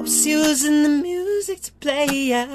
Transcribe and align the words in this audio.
I 0.00 0.02
was 0.02 0.26
using 0.26 0.82
the 0.82 0.88
music 0.88 1.60
to 1.60 1.72
play 1.72 2.32
out. 2.32 2.48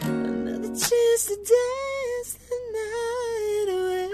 Another 0.00 0.68
chance 0.68 1.26
to 1.26 1.36
dance 1.36 2.38
the 2.48 2.58
night 2.72 3.68
away. 3.68 4.08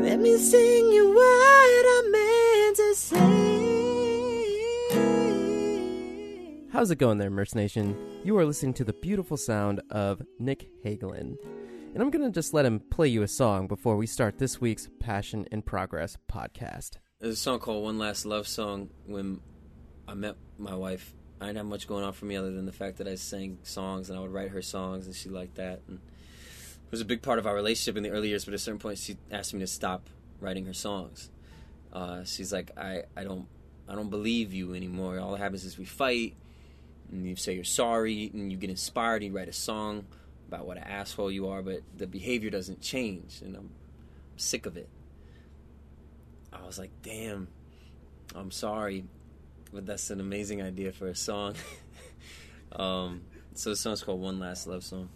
Let 0.00 0.20
me 0.20 0.36
sing 0.36 0.92
you 0.92 1.12
what 1.12 1.24
I 1.26 2.02
meant 2.12 2.76
to 2.76 2.94
say. 2.94 3.18
How's 6.70 6.92
it 6.92 6.98
going 6.98 7.18
there, 7.18 7.30
Merce 7.30 7.56
Nation? 7.56 7.96
You 8.22 8.38
are 8.38 8.44
listening 8.46 8.74
to 8.74 8.84
the 8.84 8.92
beautiful 8.92 9.36
sound 9.36 9.80
of 9.90 10.22
Nick 10.38 10.68
Hagelin. 10.84 11.36
And 11.92 12.00
I'm 12.00 12.10
going 12.10 12.24
to 12.24 12.30
just 12.30 12.54
let 12.54 12.64
him 12.64 12.78
play 12.78 13.08
you 13.08 13.22
a 13.22 13.28
song 13.28 13.66
before 13.66 13.96
we 13.96 14.06
start 14.06 14.38
this 14.38 14.60
week's 14.60 14.88
Passion 15.00 15.48
in 15.50 15.62
Progress 15.62 16.16
podcast. 16.30 16.98
There's 17.18 17.34
a 17.34 17.36
song 17.36 17.58
called 17.58 17.82
One 17.82 17.98
Last 17.98 18.24
Love 18.24 18.46
Song. 18.46 18.90
When 19.06 19.40
I 20.06 20.14
met 20.14 20.36
my 20.56 20.76
wife, 20.76 21.12
I 21.40 21.46
didn't 21.46 21.56
have 21.58 21.66
much 21.66 21.88
going 21.88 22.04
on 22.04 22.12
for 22.12 22.26
me 22.26 22.36
other 22.36 22.52
than 22.52 22.64
the 22.64 22.72
fact 22.72 22.98
that 22.98 23.08
I 23.08 23.16
sang 23.16 23.58
songs 23.64 24.08
and 24.08 24.16
I 24.16 24.22
would 24.22 24.32
write 24.32 24.50
her 24.50 24.62
songs 24.62 25.06
and 25.06 25.16
she 25.16 25.28
liked 25.28 25.56
that. 25.56 25.80
And 25.88 25.98
it 25.98 26.92
was 26.92 27.00
a 27.00 27.04
big 27.04 27.22
part 27.22 27.40
of 27.40 27.46
our 27.48 27.56
relationship 27.56 27.96
in 27.96 28.04
the 28.04 28.10
early 28.10 28.28
years, 28.28 28.44
but 28.44 28.54
at 28.54 28.60
a 28.60 28.62
certain 28.62 28.78
point 28.78 28.98
she 28.98 29.16
asked 29.32 29.52
me 29.52 29.58
to 29.58 29.66
stop 29.66 30.08
writing 30.40 30.66
her 30.66 30.72
songs. 30.72 31.28
Uh, 31.92 32.22
she's 32.22 32.52
like, 32.52 32.70
I, 32.78 33.02
I 33.16 33.24
don't 33.24 33.48
I 33.88 33.96
don't 33.96 34.10
believe 34.10 34.52
you 34.52 34.74
anymore. 34.74 35.18
All 35.18 35.32
that 35.32 35.40
happens 35.40 35.64
is 35.64 35.76
we 35.76 35.86
fight 35.86 36.36
and 37.10 37.26
you 37.26 37.34
say 37.34 37.54
you're 37.54 37.64
sorry 37.64 38.30
and 38.32 38.52
you 38.52 38.56
get 38.56 38.70
inspired 38.70 39.22
and 39.22 39.32
you 39.32 39.36
write 39.36 39.48
a 39.48 39.52
song 39.52 40.06
about 40.50 40.66
what 40.66 40.78
an 40.78 40.82
asshole 40.82 41.30
you 41.30 41.48
are, 41.48 41.62
but 41.62 41.82
the 41.96 42.08
behavior 42.08 42.50
doesn't 42.50 42.80
change 42.80 43.40
and 43.40 43.54
I'm 43.54 43.70
sick 44.36 44.66
of 44.66 44.76
it. 44.76 44.88
I 46.52 46.66
was 46.66 46.76
like, 46.76 46.90
damn, 47.02 47.46
I'm 48.34 48.50
sorry, 48.50 49.04
but 49.72 49.86
that's 49.86 50.10
an 50.10 50.18
amazing 50.18 50.60
idea 50.60 50.90
for 50.90 51.06
a 51.06 51.14
song. 51.14 51.54
um, 52.72 53.22
so 53.54 53.70
the 53.70 53.76
song's 53.76 54.02
called 54.02 54.20
One 54.20 54.40
Last 54.40 54.66
Love 54.66 54.82
Song. 54.82 55.08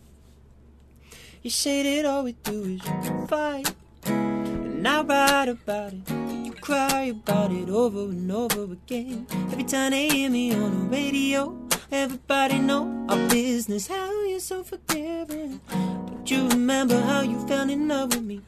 You 1.43 1.51
say 1.51 1.83
that 1.83 2.09
all 2.09 2.23
we 2.23 2.33
do 2.45 2.79
is 2.79 3.29
fight, 3.29 3.75
and 4.05 4.87
I 4.87 5.03
write 5.03 5.49
about 5.49 5.95
it. 5.95 6.11
You 6.45 6.53
cry 6.53 7.07
about 7.07 7.51
it 7.51 7.69
over 7.69 8.05
and 8.05 8.31
over 8.31 8.73
again. 8.73 9.27
Every 9.51 9.65
time 9.65 9.91
they 9.91 10.09
hear 10.09 10.31
me 10.31 10.55
on 10.55 10.71
the 10.71 10.97
radio, 10.97 11.59
everybody 11.91 12.61
know 12.61 13.07
our 13.09 13.29
business. 13.29 13.89
How 13.89 14.24
so 14.41 14.65
forgiving? 14.65 15.61
Don't 15.69 16.31
you 16.31 16.49
remember 16.49 17.01
how 17.01 17.21
you 17.21 17.39
fell 17.47 17.69
in 17.71 17.89
love 17.89 18.15
with 18.15 18.25
me? 18.25 18.41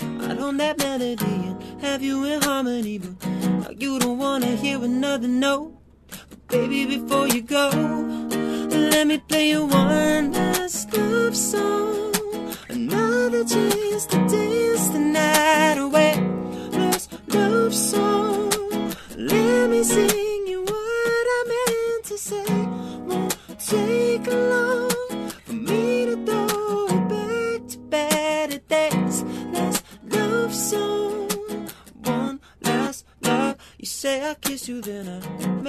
Right 0.00 0.38
on 0.38 0.56
that 0.58 0.78
melody 0.78 1.24
and 1.24 1.82
have 1.82 2.02
you 2.02 2.24
in 2.24 2.40
harmony, 2.42 2.98
but 2.98 3.26
now 3.26 3.70
you 3.70 3.98
don't 3.98 4.18
wanna 4.18 4.54
hear 4.56 4.82
another 4.82 5.28
note. 5.28 5.72
But 6.28 6.46
baby, 6.48 6.86
before 6.86 7.28
you 7.28 7.42
go, 7.42 7.70
let 8.70 9.06
me 9.06 9.18
play 9.18 9.48
you 9.50 9.66
one 9.66 10.32
last 10.32 10.96
love 10.96 11.36
song. 11.36 12.12
Another 12.68 13.44
chance 13.44 14.06
to 14.06 14.16
dance 14.16 14.88
the 14.88 14.98
night 14.98 15.78
away. 15.78 16.14
Last 16.72 17.12
love 17.28 17.74
song. 17.74 18.50
Let 19.16 19.70
me 19.70 19.82
sing 19.82 20.46
you 20.46 20.62
what 20.62 21.26
I 21.36 21.44
meant 21.48 22.04
to 22.04 22.18
say. 22.18 22.44
Won't 23.08 23.36
take 23.58 24.26
long 24.26 24.91
song. 30.72 31.28
One 32.04 32.40
last 32.62 33.04
love. 33.22 33.56
You 33.78 33.86
say 33.86 34.16
I 34.30 34.34
kiss 34.34 34.68
you, 34.68 34.80
then 34.80 35.06
I 35.16 35.18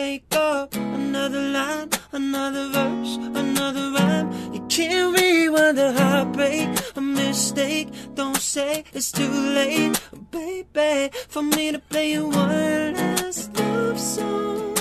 make 0.02 0.26
up 0.36 0.76
another 0.76 1.44
line, 1.58 1.90
another 2.12 2.66
verse, 2.76 3.14
another 3.44 3.86
rhyme. 3.96 4.30
You 4.54 4.62
can't 4.76 5.10
rewind 5.18 5.78
the 5.78 5.90
heartbreak, 6.00 6.68
a 6.96 7.02
mistake. 7.02 7.88
Don't 8.16 8.42
say 8.54 8.84
it's 8.94 9.12
too 9.12 9.36
late, 9.60 10.00
baby, 10.32 11.12
for 11.34 11.44
me 11.44 11.72
to 11.72 11.80
play 11.80 12.12
you 12.16 12.24
one 12.28 12.94
last 12.94 13.56
love 13.60 14.00
song. 14.00 14.78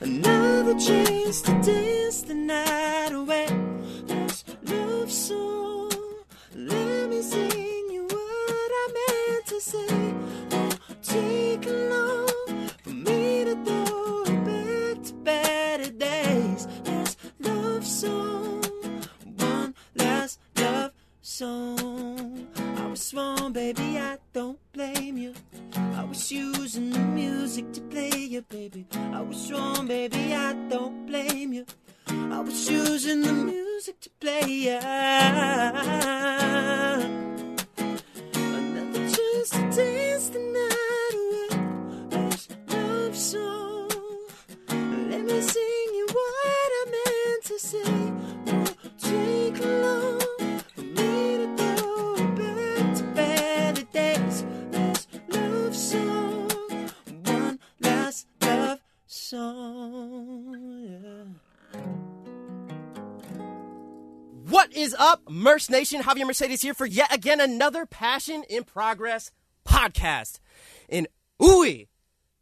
Another 0.00 0.74
chance 0.88 1.40
to 1.46 1.52
dance 1.70 2.22
the 2.22 2.34
night 2.34 3.12
away. 3.12 3.46
Last 4.08 4.40
love 4.64 5.10
song. 5.10 5.90
Let 6.54 7.08
me 7.10 7.22
sing 7.22 7.51
I 32.08 32.40
was 32.40 32.68
using 32.68 33.22
the 33.22 33.32
music 33.32 34.00
to 34.00 34.10
play 34.20 34.42
you, 34.44 34.80
night 39.50 41.14
away. 41.14 42.28
Love 42.68 43.16
song. 43.16 43.88
Let 44.68 45.24
me 45.24 45.40
sing 45.40 45.88
you 45.98 46.06
what 46.12 46.70
I 46.78 46.84
meant 46.92 47.44
to 47.44 47.58
say. 47.58 48.12
Won't 48.46 48.98
take 49.00 49.58
long 49.64 50.20
for 50.74 50.82
me 50.82 51.38
to 51.38 51.46
go 51.56 52.14
back 52.36 52.94
to 52.96 53.04
better 53.14 53.82
days. 53.92 54.44
Love 55.28 55.74
song. 55.74 56.48
One 57.24 57.58
last 57.80 58.26
love 58.40 58.78
song. 59.06 60.01
What 64.52 64.74
is 64.74 64.94
up, 64.98 65.22
Merce 65.30 65.70
Nation? 65.70 66.02
Javier 66.02 66.26
Mercedes 66.26 66.60
here 66.60 66.74
for 66.74 66.84
yet 66.84 67.10
again 67.10 67.40
another 67.40 67.86
Passion 67.86 68.44
in 68.50 68.64
Progress 68.64 69.30
podcast. 69.66 70.40
And 70.90 71.08
ooey, 71.40 71.88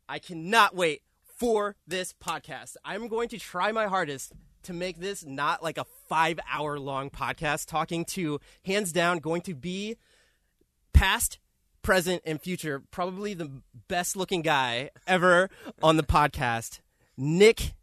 I 0.08 0.18
cannot 0.18 0.74
wait 0.74 1.02
for 1.38 1.76
this 1.86 2.12
podcast. 2.12 2.74
I'm 2.84 3.06
going 3.06 3.28
to 3.28 3.38
try 3.38 3.70
my 3.70 3.86
hardest 3.86 4.32
to 4.64 4.72
make 4.72 4.98
this 4.98 5.24
not 5.24 5.62
like 5.62 5.78
a 5.78 5.84
five 6.08 6.40
hour 6.52 6.80
long 6.80 7.10
podcast, 7.10 7.66
talking 7.66 8.04
to 8.06 8.40
hands 8.64 8.90
down 8.90 9.20
going 9.20 9.42
to 9.42 9.54
be 9.54 9.96
past, 10.92 11.38
present, 11.82 12.22
and 12.26 12.40
future, 12.42 12.82
probably 12.90 13.34
the 13.34 13.62
best 13.86 14.16
looking 14.16 14.42
guy 14.42 14.90
ever 15.06 15.48
on 15.80 15.96
the 15.96 16.02
podcast, 16.02 16.80
Nick 17.16 17.74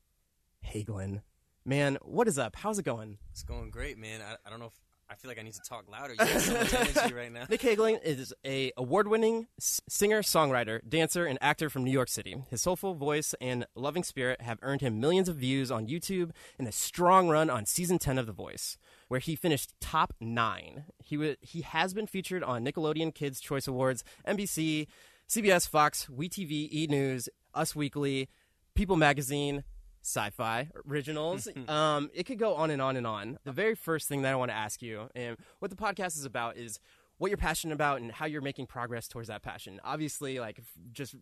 Hagelin. 0.65 1.21
Man, 1.67 1.97
what 2.01 2.29
is 2.29 2.39
up? 2.39 2.55
How's 2.55 2.79
it 2.79 2.83
going? 2.83 3.17
It's 3.29 3.43
going 3.43 3.71
great, 3.71 3.97
man. 3.97 4.21
I, 4.21 4.37
I 4.45 4.49
don't 4.49 4.61
know 4.61 4.67
if 4.67 4.79
I 5.09 5.15
feel 5.15 5.27
like 5.27 5.37
I 5.37 5.41
need 5.41 5.55
to 5.55 5.61
talk 5.67 5.83
louder. 5.91 6.13
You 6.17 6.25
have 6.25 6.41
so 6.41 6.53
much 6.53 6.73
energy 6.73 7.13
right 7.13 7.29
now. 7.29 7.43
Nick 7.49 7.59
Hagelin 7.59 8.01
is 8.01 8.33
a 8.45 8.71
award-winning 8.77 9.47
singer, 9.59 10.21
songwriter, 10.21 10.79
dancer, 10.87 11.25
and 11.25 11.37
actor 11.41 11.69
from 11.69 11.83
New 11.83 11.91
York 11.91 12.07
City. 12.07 12.37
His 12.49 12.61
soulful 12.61 12.93
voice 12.93 13.35
and 13.41 13.67
loving 13.75 14.05
spirit 14.05 14.39
have 14.39 14.59
earned 14.61 14.79
him 14.79 15.01
millions 15.01 15.27
of 15.27 15.35
views 15.35 15.69
on 15.69 15.87
YouTube 15.87 16.31
and 16.57 16.69
a 16.69 16.71
strong 16.71 17.27
run 17.27 17.49
on 17.49 17.65
season 17.65 17.99
10 17.99 18.17
of 18.17 18.27
The 18.27 18.31
Voice, 18.31 18.77
where 19.09 19.19
he 19.19 19.35
finished 19.35 19.73
top 19.81 20.13
9. 20.21 20.85
He 21.03 21.35
he 21.41 21.61
has 21.63 21.93
been 21.93 22.07
featured 22.07 22.43
on 22.43 22.63
Nickelodeon 22.63 23.13
Kids 23.13 23.41
Choice 23.41 23.67
Awards, 23.67 24.05
NBC, 24.25 24.87
CBS, 25.27 25.67
Fox, 25.67 26.07
WeTV, 26.09 26.69
E 26.71 26.87
News, 26.89 27.27
Us 27.53 27.75
Weekly, 27.75 28.29
People 28.73 28.95
Magazine, 28.95 29.65
sci-fi 30.07 30.69
originals. 30.87 31.47
um, 31.67 32.09
it 32.13 32.23
could 32.23 32.39
go 32.39 32.55
on 32.55 32.71
and 32.71 32.81
on 32.81 32.95
and 32.95 33.05
on. 33.05 33.37
The 33.43 33.51
very 33.51 33.75
first 33.75 34.07
thing 34.07 34.21
that 34.21 34.31
I 34.31 34.35
want 34.35 34.51
to 34.51 34.55
ask 34.55 34.81
you, 34.81 35.09
and 35.15 35.37
what 35.59 35.69
the 35.69 35.77
podcast 35.77 36.17
is 36.17 36.25
about, 36.25 36.57
is 36.57 36.79
what 37.17 37.29
you're 37.29 37.37
passionate 37.37 37.73
about 37.73 38.01
and 38.01 38.11
how 38.11 38.25
you're 38.25 38.41
making 38.41 38.67
progress 38.67 39.07
towards 39.07 39.27
that 39.27 39.41
passion. 39.41 39.79
Obviously, 39.83 40.39
like 40.39 40.61
just 40.93 41.15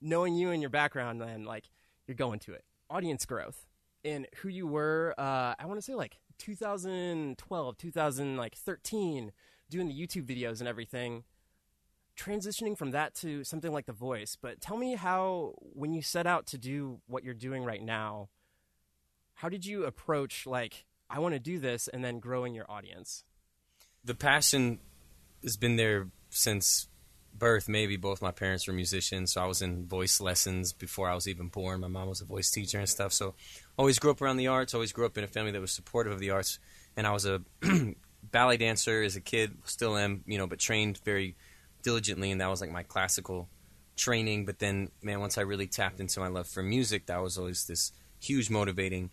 knowing 0.00 0.34
you 0.34 0.50
and 0.50 0.62
your 0.62 0.70
background, 0.70 1.20
then 1.20 1.44
like 1.44 1.70
you're 2.06 2.14
going 2.14 2.38
to 2.40 2.52
it. 2.52 2.64
Audience 2.90 3.26
growth 3.26 3.66
and 4.04 4.26
who 4.36 4.48
you 4.48 4.66
were. 4.66 5.14
Uh, 5.18 5.54
I 5.58 5.66
want 5.66 5.78
to 5.78 5.82
say 5.82 5.94
like 5.94 6.18
2012, 6.38 7.76
2013, 7.76 9.32
doing 9.68 9.88
the 9.88 9.94
YouTube 9.94 10.24
videos 10.24 10.60
and 10.60 10.68
everything 10.68 11.24
transitioning 12.18 12.76
from 12.76 12.90
that 12.90 13.14
to 13.16 13.44
something 13.44 13.72
like 13.72 13.86
The 13.86 13.92
Voice, 13.92 14.36
but 14.40 14.60
tell 14.60 14.76
me 14.76 14.96
how, 14.96 15.54
when 15.58 15.92
you 15.92 16.02
set 16.02 16.26
out 16.26 16.46
to 16.48 16.58
do 16.58 17.00
what 17.06 17.24
you're 17.24 17.34
doing 17.34 17.64
right 17.64 17.82
now, 17.82 18.28
how 19.34 19.48
did 19.48 19.64
you 19.64 19.84
approach, 19.84 20.46
like, 20.46 20.84
I 21.08 21.20
want 21.20 21.34
to 21.34 21.38
do 21.38 21.58
this 21.58 21.88
and 21.88 22.04
then 22.04 22.18
growing 22.18 22.54
your 22.54 22.70
audience? 22.70 23.24
the 24.04 24.14
passion 24.14 24.78
has 25.42 25.56
been 25.56 25.76
there 25.76 26.08
since 26.30 26.88
birth, 27.34 27.68
maybe 27.68 27.96
both 27.96 28.20
my 28.20 28.32
parents 28.32 28.66
were 28.66 28.72
musicians, 28.72 29.32
so 29.32 29.42
I 29.42 29.46
was 29.46 29.62
in 29.62 29.86
voice 29.86 30.20
lessons 30.20 30.72
before 30.72 31.08
I 31.08 31.14
was 31.14 31.28
even 31.28 31.48
born. 31.48 31.80
My 31.80 31.88
mom 31.88 32.08
was 32.08 32.20
a 32.20 32.24
voice 32.24 32.50
teacher 32.50 32.78
and 32.78 32.88
stuff, 32.88 33.12
so 33.12 33.34
always 33.76 33.98
grew 33.98 34.10
up 34.10 34.20
around 34.20 34.38
the 34.38 34.48
arts. 34.48 34.74
Always 34.74 34.92
grew 34.92 35.06
up 35.06 35.16
in 35.16 35.24
a 35.24 35.28
family 35.28 35.52
that 35.52 35.60
was 35.60 35.72
supportive 35.72 36.12
of 36.12 36.18
the 36.18 36.30
arts, 36.30 36.58
and 36.96 37.06
I 37.06 37.12
was 37.12 37.26
a 37.26 37.42
ballet 38.22 38.56
dancer 38.56 39.02
as 39.02 39.14
a 39.14 39.20
kid, 39.20 39.58
still 39.64 39.96
am, 39.96 40.24
you 40.26 40.38
know, 40.38 40.46
but 40.46 40.58
trained 40.58 40.98
very 41.04 41.36
diligently, 41.82 42.30
and 42.30 42.40
that 42.40 42.48
was 42.48 42.60
like 42.60 42.70
my 42.70 42.82
classical 42.82 43.48
training. 43.96 44.46
But 44.46 44.58
then, 44.58 44.90
man, 45.02 45.20
once 45.20 45.38
I 45.38 45.42
really 45.42 45.66
tapped 45.66 46.00
into 46.00 46.20
my 46.20 46.28
love 46.28 46.46
for 46.46 46.62
music, 46.62 47.06
that 47.06 47.22
was 47.22 47.38
always 47.38 47.66
this 47.66 47.92
huge 48.20 48.50
motivating 48.50 49.10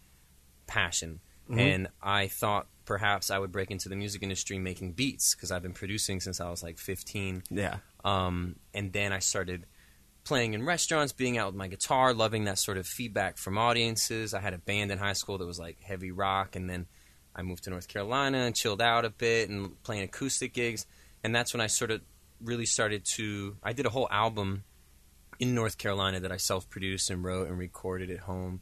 passion. 0.68 1.20
Mm-hmm. 1.50 1.60
And 1.60 1.88
I 2.02 2.28
thought 2.28 2.68
perhaps 2.86 3.30
I 3.30 3.40
would 3.40 3.52
break 3.52 3.72
into 3.72 3.90
the 3.90 3.96
music 3.96 4.24
industry 4.24 4.58
making 4.58 4.94
beats 4.94 5.36
because 5.36 5.52
I've 5.52 5.62
been 5.62 5.74
producing 5.74 6.20
since 6.20 6.40
I 6.40 6.50
was 6.50 6.64
like 6.64 6.78
15. 6.78 7.44
Yeah. 7.50 7.78
Um, 8.04 8.56
and 8.74 8.94
then 8.94 9.12
I 9.12 9.20
started 9.20 9.66
playing 10.24 10.54
in 10.54 10.66
restaurants, 10.66 11.14
being 11.14 11.38
out 11.38 11.48
with 11.48 11.56
my 11.56 11.68
guitar, 11.68 12.14
loving 12.14 12.46
that 12.46 12.60
sort 12.60 12.78
of 12.78 12.88
feedback 12.88 13.38
from 13.38 13.58
audiences. 13.58 14.34
I 14.34 14.40
had 14.40 14.54
a 14.54 14.58
band 14.58 14.92
in 14.92 14.98
high 14.98 15.14
school 15.14 15.38
that 15.38 15.46
was 15.46 15.60
like 15.60 15.80
heavy 15.82 16.12
rock, 16.12 16.56
and 16.56 16.70
then 16.70 16.88
I 17.36 17.44
moved 17.44 17.64
to 17.66 17.70
North 17.70 17.88
Carolina 17.88 18.40
and 18.40 18.56
chilled 18.56 18.82
out 18.82 19.06
a 19.06 19.10
bit 19.10 19.50
and 19.50 19.82
playing 19.84 20.04
acoustic 20.04 20.54
gigs. 20.54 20.86
And 21.24 21.34
that's 21.34 21.54
when 21.54 21.62
I 21.62 21.68
sort 21.68 21.92
of 21.92 22.02
really 22.42 22.66
started 22.66 23.06
to. 23.16 23.56
I 23.64 23.74
did 23.74 23.86
a 23.86 23.90
whole 23.90 24.08
album 24.12 24.64
in 25.40 25.54
North 25.56 25.78
Carolina 25.78 26.20
that 26.22 26.32
I 26.32 26.38
self 26.38 26.70
produced 26.70 27.10
and 27.10 27.24
wrote 27.24 27.48
and 27.48 27.58
recorded 27.58 28.10
at 28.12 28.20
home. 28.20 28.62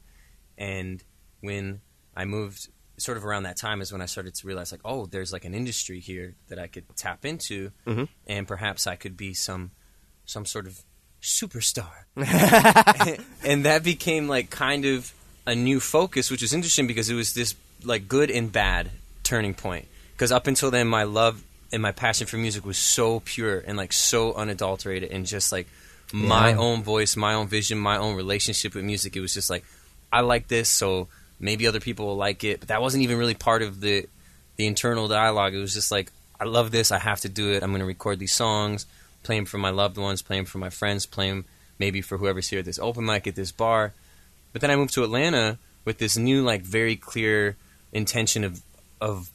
And 0.57 1.03
when 1.41 1.81
I 2.15 2.25
moved, 2.25 2.69
sort 2.97 3.17
of 3.17 3.25
around 3.25 3.43
that 3.43 3.57
time 3.57 3.81
is 3.81 3.91
when 3.91 4.01
I 4.01 4.05
started 4.05 4.35
to 4.35 4.47
realize, 4.47 4.71
like, 4.71 4.81
oh, 4.85 5.05
there's 5.07 5.33
like 5.33 5.45
an 5.45 5.53
industry 5.53 5.99
here 5.99 6.35
that 6.47 6.59
I 6.59 6.67
could 6.67 6.85
tap 6.95 7.25
into, 7.25 7.71
Mhm. 7.87 8.07
and 8.27 8.47
perhaps 8.47 8.85
I 8.87 8.95
could 8.95 9.17
be 9.17 9.33
some 9.33 9.71
some 10.25 10.45
sort 10.45 10.67
of 10.67 10.81
superstar. 11.21 12.05
and 13.43 13.65
that 13.65 13.83
became 13.83 14.27
like 14.27 14.49
kind 14.49 14.85
of 14.85 15.13
a 15.45 15.55
new 15.55 15.79
focus, 15.79 16.31
which 16.31 16.41
was 16.41 16.53
interesting 16.53 16.87
because 16.87 17.09
it 17.09 17.15
was 17.15 17.33
this 17.33 17.55
like 17.83 18.07
good 18.07 18.31
and 18.31 18.51
bad 18.51 18.89
turning 19.23 19.53
point. 19.53 19.87
Because 20.13 20.31
up 20.31 20.47
until 20.47 20.71
then, 20.71 20.87
my 20.87 21.03
love 21.03 21.43
and 21.73 21.81
my 21.81 21.91
passion 21.91 22.25
for 22.27 22.37
music 22.37 22.63
was 22.65 22.77
so 22.77 23.19
pure 23.19 23.59
and 23.67 23.75
like 23.77 23.91
so 23.91 24.33
unadulterated, 24.33 25.11
and 25.11 25.25
just 25.25 25.51
like 25.51 25.67
my 26.13 26.49
Yeah. 26.51 26.57
own 26.57 26.83
voice, 26.83 27.15
my 27.17 27.33
own 27.33 27.47
vision, 27.47 27.77
my 27.79 27.97
own 27.97 28.15
relationship 28.15 28.75
with 28.75 28.85
music. 28.85 29.15
It 29.15 29.21
was 29.21 29.33
just 29.33 29.49
like 29.49 29.65
I 30.11 30.21
like 30.21 30.47
this, 30.47 30.69
so 30.69 31.07
maybe 31.39 31.67
other 31.67 31.79
people 31.81 32.05
will 32.05 32.15
like 32.15 32.43
it. 32.43 32.59
But 32.59 32.69
that 32.69 32.81
wasn't 32.81 33.03
even 33.03 33.17
really 33.17 33.33
part 33.33 33.61
of 33.61 33.81
the 33.81 34.07
the 34.55 34.67
internal 34.67 35.07
dialogue. 35.07 35.53
It 35.55 35.59
was 35.59 35.73
just 35.73 35.91
like 35.91 36.11
I 36.39 36.45
love 36.45 36.71
this, 36.71 36.91
I 36.91 36.99
have 36.99 37.21
to 37.21 37.29
do 37.29 37.51
it. 37.51 37.63
I'm 37.63 37.71
going 37.71 37.79
to 37.79 37.85
record 37.85 38.19
these 38.19 38.33
songs, 38.33 38.85
play 39.23 39.35
them 39.37 39.45
for 39.45 39.57
my 39.57 39.69
loved 39.71 39.97
ones, 39.97 40.21
play 40.21 40.37
them 40.37 40.45
for 40.45 40.59
my 40.59 40.69
friends, 40.69 41.05
play 41.05 41.29
them 41.29 41.45
maybe 41.79 42.01
for 42.01 42.17
whoever's 42.17 42.49
here 42.49 42.59
at 42.59 42.65
this 42.65 42.79
open 42.79 43.05
mic 43.05 43.25
at 43.27 43.35
this 43.35 43.51
bar. 43.51 43.93
But 44.51 44.61
then 44.61 44.69
I 44.69 44.75
moved 44.75 44.93
to 44.93 45.03
Atlanta 45.03 45.57
with 45.85 45.97
this 45.97 46.15
new, 46.17 46.43
like, 46.43 46.61
very 46.61 46.95
clear 46.95 47.55
intention 47.91 48.43
of 48.43 48.61
of 49.01 49.29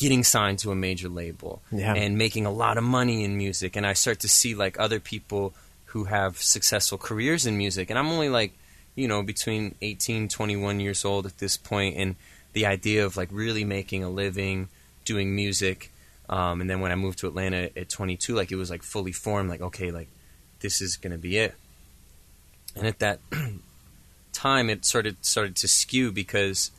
getting 0.00 0.24
signed 0.24 0.58
to 0.60 0.70
a 0.70 0.74
major 0.74 1.08
label 1.08 1.60
Yeah. 1.70 1.94
and 1.94 2.16
making 2.16 2.46
a 2.46 2.50
lot 2.50 2.78
of 2.78 2.84
money 2.84 3.22
in 3.24 3.36
music. 3.36 3.76
And 3.76 3.86
I 3.86 3.92
start 3.94 4.20
to 4.20 4.28
see 4.28 4.54
like 4.54 4.78
other 4.80 4.98
people 5.00 5.52
who 5.86 6.04
have 6.04 6.40
successful 6.40 6.98
careers 6.98 7.46
in 7.46 7.56
music, 7.58 7.90
and 7.90 7.98
I'm 7.98 8.08
only 8.08 8.28
like, 8.28 8.52
you 8.94 9.06
know, 9.08 9.22
between 9.22 9.74
18, 9.82 10.28
21 10.28 10.80
years 10.80 11.04
old 11.04 11.26
at 11.26 11.38
this 11.38 11.56
point, 11.56 11.96
and 11.96 12.14
the 12.52 12.66
idea 12.66 13.04
of 13.06 13.16
like 13.16 13.28
really 13.32 13.64
making 13.64 14.02
a 14.04 14.10
living 14.10 14.68
doing 15.04 15.34
music. 15.34 15.90
Um, 16.28 16.60
and 16.60 16.70
then 16.70 16.80
when 16.80 16.92
I 16.92 16.94
moved 16.94 17.18
to 17.20 17.26
Atlanta 17.26 17.70
at 17.76 17.88
22, 17.88 18.34
like 18.34 18.52
it 18.52 18.56
was 18.56 18.70
like 18.70 18.82
fully 18.82 19.12
formed, 19.12 19.50
like 19.50 19.60
okay, 19.60 19.90
like 19.90 20.08
this 20.60 20.80
is 20.80 20.96
gonna 20.96 21.18
be 21.18 21.36
it. 21.38 21.54
And 22.76 22.86
at 22.86 22.98
that 23.00 23.18
time, 24.32 24.70
it 24.70 24.84
sort 24.84 25.06
of 25.06 25.16
started 25.22 25.56
to 25.56 25.68
skew 25.68 26.12
because 26.12 26.70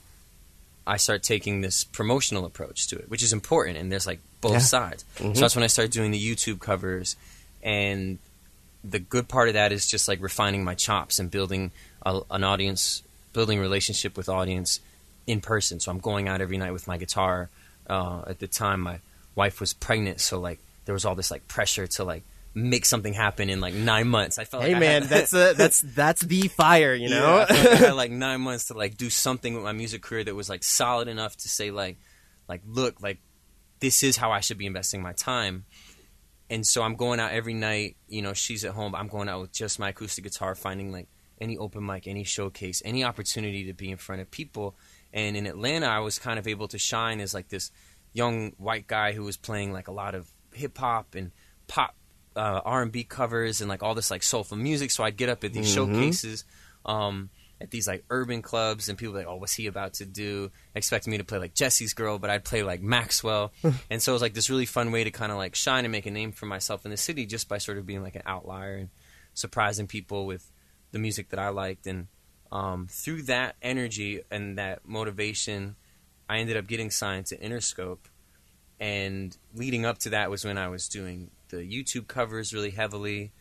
I 0.87 0.97
start 0.97 1.21
taking 1.23 1.61
this 1.61 1.83
promotional 1.83 2.45
approach 2.45 2.87
to 2.87 2.97
it, 2.97 3.09
which 3.09 3.21
is 3.23 3.33
important, 3.33 3.77
and 3.77 3.91
there's 3.91 4.07
like 4.07 4.19
both 4.41 4.53
Yeah. 4.53 4.59
sides. 4.59 5.05
Mhm. 5.17 5.35
So 5.35 5.41
that's 5.41 5.55
when 5.55 5.63
I 5.63 5.67
started 5.67 5.91
doing 5.91 6.11
the 6.11 6.19
YouTube 6.19 6.59
covers, 6.59 7.15
and 7.61 8.17
the 8.83 8.99
good 8.99 9.27
part 9.29 9.47
of 9.47 9.53
that 9.53 9.71
is 9.71 9.85
just 9.85 10.07
like 10.07 10.19
refining 10.21 10.63
my 10.63 10.73
chops 10.73 11.19
and 11.19 11.29
building 11.29 11.71
a, 12.03 12.21
an 12.31 12.43
audience, 12.43 13.03
building 13.33 13.59
a 13.59 13.61
relationship 13.61 14.17
with 14.17 14.27
audience 14.27 14.79
in 15.27 15.39
person. 15.39 15.79
So 15.79 15.91
I'm 15.91 15.99
going 15.99 16.27
out 16.27 16.41
every 16.41 16.57
night 16.57 16.71
with 16.73 16.87
my 16.87 16.97
guitar. 16.97 17.49
Uh, 17.87 18.23
at 18.27 18.39
the 18.39 18.47
time, 18.47 18.81
my 18.81 18.99
wife 19.35 19.59
was 19.59 19.73
pregnant, 19.73 20.19
so 20.19 20.39
like 20.39 20.59
there 20.85 20.93
was 20.93 21.05
all 21.05 21.13
this 21.13 21.29
like 21.29 21.47
pressure 21.47 21.85
to 21.85 22.03
like 22.03 22.23
make 22.53 22.85
something 22.85 23.13
happen 23.13 23.49
in 23.49 23.61
like 23.61 23.73
nine 23.73 24.07
months. 24.07 24.37
I 24.37 24.43
felt 24.43 24.63
Hey 24.63 24.73
like 24.73 24.79
man, 24.79 25.07
that's 25.07 25.33
a, 25.33 25.53
that's 25.53 25.81
that's 25.95 26.21
the 26.21 26.47
fire, 26.49 26.93
you 26.93 27.09
know. 27.09 27.37
yeah, 27.37 27.45
I 27.49 27.53
like 27.53 27.67
I 27.67 27.75
had 27.75 27.93
like 27.93 28.11
nine 28.27 28.41
months 28.41 28.67
to 28.67 28.73
like 28.73 28.97
do 28.97 29.09
something 29.09 29.53
with 29.53 29.63
my 29.63 29.71
music 29.71 30.01
career 30.01 30.23
that 30.23 30.35
was 30.35 30.49
like 30.49 30.63
solid 30.63 31.07
enough 31.07 31.35
to 31.37 31.49
say 31.49 31.71
like, 31.71 31.97
like 32.47 32.61
look, 32.65 33.01
like 33.01 33.19
this 33.79 34.03
is 34.03 34.17
how 34.17 34.31
I 34.31 34.41
should 34.41 34.57
be 34.57 34.65
investing 34.65 35.01
my 35.01 35.13
time. 35.13 35.65
And 36.49 36.67
so 36.67 36.83
I'm 36.83 36.95
going 36.95 37.21
out 37.21 37.31
every 37.31 37.53
night. 37.53 37.95
You 38.07 38.21
know, 38.21 38.33
she's 38.33 38.65
at 38.65 38.73
home. 38.73 38.93
I'm 38.95 39.07
going 39.07 39.29
out 39.29 39.41
with 39.41 39.53
just 39.53 39.79
my 39.79 39.89
acoustic 39.89 40.25
guitar, 40.25 40.53
finding 40.53 40.91
like 40.91 41.07
any 41.39 41.57
open 41.57 41.85
mic, 41.85 42.07
any 42.07 42.25
showcase, 42.25 42.81
any 42.83 43.03
opportunity 43.03 43.65
to 43.65 43.73
be 43.73 43.89
in 43.89 43.97
front 43.97 44.21
of 44.21 44.29
people. 44.29 44.75
And 45.13 45.37
in 45.37 45.47
Atlanta, 45.47 45.87
I 45.87 45.99
was 45.99 46.19
kind 46.19 46.37
of 46.37 46.47
able 46.47 46.67
to 46.69 46.77
shine 46.77 47.21
as 47.21 47.33
like 47.33 47.47
this 47.47 47.71
young 48.13 48.51
white 48.57 48.87
guy 48.87 49.13
who 49.13 49.23
was 49.23 49.37
playing 49.37 49.71
like 49.71 49.87
a 49.87 49.91
lot 49.91 50.13
of 50.13 50.29
hip 50.53 50.77
hop 50.77 51.15
and 51.15 51.31
pop 51.67 51.95
uh, 52.35 52.61
R&B 52.63 53.03
covers 53.03 53.61
and 53.61 53.69
like 53.69 53.83
all 53.83 53.93
this 53.95 54.09
like 54.11 54.23
soulful 54.23 54.57
music. 54.57 54.91
So 54.91 55.03
I'd 55.03 55.17
get 55.17 55.29
up 55.29 55.43
at 55.43 55.53
these 55.53 55.69
Mhm. 55.69 55.73
showcases 55.75 56.45
um, 56.85 57.29
at 57.59 57.69
these 57.71 57.87
like 57.87 58.03
urban 58.09 58.41
clubs, 58.41 58.89
and 58.89 58.97
people 58.97 59.13
were 59.13 59.19
like, 59.19 59.27
"Oh, 59.27 59.35
what's 59.35 59.53
he 59.53 59.67
about 59.67 59.93
to 59.95 60.05
do?" 60.05 60.49
Expecting 60.73 61.11
me 61.11 61.17
to 61.19 61.23
play 61.23 61.37
like 61.37 61.53
Jesse's 61.53 61.93
Girl, 61.93 62.17
but 62.17 62.29
I'd 62.31 62.43
play 62.43 62.63
like 62.63 62.81
Maxwell, 62.81 63.51
and 63.91 64.01
so 64.01 64.11
it 64.11 64.15
was 64.15 64.21
like 64.23 64.33
this 64.33 64.49
really 64.49 64.65
fun 64.65 64.91
way 64.91 65.03
to 65.03 65.11
kind 65.11 65.31
of 65.31 65.37
like 65.37 65.53
shine 65.55 65.85
and 65.85 65.91
make 65.91 66.05
a 66.07 66.11
name 66.11 66.31
for 66.31 66.47
myself 66.47 66.85
in 66.85 66.91
the 66.91 66.97
city 66.97 67.25
just 67.27 67.47
by 67.47 67.59
sort 67.59 67.77
of 67.77 67.85
being 67.85 68.01
like 68.01 68.15
an 68.15 68.23
outlier 68.25 68.75
and 68.77 68.89
surprising 69.35 69.85
people 69.87 70.25
with 70.25 70.49
the 70.91 70.97
music 70.99 71.29
that 71.29 71.39
I 71.39 71.49
liked. 71.49 71.85
And 71.85 72.07
um, 72.51 72.87
through 72.89 73.23
that 73.23 73.55
energy 73.61 74.21
and 74.31 74.57
that 74.57 74.79
motivation, 74.87 75.75
I 76.27 76.39
ended 76.39 76.57
up 76.57 76.65
getting 76.65 76.89
signed 76.89 77.27
to 77.27 77.37
Interscope. 77.37 77.99
And 78.79 79.37
leading 79.53 79.85
up 79.85 79.99
to 79.99 80.09
that 80.09 80.31
was 80.31 80.43
when 80.43 80.57
I 80.57 80.67
was 80.69 80.87
doing 80.89 81.29
the 81.51 81.57
YouTube 81.57 82.07
covers 82.07 82.53
really 82.53 82.71
heavily, 82.71 83.31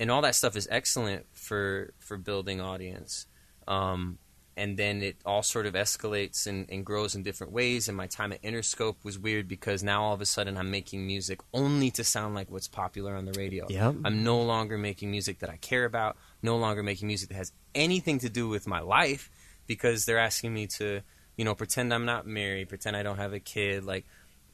and 0.00 0.10
all 0.10 0.22
that 0.22 0.34
stuff 0.34 0.56
is 0.56 0.66
excellent 0.70 1.26
for 1.32 1.92
for 1.98 2.16
building 2.16 2.60
audience. 2.60 3.26
Um, 3.68 4.18
and 4.56 4.78
then 4.78 5.02
it 5.02 5.16
all 5.26 5.42
sort 5.42 5.66
of 5.66 5.74
escalates 5.74 6.46
and, 6.46 6.70
and 6.70 6.84
grows 6.84 7.14
in 7.14 7.22
different 7.22 7.52
ways. 7.52 7.88
And 7.88 7.96
my 7.96 8.06
time 8.06 8.32
at 8.32 8.42
Interscope 8.42 8.96
was 9.04 9.18
weird 9.18 9.46
because 9.46 9.82
now 9.82 10.02
all 10.02 10.14
of 10.14 10.22
a 10.22 10.26
sudden 10.26 10.56
I'm 10.56 10.70
making 10.70 11.06
music 11.06 11.40
only 11.52 11.90
to 11.92 12.04
sound 12.04 12.34
like 12.34 12.50
what's 12.50 12.68
popular 12.68 13.14
on 13.14 13.26
the 13.26 13.32
radio. 13.32 13.66
Yep. 13.68 13.96
I'm 14.04 14.24
no 14.24 14.40
longer 14.40 14.78
making 14.78 15.10
music 15.10 15.40
that 15.40 15.50
I 15.50 15.56
care 15.56 15.84
about, 15.84 16.16
no 16.42 16.56
longer 16.56 16.82
making 16.82 17.06
music 17.06 17.28
that 17.28 17.34
has 17.34 17.52
anything 17.74 18.18
to 18.20 18.30
do 18.30 18.48
with 18.48 18.66
my 18.66 18.80
life 18.80 19.30
because 19.66 20.06
they're 20.06 20.18
asking 20.18 20.54
me 20.54 20.68
to, 20.78 21.02
you 21.36 21.44
know, 21.44 21.54
pretend 21.54 21.92
I'm 21.92 22.06
not 22.06 22.26
married, 22.26 22.70
pretend 22.70 22.96
I 22.96 23.02
don't 23.02 23.18
have 23.18 23.34
a 23.34 23.40
kid, 23.40 23.84
like 23.84 24.06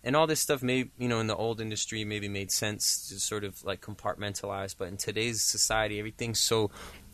and 0.05 0.17
all 0.17 0.27
this 0.27 0.41
stuff 0.41 0.63
may 0.63 0.91
you 0.99 1.09
know 1.09 1.21
in 1.21 1.27
the 1.27 1.37
old 1.37 1.61
industry 1.61 2.05
maybe 2.05 2.29
made 2.29 2.51
sense 2.51 3.09
to 3.09 3.19
sort 3.21 3.45
of 3.45 3.63
like 3.65 3.81
compartmentalize 3.81 4.75
but 4.77 4.89
in 4.89 4.97
today's 4.97 5.43
society 5.43 5.99
everything's 5.99 6.41
so 6.41 6.71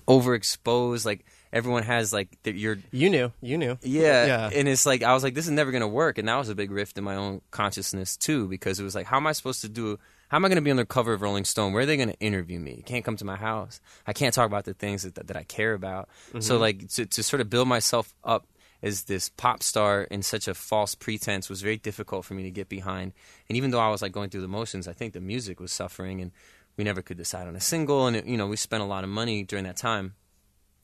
overexposed 0.09 1.05
like 1.05 1.25
everyone 1.53 1.83
has 1.83 2.13
like 2.13 2.37
that 2.43 2.55
you're 2.55 2.79
You 2.91 3.11
knew, 3.11 3.33
you 3.41 3.59
knew. 3.59 3.79
yeah, 3.83 4.27
Yeah. 4.27 4.51
and 4.55 4.69
it's 4.69 4.87
like 4.87 5.03
I 5.03 5.13
was 5.15 5.23
like, 5.23 5.35
this 5.35 5.47
is 5.47 5.51
never 5.51 5.71
gonna 5.71 5.89
work, 5.89 6.19
and 6.19 6.29
that 6.29 6.37
was 6.37 6.49
a 6.49 6.55
big 6.55 6.71
rift 6.71 6.99
in 6.99 7.05
my 7.05 7.15
own 7.15 7.41
consciousness 7.51 8.17
too, 8.17 8.49
because 8.49 8.81
it 8.81 8.85
was 8.85 8.95
like, 8.95 9.07
how 9.07 9.17
am 9.17 9.27
I 9.27 9.33
supposed 9.33 9.61
to 9.63 9.69
do? 9.69 9.99
How 10.29 10.37
am 10.37 10.45
I 10.45 10.49
gonna 10.49 10.63
be 10.63 10.71
on 10.71 10.77
the 10.77 10.87
cover 10.87 11.13
of 11.13 11.23
Rolling 11.23 11.45
Stone? 11.45 11.73
Where 11.73 11.83
are 11.83 11.87
they 11.87 11.97
gonna 11.97 12.15
interview 12.21 12.59
me? 12.59 12.75
You 12.77 12.83
can't 12.83 13.05
come 13.05 13.17
to 13.17 13.25
my 13.25 13.37
house. 13.37 13.81
I 14.07 14.13
can't 14.13 14.35
talk 14.35 14.47
about 14.47 14.65
the 14.65 14.75
things 14.75 15.03
that 15.03 15.15
that, 15.15 15.37
I 15.37 15.45
care 15.45 15.75
about. 15.75 16.09
So 16.41 16.55
mm-hmm. 16.55 16.61
like 16.61 16.89
to 16.91 17.07
to 17.07 17.23
sort 17.23 17.41
of 17.41 17.51
build 17.51 17.69
myself 17.69 18.15
up 18.25 18.47
as 18.83 19.05
this 19.05 19.29
pop 19.29 19.63
star 19.63 20.03
in 20.03 20.23
such 20.23 20.47
a 20.47 20.55
false 20.55 20.95
pretense 20.95 21.49
was 21.49 21.63
very 21.63 21.77
difficult 21.77 22.25
for 22.25 22.35
me 22.35 22.45
to 22.45 22.51
get 22.51 22.69
behind. 22.69 23.13
And 23.49 23.57
even 23.57 23.71
though 23.71 23.81
I 23.81 23.89
was 23.89 24.03
like 24.03 24.13
going 24.13 24.31
through 24.31 24.43
the 24.43 24.49
motions, 24.49 24.87
I 24.87 24.93
think 24.93 25.13
the 25.13 25.21
music 25.21 25.61
was 25.61 25.73
suffering, 25.73 26.21
and 26.21 26.31
we 26.77 26.85
never 26.85 27.03
could 27.03 27.17
decide 27.17 27.49
on 27.49 27.57
a 27.57 27.61
single, 27.61 28.07
and 28.07 28.17
it, 28.17 28.27
you 28.27 28.37
know 28.37 28.47
we 28.47 28.57
spent 28.57 28.83
a 28.83 28.87
lot 28.87 29.05
of 29.05 29.11
money 29.11 29.43
during 29.43 29.65
that 29.65 29.77
time 29.77 30.15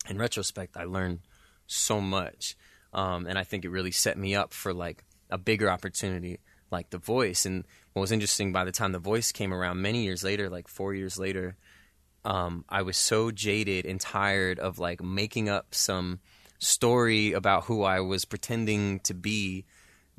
in 0.08 0.18
retrospect, 0.18 0.76
I 0.76 0.84
learned 0.84 1.20
so 1.66 2.00
much, 2.00 2.56
um, 2.92 3.26
and 3.26 3.38
I 3.38 3.44
think 3.44 3.64
it 3.64 3.70
really 3.70 3.90
set 3.90 4.18
me 4.18 4.34
up 4.34 4.52
for 4.52 4.74
like 4.74 5.04
a 5.30 5.38
bigger 5.38 5.70
opportunity, 5.70 6.40
like 6.70 6.90
The 6.90 6.98
Voice. 6.98 7.46
And 7.46 7.64
what 7.92 8.02
was 8.02 8.12
interesting, 8.12 8.52
by 8.52 8.64
the 8.64 8.72
time 8.72 8.92
The 8.92 8.98
Voice 8.98 9.32
came 9.32 9.52
around, 9.52 9.80
many 9.80 10.04
years 10.04 10.22
later, 10.22 10.50
like 10.50 10.68
four 10.68 10.94
years 10.94 11.18
later, 11.18 11.56
um, 12.24 12.64
I 12.68 12.82
was 12.82 12.96
so 12.96 13.30
jaded 13.30 13.86
and 13.86 14.00
tired 14.00 14.58
of 14.58 14.78
like 14.78 15.02
making 15.02 15.48
up 15.48 15.74
some 15.74 16.20
story 16.58 17.32
about 17.32 17.64
who 17.64 17.82
I 17.82 18.00
was 18.00 18.24
pretending 18.24 19.00
to 19.00 19.14
be 19.14 19.64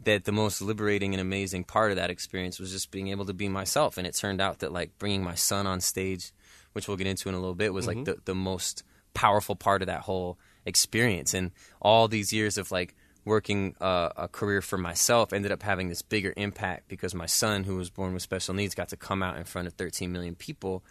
that 0.03 0.25
the 0.25 0.31
most 0.31 0.61
liberating 0.61 1.13
and 1.13 1.21
amazing 1.21 1.63
part 1.63 1.91
of 1.91 1.97
that 1.97 2.09
experience 2.09 2.59
was 2.59 2.71
just 2.71 2.91
being 2.91 3.07
able 3.09 3.25
to 3.25 3.33
be 3.33 3.47
myself. 3.47 3.97
And 3.97 4.05
it 4.05 4.15
turned 4.15 4.41
out 4.41 4.59
that 4.59 4.71
like 4.71 4.97
bringing 4.97 5.23
my 5.23 5.35
son 5.35 5.67
on 5.67 5.79
stage, 5.79 6.31
which 6.73 6.87
we'll 6.87 6.97
get 6.97 7.07
into 7.07 7.29
in 7.29 7.35
a 7.35 7.39
little 7.39 7.55
bit, 7.55 7.73
was 7.73 7.87
like 7.87 8.03
the, 8.03 8.17
the 8.25 8.35
most 8.35 8.83
powerful 9.13 9.55
part 9.55 9.81
of 9.81 9.87
that 9.87 10.01
whole 10.01 10.37
experience. 10.65 11.33
And 11.33 11.51
all 11.81 12.07
these 12.07 12.33
years 12.33 12.57
of 12.57 12.71
like 12.71 12.95
working 13.23 13.75
uh, 13.81 14.09
a 14.15 14.27
career 14.27 14.61
for 14.61 14.77
myself 14.77 15.33
ended 15.33 15.51
up 15.51 15.63
having 15.63 15.89
this 15.89 16.01
bigger 16.01 16.33
impact 16.37 16.87
because 16.87 17.15
my 17.15 17.25
son, 17.25 17.63
who 17.63 17.75
was 17.75 17.89
born 17.89 18.13
with 18.13 18.21
special 18.21 18.53
needs, 18.53 18.75
got 18.75 18.89
to 18.89 18.97
come 18.97 19.23
out 19.23 19.37
in 19.37 19.43
front 19.45 19.67
of 19.67 19.73
13 19.73 20.11
million 20.11 20.35
people. 20.35 20.83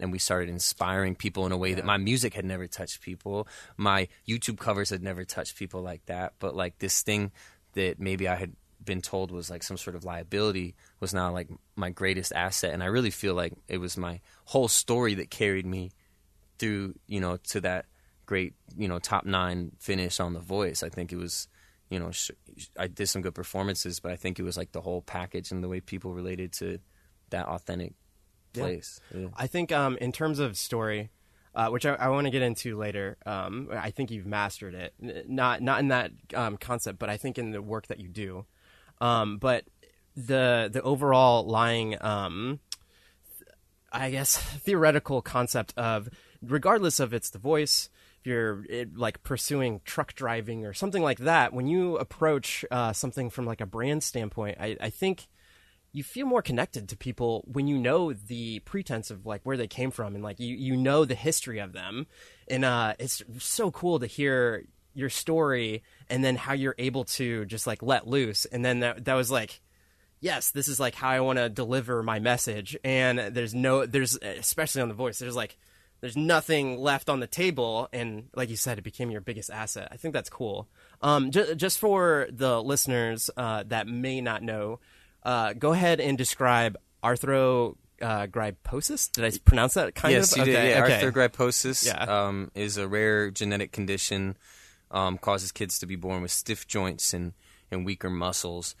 And 0.00 0.10
we 0.10 0.18
started 0.18 0.48
inspiring 0.48 1.14
people 1.14 1.46
in 1.46 1.52
a 1.52 1.56
way 1.56 1.74
that 1.74 1.84
my 1.84 1.96
music 1.96 2.34
had 2.34 2.44
never 2.44 2.66
touched 2.66 3.02
people. 3.02 3.46
My 3.76 4.08
YouTube 4.26 4.58
covers 4.58 4.90
had 4.90 5.02
never 5.02 5.24
touched 5.24 5.56
people 5.56 5.82
like 5.82 6.04
that. 6.06 6.34
But 6.38 6.54
like 6.54 6.78
this 6.78 7.02
thing 7.02 7.30
that 7.74 8.00
maybe 8.00 8.26
I 8.26 8.34
had 8.34 8.52
been 8.84 9.00
told 9.00 9.30
was 9.30 9.50
like 9.50 9.62
some 9.62 9.76
sort 9.76 9.96
of 9.96 10.04
liability 10.04 10.74
was 11.00 11.14
now 11.14 11.32
like 11.32 11.48
my 11.76 11.90
greatest 11.90 12.32
asset. 12.32 12.72
And 12.72 12.82
I 12.82 12.86
really 12.86 13.10
feel 13.10 13.34
like 13.34 13.52
it 13.68 13.78
was 13.78 13.96
my 13.96 14.20
whole 14.46 14.68
story 14.68 15.14
that 15.14 15.30
carried 15.30 15.66
me 15.66 15.90
through, 16.58 16.94
you 17.06 17.20
know, 17.20 17.36
to 17.48 17.60
that 17.60 17.86
great, 18.26 18.54
you 18.76 18.88
know, 18.88 18.98
top 18.98 19.24
nine 19.24 19.72
finish 19.78 20.20
on 20.20 20.32
The 20.32 20.40
Voice. 20.40 20.82
I 20.82 20.88
think 20.88 21.12
it 21.12 21.16
was, 21.16 21.48
you 21.90 21.98
know, 21.98 22.10
sh- 22.10 22.30
I 22.78 22.86
did 22.86 23.08
some 23.08 23.22
good 23.22 23.34
performances, 23.34 24.00
but 24.00 24.12
I 24.12 24.16
think 24.16 24.38
it 24.38 24.42
was 24.42 24.56
like 24.56 24.72
the 24.72 24.80
whole 24.80 25.02
package 25.02 25.50
and 25.50 25.62
the 25.62 25.68
way 25.68 25.80
people 25.80 26.12
related 26.14 26.52
to 26.54 26.78
that 27.30 27.46
authentic 27.46 27.94
place. 28.60 29.00
Yeah. 29.14 29.28
I 29.36 29.46
think 29.46 29.72
um, 29.72 29.96
in 29.98 30.12
terms 30.12 30.38
of 30.38 30.56
story, 30.56 31.10
uh, 31.54 31.68
which 31.68 31.84
I, 31.86 31.94
I 31.94 32.08
want 32.08 32.26
to 32.26 32.30
get 32.30 32.42
into 32.42 32.76
later, 32.78 33.16
um, 33.26 33.68
I 33.72 33.90
think 33.90 34.10
you've 34.10 34.26
mastered 34.26 34.74
it. 34.74 34.94
N- 35.02 35.24
Not 35.28 35.62
not 35.62 35.80
in 35.80 35.88
that 35.88 36.10
um, 36.34 36.56
concept, 36.56 36.98
but 36.98 37.08
I 37.10 37.16
think 37.16 37.38
in 37.38 37.50
the 37.50 37.60
work 37.62 37.88
that 37.88 38.00
you 38.00 38.08
do. 38.08 38.46
Um, 39.00 39.38
but 39.38 39.64
the 40.16 40.70
the 40.72 40.82
overall 40.82 41.44
lying, 41.44 41.96
um, 42.02 42.60
I 43.92 44.10
guess, 44.10 44.36
theoretical 44.64 45.22
concept 45.22 45.74
of 45.76 46.08
regardless 46.42 47.00
of 47.00 47.12
it's 47.12 47.30
the 47.30 47.38
voice, 47.38 47.88
if 48.20 48.26
you're 48.26 48.64
it, 48.68 48.96
like 48.96 49.22
pursuing 49.22 49.80
truck 49.84 50.14
driving 50.14 50.64
or 50.64 50.72
something 50.72 51.02
like 51.02 51.18
that, 51.18 51.52
when 51.52 51.66
you 51.66 51.96
approach 51.98 52.64
uh, 52.70 52.92
something 52.92 53.30
from 53.30 53.46
like 53.46 53.60
a 53.60 53.66
brand 53.66 54.02
standpoint, 54.02 54.58
I, 54.60 54.76
I 54.80 54.90
think 54.90 55.28
you 55.92 56.02
feel 56.02 56.26
more 56.26 56.42
connected 56.42 56.88
to 56.88 56.96
people 56.96 57.44
when 57.46 57.66
you 57.66 57.76
know 57.78 58.12
the 58.12 58.60
pretense 58.60 59.10
of 59.10 59.26
like 59.26 59.42
where 59.44 59.56
they 59.56 59.66
came 59.66 59.90
from 59.90 60.14
and 60.14 60.24
like 60.24 60.40
you 60.40 60.56
you 60.56 60.76
know 60.76 61.04
the 61.04 61.14
history 61.14 61.58
of 61.58 61.72
them. 61.72 62.06
And 62.48 62.64
uh 62.64 62.94
it's 62.98 63.22
so 63.38 63.70
cool 63.70 64.00
to 64.00 64.06
hear 64.06 64.64
your 64.94 65.10
story 65.10 65.82
and 66.10 66.24
then 66.24 66.36
how 66.36 66.52
you're 66.54 66.74
able 66.78 67.04
to 67.04 67.44
just 67.44 67.66
like 67.66 67.82
let 67.82 68.06
loose. 68.06 68.46
And 68.46 68.64
then 68.64 68.80
that 68.80 69.04
that 69.04 69.14
was 69.14 69.30
like 69.30 69.60
yes 70.20 70.50
this 70.50 70.68
is 70.68 70.80
like 70.80 70.94
how 70.94 71.10
I 71.10 71.20
want 71.20 71.38
to 71.38 71.48
deliver 71.50 72.02
my 72.02 72.18
message. 72.18 72.76
And 72.82 73.18
there's 73.18 73.54
no 73.54 73.84
there's 73.84 74.16
especially 74.16 74.80
on 74.82 74.88
the 74.88 74.94
voice 74.94 75.18
there's 75.18 75.36
like 75.36 75.58
there's 76.00 76.16
nothing 76.16 76.80
left 76.80 77.08
on 77.08 77.20
the 77.20 77.28
table. 77.28 77.88
And 77.92 78.28
like 78.34 78.48
you 78.48 78.56
said 78.56 78.76
it 78.76 78.82
became 78.82 79.10
your 79.10 79.20
biggest 79.20 79.50
asset. 79.50 79.88
I 79.92 79.96
think 79.96 80.14
that's 80.14 80.30
cool. 80.30 80.68
Um, 81.00 81.30
ju- 81.30 81.54
just 81.54 81.78
for 81.78 82.26
the 82.30 82.60
listeners 82.60 83.30
uh, 83.36 83.62
that 83.68 83.86
may 83.86 84.20
not 84.20 84.42
know 84.42 84.80
uh, 85.24 85.52
go 85.54 85.72
ahead 85.72 86.00
and 86.00 86.18
describe 86.18 86.76
arthrogryposis. 87.02 89.10
Did 89.12 89.24
I 89.24 89.32
pronounce 89.44 89.74
that 89.74 89.94
kind 89.94 90.14
yes, 90.14 90.32
of? 90.32 90.38
you 90.38 90.44
did. 90.46 90.56
Okay, 90.56 90.70
Yeah, 90.70 90.84
okay. 90.84 91.00
arthrogryposis 91.02 91.86
Yeah. 91.86 92.02
um, 92.26 92.50
is 92.54 92.76
a 92.76 92.88
rare 92.88 93.30
genetic 93.30 93.72
condition. 93.72 94.36
Um, 94.90 95.16
causes 95.16 95.52
kids 95.52 95.78
to 95.78 95.86
be 95.86 95.96
born 95.96 96.20
with 96.20 96.30
stiff 96.30 96.66
joints 96.66 97.14
and, 97.14 97.32
and 97.70 97.86
weaker 97.86 98.10
muscles. 98.10 98.74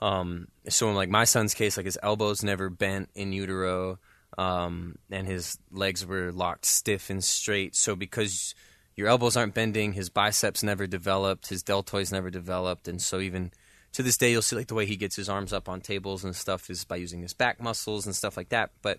Um, 0.00 0.48
so 0.68 0.88
in 0.88 0.96
like 0.96 1.08
my 1.08 1.22
son's 1.22 1.54
case, 1.54 1.76
like 1.76 1.86
his 1.86 1.98
elbows 2.02 2.42
never 2.42 2.68
bent 2.68 3.10
in 3.14 3.32
utero, 3.32 4.00
um, 4.36 4.96
and 5.08 5.28
his 5.28 5.58
legs 5.70 6.04
were 6.04 6.32
locked 6.32 6.66
stiff 6.66 7.10
and 7.10 7.22
straight. 7.22 7.76
So 7.76 7.94
because 7.94 8.56
your 8.96 9.06
elbows 9.06 9.36
aren't 9.36 9.54
bending, 9.54 9.92
his 9.92 10.10
biceps 10.10 10.64
never 10.64 10.88
developed, 10.88 11.46
his 11.46 11.62
deltoids 11.62 12.10
never 12.10 12.30
developed, 12.30 12.88
and 12.88 13.00
so 13.00 13.20
even 13.20 13.52
to 13.92 14.02
this 14.02 14.16
day, 14.16 14.30
you'll 14.30 14.42
see 14.42 14.56
like 14.56 14.68
the 14.68 14.74
way 14.74 14.86
he 14.86 14.96
gets 14.96 15.16
his 15.16 15.28
arms 15.28 15.52
up 15.52 15.68
on 15.68 15.80
tables 15.80 16.24
and 16.24 16.34
stuff 16.34 16.70
is 16.70 16.84
by 16.84 16.96
using 16.96 17.20
his 17.20 17.34
back 17.34 17.62
muscles 17.62 18.06
and 18.06 18.16
stuff 18.16 18.36
like 18.36 18.48
that. 18.50 18.70
But 18.80 18.98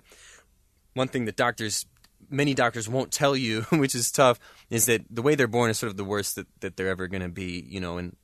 one 0.93 1.07
thing 1.07 1.25
that 1.25 1.35
doctors 1.35 1.85
many 2.29 2.53
doctors 2.53 2.87
won't 2.87 3.11
tell 3.11 3.35
you 3.35 3.61
which 3.71 3.95
is 3.95 4.11
tough 4.11 4.39
is 4.69 4.85
that 4.85 5.03
the 5.09 5.21
way 5.21 5.35
they're 5.35 5.47
born 5.47 5.69
is 5.69 5.77
sort 5.77 5.89
of 5.89 5.97
the 5.97 6.05
worst 6.05 6.35
that, 6.35 6.47
that 6.61 6.77
they're 6.77 6.87
ever 6.87 7.07
going 7.07 7.21
to 7.21 7.29
be 7.29 7.65
you 7.67 7.79
know 7.79 7.97
and 7.97 8.15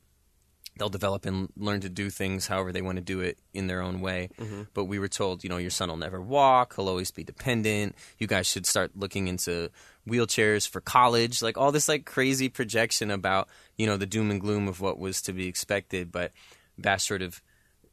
they'll 0.78 0.88
develop 0.88 1.26
and 1.26 1.50
learn 1.56 1.80
to 1.80 1.90
do 1.90 2.08
things 2.08 2.46
however 2.46 2.72
they 2.72 2.80
want 2.80 2.96
to 2.96 3.02
do 3.02 3.20
it 3.20 3.36
in 3.52 3.66
their 3.66 3.82
own 3.82 4.00
way. 4.00 4.30
Mm-hmm. 4.38 4.62
But 4.72 4.84
we 4.84 4.98
were 4.98 5.08
told 5.08 5.44
you 5.44 5.50
know 5.50 5.58
your 5.58 5.70
son 5.70 5.90
will 5.90 5.96
never 5.96 6.20
walk 6.20 6.76
he'll 6.76 6.88
always 6.88 7.10
be 7.10 7.24
dependent 7.24 7.94
you 8.18 8.26
guys 8.26 8.46
should 8.46 8.64
start 8.64 8.92
looking 8.96 9.28
into 9.28 9.70
wheelchairs 10.08 10.66
for 10.66 10.80
college 10.80 11.42
like 11.42 11.58
all 11.58 11.72
this 11.72 11.88
like 11.88 12.06
crazy 12.06 12.48
projection 12.48 13.10
about 13.10 13.48
you 13.76 13.86
know 13.86 13.98
the 13.98 14.06
doom 14.06 14.30
and 14.30 14.40
gloom 14.40 14.68
of 14.68 14.80
what 14.80 14.98
was 14.98 15.20
to 15.22 15.32
be 15.32 15.46
expected. 15.46 16.10
But 16.10 16.32
bash 16.80 17.04
sort 17.04 17.22
of 17.22 17.40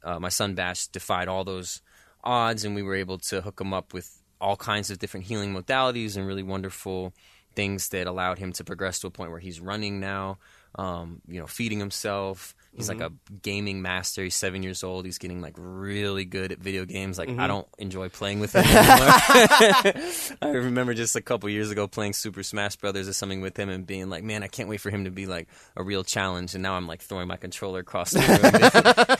uh, 0.03 0.19
my 0.19 0.29
son 0.29 0.55
Bash 0.55 0.87
defied 0.87 1.27
all 1.27 1.43
those 1.43 1.81
odds, 2.23 2.63
and 2.63 2.75
we 2.75 2.83
were 2.83 2.95
able 2.95 3.17
to 3.17 3.41
hook 3.41 3.59
him 3.59 3.73
up 3.73 3.93
with 3.93 4.21
all 4.39 4.55
kinds 4.55 4.91
of 4.91 4.99
different 4.99 5.25
healing 5.25 5.53
modalities 5.53 6.15
and 6.15 6.27
really 6.27 6.43
wonderful 6.43 7.13
things 7.55 7.89
that 7.89 8.07
allowed 8.07 8.37
him 8.37 8.53
to 8.53 8.63
progress 8.63 8.99
to 8.99 9.07
a 9.07 9.11
point 9.11 9.31
where 9.31 9.39
he's 9.39 9.59
running 9.59 9.99
now, 9.99 10.37
um, 10.75 11.21
you 11.27 11.39
know, 11.39 11.47
feeding 11.47 11.79
himself. 11.79 12.55
He's 12.77 12.89
like 12.89 13.01
a 13.01 13.11
gaming 13.41 13.81
master. 13.81 14.23
He's 14.23 14.35
seven 14.35 14.61
years 14.61 14.83
old. 14.83 15.05
He's 15.05 15.17
getting 15.17 15.41
like 15.41 15.55
really 15.57 16.25
good 16.25 16.51
at 16.51 16.59
video 16.59 16.85
games. 16.85 17.17
Like 17.17 17.29
I 17.29 17.47
don't 17.47 17.67
enjoy 17.79 18.09
playing 18.09 18.39
with 18.39 18.53
him 18.55 18.63
anymore. 18.65 20.37
I 20.43 20.49
remember 20.49 20.93
just 20.93 21.15
a 21.15 21.21
couple 21.21 21.49
years 21.49 21.71
ago 21.71 21.87
playing 21.87 22.13
Super 22.13 22.43
Smash 22.43 22.75
Brothers 22.75 23.07
or 23.07 23.13
something 23.13 23.41
with 23.41 23.57
him 23.57 23.69
and 23.69 23.87
being 23.87 24.11
like, 24.11 24.23
man, 24.23 24.43
I 24.43 24.47
can't 24.47 24.69
wait 24.69 24.79
for 24.79 24.91
him 24.91 25.05
to 25.05 25.09
be 25.09 25.25
like 25.25 25.47
a 25.75 25.81
real 25.81 26.03
challenge. 26.03 26.53
And 26.53 26.61
now 26.61 26.75
I'm 26.75 26.85
like 26.85 27.01
throwing 27.01 27.27
my 27.27 27.37
controller 27.37 27.79
across 27.79 28.11
the 28.11 28.19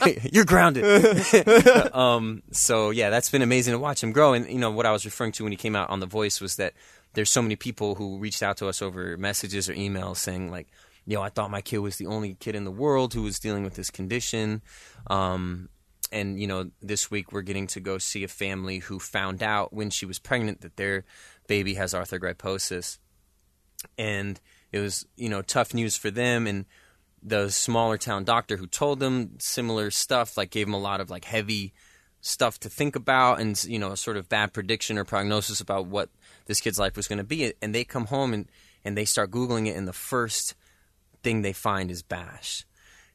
room. 0.05 0.17
You're 0.31 0.45
grounded. 0.45 1.95
um, 1.95 2.43
so 2.51 2.91
yeah, 2.91 3.09
that's 3.09 3.31
been 3.31 3.41
amazing 3.41 3.73
to 3.73 3.79
watch 3.79 4.03
him 4.03 4.11
grow. 4.11 4.33
And 4.33 4.47
you 4.47 4.59
know 4.59 4.69
what 4.69 4.85
I 4.85 4.91
was 4.91 5.03
referring 5.03 5.31
to 5.31 5.43
when 5.43 5.51
he 5.51 5.57
came 5.57 5.75
out 5.75 5.89
on 5.89 5.99
The 5.99 6.05
Voice 6.05 6.39
was 6.39 6.57
that 6.57 6.73
there's 7.13 7.31
so 7.31 7.41
many 7.41 7.55
people 7.55 7.95
who 7.95 8.19
reached 8.19 8.43
out 8.43 8.57
to 8.57 8.67
us 8.67 8.83
over 8.83 9.17
messages 9.17 9.67
or 9.67 9.73
emails 9.73 10.17
saying 10.17 10.51
like, 10.51 10.67
"Yo, 11.07 11.21
I 11.21 11.29
thought 11.29 11.49
my 11.49 11.61
kid 11.61 11.79
was 11.79 11.95
the 11.95 12.05
only 12.05 12.35
kid 12.35 12.55
in 12.55 12.65
the 12.65 12.71
world 12.71 13.13
who 13.13 13.23
was 13.23 13.39
dealing 13.39 13.63
with 13.63 13.75
this 13.75 13.89
condition." 13.89 14.61
Um, 15.07 15.69
and 16.11 16.39
you 16.39 16.47
know, 16.47 16.69
this 16.81 17.09
week 17.09 17.31
we're 17.31 17.41
getting 17.41 17.67
to 17.67 17.79
go 17.79 17.97
see 17.97 18.23
a 18.23 18.27
family 18.27 18.79
who 18.79 18.99
found 18.99 19.41
out 19.41 19.73
when 19.73 19.89
she 19.89 20.05
was 20.05 20.19
pregnant 20.19 20.61
that 20.61 20.77
their 20.77 21.05
baby 21.47 21.73
has 21.75 21.93
arthrogryposis, 21.93 22.99
and 23.97 24.39
it 24.71 24.79
was 24.79 25.07
you 25.15 25.29
know 25.29 25.41
tough 25.41 25.73
news 25.73 25.97
for 25.97 26.11
them. 26.11 26.45
And 26.45 26.65
the 27.23 27.49
smaller 27.49 27.97
town 27.97 28.23
doctor 28.23 28.57
who 28.57 28.67
told 28.67 28.99
them 28.99 29.31
similar 29.39 29.89
stuff 29.91 30.37
like 30.37 30.51
gave 30.51 30.67
them 30.67 30.73
a 30.73 30.79
lot 30.79 31.01
of 31.01 31.09
like 31.09 31.25
heavy 31.25 31.73
stuff 32.21 32.59
to 32.59 32.69
think 32.69 32.95
about 32.95 33.39
and 33.39 33.63
you 33.65 33.79
know 33.79 33.91
a 33.91 33.97
sort 33.97 34.17
of 34.17 34.27
bad 34.27 34.53
prediction 34.53 34.97
or 34.97 35.03
prognosis 35.03 35.61
about 35.61 35.85
what 35.85 36.09
this 36.45 36.59
kid's 36.59 36.79
life 36.79 36.95
was 36.95 37.07
going 37.07 37.17
to 37.17 37.23
be. 37.23 37.53
And 37.61 37.73
they 37.73 37.83
come 37.83 38.05
home 38.05 38.33
and 38.33 38.49
and 38.85 38.97
they 38.97 39.05
start 39.05 39.31
googling 39.31 39.67
it. 39.67 39.75
And 39.75 39.87
the 39.87 39.93
first 39.93 40.55
thing 41.23 41.41
they 41.41 41.53
find 41.53 41.91
is 41.91 42.03
bash 42.03 42.65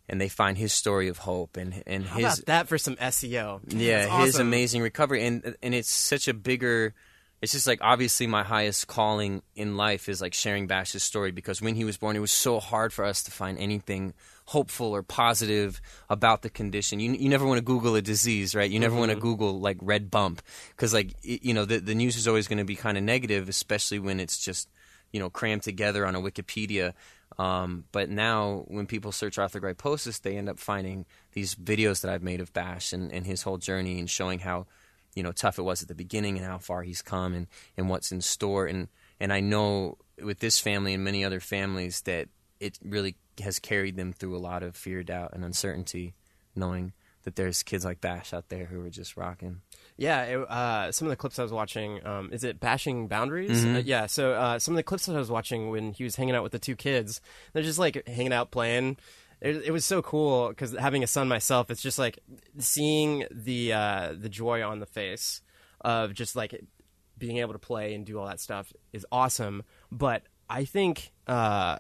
and 0.09 0.21
they 0.21 0.29
find 0.29 0.59
his 0.59 0.73
story 0.73 1.09
of 1.09 1.19
hope 1.19 1.57
and 1.57 1.83
and 1.87 2.05
How 2.05 2.17
his 2.17 2.39
about 2.39 2.47
that 2.47 2.69
for 2.69 2.79
some 2.79 2.97
SEO? 2.97 3.61
yeah, 3.69 4.07
That's 4.07 4.25
his 4.27 4.39
amazing 4.39 4.83
recovery, 4.83 5.25
and 5.25 5.57
and 5.63 5.75
it's 5.75 5.91
such 5.91 6.29
a 6.29 6.35
bigger. 6.35 6.95
It's 7.41 7.53
just 7.53 7.67
like 7.67 7.81
obviously 7.83 8.29
my 8.29 8.45
highest 8.45 8.87
calling 8.87 9.43
in 9.57 9.77
life 9.77 10.09
is 10.09 10.21
like 10.21 10.33
sharing 10.33 10.69
Bash's 10.69 11.03
story 11.03 11.33
because 11.33 11.61
when 11.61 11.75
he 11.75 11.85
was 11.85 11.97
born, 11.97 12.15
it 12.15 12.21
was 12.21 12.31
so 12.31 12.61
hard 12.61 12.93
for 12.93 13.05
us 13.05 13.25
to 13.25 13.33
find 13.33 13.59
anything 13.59 14.15
hopeful 14.47 14.95
or 14.95 15.03
positive 15.03 15.81
about 16.09 16.43
the 16.43 16.51
condition. 16.51 17.01
You 17.01 17.13
you 17.13 17.29
never 17.29 17.47
want 17.47 17.59
to 17.59 17.65
Google 17.65 17.97
a 17.97 18.03
disease, 18.03 18.55
right? 18.55 18.71
You 18.71 18.79
never 18.79 18.95
want 18.95 19.11
to 19.11 19.17
mm-hmm. 19.17 19.27
Google 19.27 19.61
like 19.61 19.79
red 19.81 20.11
bump 20.11 20.43
because 20.71 20.93
like 20.93 21.15
y- 21.27 21.41
you 21.43 21.55
know 21.55 21.65
the 21.65 21.79
the 21.79 21.95
news 21.95 22.17
is 22.17 22.29
always 22.29 22.49
going 22.49 22.59
to 22.59 22.65
be 22.65 22.77
kind 22.77 22.97
of 22.99 23.03
negative, 23.03 23.49
especially 23.49 23.99
when 23.99 24.21
it's 24.21 24.39
just 24.39 24.69
you 25.11 25.21
know 25.21 25.31
crammed 25.31 25.63
together 25.63 26.07
on 26.07 26.15
a 26.15 26.21
Wikipedia. 26.21 26.93
Um, 27.39 27.85
but 27.93 28.11
now, 28.11 28.65
when 28.69 28.87
people 28.87 29.13
search 29.13 29.37
arthrogryposis, 29.37 30.21
they 30.21 30.37
end 30.37 30.49
up 30.49 30.59
finding 30.59 31.07
these 31.33 31.55
videos 31.55 32.03
that 32.03 32.13
I've 32.13 32.23
made 32.23 32.41
of 32.41 32.53
Bash 32.53 32.93
and, 32.93 33.13
and 33.13 33.27
his 33.27 33.43
whole 33.43 33.59
journey 33.59 33.99
and 33.99 34.09
showing 34.09 34.41
how 34.41 34.67
you 35.15 35.23
know 35.23 35.33
tough 35.33 35.59
it 35.59 35.63
was 35.63 35.83
at 35.83 35.89
the 35.89 35.95
beginning 35.95 36.37
and 36.37 36.47
how 36.47 36.59
far 36.59 36.83
he's 36.83 37.03
come 37.03 37.35
and, 37.35 37.47
and 37.77 37.89
what's 37.89 38.13
in 38.13 38.21
store. 38.21 38.67
And 38.67 38.89
and 39.21 39.33
I 39.33 39.41
know 39.41 39.99
with 40.23 40.41
this 40.41 40.59
family 40.59 40.95
and 40.95 41.05
many 41.05 41.25
other 41.25 41.41
families 41.41 42.03
that 42.03 42.29
it 42.61 42.79
really 42.85 43.17
has 43.43 43.59
carried 43.59 43.97
them 43.97 44.13
through 44.13 44.37
a 44.37 44.39
lot 44.39 44.63
of 44.63 44.77
fear, 44.77 45.03
doubt, 45.03 45.33
and 45.33 45.45
uncertainty, 45.45 46.15
knowing 46.55 46.93
that 47.25 47.37
there's 47.37 47.63
kids 47.63 47.85
like 47.85 48.01
Bash 48.01 48.33
out 48.33 48.49
there 48.49 48.67
who 48.67 48.85
are 48.85 48.91
just 48.91 49.17
rocking. 49.17 49.61
Yeah, 50.03 50.23
it, 50.25 50.51
uh, 50.51 50.91
some 50.91 51.07
of 51.07 51.11
the 51.11 51.17
clips 51.17 51.39
I 51.39 51.43
was 51.43 51.53
watching. 51.53 52.05
Um, 52.05 52.31
is 52.33 52.43
it 52.43 52.59
bashing 52.59 53.07
boundaries? 53.07 53.65
Mm-hmm. 53.65 53.77
Uh, 53.77 53.79
yeah. 53.85 54.07
So 54.07 54.33
uh, 54.33 54.59
some 54.59 54.75
of 54.75 54.77
the 54.77 54.83
clips 54.83 55.07
that 55.07 55.15
I 55.15 55.19
was 55.19 55.31
watching 55.31 55.71
when 55.71 55.93
he 55.93 56.03
was 56.03 56.17
hanging 56.17 56.35
out 56.35 56.43
with 56.43 56.53
the 56.53 56.59
two 56.59 56.75
kids, 56.75 57.21
they're 57.53 57.63
just 57.63 57.79
like 57.79 58.07
hanging 58.09 58.33
out 58.33 58.51
playing, 58.51 58.97
it, 59.43 59.65
it 59.67 59.71
was 59.73 59.85
so 59.85 60.01
cool 60.03 60.49
because 60.49 60.73
having 60.73 61.03
a 61.03 61.07
son 61.07 61.29
myself, 61.29 61.71
it's 61.71 61.83
just 61.83 61.99
like 61.99 62.21
seeing 62.59 63.27
the 63.31 63.73
uh, 63.73 64.15
the 64.17 64.29
joy 64.29 64.63
on 64.63 64.79
the 64.79 64.87
face 64.87 65.43
of 65.81 66.15
just 66.15 66.37
like 66.37 66.65
being 67.19 67.39
able 67.39 67.53
to 67.53 67.59
play 67.59 67.95
and 67.95 68.07
do 68.07 68.19
all 68.19 68.27
that 68.27 68.41
stuff 68.41 68.73
is 68.93 69.05
awesome. 69.11 69.65
But 69.91 70.23
I 70.49 70.65
think 70.65 71.13
uh, 71.27 71.79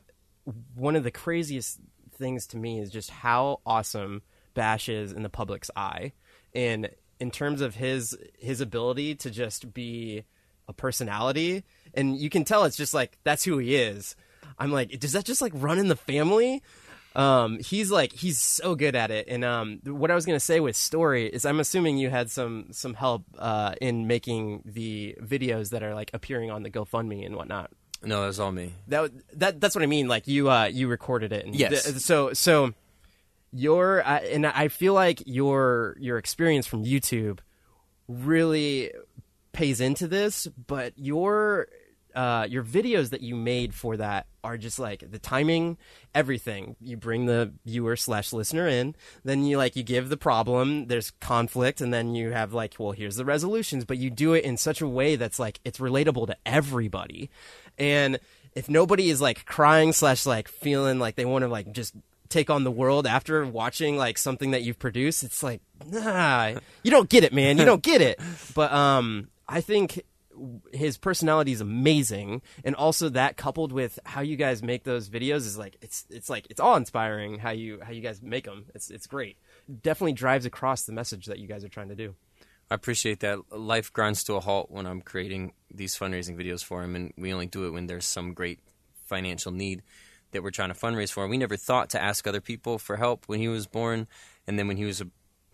one 0.74 0.96
of 0.96 1.04
the 1.04 1.12
craziest 1.12 1.78
things 2.16 2.48
to 2.48 2.56
me 2.56 2.80
is 2.80 2.90
just 2.90 3.10
how 3.10 3.60
awesome 3.64 4.22
Bash 4.54 4.88
is 4.88 5.12
in 5.12 5.22
the 5.22 5.30
public's 5.30 5.70
eye, 5.76 6.12
and 6.54 6.90
in 7.22 7.30
terms 7.30 7.60
of 7.60 7.74
his 7.76 8.16
his 8.38 8.60
ability 8.60 9.14
to 9.22 9.30
just 9.30 9.72
be 9.72 10.24
a 10.68 10.72
personality, 10.72 11.64
and 11.94 12.16
you 12.18 12.28
can 12.28 12.44
tell 12.44 12.64
it's 12.64 12.76
just 12.76 12.94
like 12.94 13.16
that's 13.24 13.44
who 13.44 13.58
he 13.58 13.74
is. 13.76 14.16
I'm 14.58 14.70
like, 14.72 14.98
does 15.00 15.12
that 15.12 15.24
just 15.24 15.40
like 15.40 15.52
run 15.54 15.78
in 15.78 15.88
the 15.88 15.96
family? 15.96 16.62
Um, 17.14 17.58
he's 17.60 17.90
like 17.90 18.12
he's 18.12 18.38
so 18.38 18.74
good 18.74 18.94
at 18.96 19.10
it. 19.10 19.26
And 19.28 19.44
um, 19.44 19.80
what 19.84 20.10
I 20.10 20.14
was 20.14 20.24
gonna 20.26 20.40
say 20.40 20.60
with 20.60 20.76
story 20.76 21.26
is, 21.26 21.44
I'm 21.44 21.60
assuming 21.60 21.98
you 21.98 22.10
had 22.10 22.30
some 22.30 22.66
some 22.72 22.94
help 22.94 23.24
uh, 23.38 23.74
in 23.80 24.06
making 24.06 24.62
the 24.64 25.14
videos 25.20 25.70
that 25.70 25.82
are 25.82 25.94
like 25.94 26.10
appearing 26.14 26.50
on 26.50 26.62
the 26.62 26.70
GoFundMe 26.70 27.24
and 27.26 27.36
whatnot. 27.36 27.70
No, 28.04 28.24
that's 28.24 28.38
all 28.38 28.50
me. 28.50 28.72
That 28.88 29.10
that 29.38 29.60
that's 29.60 29.74
what 29.74 29.82
I 29.82 29.86
mean. 29.86 30.08
Like 30.08 30.26
you 30.26 30.50
uh, 30.50 30.64
you 30.64 30.88
recorded 30.88 31.32
it. 31.32 31.44
And 31.46 31.54
Yes. 31.54 31.84
th- 31.84 31.96
so 31.96 32.32
so 32.32 32.72
your 33.52 34.06
uh, 34.06 34.20
and 34.20 34.46
I 34.46 34.68
feel 34.68 34.94
like 34.94 35.22
your 35.26 35.96
your 36.00 36.18
experience 36.18 36.66
from 36.66 36.84
YouTube 36.84 37.40
really 38.08 38.92
pays 39.52 39.80
into 39.80 40.08
this, 40.08 40.48
but 40.66 40.92
your 40.96 41.68
uh, 42.14 42.46
your 42.48 42.62
videos 42.62 43.10
that 43.10 43.22
you 43.22 43.34
made 43.34 43.74
for 43.74 43.96
that 43.96 44.26
are 44.44 44.58
just 44.58 44.78
like 44.78 45.10
the 45.10 45.18
timing, 45.18 45.78
everything. 46.14 46.76
You 46.80 46.96
bring 46.96 47.26
the 47.26 47.52
viewer 47.64 47.96
slash 47.96 48.32
listener 48.32 48.68
in, 48.68 48.94
then 49.24 49.44
you 49.44 49.56
like 49.56 49.76
you 49.76 49.82
give 49.82 50.08
the 50.08 50.16
problem. 50.16 50.86
There's 50.86 51.10
conflict, 51.10 51.80
and 51.80 51.92
then 51.92 52.14
you 52.14 52.30
have 52.30 52.52
like, 52.52 52.74
well, 52.78 52.92
here's 52.92 53.16
the 53.16 53.24
resolutions. 53.24 53.84
But 53.84 53.98
you 53.98 54.10
do 54.10 54.34
it 54.34 54.44
in 54.44 54.56
such 54.56 54.80
a 54.80 54.88
way 54.88 55.16
that's 55.16 55.38
like 55.38 55.60
it's 55.64 55.78
relatable 55.78 56.26
to 56.26 56.36
everybody, 56.44 57.30
and 57.78 58.18
if 58.54 58.68
nobody 58.68 59.08
is 59.10 59.20
like 59.20 59.46
crying 59.46 59.92
slash 59.92 60.26
like 60.26 60.48
feeling 60.48 60.98
like 60.98 61.16
they 61.16 61.24
want 61.24 61.42
to 61.42 61.48
like 61.48 61.72
just 61.72 61.94
take 62.32 62.50
on 62.50 62.64
the 62.64 62.70
world 62.70 63.06
after 63.06 63.44
watching 63.44 63.96
like 63.96 64.16
something 64.16 64.52
that 64.52 64.62
you've 64.62 64.78
produced 64.78 65.22
it's 65.22 65.42
like 65.42 65.60
nah 65.86 66.54
you 66.82 66.90
don't 66.90 67.08
get 67.08 67.24
it 67.24 67.32
man. 67.32 67.58
You 67.58 67.64
don't 67.64 67.82
get 67.82 68.00
it. 68.00 68.18
But 68.54 68.72
um 68.72 69.28
i 69.48 69.60
think 69.60 70.02
his 70.72 70.96
personality 70.96 71.52
is 71.52 71.60
amazing 71.60 72.42
and 72.64 72.74
also 72.74 73.08
that 73.10 73.36
coupled 73.36 73.72
with 73.72 73.98
how 74.04 74.20
you 74.20 74.36
guys 74.36 74.62
make 74.62 74.84
those 74.84 75.08
videos 75.08 75.44
is 75.46 75.58
like 75.58 75.76
it's 75.82 76.06
it's 76.10 76.30
like 76.30 76.46
it's 76.50 76.60
awe 76.60 76.76
inspiring 76.76 77.38
how 77.38 77.50
you 77.50 77.80
how 77.82 77.92
you 77.92 78.00
guys 78.00 78.22
make 78.22 78.44
them 78.44 78.66
it's 78.74 78.90
it's 78.90 79.06
great. 79.06 79.36
Definitely 79.82 80.14
drives 80.14 80.46
across 80.46 80.84
the 80.84 80.92
message 80.92 81.26
that 81.26 81.38
you 81.38 81.46
guys 81.46 81.64
are 81.64 81.68
trying 81.68 81.88
to 81.88 81.94
do. 81.94 82.14
I 82.70 82.74
appreciate 82.74 83.20
that. 83.20 83.38
Life 83.52 83.92
grinds 83.92 84.24
to 84.24 84.34
a 84.34 84.40
halt 84.40 84.70
when 84.70 84.86
I'm 84.86 85.02
creating 85.02 85.52
these 85.70 85.94
fundraising 85.94 86.36
videos 86.36 86.64
for 86.64 86.82
him, 86.82 86.96
and 86.96 87.12
we 87.18 87.32
only 87.32 87.46
do 87.46 87.66
it 87.66 87.70
when 87.70 87.86
there's 87.86 88.06
some 88.06 88.32
great 88.32 88.60
financial 89.04 89.52
need 89.52 89.82
that 90.32 90.42
we're 90.42 90.50
trying 90.50 90.72
to 90.72 90.78
fundraise 90.78 91.12
for. 91.12 91.26
We 91.28 91.38
never 91.38 91.56
thought 91.56 91.90
to 91.90 92.02
ask 92.02 92.26
other 92.26 92.40
people 92.40 92.78
for 92.78 92.96
help 92.96 93.24
when 93.26 93.38
he 93.38 93.48
was 93.48 93.66
born, 93.66 94.06
and 94.46 94.58
then 94.58 94.68
when 94.68 94.76
he 94.76 94.84
was 94.84 95.02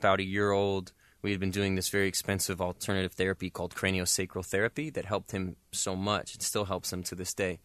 about 0.01 0.21
a 0.21 0.25
year 0.25 0.51
old, 0.51 0.93
we 1.23 1.31
had 1.33 1.41
been 1.41 1.51
doing 1.51 1.75
this 1.75 1.89
very 1.89 2.09
expensive 2.09 2.61
alternative 2.61 3.13
therapy 3.13 3.51
called 3.51 3.75
craniosacral 3.75 4.47
therapy 4.47 4.91
that 4.91 5.05
helped 5.05 5.33
him 5.33 5.57
so 5.73 5.97
much. 5.97 6.35
It 6.35 6.43
still 6.43 6.65
helps 6.65 6.93
him 6.93 7.03
to 7.05 7.15
this 7.15 7.35
day. 7.35 7.59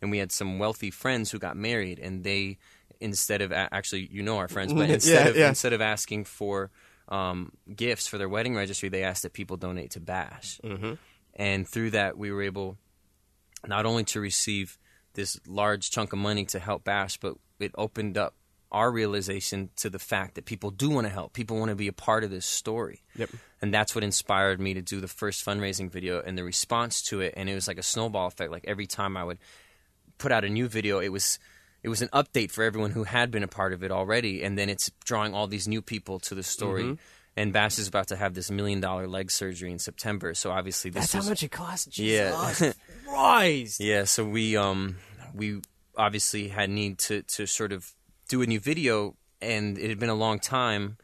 And 0.00 0.10
we 0.10 0.18
had 0.18 0.30
some 0.30 0.58
wealthy 0.58 0.90
friends 0.90 1.30
who 1.30 1.38
got 1.38 1.56
married, 1.56 1.98
and 1.98 2.22
they 2.22 2.58
instead 3.00 3.42
of 3.42 3.52
actually, 3.52 4.08
you 4.10 4.22
know 4.22 4.38
our 4.38 4.48
friends, 4.48 4.72
but 4.74 4.88
Yeah, 4.88 4.94
instead 4.94 5.26
of 5.26 5.36
yeah. 5.36 5.48
instead 5.48 5.72
of 5.72 5.80
asking 5.80 6.24
for 6.24 6.70
um, 7.08 7.52
gifts 7.74 8.06
for 8.06 8.18
their 8.18 8.28
wedding 8.28 8.54
registry, 8.54 8.88
they 8.88 9.02
asked 9.02 9.22
that 9.22 9.32
people 9.32 9.56
donate 9.56 9.92
to 9.92 10.00
Bash. 10.00 10.60
Mm-hmm. 10.62 10.94
And 11.34 11.66
through 11.66 11.90
that, 11.90 12.18
we 12.18 12.30
were 12.30 12.42
able 12.42 12.76
not 13.66 13.86
only 13.86 14.04
to 14.04 14.20
receive 14.20 14.78
this 15.18 15.38
large 15.46 15.90
chunk 15.90 16.12
of 16.12 16.18
money 16.20 16.44
to 16.46 16.58
help 16.60 16.84
Bash, 16.84 17.18
but 17.18 17.34
it 17.58 17.72
opened 17.76 18.16
up 18.16 18.34
our 18.70 18.90
realization 18.92 19.70
to 19.76 19.90
the 19.90 19.98
fact 19.98 20.34
that 20.36 20.44
people 20.44 20.70
do 20.70 20.88
want 20.90 21.06
to 21.06 21.12
help. 21.12 21.32
People 21.32 21.58
want 21.58 21.70
to 21.70 21.74
be 21.74 21.88
a 21.88 21.92
part 21.92 22.22
of 22.22 22.30
this 22.30 22.46
story. 22.46 23.02
Yep. 23.16 23.30
And 23.60 23.74
that's 23.74 23.94
what 23.94 24.04
inspired 24.04 24.60
me 24.60 24.74
to 24.74 24.82
do 24.82 25.00
the 25.00 25.08
first 25.08 25.44
fundraising 25.44 25.90
video 25.90 26.20
and 26.20 26.36
the 26.38 26.44
response 26.44 27.02
to 27.08 27.20
it. 27.20 27.34
And 27.36 27.48
it 27.48 27.54
was 27.54 27.66
like 27.66 27.78
a 27.78 27.82
snowball 27.82 28.26
effect. 28.28 28.52
Like 28.52 28.64
every 28.68 28.86
time 28.86 29.16
I 29.16 29.24
would 29.24 29.38
put 30.18 30.30
out 30.32 30.44
a 30.44 30.48
new 30.48 30.68
video, 30.68 31.00
it 31.00 31.08
was 31.08 31.38
it 31.82 31.88
was 31.88 32.02
an 32.02 32.08
update 32.12 32.50
for 32.50 32.62
everyone 32.62 32.90
who 32.90 33.04
had 33.04 33.30
been 33.30 33.42
a 33.42 33.48
part 33.48 33.72
of 33.72 33.82
it 33.82 33.90
already, 33.90 34.42
and 34.44 34.58
then 34.58 34.68
it's 34.68 34.90
drawing 35.04 35.32
all 35.34 35.46
these 35.46 35.66
new 35.68 35.80
people 35.82 36.18
to 36.20 36.34
the 36.34 36.42
story. 36.42 36.82
Mm-hmm. 36.84 36.94
And 37.36 37.52
Bash 37.52 37.78
is 37.78 37.86
about 37.86 38.08
to 38.08 38.16
have 38.16 38.34
this 38.34 38.50
million 38.50 38.80
dollar 38.80 39.06
leg 39.06 39.30
surgery 39.30 39.70
in 39.70 39.78
September, 39.78 40.34
so 40.34 40.50
obviously 40.50 40.90
this 40.90 41.02
that's 41.12 41.14
was 41.14 41.24
how 41.24 41.30
much 41.30 41.42
it 41.44 41.52
costs 41.52 41.98
Yeah. 41.98 42.48
Jesus 42.48 42.74
Christ. 43.06 43.80
yeah. 43.80 44.04
So 44.04 44.24
we 44.24 44.56
um 44.56 44.96
we 45.34 45.60
obviously 45.96 46.48
had 46.48 46.70
need 46.70 46.98
to 46.98 47.22
to 47.22 47.46
sort 47.46 47.72
of 47.72 47.92
do 48.28 48.42
a 48.42 48.46
new 48.46 48.60
video, 48.60 49.16
and 49.40 49.78
it 49.78 49.88
had 49.88 49.98
been 49.98 50.08
a 50.08 50.14
long 50.14 50.38
time, 50.38 50.96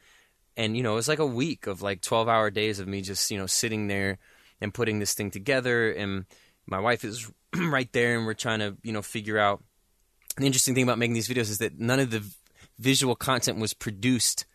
and 0.56 0.76
you 0.76 0.82
know 0.82 0.92
it 0.92 0.96
was 0.96 1.08
like 1.08 1.18
a 1.18 1.26
week 1.26 1.66
of 1.66 1.82
like 1.82 2.00
twelve 2.00 2.28
hour 2.28 2.50
days 2.50 2.78
of 2.78 2.88
me 2.88 3.00
just 3.00 3.30
you 3.30 3.38
know 3.38 3.46
sitting 3.46 3.88
there 3.88 4.18
and 4.60 4.72
putting 4.72 4.98
this 4.98 5.14
thing 5.14 5.30
together, 5.30 5.90
and 5.90 6.26
my 6.66 6.78
wife 6.78 7.04
is 7.04 7.30
right 7.56 7.92
there, 7.92 8.16
and 8.16 8.26
we're 8.26 8.34
trying 8.34 8.60
to 8.60 8.76
you 8.82 8.92
know 8.92 9.02
figure 9.02 9.38
out. 9.38 9.62
The 10.36 10.46
interesting 10.46 10.74
thing 10.74 10.82
about 10.82 10.98
making 10.98 11.14
these 11.14 11.28
videos 11.28 11.48
is 11.48 11.58
that 11.58 11.78
none 11.78 12.00
of 12.00 12.10
the 12.10 12.24
visual 12.78 13.14
content 13.14 13.58
was 13.60 13.72
produced 13.72 14.46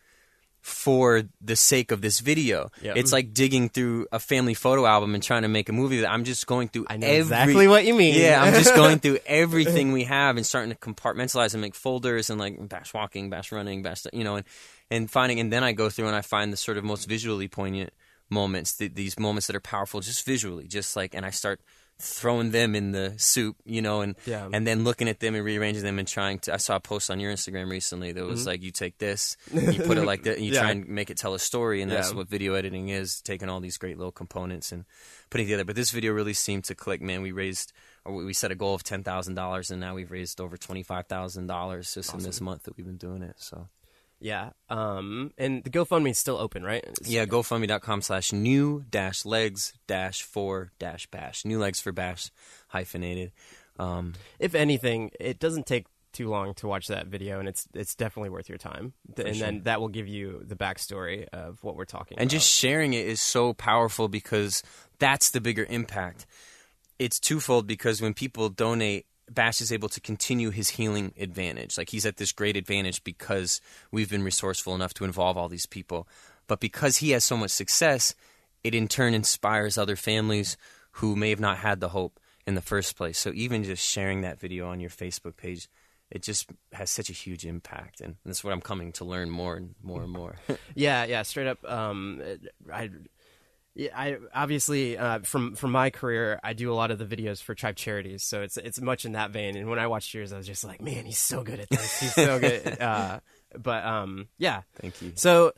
for 0.60 1.22
the 1.40 1.56
sake 1.56 1.90
of 1.90 2.02
this 2.02 2.20
video. 2.20 2.70
Yeah. 2.82 2.92
It's 2.94 3.12
like 3.12 3.32
digging 3.32 3.68
through 3.70 4.06
a 4.12 4.18
family 4.18 4.54
photo 4.54 4.84
album 4.84 5.14
and 5.14 5.22
trying 5.22 5.42
to 5.42 5.48
make 5.48 5.68
a 5.68 5.72
movie 5.72 6.00
that 6.00 6.10
I'm 6.10 6.24
just 6.24 6.46
going 6.46 6.68
through 6.68 6.86
I 6.88 6.96
know 6.98 7.06
every- 7.06 7.20
exactly 7.20 7.68
what 7.68 7.84
you 7.86 7.94
mean. 7.94 8.14
Yeah, 8.14 8.42
I'm 8.42 8.52
just 8.52 8.74
going 8.76 8.98
through 8.98 9.18
everything 9.26 9.92
we 9.92 10.04
have 10.04 10.36
and 10.36 10.44
starting 10.44 10.70
to 10.70 10.76
compartmentalize 10.76 11.54
and 11.54 11.60
make 11.62 11.74
folders 11.74 12.28
and 12.30 12.38
like 12.38 12.68
bash 12.68 12.92
walking, 12.92 13.30
bash 13.30 13.52
running, 13.52 13.82
bash 13.82 14.06
you 14.12 14.24
know, 14.24 14.36
and 14.36 14.44
and 14.90 15.10
finding 15.10 15.40
and 15.40 15.52
then 15.52 15.64
I 15.64 15.72
go 15.72 15.88
through 15.88 16.08
and 16.08 16.16
I 16.16 16.20
find 16.22 16.52
the 16.52 16.56
sort 16.58 16.76
of 16.76 16.84
most 16.84 17.08
visually 17.08 17.48
poignant 17.48 17.92
moments, 18.28 18.76
th- 18.76 18.94
these 18.94 19.18
moments 19.18 19.46
that 19.46 19.56
are 19.56 19.60
powerful 19.60 20.00
just 20.00 20.24
visually, 20.26 20.68
just 20.68 20.94
like 20.94 21.14
and 21.14 21.24
I 21.24 21.30
start 21.30 21.60
throwing 22.00 22.50
them 22.50 22.74
in 22.74 22.92
the 22.92 23.14
soup, 23.18 23.56
you 23.64 23.82
know, 23.82 24.00
and 24.00 24.16
Yeah. 24.26 24.48
and 24.52 24.66
then 24.66 24.84
looking 24.84 25.08
at 25.08 25.20
them 25.20 25.34
and 25.34 25.44
rearranging 25.44 25.82
them 25.82 25.98
and 25.98 26.06
trying 26.08 26.38
to. 26.40 26.54
I 26.54 26.56
saw 26.56 26.76
a 26.76 26.80
post 26.80 27.10
on 27.10 27.20
your 27.20 27.32
Instagram 27.32 27.70
recently 27.70 28.12
that 28.12 28.24
was 28.24 28.46
like, 28.46 28.62
you 28.62 28.70
take 28.72 28.98
this, 28.98 29.36
you 29.52 29.82
put 29.82 29.98
it 29.98 30.04
like 30.04 30.22
that, 30.24 30.36
and 30.36 30.44
you 30.44 30.52
Mm-hmm. 30.52 30.54
Yeah. 30.54 30.60
try 30.62 30.70
and 30.72 30.88
make 30.88 31.10
it 31.10 31.16
tell 31.18 31.34
a 31.34 31.38
story, 31.38 31.82
and 31.82 31.90
that's 31.90 32.10
Yeah. 32.10 32.16
what 32.16 32.28
video 32.28 32.54
editing 32.54 32.88
is, 32.88 33.20
taking 33.20 33.48
all 33.48 33.60
these 33.60 33.78
great 33.78 33.96
little 33.98 34.12
components 34.12 34.72
and 34.72 34.84
putting 35.30 35.46
together. 35.46 35.64
But 35.64 35.76
this 35.76 35.90
video 35.90 36.12
really 36.12 36.32
seemed 36.34 36.64
to 36.64 36.74
click. 36.74 37.00
Man, 37.00 37.22
we 37.22 37.32
raised, 37.32 37.72
or 38.04 38.14
we 38.14 38.32
set 38.32 38.50
a 38.50 38.54
goal 38.54 38.74
of 38.74 38.82
ten 38.82 39.02
thousand 39.04 39.34
dollars, 39.34 39.70
and 39.70 39.80
now 39.80 39.94
we've 39.94 40.10
raised 40.10 40.40
over 40.40 40.56
twenty 40.56 40.82
five 40.82 41.06
thousand 41.06 41.46
dollars 41.46 41.94
just 41.94 42.12
in 42.14 42.20
this 42.20 42.40
month 42.40 42.64
that 42.64 42.76
we've 42.76 42.86
been 42.86 42.96
doing 42.96 43.22
it. 43.22 43.36
So 43.38 43.68
Yeah. 44.20 44.50
Um, 44.68 45.32
and 45.38 45.64
the 45.64 45.70
GoFundMe 45.70 46.10
is 46.10 46.18
still 46.18 46.36
open, 46.38 46.62
right? 46.62 46.84
yeah, 47.04 47.24
GoFundMe.com 47.24 48.02
slash 48.02 48.32
new 48.32 48.84
dash 48.88 49.24
legs 49.24 49.72
dash 49.86 50.22
for 50.22 50.72
dash 50.78 51.06
bash. 51.06 51.44
New 51.44 51.58
legs 51.58 51.80
for 51.80 51.92
bash 51.92 52.30
hyphenated. 52.68 53.32
Um, 53.78 54.14
If 54.38 54.54
anything, 54.54 55.10
it 55.18 55.38
doesn't 55.38 55.66
take 55.66 55.86
too 56.12 56.28
long 56.28 56.54
to 56.54 56.66
watch 56.66 56.88
that 56.88 57.06
video, 57.06 57.38
and 57.38 57.48
it's 57.48 57.66
it's 57.72 57.94
definitely 57.94 58.30
worth 58.30 58.48
your 58.48 58.58
time. 58.58 58.92
And 59.16 59.40
then 59.40 59.62
that 59.62 59.80
will 59.80 59.88
give 59.88 60.08
you 60.08 60.42
the 60.44 60.56
backstory 60.56 61.26
of 61.32 61.62
what 61.62 61.76
we're 61.76 61.84
talking 61.84 62.18
and 62.18 62.24
about. 62.26 62.30
just 62.32 62.50
sharing 62.50 62.92
it 62.94 63.06
is 63.06 63.20
so 63.20 63.54
powerful 63.54 64.08
because 64.08 64.62
that's 64.98 65.30
the 65.30 65.40
bigger 65.40 65.66
impact. 65.70 66.26
It's 66.98 67.18
twofold 67.18 67.66
because 67.66 68.02
when 68.02 68.12
people 68.12 68.50
donate, 68.50 69.06
Bash 69.32 69.60
is 69.60 69.72
able 69.72 69.88
to 69.90 70.00
continue 70.00 70.50
his 70.50 70.70
healing 70.70 71.14
advantage. 71.18 71.78
Like 71.78 71.90
he's 71.90 72.04
at 72.04 72.16
this 72.16 72.32
great 72.32 72.56
advantage 72.56 73.04
because 73.04 73.60
we've 73.92 74.10
been 74.10 74.24
resourceful 74.24 74.74
enough 74.74 74.92
to 74.94 75.04
involve 75.04 75.36
all 75.36 75.48
these 75.48 75.66
people. 75.66 76.08
But 76.46 76.60
because 76.60 76.98
he 76.98 77.10
has 77.10 77.24
so 77.24 77.36
much 77.36 77.52
success, 77.52 78.14
it 78.64 78.74
in 78.74 78.88
turn 78.88 79.14
inspires 79.14 79.78
other 79.78 79.96
families 79.96 80.56
who 80.92 81.14
may 81.14 81.30
have 81.30 81.40
not 81.40 81.58
had 81.58 81.80
the 81.80 81.90
hope 81.90 82.18
in 82.46 82.54
the 82.54 82.60
first 82.60 82.96
place. 82.96 83.18
So 83.18 83.30
even 83.34 83.62
just 83.62 83.86
sharing 83.86 84.22
that 84.22 84.40
video 84.40 84.68
on 84.68 84.80
your 84.80 84.90
Facebook 84.90 85.36
page, 85.36 85.68
it 86.10 86.22
just 86.22 86.50
has 86.72 86.90
such 86.90 87.08
a 87.08 87.12
huge 87.12 87.46
impact. 87.46 88.00
And 88.00 88.16
that's 88.24 88.42
what 88.42 88.52
I'm 88.52 88.60
coming 88.60 88.92
to 88.94 89.04
learn 89.04 89.30
more 89.30 89.56
and 89.56 89.74
more 89.82 90.02
and 90.02 90.12
more. 90.12 90.36
Yeah, 90.74 91.04
yeah, 91.04 91.22
straight 91.22 91.46
up. 91.46 91.64
Um, 91.64 92.20
I, 92.72 92.90
yeah, 93.80 93.98
I 93.98 94.18
obviously 94.34 94.98
uh, 94.98 95.20
from 95.20 95.54
from 95.54 95.72
my 95.72 95.88
career, 95.88 96.38
I 96.44 96.52
do 96.52 96.70
a 96.70 96.74
lot 96.74 96.90
of 96.90 96.98
the 96.98 97.06
videos 97.06 97.42
for 97.42 97.54
tribe 97.54 97.76
charities, 97.76 98.22
so 98.22 98.42
it's 98.42 98.58
it's 98.58 98.78
much 98.80 99.06
in 99.06 99.12
that 99.12 99.30
vein. 99.30 99.56
And 99.56 99.70
when 99.70 99.78
I 99.78 99.86
watched 99.86 100.12
yours, 100.12 100.32
I 100.34 100.36
was 100.36 100.46
just 100.46 100.64
like, 100.64 100.82
man, 100.82 101.06
he's 101.06 101.18
so 101.18 101.42
good 101.42 101.60
at 101.60 101.70
this. 101.70 102.00
He's 102.00 102.14
so 102.14 102.38
good. 102.38 102.78
Uh, 102.80 103.20
but 103.58 103.84
um, 103.84 104.28
yeah, 104.38 104.62
Thank 104.80 105.00
you. 105.02 105.12
So 105.16 105.52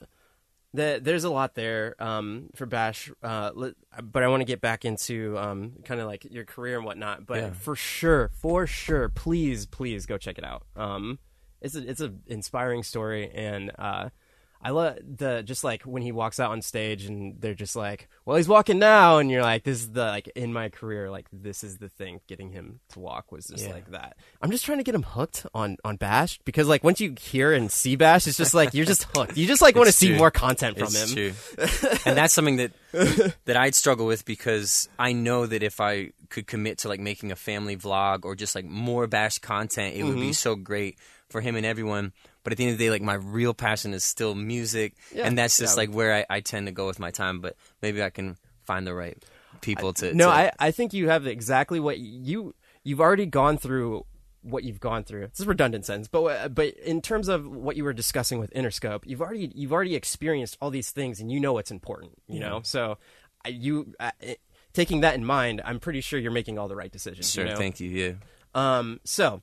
the, 0.73 1.01
there's 1.03 1.25
a 1.25 1.31
lot 1.31 1.55
there 1.55 1.95
um, 1.99 2.49
for 2.55 2.65
Bash, 2.65 3.11
uh, 3.23 3.51
but 4.03 4.23
I 4.23 4.29
want 4.29 4.41
to 4.41 4.45
get 4.47 4.61
back 4.61 4.85
into 4.85 5.37
um, 5.37 5.73
kind 5.85 6.01
of 6.01 6.07
like 6.07 6.25
your 6.31 6.45
career 6.45 6.77
and 6.77 6.87
whatnot. 6.87 7.27
But 7.27 7.39
Yeah. 7.39 7.51
for 7.53 7.75
sure, 7.77 8.31
for 8.41 8.67
sure, 8.67 9.09
please, 9.09 9.67
please 9.67 10.07
go 10.07 10.17
check 10.17 10.39
it 10.39 10.45
out. 10.45 10.63
Um, 10.77 11.19
it's 11.61 11.75
a, 11.77 11.89
it's 11.89 12.01
a 12.01 12.15
inspiring 12.27 12.83
story, 12.83 13.31
and 13.35 13.71
uh, 13.79 14.09
I 14.65 14.71
love 14.71 14.99
the 15.03 15.43
just 15.43 15.65
like 15.65 15.83
when 15.83 16.03
he 16.03 16.13
walks 16.13 16.39
out 16.39 16.53
on 16.53 16.63
stage 16.63 17.05
and 17.07 17.41
they're 17.41 17.53
just 17.55 17.75
like, 17.75 18.09
"Well, 18.25 18.37
he's 18.37 18.47
walking 18.49 18.79
now," 18.79 19.19
and 19.19 19.31
you're 19.31 19.43
like, 19.43 19.65
"This 19.65 19.81
is 19.81 19.91
the 19.91 20.05
like 20.05 20.29
in 20.37 20.53
my 20.53 20.69
career, 20.69 21.11
like 21.11 21.27
this 21.33 21.65
is 21.65 21.79
the 21.79 21.89
thing 21.89 22.21
getting 22.29 22.51
him 22.53 22.79
to 22.91 23.01
walk 23.01 23.33
was 23.33 23.47
just 23.49 23.65
Yeah. 23.67 23.73
like 23.73 23.91
that." 23.91 24.17
I'm 24.41 24.51
just 24.53 24.65
trying 24.65 24.79
to 24.79 24.85
get 24.85 24.95
him 24.95 25.03
hooked 25.03 25.47
on 25.53 25.79
on 25.85 25.97
Bash 25.97 26.39
because 26.45 26.69
like 26.69 26.85
once 26.85 27.01
you 27.01 27.15
hear 27.21 27.53
and 27.53 27.73
see 27.73 27.97
Bash, 27.97 28.27
it's 28.29 28.37
just 28.39 28.55
like 28.55 28.73
you're 28.73 28.87
just 28.87 29.05
hooked. 29.17 29.37
You 29.37 29.47
just 29.49 29.63
like 29.63 29.75
want 29.75 29.89
to 29.89 29.93
see 29.93 30.17
more 30.17 30.31
content 30.31 30.77
from 30.79 30.87
It's 30.89 31.11
him. 31.13 31.15
true. 31.17 31.33
and 32.07 32.17
that's 32.17 32.33
something 32.33 32.57
that 32.59 32.73
that 33.47 33.57
I'd 33.57 33.75
struggle 33.75 34.07
with 34.07 34.25
because 34.25 34.89
I 34.99 35.13
know 35.13 35.47
that 35.47 35.63
if 35.63 35.81
I 35.81 36.11
could 36.29 36.47
commit 36.47 36.79
to 36.79 36.89
like 36.89 37.01
making 37.01 37.33
a 37.33 37.37
family 37.37 37.77
vlog 37.77 38.25
or 38.25 38.35
just 38.37 38.55
like 38.55 38.65
more 38.65 39.07
bash 39.07 39.39
content, 39.39 39.97
it 39.97 40.05
would 40.05 40.13
Mm-hmm. 40.13 40.21
be 40.21 40.33
so 40.33 40.55
great 40.55 40.99
for 41.31 41.41
him 41.41 41.57
and 41.57 41.65
everyone. 41.67 42.13
But 42.45 42.53
at 42.53 42.57
the 42.57 42.65
end 42.65 42.73
of 42.73 42.79
the 42.79 42.85
day, 42.87 42.91
like 42.91 43.03
my 43.03 43.15
real 43.15 43.55
passion 43.55 43.95
is 43.95 44.05
still 44.05 44.35
music, 44.35 44.95
Yeah, 45.15 45.27
and 45.27 45.39
that's 45.39 45.57
just 45.57 45.77
yeah. 45.77 45.83
like 45.83 45.91
where 45.95 46.15
I, 46.15 46.37
I 46.37 46.41
tend 46.41 46.67
to 46.67 46.73
go 46.73 46.87
with 46.87 46.99
my 46.99 47.11
time. 47.11 47.41
But 47.41 47.57
maybe 47.81 48.03
I 48.03 48.11
can 48.11 48.37
find 48.65 48.87
the 48.87 48.95
right 48.95 49.23
people 49.61 49.93
to. 49.95 50.13
No, 50.15 50.27
to- 50.27 50.33
I, 50.33 50.53
I 50.59 50.71
think 50.71 50.93
you 50.93 51.09
have 51.09 51.27
exactly 51.27 51.81
what 51.81 51.99
you 51.99 52.55
you've 52.85 53.01
already 53.01 53.27
gone 53.27 53.59
through 53.59 54.07
what 54.43 54.65
you've 54.65 54.81
gone 54.81 55.05
through. 55.05 55.23
It's 55.23 55.41
a 55.41 55.45
redundant 55.47 55.87
sentence, 55.87 56.09
but 56.09 56.25
uh, 56.25 56.49
but 56.49 56.75
in 56.79 57.01
terms 57.01 57.29
of 57.29 57.47
what 57.47 57.77
you 57.77 57.85
were 57.85 57.93
discussing 57.93 58.39
with 58.41 58.53
Interscope, 58.55 59.03
you've 59.07 59.23
already 59.23 59.53
you've 59.55 59.73
already 59.73 59.95
experienced 59.95 60.59
all 60.61 60.71
these 60.71 60.91
things, 60.91 61.21
and 61.21 61.31
you 61.31 61.39
know 61.41 61.53
what's 61.53 61.71
important. 61.71 62.13
You 62.27 62.41
know, 62.41 62.61
so 62.65 62.99
I, 63.45 63.51
you 63.51 63.95
uh, 64.01 64.11
taking 64.73 65.01
that 65.03 65.15
in 65.15 65.25
mind, 65.25 65.63
I'm 65.65 65.79
pretty 65.79 66.01
sure 66.01 66.19
you're 66.19 66.33
making 66.33 66.59
all 66.59 66.69
the 66.69 66.77
right 66.77 66.91
decisions. 66.91 67.31
sure. 67.31 67.45
you 67.45 67.51
know? 67.51 67.57
Thank 67.57 67.81
you. 67.81 67.89
Yeah. 67.89 68.13
Um, 68.55 69.01
so, 69.05 69.43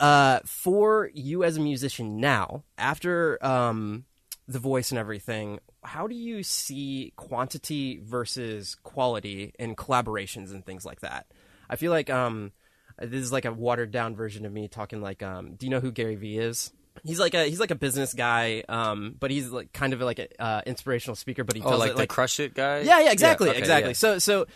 uh, 0.00 0.40
for 0.44 1.10
you 1.14 1.44
as 1.44 1.56
a 1.56 1.60
musician 1.60 2.20
now, 2.20 2.64
after 2.78 3.38
um, 3.44 4.04
the 4.48 4.58
voice 4.58 4.90
and 4.90 4.98
everything, 4.98 5.60
how 5.82 6.06
do 6.06 6.14
you 6.14 6.42
see 6.42 7.12
quantity 7.16 8.00
versus 8.02 8.76
quality 8.82 9.52
in 9.58 9.76
collaborations 9.76 10.50
and 10.50 10.64
things 10.64 10.84
like 10.84 11.00
that? 11.00 11.26
I 11.68 11.76
feel 11.76 11.90
like 11.92 12.10
um, 12.10 12.52
this 12.98 13.22
is 13.22 13.32
like 13.32 13.44
a 13.44 13.52
watered 13.52 13.90
down 13.90 14.16
version 14.16 14.46
of 14.46 14.52
me 14.52 14.68
talking 14.68 15.00
like, 15.00 15.22
um, 15.22 15.54
do 15.54 15.66
you 15.66 15.70
know 15.70 15.80
who 15.80 15.92
Gary 15.92 16.16
Vee 16.16 16.38
is? 16.38 16.72
He's 17.04 17.20
like 17.20 17.34
a 17.34 17.44
he's 17.44 17.60
like 17.60 17.70
a 17.70 17.74
business 17.76 18.14
guy, 18.14 18.64
um, 18.70 19.16
but 19.20 19.30
he's 19.30 19.50
like 19.50 19.70
kind 19.74 19.92
of 19.92 20.00
like 20.00 20.18
an 20.18 20.28
uh, 20.38 20.62
inspirational 20.64 21.14
speaker. 21.14 21.44
But 21.44 21.54
he 21.56 21.62
Oh, 21.62 21.68
tells 21.68 21.80
like 21.80 21.90
it 21.90 21.94
the 21.94 21.98
like 22.00 22.08
crush 22.08 22.40
it 22.40 22.54
guy. 22.54 22.80
yeah, 22.80 23.00
yeah, 23.00 23.12
exactly, 23.12 23.50
okay, 23.50 23.58
exactly. 23.58 23.90
yeah. 23.90 23.94
So, 23.96 24.18
so 24.18 24.46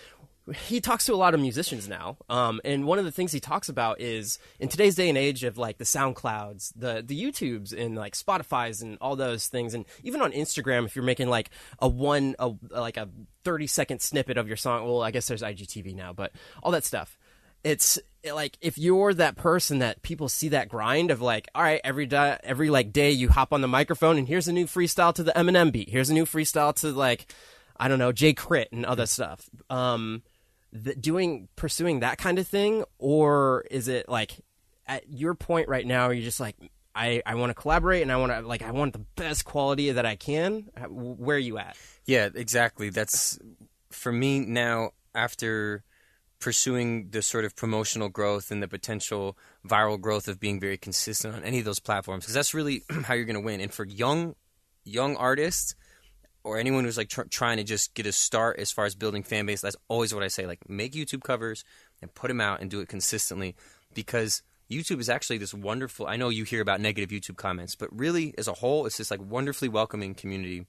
he 0.50 0.80
talks 0.80 1.06
to 1.06 1.14
a 1.14 1.16
lot 1.16 1.34
of 1.34 1.40
musicians 1.40 1.88
now, 1.88 2.16
um, 2.28 2.60
and 2.64 2.86
one 2.86 2.98
of 2.98 3.04
the 3.04 3.10
things 3.10 3.32
he 3.32 3.40
talks 3.40 3.68
about 3.68 4.00
is 4.00 4.38
in 4.58 4.68
today's 4.68 4.94
day 4.94 5.08
and 5.08 5.18
age 5.18 5.44
of 5.44 5.58
like 5.58 5.78
the 5.78 5.84
SoundClouds, 5.84 6.72
the 6.76 7.02
the 7.06 7.20
YouTubes, 7.20 7.76
and 7.76 7.96
like 7.96 8.14
Spotify's, 8.14 8.82
and 8.82 8.98
all 9.00 9.16
those 9.16 9.46
things, 9.46 9.74
and 9.74 9.84
even 10.02 10.20
on 10.22 10.32
Instagram, 10.32 10.84
if 10.84 10.96
you're 10.96 11.04
making 11.04 11.28
like 11.28 11.50
a 11.78 11.88
one, 11.88 12.34
a 12.38 12.52
like 12.70 12.96
a 12.96 13.08
thirty 13.44 13.66
second 13.66 14.00
snippet 14.00 14.36
of 14.36 14.48
your 14.48 14.56
song, 14.56 14.84
well, 14.84 15.02
I 15.02 15.10
guess 15.10 15.28
there's 15.28 15.42
IGTV 15.42 15.94
now, 15.94 16.12
but 16.12 16.32
all 16.62 16.72
that 16.72 16.84
stuff. 16.84 17.18
It's 17.62 17.98
like 18.32 18.56
if 18.60 18.78
you're 18.78 19.12
that 19.14 19.36
person 19.36 19.80
that 19.80 20.02
people 20.02 20.28
see 20.28 20.48
that 20.48 20.68
grind 20.68 21.10
of 21.10 21.20
like, 21.20 21.48
all 21.54 21.62
right, 21.62 21.80
every 21.84 22.06
day, 22.06 22.38
every 22.42 22.70
like 22.70 22.92
day 22.92 23.10
you 23.10 23.28
hop 23.28 23.52
on 23.52 23.60
the 23.60 23.68
microphone 23.68 24.16
and 24.16 24.26
here's 24.26 24.48
a 24.48 24.52
new 24.52 24.66
freestyle 24.66 25.14
to 25.14 25.22
the 25.22 25.32
Eminem 25.32 25.70
beat, 25.70 25.90
here's 25.90 26.10
a 26.10 26.14
new 26.14 26.24
freestyle 26.24 26.74
to 26.76 26.88
like 26.92 27.26
I 27.80 27.88
don't 27.88 27.98
know, 27.98 28.12
J 28.12 28.34
Crit 28.34 28.72
and 28.72 28.84
other 28.84 29.06
stuff. 29.06 29.48
Um, 29.70 30.22
th- 30.72 31.00
doing 31.00 31.48
pursuing 31.56 32.00
that 32.00 32.18
kind 32.18 32.38
of 32.38 32.46
thing, 32.46 32.84
or 32.98 33.64
is 33.70 33.88
it 33.88 34.08
like 34.08 34.32
at 34.86 35.08
your 35.08 35.34
point 35.34 35.68
right 35.68 35.86
now? 35.86 36.10
You're 36.10 36.24
just 36.24 36.40
like, 36.40 36.56
I 36.94 37.22
I 37.24 37.34
want 37.36 37.50
to 37.50 37.54
collaborate 37.54 38.02
and 38.02 38.12
I 38.12 38.16
want 38.16 38.32
to 38.32 38.40
like 38.40 38.62
I 38.62 38.70
want 38.70 38.92
the 38.92 39.04
best 39.16 39.44
quality 39.44 39.90
that 39.92 40.06
I 40.06 40.16
can. 40.16 40.68
Where 40.88 41.36
are 41.36 41.38
you 41.38 41.58
at? 41.58 41.76
Yeah, 42.04 42.28
exactly. 42.34 42.90
That's 42.90 43.38
for 43.90 44.12
me 44.12 44.40
now 44.40 44.90
after 45.14 45.84
pursuing 46.40 47.10
the 47.10 47.20
sort 47.20 47.44
of 47.44 47.54
promotional 47.54 48.08
growth 48.08 48.50
and 48.50 48.62
the 48.62 48.68
potential 48.68 49.36
viral 49.68 50.00
growth 50.00 50.26
of 50.26 50.40
being 50.40 50.58
very 50.58 50.78
consistent 50.78 51.34
on 51.34 51.44
any 51.44 51.58
of 51.58 51.66
those 51.66 51.80
platforms 51.80 52.24
because 52.24 52.34
that's 52.34 52.54
really 52.54 52.82
how 53.04 53.14
you're 53.14 53.26
going 53.26 53.34
to 53.34 53.40
win. 53.40 53.60
And 53.60 53.72
for 53.72 53.84
young 53.84 54.34
young 54.84 55.16
artists 55.16 55.74
or 56.44 56.58
anyone 56.58 56.84
who's 56.84 56.96
like 56.96 57.08
tr- 57.08 57.22
trying 57.22 57.58
to 57.58 57.64
just 57.64 57.94
get 57.94 58.06
a 58.06 58.12
start 58.12 58.58
as 58.58 58.70
far 58.70 58.84
as 58.84 58.94
building 58.94 59.22
fan 59.22 59.46
base, 59.46 59.60
that's 59.60 59.76
always 59.88 60.14
what 60.14 60.22
I 60.22 60.28
say. 60.28 60.46
Like 60.46 60.68
make 60.68 60.92
YouTube 60.92 61.22
covers 61.22 61.64
and 62.00 62.14
put 62.14 62.28
them 62.28 62.40
out 62.40 62.60
and 62.60 62.70
do 62.70 62.80
it 62.80 62.88
consistently 62.88 63.54
because 63.94 64.42
YouTube 64.70 65.00
is 65.00 65.08
actually 65.08 65.38
this 65.38 65.52
wonderful. 65.52 66.06
I 66.06 66.16
know 66.16 66.28
you 66.28 66.44
hear 66.44 66.60
about 66.60 66.80
negative 66.80 67.10
YouTube 67.10 67.36
comments, 67.36 67.74
but 67.74 67.88
really 67.96 68.34
as 68.38 68.48
a 68.48 68.54
whole, 68.54 68.86
it's 68.86 68.96
this 68.96 69.10
like 69.10 69.20
wonderfully 69.20 69.68
welcoming 69.68 70.14
community 70.14 70.66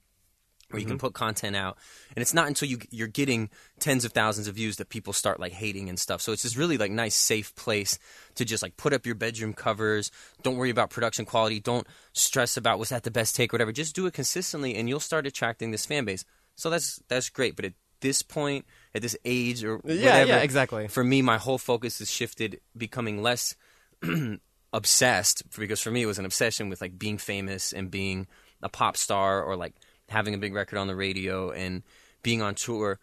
where 0.73 0.79
you 0.79 0.85
can 0.85 0.97
mm-hmm. 0.97 1.07
put 1.07 1.13
content 1.13 1.55
out. 1.55 1.77
And 2.15 2.21
it's 2.21 2.33
not 2.33 2.47
until 2.47 2.67
you 2.67 2.79
you're 2.89 3.07
getting 3.07 3.49
tens 3.79 4.05
of 4.05 4.11
thousands 4.11 4.47
of 4.47 4.55
views 4.55 4.77
that 4.77 4.89
people 4.89 5.13
start 5.13 5.39
like 5.39 5.51
hating 5.51 5.89
and 5.89 5.99
stuff. 5.99 6.21
So 6.21 6.31
it's 6.31 6.43
this 6.43 6.57
really 6.57 6.77
like 6.77 6.91
nice 6.91 7.15
safe 7.15 7.55
place 7.55 7.99
to 8.35 8.45
just 8.45 8.63
like 8.63 8.77
put 8.77 8.93
up 8.93 9.05
your 9.05 9.15
bedroom 9.15 9.53
covers. 9.53 10.11
Don't 10.43 10.57
worry 10.57 10.69
about 10.69 10.89
production 10.89 11.25
quality. 11.25 11.59
Don't 11.59 11.87
stress 12.13 12.57
about 12.57 12.79
was 12.79 12.89
that 12.89 13.03
the 13.03 13.11
best 13.11 13.35
take? 13.35 13.53
or 13.53 13.55
whatever. 13.55 13.71
Just 13.71 13.95
do 13.95 14.05
it 14.05 14.13
consistently 14.13 14.75
and 14.75 14.87
you'll 14.87 14.99
start 14.99 15.27
attracting 15.27 15.71
this 15.71 15.85
fan 15.85 16.05
base. 16.05 16.25
So 16.55 16.69
that's 16.69 17.01
that's 17.07 17.29
great. 17.29 17.55
But 17.55 17.65
at 17.65 17.73
this 18.01 18.21
point 18.21 18.65
at 18.93 19.01
this 19.01 19.15
age 19.23 19.63
or 19.63 19.79
Yeah, 19.85 20.05
whatever, 20.05 20.29
yeah, 20.29 20.37
exactly. 20.39 20.87
for 20.87 21.03
me 21.03 21.21
my 21.21 21.37
whole 21.37 21.57
focus 21.57 21.99
has 21.99 22.11
shifted 22.11 22.59
becoming 22.75 23.21
less 23.21 23.55
obsessed 24.73 25.43
because 25.57 25.81
for 25.81 25.91
me 25.91 26.03
it 26.03 26.07
was 26.07 26.19
an 26.19 26.25
obsession 26.25 26.69
with 26.69 26.81
like 26.81 26.97
being 26.97 27.17
famous 27.17 27.71
and 27.71 27.89
being 27.89 28.27
a 28.61 28.69
pop 28.69 28.97
star 28.97 29.43
or 29.43 29.55
like 29.55 29.75
having 30.11 30.33
a 30.33 30.37
big 30.37 30.53
record 30.53 30.77
on 30.77 30.87
the 30.87 30.95
radio 30.95 31.51
and 31.51 31.83
being 32.23 32.41
on 32.41 32.55
tour. 32.55 32.99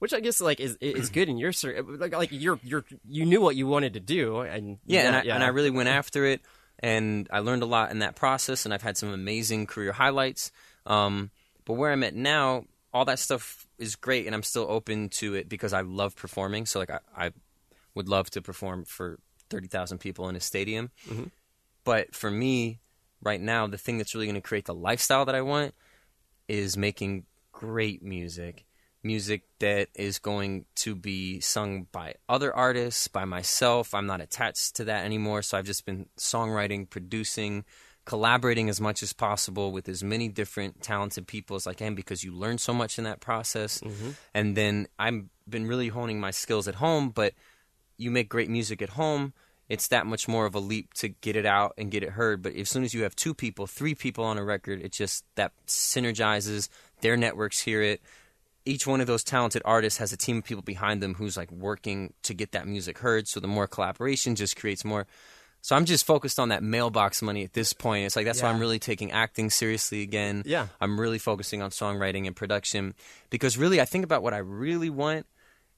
Which 0.00 0.12
I 0.12 0.20
guess 0.20 0.40
like 0.40 0.60
is 0.60 0.76
is 0.80 1.08
good 1.08 1.28
in 1.28 1.38
your 1.38 1.52
like 1.64 2.12
like 2.14 2.28
you're 2.30 2.58
you're 2.62 2.84
you 3.08 3.24
knew 3.24 3.40
what 3.40 3.56
you 3.56 3.66
wanted 3.66 3.94
to 3.94 4.00
do 4.00 4.40
and 4.40 4.78
Yeah, 4.84 5.06
and 5.06 5.16
I, 5.16 5.22
yeah. 5.22 5.34
and 5.34 5.42
I 5.42 5.48
really 5.48 5.70
went 5.70 5.88
after 5.88 6.26
it 6.26 6.42
and 6.80 7.26
I 7.32 7.38
learned 7.38 7.62
a 7.62 7.66
lot 7.66 7.90
in 7.90 8.00
that 8.00 8.14
process 8.14 8.66
and 8.66 8.74
I've 8.74 8.82
had 8.82 8.98
some 8.98 9.10
amazing 9.10 9.66
career 9.66 9.92
highlights. 9.92 10.52
Um, 10.84 11.30
but 11.64 11.74
where 11.74 11.90
I'm 11.90 12.02
at 12.02 12.14
now, 12.14 12.64
all 12.92 13.06
that 13.06 13.18
stuff 13.18 13.66
is 13.78 13.96
great 13.96 14.26
and 14.26 14.34
I'm 14.34 14.42
still 14.42 14.66
open 14.68 15.08
to 15.20 15.34
it 15.34 15.48
because 15.48 15.72
I 15.72 15.80
love 15.80 16.16
performing. 16.16 16.66
So 16.66 16.80
like 16.80 16.90
I, 16.90 16.98
I 17.16 17.30
would 17.94 18.08
love 18.08 18.28
to 18.30 18.42
perform 18.42 18.84
for 18.84 19.18
30,000 19.48 19.98
people 19.98 20.28
in 20.28 20.36
a 20.36 20.40
stadium. 20.40 20.90
But 21.84 22.14
for 22.14 22.30
me, 22.30 22.80
right 23.22 23.40
now, 23.40 23.66
the 23.68 23.78
thing 23.78 23.96
that's 23.98 24.14
really 24.14 24.26
going 24.26 24.34
to 24.34 24.40
create 24.40 24.66
the 24.66 24.74
lifestyle 24.74 25.24
that 25.24 25.34
I 25.34 25.40
want 25.42 25.74
is 26.48 26.76
making 26.76 27.24
great 27.52 28.02
music. 28.02 28.64
Music 29.02 29.42
that 29.58 29.88
is 29.94 30.18
going 30.18 30.64
to 30.76 30.94
be 30.94 31.38
sung 31.40 31.86
by 31.92 32.14
other 32.28 32.54
artists, 32.54 33.06
by 33.06 33.24
myself. 33.24 33.94
I'm 33.94 34.06
not 34.06 34.22
attached 34.22 34.76
to 34.76 34.84
that 34.84 35.04
anymore. 35.04 35.42
So 35.42 35.58
I've 35.58 35.66
just 35.66 35.84
been 35.84 36.06
songwriting, 36.18 36.88
producing, 36.88 37.64
collaborating 38.06 38.68
as 38.68 38.80
much 38.80 39.02
as 39.02 39.12
possible 39.12 39.72
with 39.72 39.88
as 39.88 40.02
many 40.02 40.28
different 40.28 40.82
talented 40.82 41.26
people 41.26 41.56
as 41.56 41.66
I 41.66 41.74
can 41.74 41.94
because 41.94 42.24
you 42.24 42.32
learn 42.34 42.58
so 42.58 42.72
much 42.72 42.98
in 42.98 43.04
that 43.04 43.20
process. 43.20 43.80
Mm-hmm. 43.80 44.10
And 44.32 44.56
then 44.56 44.88
I've 44.98 45.24
been 45.48 45.66
really 45.66 45.88
honing 45.88 46.20
my 46.20 46.30
skills 46.30 46.66
at 46.68 46.76
home, 46.76 47.10
but 47.10 47.34
you 47.96 48.10
make 48.10 48.28
great 48.28 48.50
music 48.50 48.82
at 48.82 48.90
home, 48.90 49.32
it's 49.68 49.88
that 49.88 50.06
much 50.06 50.28
more 50.28 50.46
of 50.46 50.54
a 50.54 50.60
leap 50.60 50.92
to 50.94 51.08
get 51.08 51.36
it 51.36 51.46
out 51.46 51.74
and 51.78 51.90
get 51.90 52.02
it 52.02 52.10
heard. 52.10 52.42
But 52.42 52.54
as 52.54 52.68
soon 52.68 52.84
as 52.84 52.92
you 52.92 53.02
have 53.02 53.16
two 53.16 53.34
people, 53.34 53.66
three 53.66 53.94
people 53.94 54.24
on 54.24 54.38
a 54.38 54.44
record, 54.44 54.82
it 54.82 54.92
just 54.92 55.24
that 55.36 55.52
synergizes. 55.66 56.68
Their 57.00 57.16
networks 57.16 57.60
hear 57.60 57.82
it. 57.82 58.02
Each 58.66 58.86
one 58.86 59.00
of 59.00 59.06
those 59.06 59.24
talented 59.24 59.62
artists 59.64 59.98
has 59.98 60.12
a 60.12 60.16
team 60.16 60.38
of 60.38 60.44
people 60.44 60.62
behind 60.62 61.02
them 61.02 61.14
who's 61.14 61.36
like 61.36 61.50
working 61.50 62.14
to 62.22 62.34
get 62.34 62.52
that 62.52 62.66
music 62.66 62.98
heard. 62.98 63.28
So 63.28 63.40
the 63.40 63.48
more 63.48 63.66
collaboration 63.66 64.36
just 64.36 64.56
creates 64.56 64.84
more. 64.84 65.06
So 65.60 65.74
I'm 65.74 65.86
just 65.86 66.04
focused 66.04 66.38
on 66.38 66.50
that 66.50 66.62
mailbox 66.62 67.22
money 67.22 67.42
at 67.42 67.54
this 67.54 67.72
point. 67.72 68.04
It's 68.04 68.16
like 68.16 68.26
that's 68.26 68.42
why 68.42 68.50
I'm 68.50 68.58
really 68.58 68.78
taking 68.78 69.12
acting 69.12 69.48
seriously 69.48 70.02
again. 70.02 70.42
Yeah. 70.44 70.66
I'm 70.78 71.00
really 71.00 71.18
focusing 71.18 71.62
on 71.62 71.70
songwriting 71.70 72.26
and 72.26 72.36
production 72.36 72.94
because 73.30 73.56
really 73.56 73.80
I 73.80 73.86
think 73.86 74.04
about 74.04 74.22
what 74.22 74.34
I 74.34 74.38
really 74.38 74.90
want 74.90 75.26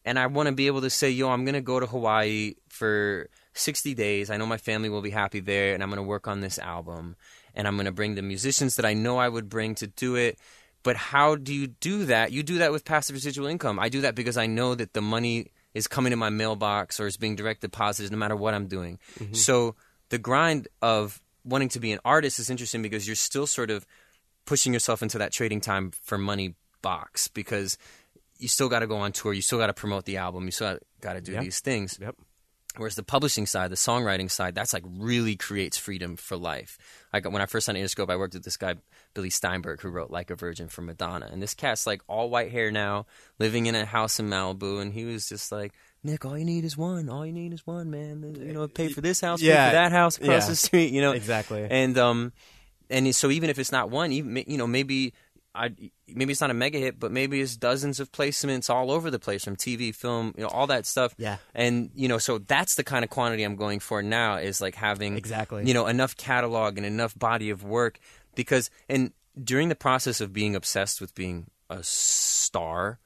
and 0.07 0.21
I 0.21 0.27
want 0.29 0.47
to 0.47 0.55
be 0.55 0.69
able 0.69 0.83
to 0.83 0.88
say, 0.88 1.11
yo, 1.11 1.29
I'm 1.29 1.45
going 1.45 1.55
to 1.55 1.61
go 1.61 1.81
to 1.81 1.87
Hawaii 1.87 2.55
for 2.69 3.29
60 3.55 3.92
days. 3.95 4.31
I 4.31 4.37
know 4.37 4.47
my 4.47 4.57
family 4.57 4.88
will 4.88 5.03
be 5.03 5.11
happy 5.11 5.40
there, 5.40 5.75
and 5.75 5.83
I'm 5.83 5.90
going 5.90 5.97
to 5.97 6.09
work 6.09 6.29
on 6.29 6.40
this 6.40 6.61
album. 6.61 7.16
And 7.55 7.66
I'm 7.66 7.75
going 7.75 7.87
to 7.87 7.92
bring 7.92 8.14
the 8.14 8.23
musicians 8.23 8.77
that 8.77 8.87
I 8.87 8.95
know 8.95 9.19
I 9.19 9.29
would 9.29 9.49
bring 9.49 9.75
to 9.77 9.88
do 9.88 10.14
it. 10.14 10.38
But 10.85 10.95
how 10.95 11.35
do 11.35 11.53
you 11.53 11.66
do 11.66 12.05
that? 12.05 12.31
You 12.31 12.45
do 12.45 12.59
that 12.59 12.71
with 12.71 12.85
passive 12.85 13.14
residual 13.14 13.49
income. 13.49 13.81
I 13.81 13.88
do 13.88 14.03
that 14.03 14.14
because 14.14 14.37
I 14.37 14.47
know 14.47 14.77
that 14.77 14.92
the 14.92 15.03
money 15.03 15.51
is 15.75 15.88
coming 15.88 16.12
in 16.12 16.19
my 16.21 16.31
mailbox 16.31 17.01
or 17.01 17.09
is 17.09 17.16
being 17.16 17.35
direct 17.35 17.62
deposited 17.62 18.12
no 18.12 18.19
matter 18.19 18.37
what 18.37 18.55
I'm 18.55 18.69
doing. 18.69 19.01
Mm-hmm. 19.19 19.35
So 19.35 19.75
the 20.11 20.19
grind 20.19 20.69
of 20.81 21.21
wanting 21.45 21.71
to 21.71 21.81
be 21.81 21.90
an 21.90 21.99
artist 22.05 22.38
is 22.38 22.49
interesting 22.49 22.83
because 22.83 23.09
you're 23.09 23.16
still 23.16 23.49
sort 23.49 23.71
of 23.71 23.85
pushing 24.45 24.73
yourself 24.73 25.03
into 25.03 25.19
that 25.19 25.33
trading 25.33 25.61
time 25.61 25.90
for 25.90 26.16
money 26.16 26.55
box 26.83 27.27
because 27.27 27.77
you 28.38 28.49
still 28.49 28.68
got 28.68 28.81
to 28.81 28.87
go 28.87 28.96
on 28.99 29.12
tour, 29.12 29.33
you 29.33 29.42
still 29.42 29.59
got 29.59 29.68
to 29.68 29.75
promote 29.75 30.05
the 30.05 30.16
album, 30.18 30.44
you 30.44 30.51
still 30.51 30.79
got 31.01 31.14
to 31.14 31.20
do 31.20 31.33
Yeah. 31.33 31.40
these 31.40 31.61
things. 31.61 31.99
Yep. 32.01 32.16
Whereas 32.79 32.94
the 32.94 33.03
publishing 33.03 33.46
side, 33.46 33.70
the 33.70 33.77
songwriting 33.77 34.31
side, 34.31 34.55
that's 34.55 34.75
like 34.75 34.85
really 34.87 35.35
creates 35.35 35.79
freedom 35.79 36.16
for 36.16 36.37
life. 36.37 36.77
Like 37.11 37.25
when 37.25 37.40
I 37.40 37.46
first 37.46 37.64
signed 37.64 37.79
Interscope, 37.79 38.11
I 38.11 38.16
worked 38.16 38.35
with 38.35 38.44
this 38.44 38.59
guy 38.59 38.75
Billy 39.14 39.31
Steinberg 39.31 39.81
who 39.81 39.88
wrote 39.88 40.11
"Like 40.11 40.31
a 40.31 40.35
Virgin" 40.35 40.68
for 40.68 40.83
Madonna, 40.83 41.27
and 41.33 41.40
this 41.42 41.55
cat's 41.55 41.87
like 41.87 42.03
all 42.07 42.29
white 42.29 42.51
hair 42.53 42.70
now, 42.70 43.07
living 43.38 43.64
in 43.64 43.75
a 43.75 43.87
house 43.87 44.20
in 44.20 44.29
Malibu, 44.29 44.83
and 44.83 44.92
he 44.92 45.07
was 45.07 45.27
just 45.27 45.51
like, 45.51 45.72
Nick, 46.05 46.27
all 46.27 46.37
you 46.37 46.44
need 46.44 46.66
is 46.66 46.77
one. 46.77 47.09
All 47.09 47.25
you 47.25 47.33
need 47.33 47.55
is 47.55 47.66
one, 47.66 47.90
man. 47.90 48.35
You 48.38 48.53
know, 48.53 48.68
pay 48.68 48.88
for 48.88 49.01
this 49.01 49.22
house, 49.22 49.40
pay 49.40 49.46
for 49.46 49.53
that 49.72 49.90
house 49.92 50.18
across 50.18 50.42
Yeah. 50.44 50.49
the 50.51 50.57
street. 50.57 50.92
You 50.92 51.01
know, 51.01 51.12
Exactly. 51.12 51.66
and 51.70 51.96
um, 51.96 52.35
and 52.90 53.16
so 53.16 53.31
even 53.31 53.49
if 53.49 53.59
it's 53.59 53.72
not 53.72 53.88
one, 53.88 54.12
even 54.12 54.44
you 54.46 54.59
know 54.59 54.66
maybe 54.66 55.14
I 55.57 55.71
maybe 56.07 56.33
it's 56.33 56.40
not 56.40 56.51
a 56.51 56.55
mega 56.55 56.79
hit, 56.79 57.01
but 57.01 57.11
maybe 57.11 57.40
it's 57.40 57.57
dozens 57.57 57.99
of 57.99 58.12
placements 58.12 58.69
all 58.69 58.90
over 58.90 59.11
the 59.11 59.19
place 59.19 59.45
from 59.45 59.57
TV, 59.57 59.95
film, 59.95 60.35
you 60.37 60.42
know, 60.42 60.49
all 60.49 60.66
that 60.69 60.87
stuff. 60.87 61.14
Yeah. 61.19 61.38
and 61.55 61.90
you 61.95 62.09
know, 62.09 62.19
so 62.19 62.38
that's 62.38 62.75
the 62.75 62.85
kind 62.85 63.05
of 63.05 63.11
quantity 63.11 63.42
I'm 63.42 63.57
going 63.57 63.81
for 63.81 64.03
now 64.03 64.37
is 64.37 64.61
like 64.61 64.75
having 64.75 65.16
Exactly. 65.16 65.66
you 65.66 65.75
know 65.75 65.87
enough 65.87 66.16
catalog 66.16 66.77
and 66.77 66.87
enough 66.87 67.19
body 67.19 67.51
of 67.51 67.64
work 67.64 67.99
because 68.35 68.71
and 68.88 69.12
during 69.42 69.69
the 69.69 69.75
process 69.75 70.21
of 70.21 70.33
being 70.33 70.55
obsessed 70.55 71.01
with 71.01 71.14
being 71.14 71.47
a 71.71 71.83
star. 71.83 72.99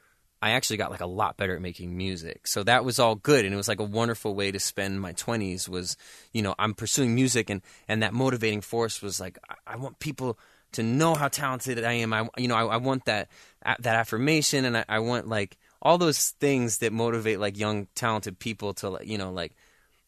I 0.43 0.53
actually 0.53 0.79
got 0.79 0.91
like 0.91 1.03
a 1.03 1.07
lot 1.07 1.37
better 1.37 1.55
at 1.55 1.61
making 1.61 1.95
music. 1.95 2.47
So 2.47 2.63
that 2.63 2.83
was 2.83 2.99
all 2.99 3.15
good 3.15 3.45
and 3.45 3.53
it 3.53 3.59
was 3.59 3.69
like 3.69 3.79
a 3.79 3.85
wonderful 3.85 4.35
way 4.35 4.51
to 4.51 4.59
spend 4.59 4.99
my 4.99 5.13
20s 5.13 5.69
was, 5.69 5.99
you 6.33 6.41
know, 6.41 6.55
I'm 6.59 6.73
pursuing 6.73 7.15
music 7.15 7.51
and 7.51 7.61
and 7.89 8.03
that 8.03 8.15
motivating 8.15 8.63
force 8.63 9.03
was 9.03 9.21
like 9.21 9.37
I, 9.51 9.75
I 9.75 9.77
want 9.77 9.99
people 9.99 10.39
to 10.73 10.83
know 10.83 11.15
how 11.15 11.29
talented 11.29 11.83
I 11.85 11.95
am. 11.95 12.13
I 12.13 12.29
you 12.37 12.49
know, 12.49 12.57
I, 12.57 12.65
I 12.65 12.77
want 12.77 13.05
that 13.07 13.29
that 13.65 13.87
affirmation 13.87 14.65
and 14.65 14.77
I, 14.77 14.85
I 14.89 14.99
want 15.01 15.29
like 15.29 15.59
all 15.83 15.99
those 15.99 16.31
things 16.41 16.79
that 16.79 16.93
motivate 16.93 17.41
like 17.41 17.59
young 17.59 17.89
talented 17.95 18.39
people 18.39 18.75
to 18.75 18.99
you 19.03 19.19
know, 19.19 19.33
like 19.33 19.57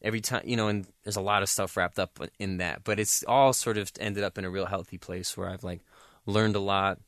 every 0.02 0.20
time, 0.20 0.42
you 0.44 0.56
know, 0.56 0.68
and 0.68 0.86
there's 1.04 1.16
a 1.16 1.20
lot 1.20 1.42
of 1.42 1.48
stuff 1.48 1.76
wrapped 1.76 1.98
up 1.98 2.18
in 2.38 2.58
that, 2.58 2.84
but 2.84 2.98
it's 2.98 3.24
all 3.26 3.52
sort 3.52 3.78
of 3.78 3.90
ended 4.00 4.24
up 4.24 4.38
in 4.38 4.44
a 4.44 4.50
real 4.50 4.66
healthy 4.66 4.98
place 4.98 5.36
where 5.36 5.48
I've 5.48 5.64
like 5.64 5.80
learned 6.26 6.56
a 6.56 6.60
lot 6.60 6.98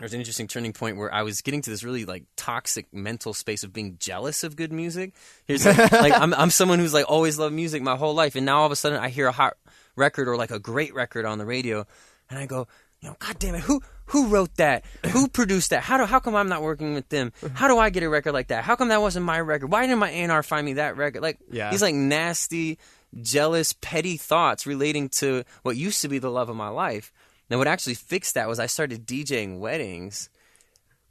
there's 0.00 0.14
an 0.14 0.20
interesting 0.20 0.48
turning 0.48 0.72
point 0.72 0.96
where 0.96 1.12
I 1.12 1.22
was 1.22 1.42
getting 1.42 1.60
to 1.62 1.70
this 1.70 1.84
really 1.84 2.06
like 2.06 2.24
toxic 2.34 2.92
mental 2.92 3.34
space 3.34 3.62
of 3.64 3.72
being 3.72 3.96
jealous 3.98 4.42
of 4.44 4.56
good 4.56 4.72
music. 4.72 5.14
Here's 5.44 5.66
like, 5.66 5.76
like 5.92 6.14
I'm 6.14 6.32
I'm 6.32 6.50
someone 6.50 6.78
who's 6.78 6.94
like 6.94 7.04
always 7.08 7.38
loved 7.38 7.54
music 7.54 7.82
my 7.82 7.96
whole 7.96 8.14
life, 8.14 8.34
and 8.34 8.46
now 8.46 8.60
all 8.60 8.66
of 8.66 8.72
a 8.72 8.76
sudden 8.76 8.98
I 8.98 9.10
hear 9.10 9.26
a 9.26 9.32
hot 9.32 9.58
record 9.96 10.26
or 10.26 10.36
like 10.36 10.50
a 10.50 10.58
great 10.58 10.94
record 10.94 11.26
on 11.26 11.36
the 11.36 11.44
radio, 11.44 11.86
and 12.30 12.38
I 12.38 12.46
go, 12.46 12.66
you 13.00 13.08
know, 13.08 13.16
God 13.18 13.38
damn 13.38 13.54
it, 13.54 13.60
who 13.62 13.82
who 14.06 14.26
wrote 14.28 14.56
that? 14.56 14.84
Who 15.12 15.28
produced 15.28 15.70
that? 15.70 15.82
How 15.82 15.96
do 15.98 16.04
how 16.04 16.18
come 16.18 16.34
I'm 16.34 16.48
not 16.48 16.62
working 16.62 16.94
with 16.94 17.08
them? 17.10 17.32
How 17.54 17.68
do 17.68 17.78
I 17.78 17.90
get 17.90 18.02
a 18.02 18.08
record 18.08 18.32
like 18.32 18.48
that? 18.48 18.64
How 18.64 18.74
come 18.76 18.88
that 18.88 19.00
wasn't 19.00 19.24
my 19.24 19.38
record? 19.40 19.70
Why 19.70 19.82
didn't 19.86 19.98
my 20.00 20.10
A&R 20.10 20.42
find 20.42 20.64
me 20.66 20.72
that 20.74 20.96
record? 20.96 21.22
Like 21.22 21.38
Yeah. 21.50 21.70
these 21.70 21.80
like 21.82 21.94
nasty, 21.94 22.78
jealous, 23.22 23.72
petty 23.72 24.16
thoughts 24.16 24.66
relating 24.66 25.08
to 25.20 25.44
what 25.62 25.76
used 25.76 26.02
to 26.02 26.08
be 26.08 26.18
the 26.18 26.30
love 26.30 26.48
of 26.48 26.56
my 26.56 26.68
life. 26.68 27.12
Now, 27.48 27.58
what 27.58 27.66
actually 27.68 27.94
fixed 27.94 28.34
that 28.34 28.48
was 28.48 28.58
I 28.58 28.66
started 28.66 29.06
DJing 29.06 29.58
weddings. 29.60 30.28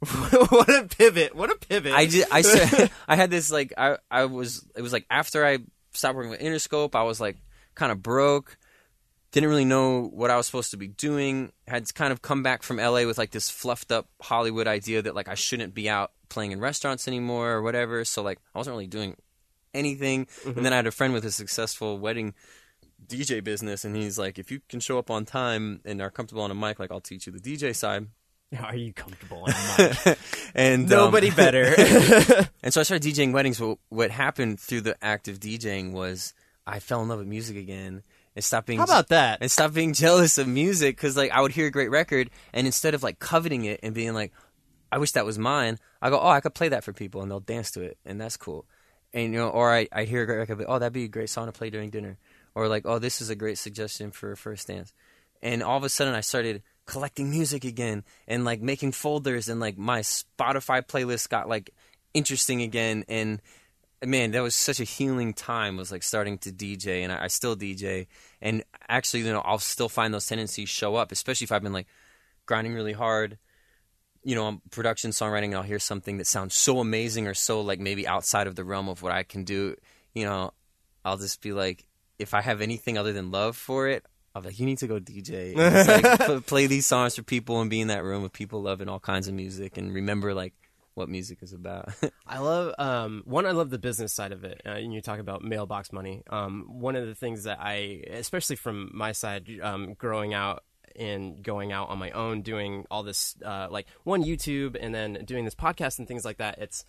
what 0.00 0.68
a 0.70 0.86
pivot! 0.88 1.34
What 1.34 1.50
a 1.50 1.56
pivot! 1.56 1.92
I 1.92 2.06
did. 2.06 2.26
I 2.30 2.40
said 2.42 2.90
I 3.08 3.16
had 3.16 3.30
this 3.30 3.50
like 3.50 3.72
I 3.76 3.96
I 4.10 4.24
was 4.26 4.64
it 4.76 4.82
was 4.82 4.92
like 4.92 5.06
after 5.10 5.44
I 5.44 5.58
stopped 5.92 6.16
working 6.16 6.30
with 6.30 6.40
Interscope, 6.40 6.94
I 6.94 7.02
was 7.02 7.20
like 7.20 7.36
kind 7.74 7.92
of 7.92 8.02
broke, 8.02 8.56
didn't 9.32 9.48
really 9.48 9.64
know 9.64 10.08
what 10.12 10.30
I 10.30 10.36
was 10.36 10.46
supposed 10.46 10.72
to 10.72 10.76
be 10.76 10.88
doing. 10.88 11.52
Had 11.68 11.92
kind 11.94 12.12
of 12.12 12.22
come 12.22 12.42
back 12.42 12.62
from 12.62 12.78
LA 12.78 13.04
with 13.04 13.18
like 13.18 13.30
this 13.30 13.50
fluffed 13.50 13.92
up 13.92 14.08
Hollywood 14.20 14.66
idea 14.66 15.02
that 15.02 15.14
like 15.14 15.28
I 15.28 15.34
shouldn't 15.34 15.74
be 15.74 15.88
out 15.88 16.12
playing 16.28 16.52
in 16.52 16.60
restaurants 16.60 17.06
anymore 17.06 17.52
or 17.52 17.62
whatever. 17.62 18.04
So 18.04 18.22
like 18.22 18.38
I 18.54 18.58
wasn't 18.58 18.74
really 18.74 18.86
doing 18.86 19.16
anything. 19.74 20.26
And 20.44 20.64
then 20.64 20.72
I 20.72 20.76
had 20.76 20.86
a 20.86 20.90
friend 20.90 21.12
with 21.12 21.24
a 21.24 21.30
successful 21.30 21.98
wedding 21.98 22.34
DJ 23.06 23.42
business, 23.42 23.84
and 23.84 23.96
he's 23.96 24.18
like, 24.18 24.38
if 24.38 24.50
you 24.50 24.60
can 24.68 24.78
show 24.80 24.98
up 24.98 25.10
on 25.10 25.24
time 25.24 25.80
and 25.84 26.00
are 26.00 26.10
comfortable 26.10 26.42
on 26.42 26.50
a 26.50 26.54
mic, 26.54 26.78
like 26.78 26.90
I'll 26.90 27.00
teach 27.00 27.26
you 27.26 27.32
the 27.32 27.40
DJ 27.40 27.74
side. 27.74 28.06
Are 28.62 28.76
you 28.76 28.92
comfortable 28.92 29.44
on 29.44 29.50
the 29.50 30.00
mic? 30.04 30.18
And 30.54 30.92
um, 30.92 30.98
Nobody 30.98 31.30
better. 31.30 31.74
And 32.62 32.74
so 32.74 32.80
I 32.80 32.84
started 32.84 33.02
DJing 33.08 33.32
weddings. 33.32 33.58
But 33.58 33.78
what 33.88 34.10
happened 34.10 34.60
through 34.60 34.82
the 34.82 34.96
act 35.02 35.28
of 35.28 35.40
DJing 35.40 35.92
was 35.92 36.34
I 36.66 36.80
fell 36.80 37.00
in 37.00 37.08
love 37.08 37.20
with 37.20 37.28
music 37.28 37.56
again 37.56 38.02
and 38.36 38.44
stopped 38.44 38.66
being 38.66 38.78
How 38.78 38.84
about 38.84 39.08
that? 39.08 39.38
and 39.40 39.50
stopped 39.50 39.74
being 39.74 39.92
jealous 39.92 40.38
of 40.38 40.46
music 40.48 40.96
because 40.96 41.16
like 41.16 41.30
I 41.30 41.40
would 41.40 41.52
hear 41.52 41.66
a 41.66 41.70
great 41.70 41.90
record 41.90 42.30
and 42.52 42.66
instead 42.66 42.94
of 42.94 43.02
like 43.02 43.18
coveting 43.18 43.64
it 43.64 43.80
and 43.82 43.94
being 43.94 44.14
like 44.14 44.32
I 44.92 44.98
wish 44.98 45.12
that 45.12 45.24
was 45.24 45.38
mine, 45.38 45.78
I 46.02 46.10
go 46.10 46.18
oh 46.20 46.28
I 46.28 46.40
could 46.40 46.54
play 46.54 46.68
that 46.68 46.84
for 46.84 46.92
people 46.92 47.22
and 47.22 47.30
they'll 47.30 47.40
dance 47.40 47.70
to 47.72 47.82
it 47.82 47.98
and 48.04 48.20
that's 48.20 48.36
cool. 48.36 48.66
And 49.12 49.32
you 49.32 49.38
know, 49.38 49.48
or 49.48 49.72
I 49.72 49.88
I 49.92 50.04
hear 50.04 50.22
a 50.22 50.26
great 50.26 50.38
record, 50.38 50.58
but, 50.58 50.66
oh 50.68 50.78
that'd 50.78 50.92
be 50.92 51.04
a 51.04 51.08
great 51.08 51.30
song 51.30 51.46
to 51.46 51.52
play 51.52 51.70
during 51.70 51.90
dinner, 51.90 52.18
or 52.54 52.68
like 52.68 52.86
oh 52.86 52.98
this 52.98 53.20
is 53.20 53.30
a 53.30 53.34
great 53.34 53.58
suggestion 53.58 54.10
for 54.10 54.32
a 54.32 54.36
first 54.36 54.68
dance, 54.68 54.92
and 55.42 55.62
all 55.62 55.76
of 55.76 55.84
a 55.84 55.88
sudden 55.88 56.14
I 56.14 56.20
started 56.20 56.62
collecting 56.86 57.30
music 57.30 57.64
again 57.64 58.02
and 58.26 58.44
like 58.44 58.60
making 58.60 58.90
folders 58.92 59.48
and 59.48 59.60
like 59.60 59.78
my 59.78 60.00
Spotify 60.00 60.82
playlist 60.84 61.28
got 61.28 61.48
like 61.48 61.70
interesting 62.14 62.62
again 62.62 63.04
and 63.08 63.40
man 64.06 64.30
that 64.30 64.40
was 64.40 64.54
such 64.54 64.80
a 64.80 64.84
healing 64.84 65.34
time 65.34 65.76
was 65.76 65.92
like 65.92 66.02
starting 66.02 66.38
to 66.38 66.50
dj 66.50 67.02
and 67.02 67.12
I, 67.12 67.24
I 67.24 67.26
still 67.26 67.54
dj 67.54 68.06
and 68.40 68.64
actually 68.88 69.20
you 69.20 69.32
know 69.32 69.40
i'll 69.40 69.58
still 69.58 69.90
find 69.90 70.14
those 70.14 70.26
tendencies 70.26 70.70
show 70.70 70.96
up 70.96 71.12
especially 71.12 71.44
if 71.44 71.52
i've 71.52 71.62
been 71.62 71.74
like 71.74 71.86
grinding 72.50 72.74
really 72.74 72.92
hard. 72.92 73.38
You 74.24 74.34
know 74.34 74.44
on 74.44 74.60
production 74.70 75.12
songwriting 75.12 75.44
and 75.44 75.54
i'll 75.54 75.62
hear 75.62 75.78
something 75.78 76.18
that 76.18 76.26
sounds 76.26 76.54
so 76.54 76.80
amazing 76.80 77.26
or 77.26 77.32
so 77.32 77.60
like 77.60 77.78
maybe 77.78 78.06
outside 78.06 78.48
of 78.48 78.56
the 78.56 78.64
realm 78.64 78.88
of 78.88 79.02
what 79.02 79.12
i 79.12 79.22
can 79.22 79.44
do. 79.44 79.76
You 80.14 80.24
know 80.24 80.52
i'll 81.04 81.16
just 81.16 81.40
be 81.40 81.52
like 81.52 81.86
if 82.18 82.34
i 82.34 82.40
have 82.42 82.60
anything 82.60 82.98
other 82.98 83.12
than 83.12 83.30
love 83.30 83.56
for 83.56 83.88
it 83.88 84.04
I'll 84.34 84.42
be 84.42 84.48
like, 84.48 84.60
you 84.60 84.66
need 84.66 84.78
to 84.78 84.86
go 84.86 85.00
DJ. 85.00 85.56
Like, 85.56 86.46
play 86.46 86.68
these 86.68 86.86
songs 86.86 87.16
for 87.16 87.22
people 87.24 87.60
and 87.60 87.68
be 87.68 87.80
in 87.80 87.88
that 87.88 88.04
room 88.04 88.22
with 88.22 88.32
people 88.32 88.62
loving 88.62 88.88
all 88.88 89.00
kinds 89.00 89.26
of 89.26 89.34
music 89.34 89.76
and 89.76 89.92
remember 89.92 90.34
like 90.34 90.54
what 91.00 91.08
music 91.08 91.38
is 91.42 91.52
about. 91.52 91.88
I 92.26 92.38
love 92.38 92.74
um, 92.78 93.22
one. 93.24 93.46
I 93.46 93.50
love 93.50 93.70
the 93.70 93.78
business 93.78 94.12
side 94.12 94.32
of 94.32 94.44
it. 94.44 94.60
Uh, 94.64 94.70
and 94.70 94.92
you 94.92 95.00
talk 95.00 95.18
about 95.18 95.42
mailbox 95.42 95.92
money. 95.92 96.22
Um, 96.30 96.66
one 96.68 96.94
of 96.94 97.06
the 97.06 97.14
things 97.14 97.44
that 97.44 97.58
I, 97.60 98.04
especially 98.10 98.56
from 98.56 98.90
my 98.94 99.12
side, 99.12 99.48
um, 99.62 99.94
growing 99.94 100.34
out 100.34 100.62
and 100.96 101.42
going 101.42 101.72
out 101.72 101.88
on 101.88 101.98
my 101.98 102.10
own, 102.10 102.42
doing 102.42 102.86
all 102.90 103.02
this, 103.02 103.36
uh, 103.44 103.68
like 103.70 103.86
one 104.04 104.22
YouTube, 104.22 104.76
and 104.78 104.94
then 104.94 105.24
doing 105.24 105.44
this 105.44 105.54
podcast 105.54 105.98
and 105.98 106.06
things 106.06 106.24
like 106.24 106.38
that. 106.38 106.58
It's 106.58 106.84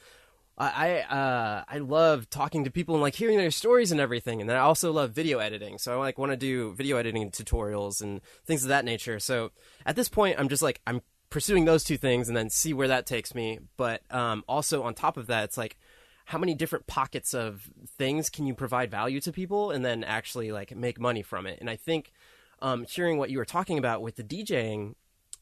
I 0.57 0.99
uh, 1.01 1.63
I 1.67 1.79
love 1.79 2.29
talking 2.29 2.65
to 2.65 2.71
people 2.71 2.93
and 2.95 3.01
like 3.01 3.15
hearing 3.15 3.37
their 3.37 3.51
stories 3.51 3.91
and 3.91 3.99
everything, 3.99 4.41
and 4.41 4.49
then 4.49 4.57
I 4.57 4.61
also 4.61 4.91
love 4.91 5.11
video 5.11 5.39
editing. 5.39 5.77
So 5.77 5.93
I 5.93 5.95
like 5.95 6.17
want 6.19 6.31
to 6.31 6.37
do 6.37 6.73
video 6.73 6.97
editing 6.97 7.31
tutorials 7.31 8.01
and 8.01 8.21
things 8.45 8.63
of 8.63 8.69
that 8.69 8.85
nature. 8.85 9.19
So 9.19 9.51
at 9.85 9.95
this 9.95 10.09
point, 10.09 10.39
I'm 10.39 10.49
just 10.49 10.61
like 10.61 10.81
I'm 10.85 11.01
pursuing 11.31 11.65
those 11.65 11.83
two 11.83 11.97
things 11.97 12.27
and 12.27 12.37
then 12.37 12.51
see 12.51 12.73
where 12.73 12.89
that 12.89 13.07
takes 13.07 13.33
me. 13.33 13.57
But 13.77 14.03
um, 14.11 14.43
also 14.47 14.83
on 14.83 14.93
top 14.93 15.17
of 15.17 15.25
that, 15.27 15.45
it's 15.45 15.57
like 15.57 15.77
how 16.25 16.37
many 16.37 16.53
different 16.53 16.85
pockets 16.85 17.33
of 17.33 17.67
things 17.97 18.29
can 18.29 18.45
you 18.45 18.53
provide 18.53 18.91
value 18.91 19.19
to 19.21 19.31
people 19.31 19.71
and 19.71 19.83
then 19.83 20.03
actually 20.03 20.51
like 20.51 20.75
make 20.75 20.99
money 20.99 21.23
from 21.23 21.47
it? 21.47 21.59
And 21.59 21.69
I 21.69 21.77
think 21.77 22.11
um, 22.61 22.85
hearing 22.87 23.17
what 23.17 23.31
you 23.31 23.39
were 23.39 23.45
talking 23.45 23.79
about 23.79 24.03
with 24.03 24.17
the 24.17 24.23
DJing 24.23 24.93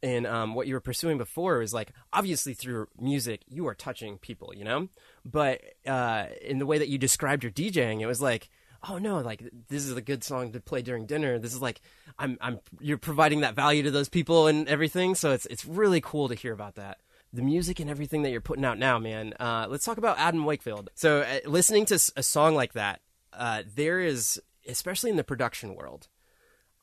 and 0.02 0.26
um, 0.26 0.54
what 0.54 0.68
you 0.68 0.76
were 0.76 0.80
pursuing 0.80 1.18
before 1.18 1.62
is 1.62 1.74
like 1.74 1.92
obviously 2.14 2.54
through 2.54 2.88
music 2.98 3.42
you 3.48 3.68
are 3.68 3.76
touching 3.76 4.18
people, 4.18 4.54
you 4.56 4.64
know. 4.64 4.88
But 5.26 5.62
uh, 5.86 6.28
in 6.42 6.60
the 6.60 6.66
way 6.66 6.78
that 6.78 6.88
you 6.88 6.98
described 6.98 7.44
your 7.44 7.52
DJing, 7.52 8.00
it 8.00 8.06
was 8.06 8.22
like, 8.22 8.50
oh 8.88 8.98
no, 8.98 9.20
like 9.20 9.44
this 9.68 9.86
is 9.86 9.96
a 9.96 10.02
good 10.02 10.24
song 10.24 10.52
to 10.52 10.60
play 10.60 10.82
during 10.82 11.06
dinner. 11.06 11.40
This 11.40 11.54
is 11.54 11.62
like 11.62 11.82
I'm 12.18 12.38
I'm 12.42 12.60
you're 12.80 12.98
providing 12.98 13.42
that 13.42 13.56
value 13.56 13.84
to 13.84 13.92
those 13.92 14.10
people 14.10 14.48
and 14.48 14.68
everything. 14.68 15.16
So 15.16 15.32
it's 15.32 15.46
it's 15.48 15.66
really 15.66 16.02
cool 16.02 16.30
to 16.30 16.36
hear 16.36 16.54
about 16.54 16.76
that. 16.76 17.00
The 17.32 17.42
music 17.42 17.80
and 17.80 17.90
everything 17.90 18.24
that 18.24 18.32
you're 18.32 18.42
putting 18.42 18.66
out 18.66 18.80
now, 18.80 18.98
man. 18.98 19.34
Uh, 19.40 19.68
let's 19.70 19.86
talk 19.86 19.98
about 19.98 20.18
Adam 20.18 20.46
Wakefield. 20.46 20.90
So 20.96 21.22
uh, 21.22 21.48
listening 21.48 21.86
to 21.86 21.96
a 22.16 22.24
song 22.24 22.56
like 22.56 22.74
that, 22.74 23.02
uh, 23.34 23.64
there 23.76 24.00
is 24.00 24.42
especially 24.68 25.10
in 25.10 25.16
the 25.16 25.24
production 25.24 25.76
world. 25.76 26.08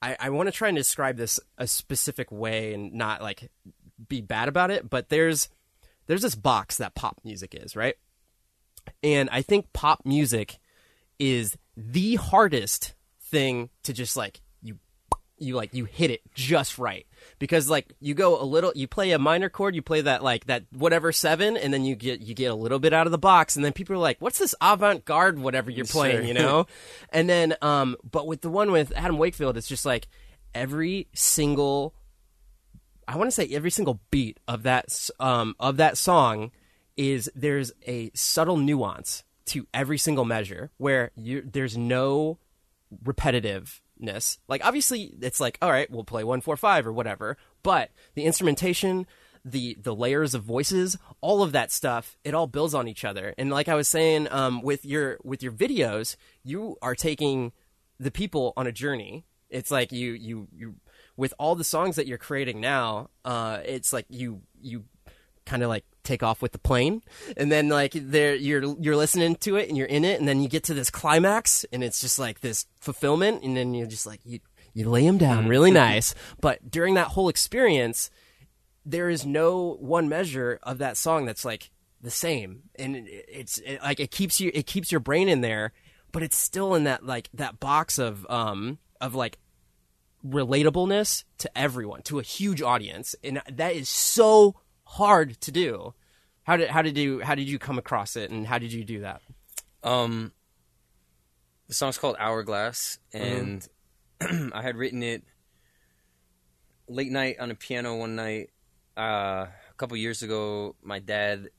I, 0.02 0.16
I 0.20 0.30
want 0.30 0.46
to 0.46 0.52
try 0.52 0.68
and 0.68 0.76
describe 0.76 1.16
this 1.16 1.40
a 1.59 1.66
specific 1.66 2.30
way 2.30 2.74
and 2.74 2.92
not 2.92 3.22
like 3.22 3.50
be 4.09 4.20
bad 4.20 4.48
about 4.48 4.70
it, 4.70 4.88
but 4.88 5.09
there's 5.09 5.48
there's 6.06 6.22
this 6.22 6.35
box 6.35 6.76
that 6.78 6.94
pop 6.94 7.20
music 7.24 7.54
is, 7.54 7.74
right? 7.74 7.96
And 9.02 9.28
I 9.32 9.42
think 9.42 9.72
pop 9.72 10.02
music 10.04 10.59
is 11.18 11.57
the 11.76 12.16
hardest 12.16 12.94
thing 13.20 13.70
to 13.83 13.92
just 13.92 14.16
like 14.16 14.40
you 14.62 14.79
you 15.38 15.55
like 15.55 15.74
you 15.74 15.85
hit 15.85 16.11
it 16.11 16.20
just 16.35 16.79
right 16.79 17.07
because 17.38 17.68
like 17.68 17.92
you 18.00 18.14
go 18.14 18.40
a 18.40 18.44
little 18.44 18.72
you 18.74 18.87
play 18.87 19.11
a 19.11 19.18
minor 19.18 19.48
chord 19.48 19.74
you 19.74 19.83
play 19.83 20.00
that 20.00 20.22
like 20.22 20.46
that 20.46 20.64
whatever 20.72 21.12
seven 21.12 21.57
and 21.57 21.74
then 21.74 21.85
you 21.85 21.94
get 21.96 22.20
you 22.20 22.35
get 22.35 22.46
a 22.46 22.55
little 22.55 22.79
bit 22.79 22.92
out 22.92 23.07
of 23.07 23.11
the 23.11 23.18
box 23.18 23.57
and 23.57 23.64
then 23.64 23.72
people 23.72 23.94
are 23.94 23.98
like 23.98 24.16
what's 24.20 24.38
this 24.38 24.55
avant-garde 24.61 25.38
whatever 25.38 25.70
you're 25.70 25.85
playing 25.85 26.18
Sure. 26.18 26.24
you 26.24 26.35
know 26.42 26.66
and 27.11 27.29
then 27.29 27.55
um 27.62 27.96
but 28.11 28.26
with 28.26 28.40
the 28.40 28.48
one 28.48 28.70
with 28.70 28.92
Adam 28.96 29.18
Wakefield 29.18 29.57
it's 29.57 29.68
just 29.68 29.85
like 29.85 30.07
every 30.55 31.09
single 31.12 31.94
I 33.09 33.16
want 33.16 33.29
to 33.29 33.33
say 33.35 33.48
every 33.55 33.70
single 33.70 34.00
beat 34.11 34.40
of 34.48 34.62
that 34.64 35.11
um, 35.20 35.55
of 35.61 35.76
that 35.76 35.96
song 35.96 36.50
is 36.96 37.31
there's 37.37 37.70
a 37.87 38.11
subtle 38.14 38.57
nuance 38.57 39.22
to 39.46 39.66
every 39.72 39.98
single 39.98 40.24
measure 40.24 40.70
where 40.76 41.11
you 41.16 41.42
there's 41.42 41.76
no 41.76 42.38
repetitiveness. 43.04 44.38
Like 44.48 44.64
obviously 44.64 45.14
it's 45.20 45.40
like 45.40 45.59
all 45.62 45.70
right, 45.70 45.90
we'll 45.90 46.04
play 46.04 46.24
145 46.24 46.87
or 46.87 46.92
whatever, 46.92 47.37
but 47.62 47.90
the 48.14 48.24
instrumentation, 48.24 49.06
the 49.44 49.76
the 49.80 49.94
layers 49.94 50.35
of 50.35 50.42
voices, 50.42 50.96
all 51.20 51.42
of 51.42 51.52
that 51.52 51.70
stuff, 51.70 52.16
it 52.24 52.35
all 52.35 52.46
builds 52.46 52.74
on 52.74 52.88
each 52.88 53.04
other. 53.04 53.35
And 53.38 53.50
like 53.50 53.68
I 53.68 53.74
was 53.74 53.88
saying 53.88 54.28
um, 54.30 54.62
with 54.62 54.85
your 54.85 55.18
with 55.22 55.42
your 55.42 55.52
videos, 55.52 56.16
you 56.42 56.76
are 56.82 56.94
taking 56.94 57.52
the 57.98 58.11
people 58.11 58.52
on 58.56 58.66
a 58.66 58.72
journey. 58.72 59.24
It's 59.48 59.70
like 59.70 59.92
you 59.92 60.12
you 60.12 60.48
you 60.52 60.74
with 61.16 61.32
all 61.38 61.54
the 61.54 61.64
songs 61.64 61.96
that 61.96 62.06
you're 62.06 62.18
creating 62.18 62.61
now, 62.61 63.11
uh, 63.24 63.61
it's 63.64 63.92
like 63.92 64.06
you 64.09 64.42
you 64.61 64.85
kind 65.46 65.62
of 65.62 65.68
like 65.68 65.85
take 66.02 66.22
off 66.22 66.42
with 66.42 66.52
the 66.52 66.59
plane. 66.59 67.02
And 67.37 67.50
then 67.50 67.68
like 67.68 67.92
there 67.94 68.35
you're 68.35 68.76
you're 68.78 68.96
listening 68.96 69.37
to 69.37 69.56
it 69.56 69.68
and 69.68 69.76
you're 69.76 69.87
in 69.87 70.04
it 70.04 70.18
and 70.18 70.28
then 70.28 70.40
you 70.40 70.48
get 70.48 70.64
to 70.64 70.74
this 70.74 70.90
climax 70.90 71.64
and 71.72 71.82
it's 71.82 72.00
just 72.00 72.18
like 72.18 72.40
this 72.40 72.66
fulfillment 72.80 73.42
and 73.42 73.56
then 73.56 73.74
you're 73.74 73.87
just 73.87 74.06
like 74.06 74.20
you 74.24 74.40
you 74.74 74.88
lay 74.90 75.06
them 75.06 75.18
down 75.18 75.48
really 75.48 75.70
nice. 75.70 76.14
But 76.40 76.70
during 76.70 76.94
that 76.94 77.09
whole 77.09 77.28
experience 77.28 78.11
there 78.85 79.09
is 79.09 79.26
no 79.26 79.76
one 79.80 80.09
measure 80.09 80.61
of 80.62 80.78
that 80.78 80.96
song 80.96 81.24
that's 81.24 81.44
like 81.44 81.70
the 82.02 82.11
same. 82.11 82.64
And 82.76 82.96
it's 83.09 83.59
it, 83.59 83.80
like 83.82 84.00
it 84.00 84.11
keeps 84.11 84.40
you 84.40 84.50
it 84.52 84.66
keeps 84.66 84.92
your 84.92 85.00
brain 85.00 85.28
in 85.28 85.40
there 85.40 85.72
but 86.12 86.22
it's 86.22 86.37
still 86.37 86.74
in 86.74 86.85
that 86.85 87.04
like 87.04 87.28
that 87.35 87.61
box 87.61 87.98
of 87.98 88.26
um 88.30 88.78
of 89.00 89.14
like 89.14 89.38
relatableness 90.26 91.24
to 91.38 91.59
everyone 91.59 92.02
to 92.02 92.18
a 92.18 92.22
huge 92.22 92.62
audience. 92.62 93.14
And 93.22 93.42
that 93.52 93.74
is 93.74 93.88
so 93.88 94.56
hard 94.87 95.40
to 95.40 95.53
do 95.53 95.92
how 96.44 96.57
did 96.57 96.68
how 96.70 96.81
did 96.83 96.96
you 96.96 97.20
how 97.20 97.35
did 97.35 97.49
you 97.49 97.59
come 97.59 97.79
across 97.79 98.16
it 98.16 98.31
and 98.31 98.46
how 98.46 98.59
did 98.59 98.72
you 98.72 98.85
do 98.85 99.01
that 99.01 99.20
Um, 99.83 100.33
the 101.68 101.75
song's 101.75 101.99
called 101.99 102.16
Hourglass, 102.18 102.99
and 103.12 103.66
I 104.20 104.62
had 104.62 104.77
written 104.77 105.03
it 105.03 105.22
late 106.88 107.11
night 107.11 107.38
on 107.40 107.51
a 107.51 107.55
piano 107.55 107.96
one 107.96 108.16
night. 108.16 108.51
Uh, 108.96 109.46
a 109.46 109.75
couple 109.77 109.96
years 109.96 110.22
ago, 110.22 110.75
my 110.83 110.99
dad 110.99 111.51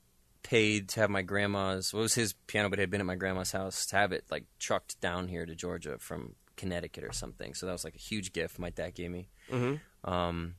paid 0.44 0.90
to 0.90 1.02
have 1.02 1.10
my 1.10 1.22
grandma's. 1.22 1.94
Well, 1.94 2.02
it 2.02 2.04
was 2.04 2.16
his 2.16 2.34
piano, 2.48 2.70
but 2.70 2.80
it 2.80 2.84
had 2.84 2.90
been 2.90 3.02
at 3.02 3.06
my 3.06 3.16
grandma's 3.16 3.52
house 3.52 3.86
to 3.88 3.96
have 3.98 4.12
it 4.12 4.24
like 4.32 4.46
trucked 4.60 5.00
down 5.02 5.28
here 5.28 5.46
to 5.46 5.56
Georgia 5.56 5.98
from 6.00 6.36
Connecticut 6.56 7.04
or 7.04 7.12
something. 7.12 7.54
So 7.54 7.66
that 7.66 7.74
was 7.74 7.84
like 7.84 7.96
a 7.96 8.00
huge 8.00 8.34
gift 8.34 8.58
my 8.60 8.70
dad 8.70 8.96
gave 8.96 9.12
me. 9.12 9.30
Mm-hmm. 9.52 10.10
Um, 10.10 10.56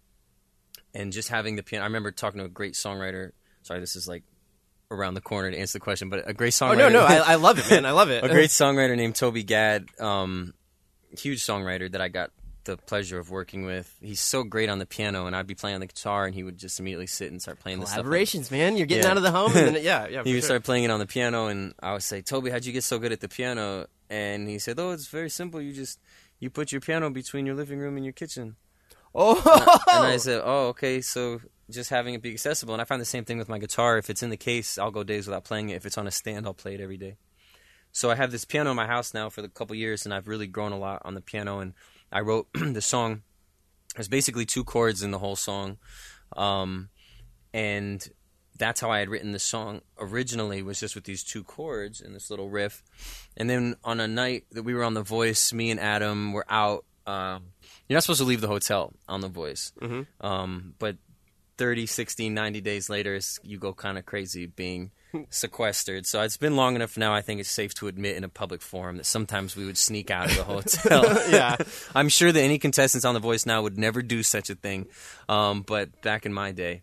and 0.98 1.12
just 1.12 1.28
having 1.28 1.56
the 1.56 1.62
piano. 1.62 1.84
I 1.84 1.86
remember 1.86 2.10
talking 2.10 2.38
to 2.40 2.44
a 2.44 2.48
great 2.48 2.74
songwriter. 2.74 3.30
Sorry, 3.62 3.80
this 3.80 3.96
is 3.96 4.06
like 4.08 4.24
around 4.90 5.14
the 5.14 5.20
corner 5.20 5.50
to 5.50 5.56
answer 5.58 5.74
the 5.78 5.82
question, 5.82 6.08
but 6.10 6.28
a 6.28 6.32
great 6.34 6.52
songwriter. 6.52 6.72
oh 6.72 6.74
no 6.74 6.88
no 6.88 7.02
I, 7.04 7.16
I 7.32 7.34
love 7.34 7.58
it 7.58 7.68
man 7.70 7.84
i 7.84 7.90
love 7.90 8.08
it 8.08 8.24
a 8.24 8.28
great 8.28 8.48
songwriter 8.50 8.96
named 8.96 9.14
Toby 9.16 9.42
Gad, 9.44 9.86
um, 10.00 10.54
huge 11.18 11.42
songwriter 11.42 11.90
that 11.92 12.00
I 12.00 12.08
got 12.08 12.30
the 12.64 12.76
pleasure 12.76 13.18
of 13.18 13.30
working 13.30 13.64
with. 13.64 13.94
He's 14.00 14.20
so 14.20 14.44
great 14.44 14.68
on 14.68 14.78
the 14.78 14.84
piano, 14.86 15.26
and 15.26 15.34
I'd 15.36 15.46
be 15.46 15.54
playing 15.54 15.74
on 15.76 15.80
the 15.80 15.86
guitar, 15.86 16.26
and 16.26 16.34
he 16.34 16.42
would 16.42 16.58
just 16.58 16.78
immediately 16.80 17.06
sit 17.06 17.30
and 17.30 17.40
start 17.40 17.60
playing 17.60 17.80
the 17.80 17.86
stuff. 17.86 18.04
collaborations 18.04 18.50
man 18.50 18.76
you're 18.76 18.86
getting 18.86 19.04
Yeah. 19.04 19.10
out 19.10 19.16
of 19.18 19.22
the 19.22 19.30
home 19.30 19.52
and 19.56 19.76
then, 19.76 19.82
yeah 19.90 20.06
yeah 20.08 20.22
He 20.24 20.32
would 20.32 20.40
sure. 20.40 20.48
start 20.48 20.64
playing 20.64 20.84
it 20.84 20.90
on 20.90 21.00
the 21.00 21.06
piano, 21.06 21.46
and 21.46 21.74
I 21.82 21.92
would 21.92 22.02
say, 22.02 22.20
"Toby, 22.22 22.50
how'd 22.50 22.64
you 22.66 22.72
get 22.72 22.84
so 22.84 22.98
good 22.98 23.12
at 23.12 23.20
the 23.20 23.28
piano?" 23.28 23.86
And 24.10 24.48
he 24.48 24.58
said, 24.58 24.78
"Oh, 24.78 24.90
it's 24.92 25.06
very 25.08 25.30
simple. 25.30 25.60
You 25.60 25.72
just 25.74 25.98
you 26.40 26.48
put 26.50 26.72
your 26.72 26.80
piano 26.80 27.10
between 27.10 27.44
your 27.46 27.54
living 27.54 27.78
room 27.78 27.96
and 27.96 28.04
your 28.06 28.12
kitchen." 28.14 28.56
Oh 29.14 29.82
And 29.88 30.06
I 30.06 30.16
said, 30.16 30.42
"Oh, 30.44 30.68
okay. 30.68 31.00
So 31.00 31.40
just 31.70 31.90
having 31.90 32.14
it 32.14 32.22
be 32.22 32.32
accessible." 32.32 32.74
And 32.74 32.80
I 32.80 32.84
find 32.84 33.00
the 33.00 33.06
same 33.06 33.24
thing 33.24 33.38
with 33.38 33.48
my 33.48 33.58
guitar. 33.58 33.98
If 33.98 34.10
it's 34.10 34.22
in 34.22 34.30
the 34.30 34.36
case, 34.36 34.78
I'll 34.78 34.90
go 34.90 35.04
days 35.04 35.26
without 35.26 35.44
playing 35.44 35.70
it. 35.70 35.76
If 35.76 35.86
it's 35.86 35.98
on 35.98 36.06
a 36.06 36.10
stand, 36.10 36.46
I'll 36.46 36.54
play 36.54 36.74
it 36.74 36.80
every 36.80 36.96
day. 36.96 37.16
So 37.92 38.10
I 38.10 38.14
have 38.14 38.30
this 38.30 38.44
piano 38.44 38.70
in 38.70 38.76
my 38.76 38.86
house 38.86 39.14
now 39.14 39.30
for 39.30 39.42
a 39.42 39.48
couple 39.48 39.74
years, 39.74 40.04
and 40.04 40.14
I've 40.14 40.28
really 40.28 40.46
grown 40.46 40.72
a 40.72 40.78
lot 40.78 41.02
on 41.04 41.14
the 41.14 41.20
piano. 41.20 41.58
And 41.60 41.74
I 42.12 42.20
wrote 42.20 42.48
the 42.54 42.82
song. 42.82 43.22
There's 43.94 44.08
basically 44.08 44.44
two 44.44 44.64
chords 44.64 45.02
in 45.02 45.10
the 45.10 45.18
whole 45.18 45.36
song, 45.36 45.78
um, 46.36 46.90
and 47.52 48.06
that's 48.58 48.80
how 48.80 48.90
I 48.90 48.98
had 48.98 49.08
written 49.08 49.32
the 49.32 49.38
song 49.38 49.80
originally. 49.98 50.62
Was 50.62 50.78
just 50.78 50.94
with 50.94 51.04
these 51.04 51.24
two 51.24 51.42
chords 51.42 52.00
and 52.00 52.14
this 52.14 52.30
little 52.30 52.50
riff. 52.50 52.82
And 53.36 53.48
then 53.48 53.76
on 53.82 54.00
a 54.00 54.06
night 54.06 54.44
that 54.52 54.62
we 54.62 54.74
were 54.74 54.84
on 54.84 54.94
The 54.94 55.02
Voice, 55.02 55.52
me 55.52 55.70
and 55.70 55.80
Adam 55.80 56.32
were 56.32 56.46
out. 56.48 56.84
Um, 57.06 57.52
you're 57.88 57.96
not 57.96 58.02
supposed 58.04 58.20
to 58.20 58.26
leave 58.26 58.40
the 58.40 58.48
hotel 58.48 58.92
on 59.08 59.20
The 59.20 59.28
Voice, 59.28 59.72
um, 60.20 60.74
but 60.78 60.96
30, 61.58 61.86
60, 61.86 62.28
90 62.30 62.60
days 62.60 62.88
later, 62.88 63.18
you 63.42 63.58
go 63.58 63.72
kind 63.72 63.98
of 63.98 64.06
crazy 64.06 64.46
being 64.46 64.92
sequestered. 65.30 66.06
So 66.06 66.22
it's 66.22 66.36
been 66.36 66.54
long 66.54 66.76
enough 66.76 66.96
now, 66.96 67.14
I 67.14 67.20
think 67.22 67.40
it's 67.40 67.50
safe 67.50 67.74
to 67.74 67.88
admit 67.88 68.16
in 68.16 68.24
a 68.24 68.28
public 68.28 68.62
forum 68.62 68.96
that 68.98 69.06
sometimes 69.06 69.56
we 69.56 69.64
would 69.64 69.78
sneak 69.78 70.10
out 70.10 70.30
of 70.30 70.36
the 70.36 70.44
hotel. 70.44 71.04
Yeah. 71.28 71.56
I'm 71.94 72.08
sure 72.08 72.30
that 72.30 72.40
any 72.40 72.58
contestants 72.58 73.04
on 73.04 73.14
The 73.14 73.20
Voice 73.20 73.44
now 73.44 73.62
would 73.62 73.78
never 73.78 74.02
do 74.02 74.22
such 74.22 74.50
a 74.50 74.54
thing. 74.54 74.86
Um, 75.28 75.62
but 75.62 76.00
back 76.02 76.26
in 76.26 76.32
my 76.32 76.52
day, 76.52 76.82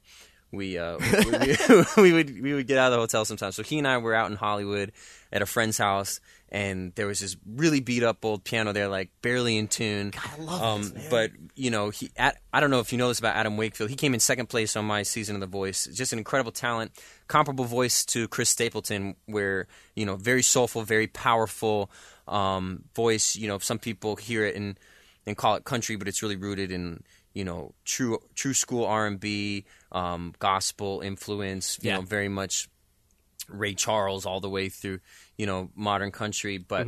we, 0.51 0.77
uh, 0.77 0.97
we, 0.97 1.37
we, 1.37 1.83
we 2.01 2.13
would 2.13 2.41
we 2.41 2.53
would 2.53 2.67
get 2.67 2.77
out 2.77 2.87
of 2.87 2.93
the 2.93 2.99
hotel 2.99 3.25
sometimes. 3.25 3.55
So 3.55 3.63
he 3.63 3.77
and 3.77 3.87
I 3.87 3.97
were 3.97 4.13
out 4.13 4.29
in 4.29 4.37
Hollywood 4.37 4.91
at 5.31 5.41
a 5.41 5.45
friend's 5.45 5.77
house, 5.77 6.19
and 6.49 6.93
there 6.95 7.07
was 7.07 7.19
this 7.19 7.35
really 7.45 7.79
beat 7.81 8.03
up 8.03 8.23
old 8.23 8.43
piano 8.43 8.71
there, 8.71 8.87
like 8.87 9.09
barely 9.21 9.57
in 9.57 9.67
tune. 9.67 10.13
I 10.15 10.39
love 10.41 10.61
um, 10.61 10.81
this. 10.89 11.07
But 11.09 11.31
you 11.55 11.71
know, 11.71 11.89
he 11.89 12.11
at, 12.15 12.37
I 12.53 12.59
don't 12.59 12.69
know 12.69 12.79
if 12.79 12.91
you 12.91 12.97
know 12.97 13.07
this 13.07 13.19
about 13.19 13.35
Adam 13.35 13.57
Wakefield. 13.57 13.89
He 13.89 13.95
came 13.95 14.13
in 14.13 14.19
second 14.19 14.47
place 14.47 14.75
on 14.75 14.85
my 14.85 15.03
season 15.03 15.35
of 15.35 15.41
The 15.41 15.47
Voice. 15.47 15.85
Just 15.93 16.13
an 16.13 16.19
incredible 16.19 16.51
talent, 16.51 16.91
comparable 17.27 17.65
voice 17.65 18.05
to 18.05 18.27
Chris 18.27 18.49
Stapleton, 18.49 19.15
where 19.25 19.67
you 19.95 20.05
know, 20.05 20.15
very 20.15 20.43
soulful, 20.43 20.83
very 20.83 21.07
powerful 21.07 21.89
um, 22.27 22.83
voice. 22.95 23.35
You 23.35 23.47
know, 23.47 23.59
some 23.59 23.79
people 23.79 24.15
hear 24.15 24.45
it 24.45 24.55
and 24.55 24.79
and 25.25 25.35
call 25.35 25.55
it 25.55 25.63
country, 25.65 25.95
but 25.95 26.07
it's 26.07 26.21
really 26.21 26.35
rooted 26.35 26.71
in 26.71 27.01
you 27.33 27.43
know 27.43 27.73
true 27.83 28.19
true 28.35 28.53
school 28.53 28.85
R 28.85 29.07
and 29.07 29.19
B, 29.19 29.65
um, 29.91 30.33
gospel 30.39 31.01
influence. 31.01 31.79
You 31.81 31.89
Yeah. 31.89 31.95
know, 31.97 32.01
very 32.03 32.29
much 32.29 32.69
Ray 33.47 33.73
Charles 33.73 34.25
all 34.25 34.39
the 34.39 34.49
way 34.49 34.69
through 34.69 34.99
you 35.37 35.45
know 35.45 35.69
modern 35.75 36.11
country, 36.11 36.57
but 36.57 36.87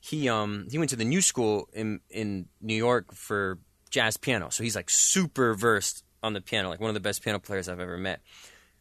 he 0.00 0.28
um 0.28 0.66
he 0.70 0.78
went 0.78 0.90
to 0.90 0.96
the 0.96 1.04
new 1.04 1.20
school 1.20 1.68
in 1.72 2.00
in 2.10 2.46
New 2.60 2.76
York 2.76 3.14
for 3.14 3.58
jazz 3.90 4.16
piano, 4.16 4.50
so 4.50 4.62
he's 4.62 4.76
like 4.76 4.90
super 4.90 5.54
versed 5.54 6.04
on 6.22 6.32
the 6.32 6.40
piano, 6.40 6.68
like 6.68 6.80
one 6.80 6.90
of 6.90 6.94
the 6.94 7.00
best 7.00 7.22
piano 7.22 7.38
players 7.38 7.68
I've 7.68 7.80
ever 7.80 7.96
met. 7.96 8.20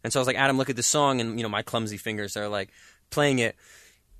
And 0.03 0.11
so 0.11 0.19
I 0.19 0.21
was 0.21 0.27
like, 0.27 0.37
Adam, 0.37 0.57
look 0.57 0.69
at 0.69 0.75
this 0.75 0.87
song, 0.87 1.21
and 1.21 1.39
you 1.39 1.43
know 1.43 1.49
my 1.49 1.61
clumsy 1.61 1.97
fingers 1.97 2.35
are 2.35 2.49
like 2.49 2.69
playing 3.09 3.39
it, 3.39 3.55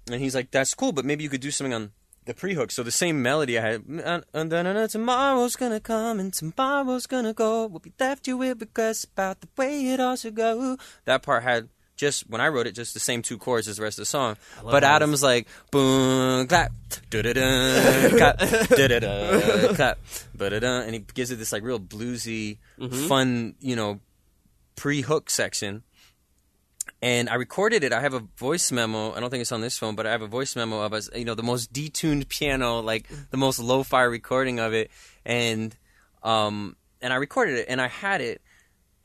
and 0.10 0.22
he's 0.22 0.36
like, 0.36 0.52
that's 0.52 0.74
cool, 0.74 0.92
but 0.92 1.06
maybe 1.06 1.24
you 1.24 1.30
could 1.30 1.42
do 1.42 1.52
something 1.52 1.74
on 1.74 1.92
the 2.26 2.34
pre-hook. 2.34 2.72
So 2.72 2.84
the 2.84 2.92
same 2.92 3.22
melody 3.22 3.58
I 3.58 3.62
had, 3.62 3.84
and 3.86 4.24
and 4.34 4.52
then 4.52 4.88
tomorrow's 4.88 5.56
gonna 5.56 5.80
come 5.80 6.20
and 6.20 6.34
tomorrow's 6.34 7.08
gonna 7.08 7.34
go. 7.34 7.68
We'll 7.68 7.80
be 7.80 7.94
left 8.00 8.26
here 8.26 8.38
with 8.38 8.62
regrets 8.62 9.04
about 9.04 9.42
the 9.42 9.48
way 9.58 9.88
it 9.88 10.00
all 10.00 10.16
should 10.16 10.36
go. 10.36 10.78
That 11.06 11.24
part 11.24 11.44
had 11.44 11.70
just 11.96 12.30
when 12.30 12.42
I 12.42 12.48
wrote 12.48 12.68
it, 12.68 12.74
just 12.74 12.94
the 12.94 13.00
same 13.00 13.22
two 13.22 13.38
chords 13.38 13.68
as 13.68 13.78
the 13.78 13.84
rest 13.84 13.98
of 13.98 14.04
the 14.04 14.08
song. 14.08 14.38
But 14.64 14.84
Adam's 14.84 15.22
like 15.24 15.48
boom 15.72 16.48
clap, 16.48 16.72
da 17.10 17.22
da 17.22 17.34
da, 17.34 18.10
clap, 18.10 18.40
da 18.40 18.88
da 18.88 19.00
da, 19.00 19.74
clap, 19.76 20.00
da 20.36 20.50
da 20.50 20.60
da, 20.60 20.82
and 20.82 20.94
he 20.94 21.00
gives 21.14 21.32
it 21.32 21.36
this 21.36 21.52
like 21.52 21.64
real 21.64 21.80
bluesy, 21.80 22.58
fun, 23.08 23.56
you 23.60 23.76
know, 23.76 24.00
pre-hook 24.76 25.30
section. 25.30 25.84
And 27.02 27.30
I 27.30 27.36
recorded 27.36 27.84
it. 27.84 27.92
I 27.92 28.00
have 28.00 28.14
a 28.14 28.22
voice 28.38 28.72
memo. 28.72 29.14
I 29.14 29.20
don't 29.20 29.30
think 29.30 29.42
it's 29.42 29.52
on 29.52 29.62
this 29.62 29.78
phone, 29.78 29.96
but 29.96 30.06
I 30.06 30.12
have 30.12 30.22
a 30.22 30.28
voice 30.28 30.56
memo 30.56 30.82
of 30.82 30.94
us, 30.94 31.10
you 31.14 31.26
know, 31.26 31.36
the 31.36 31.44
most 31.44 31.74
detuned 31.74 32.30
piano, 32.30 32.80
like 32.80 33.10
the 33.30 33.38
most 33.38 33.60
lo-fi 33.60 34.04
recording 34.04 34.60
of 34.60 34.74
it. 34.74 34.90
And 35.26 35.76
um 36.24 36.76
and 37.02 37.12
I 37.12 37.18
recorded 37.18 37.58
it 37.60 37.66
and 37.68 37.82
I 37.82 37.88
had 37.88 38.22
it 38.22 38.42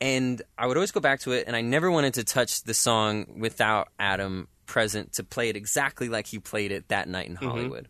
and 0.01 0.41
I 0.57 0.67
would 0.67 0.77
always 0.77 0.91
go 0.91 0.99
back 0.99 1.21
to 1.21 1.31
it 1.31 1.45
and 1.47 1.55
I 1.55 1.61
never 1.61 1.91
wanted 1.91 2.15
to 2.15 2.23
touch 2.23 2.63
the 2.63 2.73
song 2.73 3.35
without 3.39 3.89
Adam 3.99 4.47
present 4.65 5.13
to 5.13 5.23
play 5.23 5.49
it 5.49 5.55
exactly 5.55 6.09
like 6.09 6.27
he 6.27 6.39
played 6.39 6.71
it 6.71 6.87
that 6.89 7.09
night 7.09 7.27
in 7.27 7.35
Hollywood. 7.35 7.87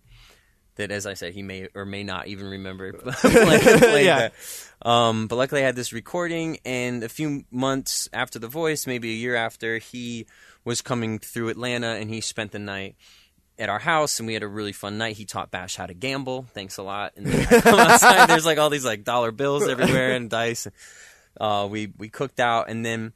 That, 0.76 0.92
as 0.92 1.06
I 1.06 1.14
said, 1.16 1.34
he 1.34 1.44
may 1.44 1.68
or 1.76 1.86
may 1.86 2.06
not 2.06 2.28
even 2.28 2.48
remember 2.48 2.94
playing, 3.12 4.06
Yeah. 4.06 4.30
Um, 4.82 5.28
but 5.28 5.36
luckily, 5.36 5.62
I 5.62 5.66
had 5.66 5.76
this 5.76 5.92
recording, 5.92 6.60
and 6.64 7.04
a 7.04 7.10
few 7.10 7.44
months 7.52 8.08
after 8.14 8.40
The 8.40 8.48
Voice, 8.48 8.88
maybe 8.88 9.10
a 9.10 9.16
year 9.16 9.36
after, 9.36 9.78
he 9.80 10.26
was 10.64 10.82
coming 10.82 11.20
through 11.20 11.50
Atlanta, 11.50 11.96
and 11.96 12.10
he 12.10 12.22
spent 12.22 12.54
the 12.54 12.60
night 12.60 12.96
at 13.60 13.68
our 13.68 13.80
house, 13.80 14.20
and 14.22 14.28
we 14.28 14.34
had 14.34 14.42
a 14.42 14.48
really 14.48 14.72
fun 14.72 14.98
night. 14.98 15.18
He 15.18 15.26
taught 15.26 15.52
Bash 15.52 15.76
how 15.76 15.86
to 15.86 15.94
gamble. 15.94 16.46
Thanks 16.54 16.78
a 16.78 16.84
lot. 16.84 17.12
And 17.18 17.26
then 17.26 17.46
I 17.46 17.60
come 17.60 17.80
outside, 17.80 18.30
there's 18.30 18.46
like 18.46 18.58
all 18.58 18.70
these 18.70 18.86
like 18.86 19.04
dollar 19.04 19.34
bills 19.34 19.68
everywhere 19.68 20.14
and 20.14 20.30
dice. 20.30 20.66
Uh, 21.40 21.68
we 21.70 21.94
we 21.98 22.10
cooked 22.10 22.40
out, 22.40 22.70
and 22.70 22.86
then 22.86 23.14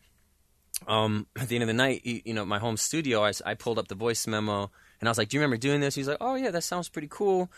um, 0.88 1.28
at 1.40 1.48
the 1.48 1.56
end 1.56 1.64
of 1.64 1.68
the 1.68 1.74
night, 1.74 2.02
you, 2.06 2.34
know, 2.34 2.46
my 2.46 2.60
home 2.60 2.78
studio, 2.78 3.30
I 3.46 3.54
pulled 3.54 3.80
up 3.80 3.88
the 3.88 3.96
voice 3.96 4.28
memo, 4.28 4.72
and 5.00 5.08
I 5.08 5.12
was 5.12 5.18
like, 5.18 5.30
"Do 5.30 5.38
you 5.38 5.42
remember 5.42 5.58
doing 5.58 5.82
this?" 5.82 5.96
He's 5.96 6.08
like, 6.08 6.18
"Oh 6.22 6.36
yeah, 6.36 6.52
that 6.52 6.64
sounds 6.64 6.90
pretty 6.90 7.08
cool." 7.10 7.52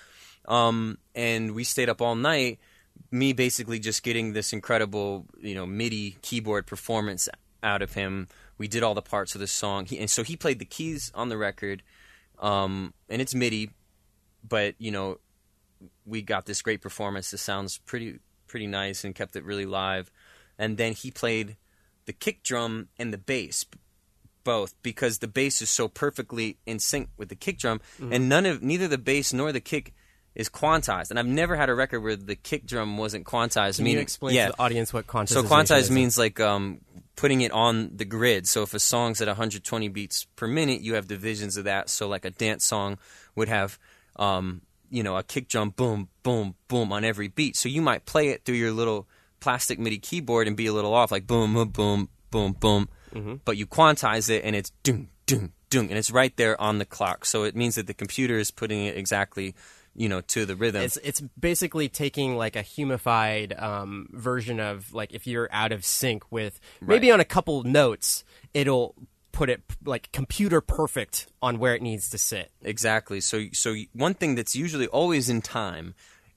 Um, 0.47 0.97
and 1.14 1.56
we 1.56 1.64
stayed 1.64 1.89
up 1.89 2.01
all 2.01 2.16
night. 2.16 2.60
Me 3.12 3.34
basically 3.34 3.80
just 3.80 4.03
getting 4.03 4.34
this 4.34 4.53
incredible, 4.53 5.26
you 5.39 5.56
know, 5.56 5.66
MIDI 5.66 6.18
keyboard 6.22 6.66
performance 6.66 7.28
out 7.62 7.82
of 7.82 7.93
him. 7.93 8.28
We 8.58 8.68
did 8.68 8.84
all 8.84 8.93
the 8.93 9.01
parts 9.01 9.36
of 9.36 9.41
the 9.41 9.47
song, 9.47 9.86
he, 9.86 9.99
and 9.99 10.10
so 10.10 10.24
he 10.24 10.38
played 10.38 10.60
the 10.60 10.66
keys 10.66 11.12
on 11.14 11.30
the 11.30 11.38
record, 11.38 11.84
um, 12.39 12.93
and 13.10 13.22
it's 13.22 13.36
MIDI, 13.36 13.72
but 14.47 14.76
you 14.78 14.91
know, 14.91 15.20
we 16.06 16.22
got 16.22 16.45
this 16.45 16.62
great 16.62 16.82
performance. 16.82 17.32
This 17.32 17.41
sounds 17.41 17.80
pretty 17.80 18.20
pretty 18.47 18.68
nice 18.68 19.03
and 19.03 19.16
kept 19.16 19.36
it 19.36 19.43
really 19.43 19.66
live. 19.66 20.12
And 20.58 20.78
then 20.78 20.93
he 20.93 21.12
played 21.12 21.58
the 22.06 22.14
kick 22.14 22.43
drum 22.43 22.89
and 22.97 23.14
the 23.14 23.18
bass 23.18 23.66
both 24.43 24.76
because 24.84 25.18
the 25.20 25.28
bass 25.28 25.62
is 25.62 25.70
so 25.72 25.88
perfectly 25.88 26.58
in 26.68 26.78
sync 26.78 27.10
with 27.18 27.30
the 27.30 27.36
kick 27.36 27.58
drum 27.58 27.80
Mm-hmm. 27.99 28.14
and 28.14 28.30
none 28.30 28.45
of 28.45 28.62
neither 28.62 28.88
the 28.88 28.99
bass 28.99 29.34
nor 29.34 29.51
the 29.51 29.60
kick 29.60 29.93
is 30.36 30.49
quantized 30.49 31.10
and 31.10 31.18
i've 31.18 31.26
never 31.26 31.56
had 31.56 31.68
a 31.68 31.74
record 31.74 32.01
where 32.01 32.16
the 32.16 32.36
kick 32.36 32.68
drum 32.68 32.95
wasn't 32.95 33.26
quantized 33.26 33.78
Can 33.78 33.86
meaning 33.86 33.97
you 33.97 34.01
explain 34.03 34.36
yeah 34.36 34.47
to 34.47 34.51
the 34.51 34.62
audience 34.62 34.93
what 34.93 35.08
quantized 35.08 35.30
so 35.30 35.41
quantized 35.41 35.89
means 35.89 36.16
like 36.20 36.39
um, 36.39 36.82
putting 37.16 37.41
it 37.41 37.51
on 37.51 37.91
the 37.95 38.06
grid. 38.06 38.47
So 38.47 38.64
if 38.64 38.74
a 38.74 38.80
song's 38.80 39.22
at 39.22 39.28
120 39.28 39.88
beats 39.89 40.26
per 40.36 40.47
minute, 40.47 40.82
you 40.82 40.95
have 40.95 41.08
divisions 41.08 41.58
of 41.58 41.64
that. 41.64 41.89
So 41.89 42.08
like 42.08 42.26
a 42.26 42.30
dance 42.30 42.66
song 42.66 42.97
would 43.36 43.47
have, 43.47 43.80
um, 44.18 44.62
you 44.89 45.01
know, 45.03 45.16
a 45.16 45.24
kick 45.24 45.47
drum, 45.47 45.70
boom, 45.70 46.10
boom, 46.24 46.56
boom 46.68 46.91
on 46.91 47.03
every 47.03 47.28
beat. 47.28 47.56
So 47.56 47.70
you 47.70 47.82
might 47.82 48.06
play 48.06 48.30
it 48.30 48.43
through 48.43 48.56
your 48.56 48.72
little 48.72 49.08
plastic 49.46 49.78
MIDI 49.78 50.00
keyboard 50.00 50.48
and 50.48 50.58
be 50.58 50.66
a 50.66 50.74
little 50.74 50.91
off, 50.91 51.12
like 51.12 51.28
boom, 51.28 51.54
boom, 51.54 51.70
boom, 51.70 52.10
boom, 52.32 52.54
boom. 52.54 52.89
But 53.46 53.58
you 53.58 53.68
quantize 53.68 54.28
it 54.32 54.43
and 54.43 54.56
it's 54.56 54.72
doom, 54.82 55.10
doom, 55.28 55.54
doom, 55.70 55.88
and 55.89 56.00
it's 56.00 56.10
right 56.10 56.36
there 56.36 56.60
on 56.60 56.80
the 56.80 56.86
clock. 56.86 57.26
So 57.26 57.43
it 57.43 57.56
means 57.56 57.76
that 57.76 57.86
the 57.86 57.93
computer 57.93 58.39
is 58.39 58.50
putting 58.50 58.88
it 58.88 58.98
exactly, 58.98 59.54
you 59.96 60.10
know, 60.10 60.22
to 60.22 60.48
the 60.48 60.56
rhythm. 60.56 60.82
It's 60.82 60.98
it's 60.98 61.22
basically 61.39 61.89
taking 61.89 62.38
like 62.38 62.56
a 62.56 62.64
humified 62.64 63.54
um, 63.62 64.08
version 64.14 64.60
of 64.60 64.91
like 64.96 65.14
if 65.14 65.28
you're 65.28 65.48
out 65.52 65.72
of 65.72 65.86
sync 65.86 66.24
with 66.32 66.60
maybe 66.82 67.12
on 67.12 67.20
a 67.20 67.26
couple 67.26 67.62
notes, 67.62 68.24
it'll 68.56 68.96
put 69.32 69.52
it 69.52 69.62
like 69.86 70.12
computer 70.12 70.60
perfect 70.60 71.28
on 71.39 71.60
where 71.60 71.76
it 71.76 71.84
needs 71.84 72.10
to 72.10 72.18
sit. 72.18 72.52
Exactly. 72.64 73.22
So 73.22 73.46
so 73.54 73.76
one 73.93 74.16
thing 74.16 74.34
that's 74.34 74.56
usually 74.56 74.88
always 74.88 75.30
in 75.30 75.43
time 75.43 75.93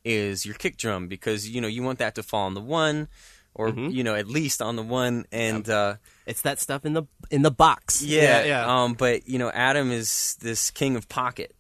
is 0.09 0.47
your 0.47 0.55
kick 0.55 0.77
drum 0.79 1.07
because 1.09 1.49
you 1.49 1.61
know 1.61 1.69
you 1.69 1.83
want 1.83 1.99
that 1.99 2.15
to 2.15 2.23
fall 2.23 2.47
on 2.47 2.55
the 2.55 2.61
one 2.61 3.09
or 3.55 3.69
Mm-hmm. 3.71 3.91
you 3.91 4.05
know 4.05 4.15
at 4.15 4.27
least 4.27 4.63
on 4.63 4.77
the 4.77 4.83
one 4.83 5.25
and 5.33 5.69
uh 5.69 5.97
It's 6.27 6.43
that 6.43 6.59
stuff 6.61 6.85
in 6.87 6.93
the 6.95 7.03
in 7.31 7.43
the 7.43 7.51
box. 7.51 8.03
yeah, 8.03 8.45
yeah. 8.45 8.65
um 8.85 8.95
but 8.95 9.29
you 9.29 9.39
know 9.39 9.51
Adam 9.51 9.91
is 9.93 10.37
this 10.41 10.71
king 10.71 10.97
of 10.97 11.09
pocket 11.09 11.55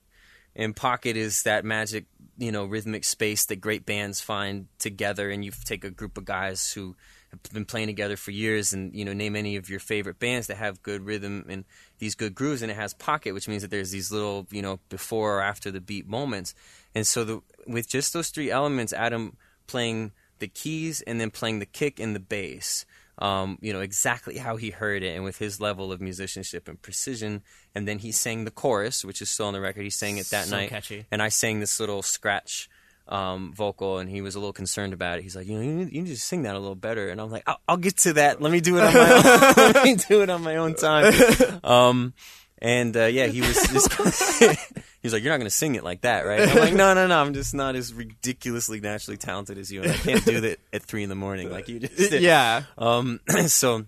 and 0.57 0.74
pocket 0.74 1.16
is 1.16 1.42
that 1.42 1.64
magic 1.64 2.07
you 2.38 2.53
know 2.53 2.64
rhythmic 2.64 3.05
space 3.05 3.46
that 3.46 3.57
great 3.61 3.84
bands 3.84 4.20
find 4.20 4.66
together 4.78 5.28
and 5.30 5.44
you 5.44 5.51
take 5.64 5.84
a 5.84 5.90
group 5.90 6.16
of 6.16 6.24
guys 6.24 6.70
who 6.72 6.94
have 7.30 7.42
been 7.53 7.66
playing 7.66 7.88
together 7.88 8.16
for 8.16 8.30
years 8.30 8.72
and 8.72 8.94
you 8.94 9.05
know 9.05 9.12
name 9.12 9.34
any 9.36 9.57
of 9.57 9.68
your 9.68 9.80
favorite 9.80 10.18
bands 10.18 10.46
that 10.46 10.57
have 10.57 10.82
good 10.82 11.05
rhythm 11.05 11.44
and 11.51 11.64
these 11.99 12.14
good 12.14 12.34
grooves 12.34 12.62
and 12.62 12.70
it 12.70 12.76
has 12.76 12.94
pocket 12.94 13.34
which 13.34 13.49
means 13.49 13.61
that 13.62 13.70
there's 13.70 13.90
these 13.90 14.11
little 14.12 14.46
you 14.51 14.62
know 14.62 14.78
before 14.88 15.38
or 15.38 15.42
after 15.42 15.70
the 15.70 15.80
beat 15.80 16.07
moments 16.09 16.55
and 16.95 17.07
so 17.07 17.24
the 17.24 17.41
with 17.66 17.89
just 17.89 18.12
those 18.12 18.28
three 18.30 18.51
elements 18.51 18.93
adam 18.93 19.36
playing 19.66 20.12
the 20.39 20.49
keys 20.49 21.01
and 21.03 21.20
then 21.20 21.30
playing 21.30 21.59
the 21.59 21.66
kick 21.66 21.99
and 22.01 22.14
the 22.14 22.20
bass 22.20 22.84
um, 23.20 23.59
you 23.61 23.72
know 23.72 23.80
exactly 23.80 24.39
how 24.39 24.57
he 24.57 24.70
heard 24.70 25.03
it 25.03 25.14
and 25.16 25.24
with 25.24 25.39
his 25.39 25.61
level 25.61 25.91
of 25.91 26.01
musicianship 26.01 26.68
and 26.68 26.80
precision 26.80 27.43
and 27.74 27.89
then 27.89 27.99
he 27.99 28.12
sang 28.12 28.45
the 28.45 28.51
chorus 28.51 29.05
which 29.05 29.20
is 29.20 29.28
still 29.28 29.47
on 29.47 29.53
the 29.53 29.61
record 29.61 29.82
he 29.82 29.91
sang 29.91 30.18
it 30.18 30.26
that 30.30 30.47
So 30.47 30.55
night 30.57 30.68
catchy. 30.70 31.05
and 31.11 31.20
I 31.20 31.28
sang 31.28 31.59
this 31.61 31.80
little 31.80 32.03
scratch 32.03 32.68
um, 33.11 33.55
vocal, 33.55 33.97
and 34.01 34.11
he 34.11 34.20
was 34.20 34.34
a 34.34 34.39
little 34.39 34.53
concerned 34.53 34.93
about 34.93 35.18
it. 35.18 35.22
He's 35.22 35.34
like, 35.34 35.47
you 35.47 35.55
know, 35.57 35.62
you 35.62 35.72
need, 35.72 35.93
you 35.95 36.03
need 36.03 36.11
to 36.11 36.18
sing 36.20 36.43
that 36.43 36.55
a 36.55 36.59
little 36.59 36.74
better. 36.74 37.09
And 37.09 37.22
I'm 37.22 37.30
like, 37.30 37.43
I'll, 37.47 37.59
I'll 37.66 37.76
get 37.78 37.97
to 38.01 38.12
that. 38.12 38.43
Let 38.43 38.53
me 38.53 38.61
do 38.61 38.76
it 38.76 38.82
on 38.84 38.93
my 38.93 39.11
own. 39.11 39.22
Let 39.72 39.84
me 39.84 39.95
do 39.95 40.20
it 40.22 40.28
on 40.28 40.43
my 40.43 40.57
own 40.57 40.74
time. 40.74 41.14
Um, 41.64 42.12
and 42.61 42.96
uh, 42.96 43.04
yeah, 43.06 43.26
he 43.26 43.40
was 43.40 43.54
just. 43.68 44.59
He's 45.00 45.12
like, 45.12 45.22
you're 45.22 45.32
not 45.32 45.36
going 45.38 45.46
to 45.46 45.50
sing 45.54 45.76
it 45.76 45.84
like 45.84 46.00
that, 46.00 46.26
right? 46.26 46.40
And 46.40 46.50
I'm 46.50 46.59
like, 46.59 46.74
no, 46.74 46.92
no, 46.92 47.06
no. 47.06 47.20
I'm 47.20 47.32
just 47.32 47.54
not 47.54 47.76
as 47.76 47.94
ridiculously 47.94 48.80
naturally 48.80 49.16
talented 49.16 49.56
as 49.56 49.70
you, 49.70 49.82
and 49.82 49.92
I 49.92 49.94
can't 49.94 50.24
do 50.24 50.40
that 50.40 50.59
at 50.72 50.82
three 50.82 51.04
in 51.04 51.09
the 51.09 51.14
morning 51.14 51.50
like 51.52 51.68
you 51.68 51.78
just 51.78 52.11
did. 52.11 52.20
yeah. 52.22 52.64
Um. 52.76 53.20
So 53.46 53.86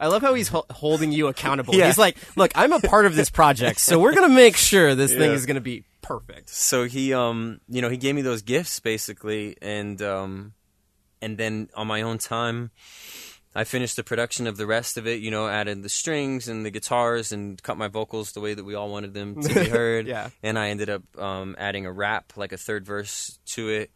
I 0.00 0.08
love 0.08 0.20
how 0.22 0.34
he's 0.34 0.48
ho- 0.48 0.66
holding 0.70 1.12
you 1.12 1.28
accountable. 1.28 1.74
Yeah. 1.74 1.86
He's 1.86 1.96
like, 1.98 2.16
"Look, 2.36 2.50
I'm 2.56 2.72
a 2.72 2.80
part 2.80 3.06
of 3.06 3.14
this 3.14 3.30
project, 3.30 3.78
so 3.78 3.98
we're 4.00 4.14
gonna 4.14 4.28
make 4.34 4.56
sure 4.56 4.94
this 4.96 5.12
thing 5.12 5.30
is 5.30 5.46
gonna 5.46 5.60
be 5.60 5.84
perfect." 6.02 6.48
so 6.48 6.84
he 6.84 7.12
um 7.12 7.60
you 7.68 7.82
know 7.82 7.88
he 7.90 7.96
gave 7.98 8.14
me 8.14 8.22
those 8.22 8.40
gifts 8.42 8.80
basically 8.80 9.56
and 9.60 10.00
um 10.00 10.54
and 11.20 11.36
then 11.36 11.68
on 11.74 11.86
my 11.86 12.00
own 12.02 12.16
time 12.18 12.70
I 13.54 13.64
finished 13.64 13.96
the 13.96 14.04
production 14.04 14.46
of 14.46 14.56
the 14.56 14.66
rest 14.66 14.96
of 14.96 15.06
it 15.06 15.20
you 15.20 15.30
know 15.30 15.48
added 15.48 15.82
the 15.82 15.88
strings 15.88 16.48
and 16.48 16.64
the 16.64 16.70
guitars 16.70 17.32
and 17.32 17.60
cut 17.62 17.76
my 17.76 17.88
vocals 17.88 18.32
the 18.32 18.40
way 18.40 18.54
that 18.54 18.64
we 18.64 18.74
all 18.74 18.90
wanted 18.90 19.14
them 19.14 19.40
to 19.42 19.54
be 19.54 19.68
heard. 19.78 20.06
Yeah. 20.06 20.30
and 20.42 20.58
I 20.58 20.68
ended 20.70 20.90
up 20.90 21.02
um 21.18 21.56
adding 21.58 21.86
a 21.86 21.92
rap 21.92 22.32
like 22.36 22.52
a 22.52 22.58
third 22.58 22.84
verse 22.86 23.38
to 23.54 23.68
it 23.68 23.90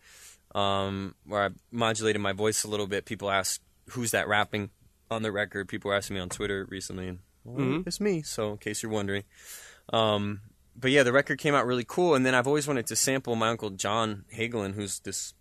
um 0.55 1.15
where 1.27 1.45
I 1.45 1.49
modulated 1.71 2.21
my 2.21 2.33
voice 2.33 2.65
a 2.65 2.69
little 2.69 2.87
bit. 2.87 3.05
People 3.05 3.31
ask 3.31 3.61
who's 3.91 4.11
that 4.13 4.29
rapping 4.29 4.71
on 5.11 5.23
the 5.23 5.33
record? 5.33 5.69
People 5.69 5.91
were 5.91 5.97
asking 5.97 6.15
me 6.15 6.21
on 6.21 6.29
Twitter 6.29 6.67
recently 6.71 7.09
and 7.09 7.19
well, 7.45 7.83
it's 7.87 8.01
me. 8.01 8.23
So 8.23 8.53
in 8.53 8.59
case 8.59 8.83
you're 8.83 8.93
wondering. 8.93 9.25
Um, 9.93 10.41
but 10.77 10.91
yeah, 10.93 11.03
the 11.03 11.13
record 11.13 11.39
came 11.39 11.55
out 11.55 11.67
really 11.67 11.85
cool, 11.87 12.15
and 12.15 12.25
then 12.25 12.35
I've 12.35 12.47
always 12.47 12.67
wanted 12.69 12.87
to 12.87 12.97
sample 12.97 13.35
my 13.35 13.49
uncle 13.49 13.71
John 13.71 14.25
Hagelin, 14.35 14.75
who's 14.75 15.01
this 15.01 15.35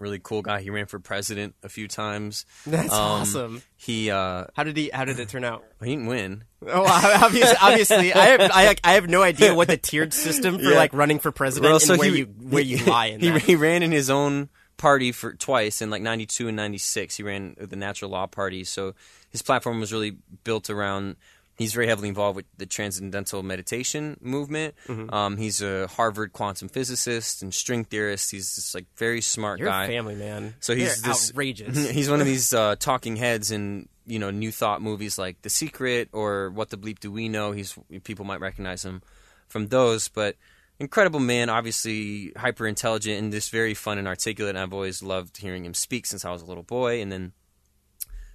really 0.00 0.20
cool 0.22 0.42
guy. 0.42 0.60
He 0.60 0.70
ran 0.70 0.86
for 0.86 0.98
president 0.98 1.54
a 1.62 1.68
few 1.68 1.88
times. 1.88 2.46
That's 2.66 2.92
Um, 2.92 2.98
awesome. 3.00 3.62
He 3.76 4.10
uh, 4.10 4.44
How 4.54 4.64
did 4.64 4.76
he? 4.76 4.90
How 4.92 5.04
did 5.04 5.18
it 5.20 5.28
turn 5.28 5.44
out? 5.44 5.64
he 5.82 5.90
didn't 5.90 6.06
win. 6.06 6.44
Oh, 6.66 6.84
obviously, 7.22 7.56
obviously 7.60 8.12
I, 8.12 8.26
have, 8.26 8.50
I 8.52 8.76
I 8.84 8.92
have 8.94 9.08
no 9.08 9.22
idea 9.22 9.54
what 9.54 9.68
the 9.68 9.76
tiered 9.76 10.12
system 10.12 10.58
for 10.58 10.64
Yeah. 10.70 10.76
like 10.76 10.92
running 10.92 11.18
for 11.20 11.30
president 11.32 11.70
Well, 11.70 11.80
so 11.80 11.92
and 11.94 12.00
where 12.00 12.10
he- 12.10 12.18
you 12.18 12.24
where 12.26 12.62
you 12.62 12.84
lie 12.84 13.06
in 13.06 13.20
he, 13.20 13.30
that. 13.30 13.42
he 13.42 13.54
ran 13.56 13.82
in 13.82 13.92
his 13.92 14.10
own 14.10 14.48
party 14.76 15.10
for 15.12 15.34
twice 15.34 15.82
in 15.82 15.90
like 15.90 16.02
92 16.02 16.46
and 16.48 16.56
96 16.56 17.16
he 17.16 17.22
ran 17.24 17.56
the 17.58 17.74
natural 17.74 18.12
law 18.12 18.26
party 18.28 18.62
so 18.62 18.94
his 19.28 19.42
platform 19.42 19.80
was 19.80 19.92
really 19.92 20.16
built 20.44 20.70
around 20.70 21.16
he's 21.58 21.74
very 21.74 21.86
heavily 21.88 22.08
involved 22.08 22.36
with 22.36 22.46
the 22.56 22.64
transcendental 22.66 23.42
meditation 23.42 24.16
movement 24.22 24.74
Mm-hmm. 24.86 25.12
um, 25.12 25.36
he's 25.36 25.60
a 25.60 25.86
harvard 25.88 26.32
quantum 26.32 26.68
physicist 26.68 27.42
and 27.42 27.52
string 27.52 27.84
theorist 27.84 28.30
he's 28.30 28.54
this 28.56 28.74
like 28.74 28.86
very 28.96 29.20
smart 29.20 29.58
You're 29.58 29.68
guy 29.68 29.84
a 29.84 29.88
family 29.88 30.14
man. 30.14 30.54
So 30.60 30.74
he's 30.74 31.02
They're 31.02 31.12
this 31.12 31.30
outrageous. 31.30 31.90
He's 31.98 32.08
one 32.08 32.20
of 32.20 32.26
these 32.32 32.54
uh, 32.54 32.76
talking 32.76 33.16
heads 33.16 33.50
in 33.50 33.88
you 34.06 34.18
know 34.18 34.30
new 34.30 34.50
thought 34.52 34.80
movies 34.80 35.18
like 35.18 35.42
The 35.42 35.50
Secret 35.50 36.08
or 36.12 36.50
What 36.50 36.70
the 36.70 36.78
Bleep 36.78 36.98
Do 37.00 37.12
We 37.12 37.28
Know. 37.28 37.52
He's 37.52 37.76
people 38.04 38.24
might 38.24 38.40
recognize 38.40 38.84
him 38.84 39.02
from 39.48 39.66
those, 39.68 40.08
but 40.08 40.36
incredible 40.78 41.20
man. 41.20 41.50
Obviously 41.50 42.32
hyper 42.36 42.66
intelligent 42.66 43.18
and 43.18 43.32
just 43.32 43.50
very 43.50 43.74
fun 43.74 43.98
and 43.98 44.06
articulate. 44.08 44.54
And 44.54 44.62
I've 44.62 44.72
always 44.72 45.02
loved 45.02 45.36
hearing 45.38 45.64
him 45.64 45.74
speak 45.74 46.06
since 46.06 46.24
I 46.24 46.30
was 46.30 46.40
a 46.42 46.46
little 46.46 46.62
boy. 46.62 47.02
And 47.02 47.10
then 47.12 47.32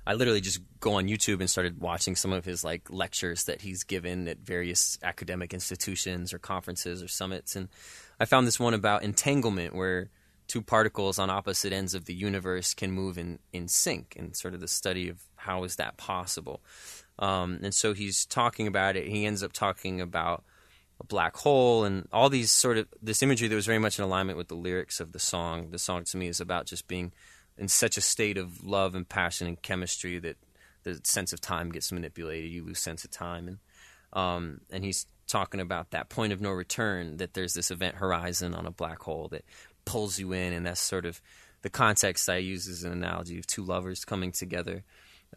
I 0.05 0.13
literally 0.15 0.41
just 0.41 0.59
go 0.79 0.95
on 0.95 1.07
YouTube 1.07 1.39
and 1.39 1.49
started 1.49 1.79
watching 1.79 2.15
some 2.15 2.33
of 2.33 2.43
his 2.43 2.63
like 2.63 2.89
lectures 2.89 3.45
that 3.45 3.61
he's 3.61 3.83
given 3.83 4.27
at 4.27 4.39
various 4.39 4.99
academic 5.01 5.53
institutions 5.53 6.33
or 6.33 6.39
conferences 6.39 7.01
or 7.01 7.07
summits. 7.07 7.55
And 7.55 7.69
I 8.19 8.25
found 8.25 8.45
this 8.45 8.59
one 8.59 8.73
about 8.73 9.03
entanglement 9.03 9.75
where 9.75 10.09
two 10.47 10.61
particles 10.61 11.19
on 11.19 11.29
opposite 11.29 11.71
ends 11.71 11.93
of 11.93 12.05
the 12.05 12.13
universe 12.13 12.73
can 12.73 12.91
move 12.91 13.17
in, 13.17 13.39
in 13.53 13.67
sync 13.67 14.15
and 14.19 14.35
sort 14.35 14.53
of 14.53 14.59
the 14.59 14.67
study 14.67 15.07
of 15.07 15.23
how 15.35 15.63
is 15.63 15.77
that 15.77 15.95
possible. 15.95 16.61
Um, 17.17 17.59
and 17.63 17.73
so 17.73 17.93
he's 17.93 18.25
talking 18.25 18.67
about 18.67 18.97
it. 18.97 19.07
He 19.07 19.25
ends 19.25 19.41
up 19.41 19.53
talking 19.53 20.01
about 20.01 20.43
a 20.99 21.05
black 21.05 21.37
hole 21.37 21.85
and 21.85 22.07
all 22.11 22.29
these 22.29 22.51
sort 22.51 22.77
of 22.77 22.87
this 23.01 23.23
imagery 23.23 23.47
that 23.47 23.55
was 23.55 23.65
very 23.65 23.79
much 23.79 23.97
in 23.97 24.05
alignment 24.05 24.37
with 24.37 24.47
the 24.47 24.55
lyrics 24.55 24.99
of 24.99 25.11
the 25.11 25.19
song. 25.19 25.69
The 25.71 25.79
song 25.79 26.03
to 26.05 26.17
me 26.17 26.27
is 26.27 26.41
about 26.41 26.65
just 26.65 26.87
being 26.87 27.13
in 27.57 27.67
such 27.67 27.97
a 27.97 28.01
state 28.01 28.37
of 28.37 28.63
love 28.63 28.95
and 28.95 29.07
passion 29.07 29.47
and 29.47 29.61
chemistry 29.61 30.19
that 30.19 30.37
the 30.83 30.99
sense 31.03 31.33
of 31.33 31.41
time 31.41 31.71
gets 31.71 31.91
manipulated. 31.91 32.51
You 32.51 32.65
lose 32.65 32.79
sense 32.79 33.03
of 33.03 33.11
time, 33.11 33.47
and 33.47 33.57
um, 34.13 34.61
and 34.71 34.83
he's 34.83 35.05
talking 35.27 35.59
about 35.59 35.91
that 35.91 36.09
point 36.09 36.33
of 36.33 36.41
no 36.41 36.51
return. 36.51 37.17
That 37.17 37.33
there's 37.33 37.53
this 37.53 37.71
event 37.71 37.95
horizon 37.95 38.53
on 38.53 38.65
a 38.65 38.71
black 38.71 39.01
hole 39.01 39.27
that 39.29 39.43
pulls 39.85 40.19
you 40.19 40.33
in, 40.33 40.53
and 40.53 40.65
that's 40.65 40.81
sort 40.81 41.05
of 41.05 41.21
the 41.61 41.69
context 41.69 42.29
I 42.29 42.37
use 42.37 42.67
as 42.67 42.83
an 42.83 42.91
analogy 42.91 43.39
of 43.39 43.47
two 43.47 43.63
lovers 43.63 44.05
coming 44.05 44.31
together. 44.31 44.83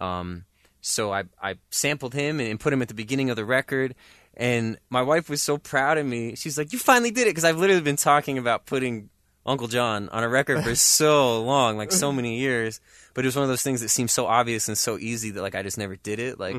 Um, 0.01 0.45
so 0.81 1.13
I 1.13 1.25
I 1.43 1.57
sampled 1.71 2.15
him 2.15 2.41
and 2.41 2.61
put 2.61 2.73
him 2.73 2.83
at 2.83 2.89
the 2.89 2.95
beginning 2.95 3.31
of 3.31 3.37
the 3.37 3.45
record. 3.45 3.95
And 4.39 4.77
my 4.91 5.01
wife 5.01 5.31
was 5.31 5.41
so 5.41 5.57
proud 5.57 5.97
of 5.97 6.05
me. 6.05 6.35
She's 6.35 6.59
like, 6.59 6.73
"You 6.73 6.79
finally 6.79 7.11
did 7.11 7.23
it!" 7.23 7.31
Because 7.31 7.45
I've 7.45 7.59
literally 7.59 7.81
been 7.81 7.97
talking 7.97 8.37
about 8.37 8.67
putting 8.67 9.09
Uncle 9.47 9.69
John 9.69 10.09
on 10.11 10.25
a 10.25 10.29
record 10.29 10.63
for 10.65 10.75
so 10.75 11.43
long, 11.43 11.77
like 11.77 11.93
so 11.93 12.13
many 12.13 12.39
years. 12.39 12.81
But 13.15 13.25
it 13.25 13.29
was 13.29 13.37
one 13.37 13.45
of 13.45 13.49
those 13.49 13.63
things 13.63 13.81
that 13.81 13.89
seemed 13.89 14.11
so 14.11 14.27
obvious 14.27 14.69
and 14.69 14.77
so 14.77 14.99
easy 14.99 15.31
that 15.31 15.41
like 15.43 15.55
I 15.55 15.63
just 15.63 15.79
never 15.79 15.97
did 15.97 16.19
it. 16.19 16.39
Like 16.39 16.55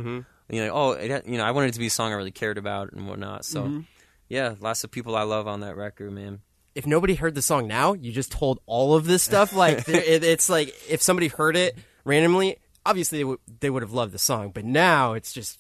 you 0.50 0.66
know, 0.66 0.70
oh, 0.74 0.92
it, 0.92 1.28
you 1.28 1.38
know, 1.38 1.44
I 1.44 1.52
wanted 1.52 1.70
it 1.70 1.74
to 1.74 1.80
be 1.80 1.88
a 1.88 1.92
song 1.92 2.12
I 2.14 2.16
really 2.16 2.32
cared 2.32 2.58
about 2.58 2.94
and 2.94 3.08
whatnot. 3.08 3.46
So 3.46 3.84
yeah, 4.30 4.56
lots 4.60 4.84
of 4.84 4.92
people 4.92 5.16
I 5.16 5.24
love 5.24 5.48
on 5.48 5.60
that 5.62 5.76
record, 5.76 6.12
man. 6.12 6.40
if 6.76 6.86
nobody 6.86 7.16
heard 7.16 7.36
the 7.36 7.42
song 7.42 7.68
now, 7.68 7.94
you 7.94 8.12
just 8.12 8.32
told 8.32 8.60
all 8.66 8.96
of 8.96 9.06
this 9.06 9.24
stuff. 9.24 9.54
Like 9.54 9.88
it, 9.90 10.24
it's 10.24 10.50
like 10.50 10.76
if 10.90 11.02
somebody 11.02 11.28
heard 11.28 11.56
it 11.56 11.78
randomly, 12.06 12.58
obviously 12.86 13.20
they 13.20 13.24
would 13.24 13.40
they 13.60 13.70
would 13.70 13.84
have 13.84 13.94
loved 13.94 14.14
the 14.14 14.20
song, 14.20 14.52
but 14.52 14.64
now 14.66 15.14
it's 15.14 15.34
just. 15.34 15.60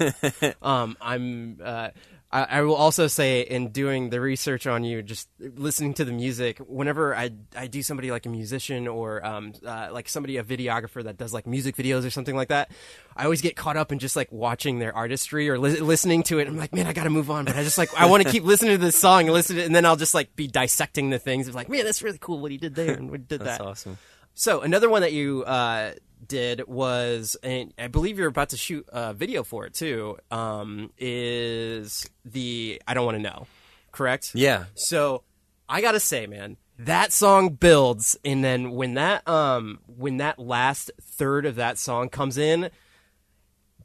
um, 0.62 0.96
I'm 1.00 1.60
uh, 1.62 1.90
I, 2.32 2.42
I 2.42 2.60
will 2.62 2.74
also 2.74 3.06
say, 3.06 3.42
in 3.42 3.70
doing 3.70 4.10
the 4.10 4.20
research 4.20 4.66
on 4.66 4.82
you, 4.82 5.00
just 5.00 5.28
listening 5.38 5.94
to 5.94 6.04
the 6.04 6.12
music, 6.12 6.58
whenever 6.58 7.14
I 7.14 7.30
I 7.56 7.68
do 7.68 7.82
somebody 7.82 8.10
like 8.10 8.26
a 8.26 8.28
musician 8.28 8.88
or 8.88 9.24
um 9.24 9.52
uh, 9.64 9.88
like 9.92 10.08
somebody 10.08 10.36
a 10.36 10.42
videographer 10.44 11.04
that 11.04 11.16
does 11.16 11.32
like 11.32 11.46
music 11.46 11.76
videos 11.76 12.04
or 12.04 12.10
something 12.10 12.34
like 12.34 12.48
that, 12.48 12.70
I 13.16 13.24
always 13.24 13.42
get 13.42 13.54
caught 13.54 13.76
up 13.76 13.92
in 13.92 14.00
just 14.00 14.16
like 14.16 14.30
watching 14.32 14.80
their 14.80 14.94
artistry 14.94 15.48
or 15.48 15.58
li- 15.58 15.80
listening 15.80 16.24
to 16.24 16.38
it. 16.40 16.48
I'm 16.48 16.56
like, 16.56 16.74
man, 16.74 16.86
I 16.86 16.92
got 16.92 17.04
to 17.04 17.10
move 17.10 17.30
on, 17.30 17.44
but 17.44 17.56
I 17.56 17.62
just 17.62 17.78
like 17.78 17.94
I 17.94 18.06
want 18.06 18.24
to 18.24 18.30
keep 18.30 18.42
listening 18.52 18.72
to 18.72 18.84
this 18.84 18.98
song 18.98 19.22
and 19.22 19.32
listen 19.32 19.56
to 19.56 19.62
it, 19.62 19.66
and 19.66 19.74
then 19.74 19.86
I'll 19.86 19.96
just 19.96 20.14
like 20.14 20.34
be 20.34 20.48
dissecting 20.48 21.10
the 21.10 21.18
things. 21.20 21.46
It's 21.46 21.54
like, 21.56 21.68
man, 21.68 21.84
that's 21.84 22.02
really 22.02 22.18
cool 22.20 22.40
what 22.40 22.50
he 22.50 22.58
did 22.58 22.74
there 22.74 22.94
and 22.94 23.10
what 23.10 23.28
did 23.28 23.40
That's 23.40 23.58
that. 23.58 23.64
awesome. 23.64 23.98
So 24.38 24.60
another 24.60 24.90
one 24.90 25.00
that 25.00 25.14
you 25.14 25.44
uh, 25.44 25.92
did 26.26 26.66
was, 26.66 27.36
and 27.42 27.72
I 27.78 27.88
believe 27.88 28.18
you're 28.18 28.28
about 28.28 28.50
to 28.50 28.56
shoot 28.56 28.86
a 28.88 29.14
video 29.14 29.42
for 29.42 29.66
it 29.66 29.74
too. 29.74 30.18
Um, 30.30 30.92
is 30.98 32.08
the 32.24 32.80
I 32.86 32.94
don't 32.94 33.04
want 33.04 33.16
to 33.16 33.22
know, 33.22 33.46
correct? 33.92 34.32
Yeah. 34.34 34.64
So 34.74 35.22
I 35.68 35.80
gotta 35.80 36.00
say, 36.00 36.26
man, 36.26 36.56
that 36.78 37.12
song 37.12 37.50
builds, 37.50 38.18
and 38.24 38.44
then 38.44 38.72
when 38.72 38.94
that 38.94 39.26
um 39.28 39.80
when 39.86 40.18
that 40.18 40.38
last 40.38 40.90
third 41.00 41.46
of 41.46 41.56
that 41.56 41.78
song 41.78 42.08
comes 42.08 42.38
in, 42.38 42.70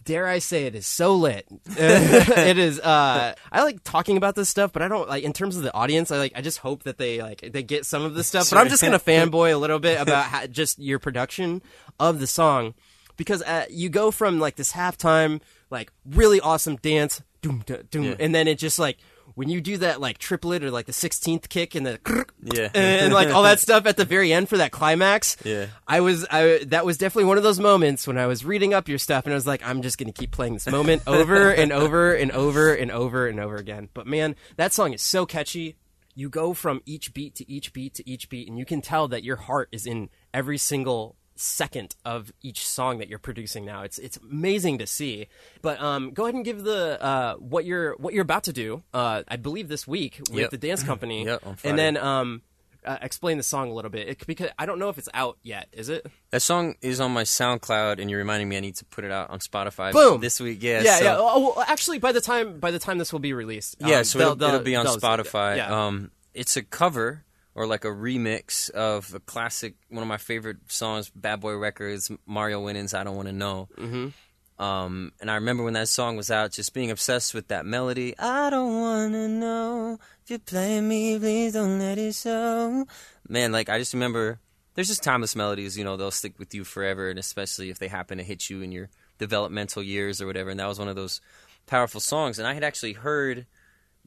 dare 0.04 0.28
I 0.28 0.40
say 0.40 0.66
it 0.66 0.76
is 0.76 0.88
so 0.88 1.16
lit. 1.16 1.46
it 1.66 2.58
is. 2.58 2.80
Uh, 2.80 3.34
I 3.52 3.64
like 3.64 3.84
talking 3.84 4.18
about 4.18 4.36
this 4.36 4.50
stuff, 4.50 4.72
but 4.74 4.82
I 4.82 4.88
don't 4.88 5.08
like 5.10 5.24
in 5.24 5.34
terms 5.34 5.58
of 5.58 5.64
the 5.64 5.74
audience. 5.74 6.12
I 6.12 6.18
like. 6.18 6.34
I 6.36 6.42
just 6.42 6.60
hope 6.60 6.84
that 6.84 6.98
they 6.98 7.22
like 7.22 7.42
they 7.52 7.64
get 7.64 7.86
some 7.86 8.04
of 8.04 8.14
this 8.16 8.28
stuff. 8.28 8.50
But 8.50 8.58
I'm 8.58 8.70
just 8.70 8.84
gonna 8.84 9.00
fanboy 9.00 9.54
a 9.54 9.58
little 9.58 9.80
bit 9.80 10.00
about 10.00 10.26
how, 10.32 10.46
just 10.48 10.80
your 10.80 11.00
production 11.00 11.62
of 12.00 12.20
the 12.20 12.28
song 12.28 12.74
because 13.18 13.42
uh, 13.44 13.66
you 13.70 13.90
go 13.90 14.12
from 14.12 14.40
like 14.40 14.56
this 14.56 14.72
halftime 14.74 15.42
like 15.70 15.92
really 16.06 16.40
awesome 16.42 16.76
dance, 16.78 17.22
doom, 17.42 17.64
doom, 17.66 17.84
doom, 17.90 18.04
Yeah. 18.04 18.16
and 18.20 18.34
then 18.36 18.48
it 18.48 18.58
just 18.60 18.80
like. 18.80 18.98
When 19.36 19.50
you 19.50 19.62
do 19.62 19.78
that 19.78 20.02
like 20.02 20.18
triplet 20.18 20.64
or 20.64 20.72
like 20.72 20.86
the 20.86 20.94
sixteenth 20.94 21.50
kick 21.50 21.76
and 21.76 21.86
the 21.86 22.26
Yeah. 22.42 22.70
and 22.76 23.14
like 23.14 23.30
all 23.30 23.44
that 23.44 23.60
stuff 23.68 23.86
at 23.86 23.98
the 23.98 24.06
very 24.06 24.34
end 24.34 24.50
for 24.50 24.58
that 24.58 24.72
climax, 24.72 25.38
Yeah. 25.44 25.68
I 25.88 26.02
was 26.02 26.26
I 26.30 26.64
that 26.68 26.86
was 26.86 26.98
definitely 26.98 27.26
one 27.26 27.38
of 27.38 27.44
those 27.44 27.60
moments 27.60 28.08
when 28.08 28.18
I 28.18 28.28
was 28.28 28.44
reading 28.46 28.74
up 28.74 28.88
your 28.90 28.98
stuff 28.98 29.26
and 29.26 29.34
I 29.34 29.36
was 29.36 29.48
like, 29.48 29.66
I'm 29.66 29.82
just 29.82 29.98
gonna 29.98 30.12
keep 30.12 30.32
playing 30.32 30.54
this 30.54 30.68
moment 30.68 31.04
over 31.08 31.50
and 31.52 31.72
over 31.82 32.14
and 32.14 32.32
over 32.32 32.74
and 32.74 32.92
over 32.92 33.28
and 33.28 33.40
over 33.40 33.56
again. 33.56 33.90
But 33.94 34.08
man, 34.08 34.36
that 34.58 34.74
song 34.74 34.94
is 34.94 35.02
so 35.02 35.26
catchy. 35.26 35.78
You 36.14 36.30
go 36.30 36.54
from 36.54 36.82
each 36.86 37.14
beat 37.14 37.36
to 37.36 37.50
each 37.50 37.72
beat 37.72 37.94
to 37.96 38.10
each 38.10 38.28
beat, 38.28 38.50
and 38.50 38.60
you 38.60 38.66
can 38.66 38.82
tell 38.82 39.08
that 39.08 39.24
your 39.24 39.38
heart 39.38 39.70
is 39.72 39.86
in 39.86 40.10
every 40.34 40.58
single 40.58 41.16
second 41.36 41.96
of 42.06 42.32
each 42.42 42.68
song 42.68 43.00
that 43.00 43.08
you're 43.10 43.20
producing 43.20 43.66
now. 43.66 43.82
It's 43.84 43.98
it's 43.98 44.18
amazing 44.18 44.78
to 44.80 44.88
see. 44.88 45.28
But 45.62 45.82
um, 45.82 46.12
go 46.12 46.24
ahead 46.26 46.36
and 46.36 46.46
give 46.46 46.64
the 46.64 47.02
uh, 47.02 47.36
what 47.36 47.66
you're 47.66 47.96
what 47.98 48.14
you're 48.14 48.22
about 48.24 48.44
to 48.46 48.54
do. 48.54 48.84
Uh, 48.94 49.24
I 49.28 49.38
believe 49.38 49.68
this 49.68 49.88
week 49.88 50.20
with 50.30 50.40
Yep. 50.42 50.50
the 50.52 50.58
dance 50.58 50.84
company. 50.84 51.26
Yep, 51.32 51.44
and 51.64 51.78
then 51.78 51.98
um, 51.98 52.42
uh, 52.84 52.98
explain 53.02 53.38
the 53.38 53.44
song 53.44 53.70
a 53.70 53.74
little 53.74 53.92
bit 53.92 54.08
it, 54.08 54.26
because 54.28 54.50
I 54.58 54.66
don't 54.66 54.80
know 54.80 54.90
if 54.90 54.98
it's 54.98 55.10
out 55.14 55.38
yet. 55.44 55.68
Is 55.72 55.88
it? 55.90 56.06
That 56.32 56.42
song 56.42 56.76
is 56.82 57.00
on 57.00 57.12
my 57.12 57.24
SoundCloud, 57.24 58.00
and 58.00 58.10
you're 58.10 58.18
reminding 58.20 58.50
me 58.50 58.58
I 58.58 58.60
need 58.60 58.76
to 58.78 58.86
put 58.86 59.04
it 59.04 59.12
out 59.12 59.30
on 59.30 59.40
Spotify 59.40 59.92
Boom! 59.94 60.20
this 60.20 60.40
week. 60.40 60.64
Yeah, 60.64 60.82
yeah, 60.82 60.98
so- 60.98 61.04
yeah. 61.04 61.16
Oh, 61.20 61.54
well, 61.56 61.66
actually, 61.68 62.00
by 62.00 62.12
the 62.12 62.22
time 62.22 62.60
by 62.60 62.72
the 62.72 62.80
time 62.80 62.98
this 62.98 63.12
will 63.14 63.20
be 63.20 63.34
released, 63.34 63.76
Yeah, 63.80 64.00
um, 64.00 64.04
so 64.04 64.18
they'll- 64.20 64.28
it'll, 64.30 64.36
they'll- 64.38 64.50
it'll 64.50 64.64
be 64.66 64.76
on 64.76 64.86
Spotify. 64.88 65.58
Yeah. 65.58 65.86
Um, 65.88 66.12
it's 66.34 66.58
a 66.58 66.64
cover 66.64 67.24
or 67.56 67.68
like 67.68 67.86
a 67.86 67.90
remix 67.90 68.70
of 68.70 69.14
a 69.14 69.20
classic, 69.20 69.76
one 69.90 70.02
of 70.02 70.08
my 70.08 70.18
favorite 70.18 70.58
songs, 70.68 71.10
Bad 71.14 71.42
Boy 71.42 71.56
Records, 71.58 72.12
Mario 72.26 72.62
Winans, 72.62 72.94
I 72.94 73.04
Don't 73.04 73.16
Want 73.16 73.28
to 73.28 73.34
Know. 73.34 73.68
Mm-hmm. 73.78 74.64
Um, 74.64 75.12
and 75.20 75.32
I 75.32 75.36
remember 75.36 75.64
when 75.64 75.74
that 75.74 75.88
song 75.88 76.18
was 76.18 76.30
out, 76.30 76.52
just 76.52 76.74
being 76.74 76.92
obsessed 76.92 77.34
with 77.34 77.48
that 77.48 77.66
melody. 77.66 78.18
I 78.20 78.52
don't 78.52 78.80
want 78.80 79.14
to 79.14 79.28
know 79.28 79.98
if 80.24 80.30
you 80.30 80.38
play 80.38 80.80
me, 80.80 81.18
please 81.18 81.54
don't 81.54 81.80
let 81.80 81.98
it 81.98 82.14
show. 82.14 82.86
Man, 83.28 83.52
like 83.52 83.70
I 83.70 83.80
just 83.80 83.94
remember, 83.94 84.40
there's 84.76 84.88
just 84.88 85.04
timeless 85.04 85.36
melodies. 85.36 85.78
You 85.78 85.84
know, 85.84 85.98
they'll 85.98 86.12
stick 86.12 86.38
with 86.38 86.54
you 86.54 86.64
forever, 86.64 87.10
and 87.10 87.18
especially 87.18 87.72
if 87.72 87.80
they 87.80 87.88
happen 87.88 88.20
to 88.20 88.24
hit 88.24 88.50
you 88.50 88.62
in 88.62 88.72
your 88.72 88.90
developmental 89.18 89.82
years 89.82 90.22
or 90.22 90.28
whatever. 90.28 90.52
And 90.52 90.60
that 90.60 90.68
was 90.68 90.80
one 90.80 90.88
of 90.88 90.96
those 90.96 91.22
powerful 91.66 92.00
songs. 92.00 92.38
And 92.38 92.48
I 92.48 92.54
had 92.54 92.64
actually 92.64 92.94
heard 92.94 93.48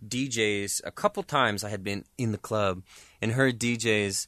DJs 0.09 0.81
a 0.85 0.91
couple 0.91 1.23
times 1.23 1.65
I 1.65 1.71
had 1.71 1.83
been 1.83 2.05
in 2.19 2.33
the 2.33 2.39
club 2.39 2.83
and 3.21 3.33
heard 3.33 3.59
DJs 3.59 4.27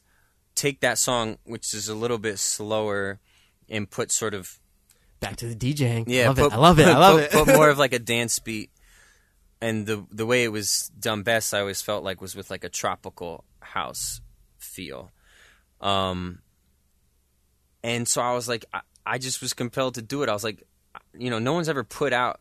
take 0.55 0.81
that 0.81 0.97
song, 0.97 1.37
which 1.43 1.73
is 1.73 1.87
a 1.87 1.95
little 1.95 2.17
bit 2.17 2.39
slower, 2.39 3.19
and 3.69 3.89
put 3.89 4.11
sort 4.11 4.33
of 4.33 4.59
back 5.19 5.37
to 5.37 5.47
the 5.47 5.55
DJing. 5.55 6.05
yeah, 6.07 6.27
love 6.27 6.37
put, 6.37 6.45
it. 6.45 6.53
I 6.53 6.57
love 6.57 6.79
it. 6.79 6.87
I 6.87 6.97
love 6.97 7.15
put, 7.15 7.23
it. 7.23 7.31
put 7.31 7.55
more 7.55 7.69
of 7.69 7.77
like 7.77 7.93
a 7.93 7.99
dance 7.99 8.39
beat, 8.39 8.71
and 9.61 9.85
the 9.85 10.05
the 10.11 10.25
way 10.25 10.43
it 10.43 10.51
was 10.51 10.91
done 10.99 11.23
best, 11.23 11.53
I 11.53 11.61
always 11.61 11.81
felt 11.81 12.03
like 12.03 12.21
was 12.21 12.35
with 12.35 12.49
like 12.49 12.63
a 12.63 12.69
tropical 12.69 13.43
house 13.59 14.21
feel, 14.57 15.11
um, 15.79 16.39
and 17.83 18.07
so 18.07 18.21
I 18.21 18.33
was 18.33 18.49
like, 18.49 18.65
I, 18.73 18.81
I 19.05 19.17
just 19.17 19.41
was 19.41 19.53
compelled 19.53 19.95
to 19.95 20.01
do 20.01 20.23
it. 20.23 20.29
I 20.29 20.33
was 20.33 20.43
like, 20.43 20.63
you 21.17 21.29
know, 21.29 21.39
no 21.39 21.53
one's 21.53 21.69
ever 21.69 21.83
put 21.83 22.13
out 22.13 22.39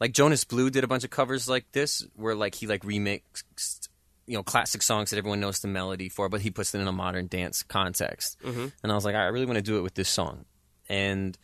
like 0.00 0.12
Jonas 0.12 0.44
Blue 0.44 0.70
did 0.70 0.84
a 0.84 0.88
bunch 0.88 1.04
of 1.04 1.10
covers 1.10 1.48
like 1.48 1.70
this, 1.72 2.06
where 2.14 2.34
like 2.34 2.54
he 2.54 2.66
like 2.66 2.82
remixed 2.82 3.88
you 4.26 4.34
know 4.34 4.42
classic 4.42 4.82
songs 4.82 5.10
that 5.10 5.16
everyone 5.18 5.40
knows 5.40 5.60
the 5.60 5.68
melody 5.68 6.08
for, 6.08 6.28
but 6.28 6.40
he 6.40 6.50
puts 6.50 6.74
it 6.74 6.80
in 6.80 6.88
a 6.88 6.92
modern 6.92 7.26
dance 7.26 7.62
context. 7.62 8.36
Mm-hmm. 8.44 8.66
And 8.82 8.92
I 8.92 8.94
was 8.94 9.04
like, 9.04 9.14
I 9.14 9.24
really 9.26 9.46
want 9.46 9.56
to 9.56 9.62
do 9.62 9.78
it 9.78 9.82
with 9.82 9.94
this 9.94 10.08
song, 10.08 10.44
and 10.88 11.36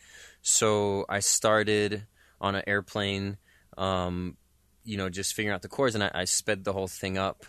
so 0.42 1.06
I 1.08 1.20
started 1.20 2.06
on 2.40 2.54
an 2.54 2.62
airplane, 2.66 3.38
um, 3.78 4.36
you 4.84 4.96
know, 4.96 5.08
just 5.08 5.34
figuring 5.34 5.54
out 5.54 5.62
the 5.62 5.68
chords, 5.68 5.94
and 5.94 6.04
I, 6.04 6.10
I 6.14 6.24
sped 6.24 6.64
the 6.64 6.72
whole 6.72 6.88
thing 6.88 7.16
up. 7.18 7.46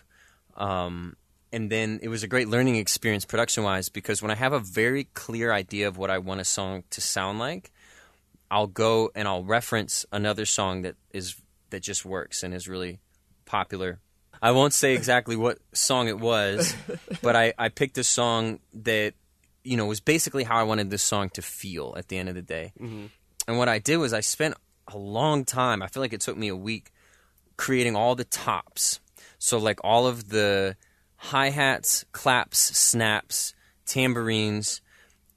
Um, 0.56 1.16
and 1.52 1.70
then 1.70 2.00
it 2.02 2.08
was 2.08 2.22
a 2.22 2.28
great 2.28 2.48
learning 2.48 2.76
experience 2.76 3.24
production 3.24 3.62
wise 3.62 3.88
because 3.88 4.20
when 4.20 4.30
I 4.30 4.34
have 4.34 4.52
a 4.52 4.58
very 4.58 5.04
clear 5.04 5.52
idea 5.52 5.88
of 5.88 5.96
what 5.96 6.10
I 6.10 6.18
want 6.18 6.40
a 6.40 6.44
song 6.44 6.84
to 6.90 7.00
sound 7.00 7.38
like, 7.38 7.72
I'll 8.50 8.66
go 8.66 9.10
and 9.14 9.26
I'll 9.26 9.44
reference 9.44 10.06
another 10.12 10.44
song 10.44 10.82
that 10.82 10.96
is 11.10 11.36
that 11.70 11.82
just 11.82 12.04
works 12.04 12.42
and 12.42 12.54
is 12.54 12.68
really 12.68 13.00
popular. 13.44 14.00
I 14.40 14.52
won't 14.52 14.72
say 14.72 14.94
exactly 14.94 15.34
what 15.34 15.58
song 15.72 16.08
it 16.08 16.18
was, 16.18 16.74
but 17.22 17.34
I, 17.34 17.54
I 17.58 17.68
picked 17.70 17.98
a 17.98 18.04
song 18.04 18.60
that 18.74 19.14
you 19.64 19.76
know 19.76 19.86
was 19.86 20.00
basically 20.00 20.44
how 20.44 20.58
I 20.58 20.62
wanted 20.62 20.90
this 20.90 21.02
song 21.02 21.30
to 21.30 21.42
feel 21.42 21.94
at 21.96 22.08
the 22.08 22.18
end 22.18 22.28
of 22.28 22.34
the 22.34 22.42
day. 22.42 22.72
Mm-hmm. 22.80 23.06
And 23.48 23.58
what 23.58 23.68
I 23.68 23.78
did 23.78 23.96
was 23.98 24.12
I 24.12 24.20
spent 24.20 24.54
a 24.88 24.98
long 24.98 25.44
time. 25.44 25.82
I 25.82 25.88
feel 25.88 26.02
like 26.02 26.12
it 26.12 26.20
took 26.20 26.36
me 26.36 26.48
a 26.48 26.56
week 26.56 26.90
creating 27.56 27.96
all 27.96 28.14
the 28.14 28.24
tops. 28.24 29.00
So 29.38 29.58
like 29.58 29.80
all 29.82 30.06
of 30.06 30.28
the 30.28 30.76
hi 31.16 31.50
hats, 31.50 32.04
claps, 32.12 32.58
snaps, 32.58 33.54
tambourines, 33.86 34.80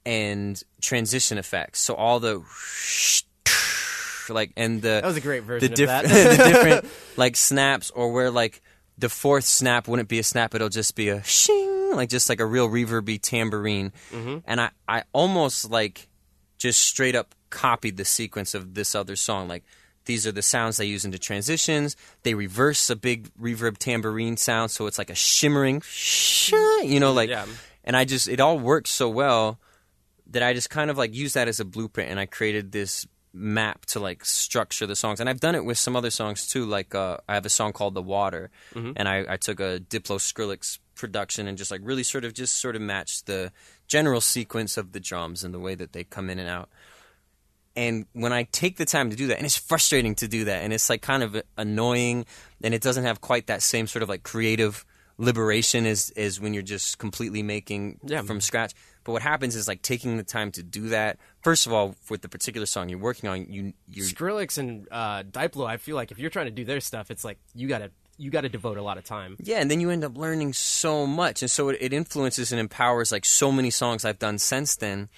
and 0.04 0.62
transition 0.80 1.38
effects. 1.38 1.80
So 1.80 1.94
all 1.94 2.20
the 2.20 2.42
like 4.30 4.52
and 4.56 4.82
the 4.82 4.88
that 4.88 5.04
was 5.04 5.16
a 5.16 5.20
great 5.20 5.42
version 5.42 5.70
the, 5.70 5.74
diff- 5.74 5.88
that. 5.88 6.04
the 6.04 6.44
different 6.50 6.86
like 7.16 7.36
snaps 7.36 7.90
or 7.90 8.12
where 8.12 8.30
like 8.30 8.62
the 8.98 9.08
fourth 9.08 9.44
snap 9.44 9.88
wouldn't 9.88 10.08
be 10.08 10.18
a 10.18 10.22
snap 10.22 10.54
it'll 10.54 10.68
just 10.68 10.94
be 10.94 11.08
a 11.08 11.22
shing 11.24 11.92
like 11.94 12.08
just 12.08 12.28
like 12.28 12.40
a 12.40 12.46
real 12.46 12.68
reverby 12.68 13.20
tambourine 13.20 13.92
mm-hmm. 14.10 14.38
and 14.46 14.60
I, 14.60 14.70
I 14.86 15.02
almost 15.12 15.70
like 15.70 16.08
just 16.58 16.80
straight 16.80 17.14
up 17.16 17.34
copied 17.50 17.96
the 17.96 18.04
sequence 18.04 18.54
of 18.54 18.74
this 18.74 18.94
other 18.94 19.16
song 19.16 19.48
like 19.48 19.64
these 20.04 20.26
are 20.26 20.32
the 20.32 20.42
sounds 20.42 20.76
they 20.76 20.84
use 20.86 21.04
into 21.04 21.18
transitions 21.18 21.96
they 22.22 22.34
reverse 22.34 22.88
a 22.90 22.96
big 22.96 23.28
reverb 23.34 23.78
tambourine 23.78 24.36
sound 24.36 24.70
so 24.70 24.86
it's 24.86 24.98
like 24.98 25.10
a 25.10 25.14
shimmering 25.14 25.80
shine, 25.84 26.88
you 26.90 27.00
know 27.00 27.12
like 27.12 27.30
Yeah. 27.30 27.46
and 27.84 27.96
i 27.96 28.04
just 28.04 28.28
it 28.28 28.38
all 28.40 28.58
works 28.58 28.90
so 28.90 29.08
well 29.08 29.58
that 30.30 30.42
I 30.42 30.52
just 30.54 30.70
kind 30.70 30.90
of 30.90 30.98
like 30.98 31.14
used 31.14 31.34
that 31.34 31.48
as 31.48 31.60
a 31.60 31.64
blueprint 31.64 32.10
and 32.10 32.18
I 32.20 32.26
created 32.26 32.72
this 32.72 33.06
map 33.32 33.86
to 33.86 34.00
like 34.00 34.24
structure 34.24 34.86
the 34.86 34.96
songs. 34.96 35.20
And 35.20 35.28
I've 35.28 35.40
done 35.40 35.54
it 35.54 35.64
with 35.64 35.78
some 35.78 35.94
other 35.96 36.10
songs 36.10 36.48
too. 36.48 36.64
Like 36.66 36.94
uh, 36.94 37.18
I 37.28 37.34
have 37.34 37.46
a 37.46 37.50
song 37.50 37.72
called 37.72 37.94
The 37.94 38.02
Water 38.02 38.50
and 38.74 39.08
I, 39.08 39.24
I 39.28 39.36
took 39.36 39.60
a 39.60 39.80
Diplo 39.80 40.18
Skrillex 40.18 40.78
production 40.96 41.46
and 41.46 41.56
just 41.56 41.70
like 41.70 41.80
really 41.84 42.02
sort 42.02 42.24
of 42.24 42.34
just 42.34 42.58
sort 42.60 42.74
of 42.76 42.82
matched 42.82 43.26
the 43.26 43.52
general 43.86 44.20
sequence 44.20 44.76
of 44.76 44.92
the 44.92 45.00
drums 45.00 45.44
and 45.44 45.54
the 45.54 45.60
way 45.60 45.74
that 45.74 45.92
they 45.92 46.04
come 46.04 46.28
in 46.30 46.38
and 46.38 46.48
out. 46.48 46.68
And 47.76 48.06
when 48.12 48.32
I 48.32 48.44
take 48.50 48.76
the 48.78 48.84
time 48.84 49.10
to 49.10 49.16
do 49.16 49.28
that, 49.28 49.36
and 49.36 49.46
it's 49.46 49.56
frustrating 49.56 50.16
to 50.16 50.28
do 50.28 50.44
that, 50.46 50.62
and 50.64 50.72
it's 50.72 50.90
like 50.90 51.02
kind 51.02 51.22
of 51.22 51.40
annoying, 51.56 52.26
and 52.62 52.74
it 52.74 52.82
doesn't 52.82 53.04
have 53.04 53.20
quite 53.20 53.46
that 53.46 53.62
same 53.62 53.86
sort 53.86 54.02
of 54.02 54.08
like 54.08 54.24
creative 54.24 54.84
liberation 55.18 55.86
as 55.86 56.10
as 56.16 56.40
when 56.40 56.52
you're 56.52 56.64
just 56.64 56.98
completely 56.98 57.42
making 57.44 58.00
Yeah. 58.04 58.22
from 58.22 58.40
scratch. 58.40 58.72
But 59.10 59.14
what 59.14 59.22
happens 59.22 59.56
is 59.56 59.66
like 59.66 59.82
taking 59.82 60.18
the 60.18 60.22
time 60.22 60.52
to 60.52 60.62
do 60.62 60.90
that. 60.90 61.18
First 61.42 61.66
of 61.66 61.72
all, 61.72 61.96
with 62.08 62.22
the 62.22 62.28
particular 62.28 62.64
song 62.64 62.88
you're 62.88 63.00
working 63.00 63.28
on, 63.28 63.44
you 63.52 63.72
you 63.88 64.04
Skrillex 64.04 64.56
and 64.56 64.86
uh, 64.88 65.24
Diplo, 65.24 65.66
I 65.66 65.78
feel 65.78 65.96
like 65.96 66.12
if 66.12 66.20
you're 66.20 66.30
trying 66.30 66.46
to 66.46 66.52
do 66.52 66.64
their 66.64 66.78
stuff, 66.78 67.10
it's 67.10 67.24
like 67.24 67.38
you 67.52 67.66
gotta 67.66 67.90
you 68.18 68.30
gotta 68.30 68.48
devote 68.48 68.76
a 68.76 68.82
lot 68.82 68.98
of 68.98 69.04
time. 69.04 69.36
Yeah, 69.40 69.58
and 69.60 69.68
then 69.68 69.80
you 69.80 69.90
end 69.90 70.04
up 70.04 70.16
learning 70.16 70.52
so 70.52 71.08
much, 71.08 71.42
and 71.42 71.50
so 71.50 71.70
it, 71.70 71.78
it 71.80 71.92
influences 71.92 72.52
and 72.52 72.60
empowers 72.60 73.10
like 73.10 73.24
so 73.24 73.50
many 73.50 73.70
songs 73.70 74.04
I've 74.04 74.20
done 74.20 74.38
since 74.38 74.76
then. 74.76 75.08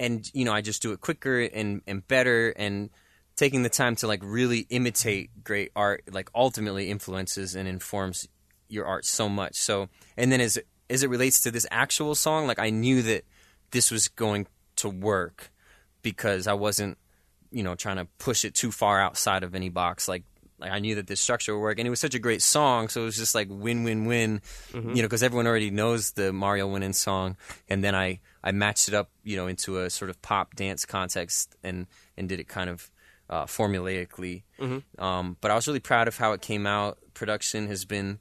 And 0.00 0.26
you 0.32 0.46
know, 0.46 0.54
I 0.54 0.62
just 0.62 0.80
do 0.80 0.92
it 0.92 1.02
quicker 1.02 1.40
and 1.42 1.82
and 1.86 2.08
better, 2.08 2.54
and 2.56 2.88
taking 3.36 3.64
the 3.64 3.68
time 3.68 3.96
to 3.96 4.06
like 4.06 4.20
really 4.22 4.60
imitate 4.70 5.44
great 5.44 5.72
art 5.76 6.04
like 6.10 6.30
ultimately 6.34 6.88
influences 6.90 7.54
and 7.54 7.68
informs 7.68 8.28
your 8.70 8.86
art 8.86 9.04
so 9.04 9.28
much. 9.28 9.56
So 9.56 9.90
and 10.16 10.32
then 10.32 10.40
as 10.40 10.58
as 10.90 11.02
it 11.02 11.10
relates 11.10 11.40
to 11.42 11.50
this 11.50 11.66
actual 11.70 12.14
song, 12.14 12.46
like 12.46 12.58
I 12.58 12.70
knew 12.70 13.02
that 13.02 13.24
this 13.70 13.90
was 13.90 14.08
going 14.08 14.46
to 14.76 14.88
work 14.88 15.50
because 16.02 16.46
I 16.46 16.52
wasn't, 16.54 16.98
you 17.50 17.62
know, 17.62 17.74
trying 17.74 17.96
to 17.96 18.06
push 18.18 18.44
it 18.44 18.54
too 18.54 18.70
far 18.70 19.00
outside 19.00 19.42
of 19.42 19.54
any 19.54 19.68
box. 19.68 20.08
Like, 20.08 20.24
like 20.58 20.70
I 20.70 20.78
knew 20.78 20.94
that 20.96 21.06
this 21.06 21.20
structure 21.20 21.54
would 21.54 21.62
work, 21.62 21.78
and 21.78 21.86
it 21.86 21.90
was 21.90 22.00
such 22.00 22.14
a 22.14 22.18
great 22.18 22.42
song, 22.42 22.88
so 22.88 23.02
it 23.02 23.04
was 23.06 23.16
just 23.16 23.34
like 23.34 23.48
win, 23.50 23.82
win, 23.82 24.04
win. 24.04 24.40
You 24.72 25.02
know, 25.02 25.08
because 25.08 25.22
everyone 25.22 25.46
already 25.46 25.70
knows 25.70 26.12
the 26.12 26.32
Mario 26.32 26.68
Winans 26.68 26.98
song, 26.98 27.36
and 27.68 27.82
then 27.82 27.94
I 27.94 28.20
I 28.42 28.52
matched 28.52 28.88
it 28.88 28.94
up, 28.94 29.10
you 29.24 29.36
know, 29.36 29.46
into 29.48 29.78
a 29.80 29.90
sort 29.90 30.10
of 30.10 30.20
pop 30.22 30.54
dance 30.54 30.84
context, 30.84 31.56
and 31.64 31.86
and 32.16 32.28
did 32.28 32.38
it 32.40 32.48
kind 32.48 32.70
of 32.70 32.90
uh, 33.28 33.46
formulaically. 33.46 34.42
Um, 34.98 35.36
but 35.40 35.50
I 35.50 35.54
was 35.54 35.66
really 35.66 35.80
proud 35.80 36.08
of 36.08 36.16
how 36.16 36.32
it 36.32 36.40
came 36.40 36.66
out. 36.66 36.98
Production 37.14 37.66
has 37.68 37.84
been 37.84 38.20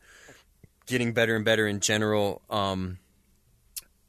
getting 0.86 1.14
better 1.14 1.36
and 1.36 1.46
better 1.46 1.68
in 1.68 1.80
general. 1.80 2.42
Um, 2.50 2.98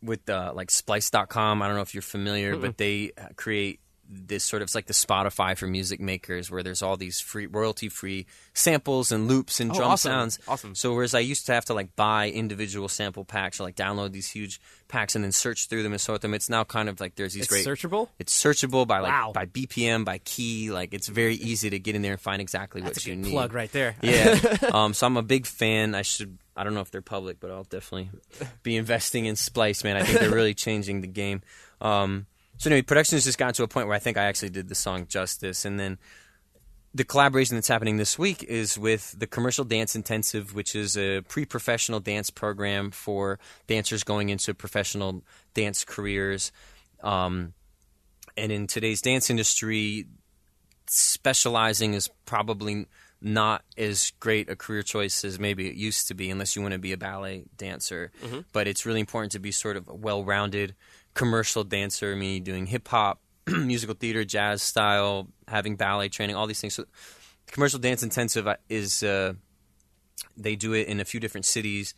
with 0.02 0.28
uh, 0.28 0.52
like 0.54 0.70
splice.com 0.70 1.62
i 1.62 1.66
don't 1.66 1.76
know 1.76 1.80
if 1.82 1.94
you're 1.94 2.02
familiar 2.02 2.56
but 2.58 2.76
they 2.76 3.10
create 3.36 3.80
this 4.06 4.44
sort 4.44 4.60
of 4.60 4.66
it's 4.66 4.74
like 4.74 4.84
the 4.84 4.92
spotify 4.92 5.56
for 5.56 5.66
music 5.66 5.98
makers 5.98 6.50
where 6.50 6.62
there's 6.62 6.82
all 6.82 6.94
these 6.98 7.20
free 7.20 7.46
royalty 7.46 7.88
free 7.88 8.26
samples 8.52 9.10
and 9.10 9.28
loops 9.28 9.60
and 9.60 9.70
Oh, 9.70 9.74
drum 9.76 9.90
awesome. 9.92 10.10
sounds 10.12 10.38
Awesome. 10.46 10.74
so 10.74 10.92
whereas 10.92 11.14
i 11.14 11.20
used 11.20 11.46
to 11.46 11.54
have 11.54 11.64
to 11.66 11.74
like 11.74 11.96
buy 11.96 12.28
individual 12.28 12.86
sample 12.88 13.24
packs 13.24 13.58
or 13.58 13.64
like 13.64 13.76
download 13.76 14.12
these 14.12 14.28
huge 14.28 14.60
packs 14.88 15.14
and 15.14 15.24
then 15.24 15.32
search 15.32 15.68
through 15.68 15.82
them 15.82 15.92
and 15.92 16.00
sort 16.02 16.20
them 16.20 16.34
it's 16.34 16.50
now 16.50 16.64
kind 16.64 16.90
of 16.90 17.00
like 17.00 17.14
there's 17.14 17.32
these 17.32 17.44
It's 17.44 17.50
great 17.50 17.66
searchable. 17.66 18.08
it's 18.18 18.38
searchable 18.38 18.86
by 18.86 18.98
like 18.98 19.10
Wow. 19.10 19.32
by 19.34 19.46
bpm 19.46 20.04
by 20.04 20.18
key 20.18 20.70
like 20.70 20.92
it's 20.92 21.08
very 21.08 21.36
easy 21.36 21.70
to 21.70 21.78
get 21.78 21.94
in 21.96 22.02
there 22.02 22.12
and 22.12 22.20
find 22.20 22.42
exactly 22.42 22.82
That's 22.82 22.98
what 22.98 23.06
you 23.06 23.16
need 23.16 23.30
plug 23.32 23.54
right 23.54 23.72
there. 23.72 23.96
yeah. 24.02 24.38
Um, 24.70 24.92
so 24.92 25.06
I'm 25.06 25.16
a 25.16 25.22
big 25.22 25.46
fan. 25.46 25.94
I 25.94 26.02
should. 26.02 26.36
I 26.56 26.64
don't 26.64 26.74
know 26.74 26.80
if 26.80 26.90
they're 26.90 27.02
public, 27.02 27.40
but 27.40 27.50
I'll 27.50 27.64
definitely 27.64 28.10
be 28.62 28.76
investing 28.76 29.26
in 29.26 29.36
Splice, 29.36 29.82
man. 29.82 29.96
I 29.96 30.02
think 30.02 30.20
they're 30.20 30.30
really 30.30 30.54
changing 30.66 31.00
the 31.00 31.08
game. 31.08 31.42
Um, 31.80 32.26
so 32.58 32.70
anyway, 32.70 32.82
production 32.82 33.16
has 33.16 33.24
just 33.24 33.38
gotten 33.38 33.54
to 33.54 33.64
a 33.64 33.68
point 33.68 33.88
where 33.88 33.96
I 33.96 33.98
think 33.98 34.16
I 34.16 34.24
actually 34.24 34.50
did 34.50 34.68
the 34.68 34.74
song 34.74 35.06
justice, 35.08 35.64
and 35.64 35.78
then 35.78 35.98
the 36.94 37.04
collaboration 37.04 37.56
that's 37.56 37.66
happening 37.66 37.96
this 37.96 38.16
week 38.18 38.44
is 38.44 38.78
with 38.78 39.18
the 39.18 39.26
Commercial 39.26 39.64
Dance 39.64 39.96
Intensive, 39.96 40.54
which 40.54 40.76
is 40.76 40.96
a 40.96 41.22
pre-professional 41.22 41.98
dance 41.98 42.30
program 42.30 42.92
for 42.92 43.40
dancers 43.66 44.04
going 44.04 44.28
into 44.28 44.54
professional 44.54 45.24
dance 45.54 45.84
careers. 45.84 46.52
Um, 47.02 47.52
and 48.36 48.52
in 48.52 48.68
today's 48.68 49.02
dance 49.02 49.28
industry, 49.28 50.06
specializing 50.86 51.94
is 51.94 52.08
probably 52.26 52.86
not 53.24 53.64
as 53.78 54.12
great 54.20 54.48
a 54.50 54.56
career 54.56 54.82
choice 54.82 55.24
as 55.24 55.38
maybe 55.38 55.66
it 55.66 55.74
used 55.74 56.08
to 56.08 56.14
be 56.14 56.30
unless 56.30 56.54
you 56.54 56.62
want 56.62 56.72
to 56.72 56.78
be 56.78 56.92
a 56.92 56.96
ballet 56.96 57.44
dancer. 57.56 58.12
But 58.52 58.68
it's 58.68 58.84
really 58.84 59.00
important 59.00 59.32
to 59.32 59.38
be 59.38 59.50
sort 59.50 59.76
of 59.76 59.88
a 59.88 59.94
well-rounded 59.94 60.74
commercial 61.14 61.64
dancer 61.64 62.14
meaning 62.14 62.42
doing 62.42 62.66
hip 62.66 62.86
hop 62.88 63.20
musical 63.46 63.94
theater 63.94 64.24
jazz 64.24 64.62
style 64.62 65.28
having 65.48 65.76
ballet 65.76 66.08
training 66.08 66.36
all 66.36 66.46
these 66.46 66.60
things. 66.60 66.74
So 66.74 66.84
commercial 67.46 67.78
dance 67.78 68.02
intensive 68.02 68.46
uh, 68.46 68.56
is 68.68 69.02
uh, 69.02 69.32
they 70.36 70.56
do 70.56 70.72
it 70.74 70.88
in 70.88 71.00
a 71.00 71.04
few 71.04 71.20
different 71.20 71.46
cities 71.46 71.94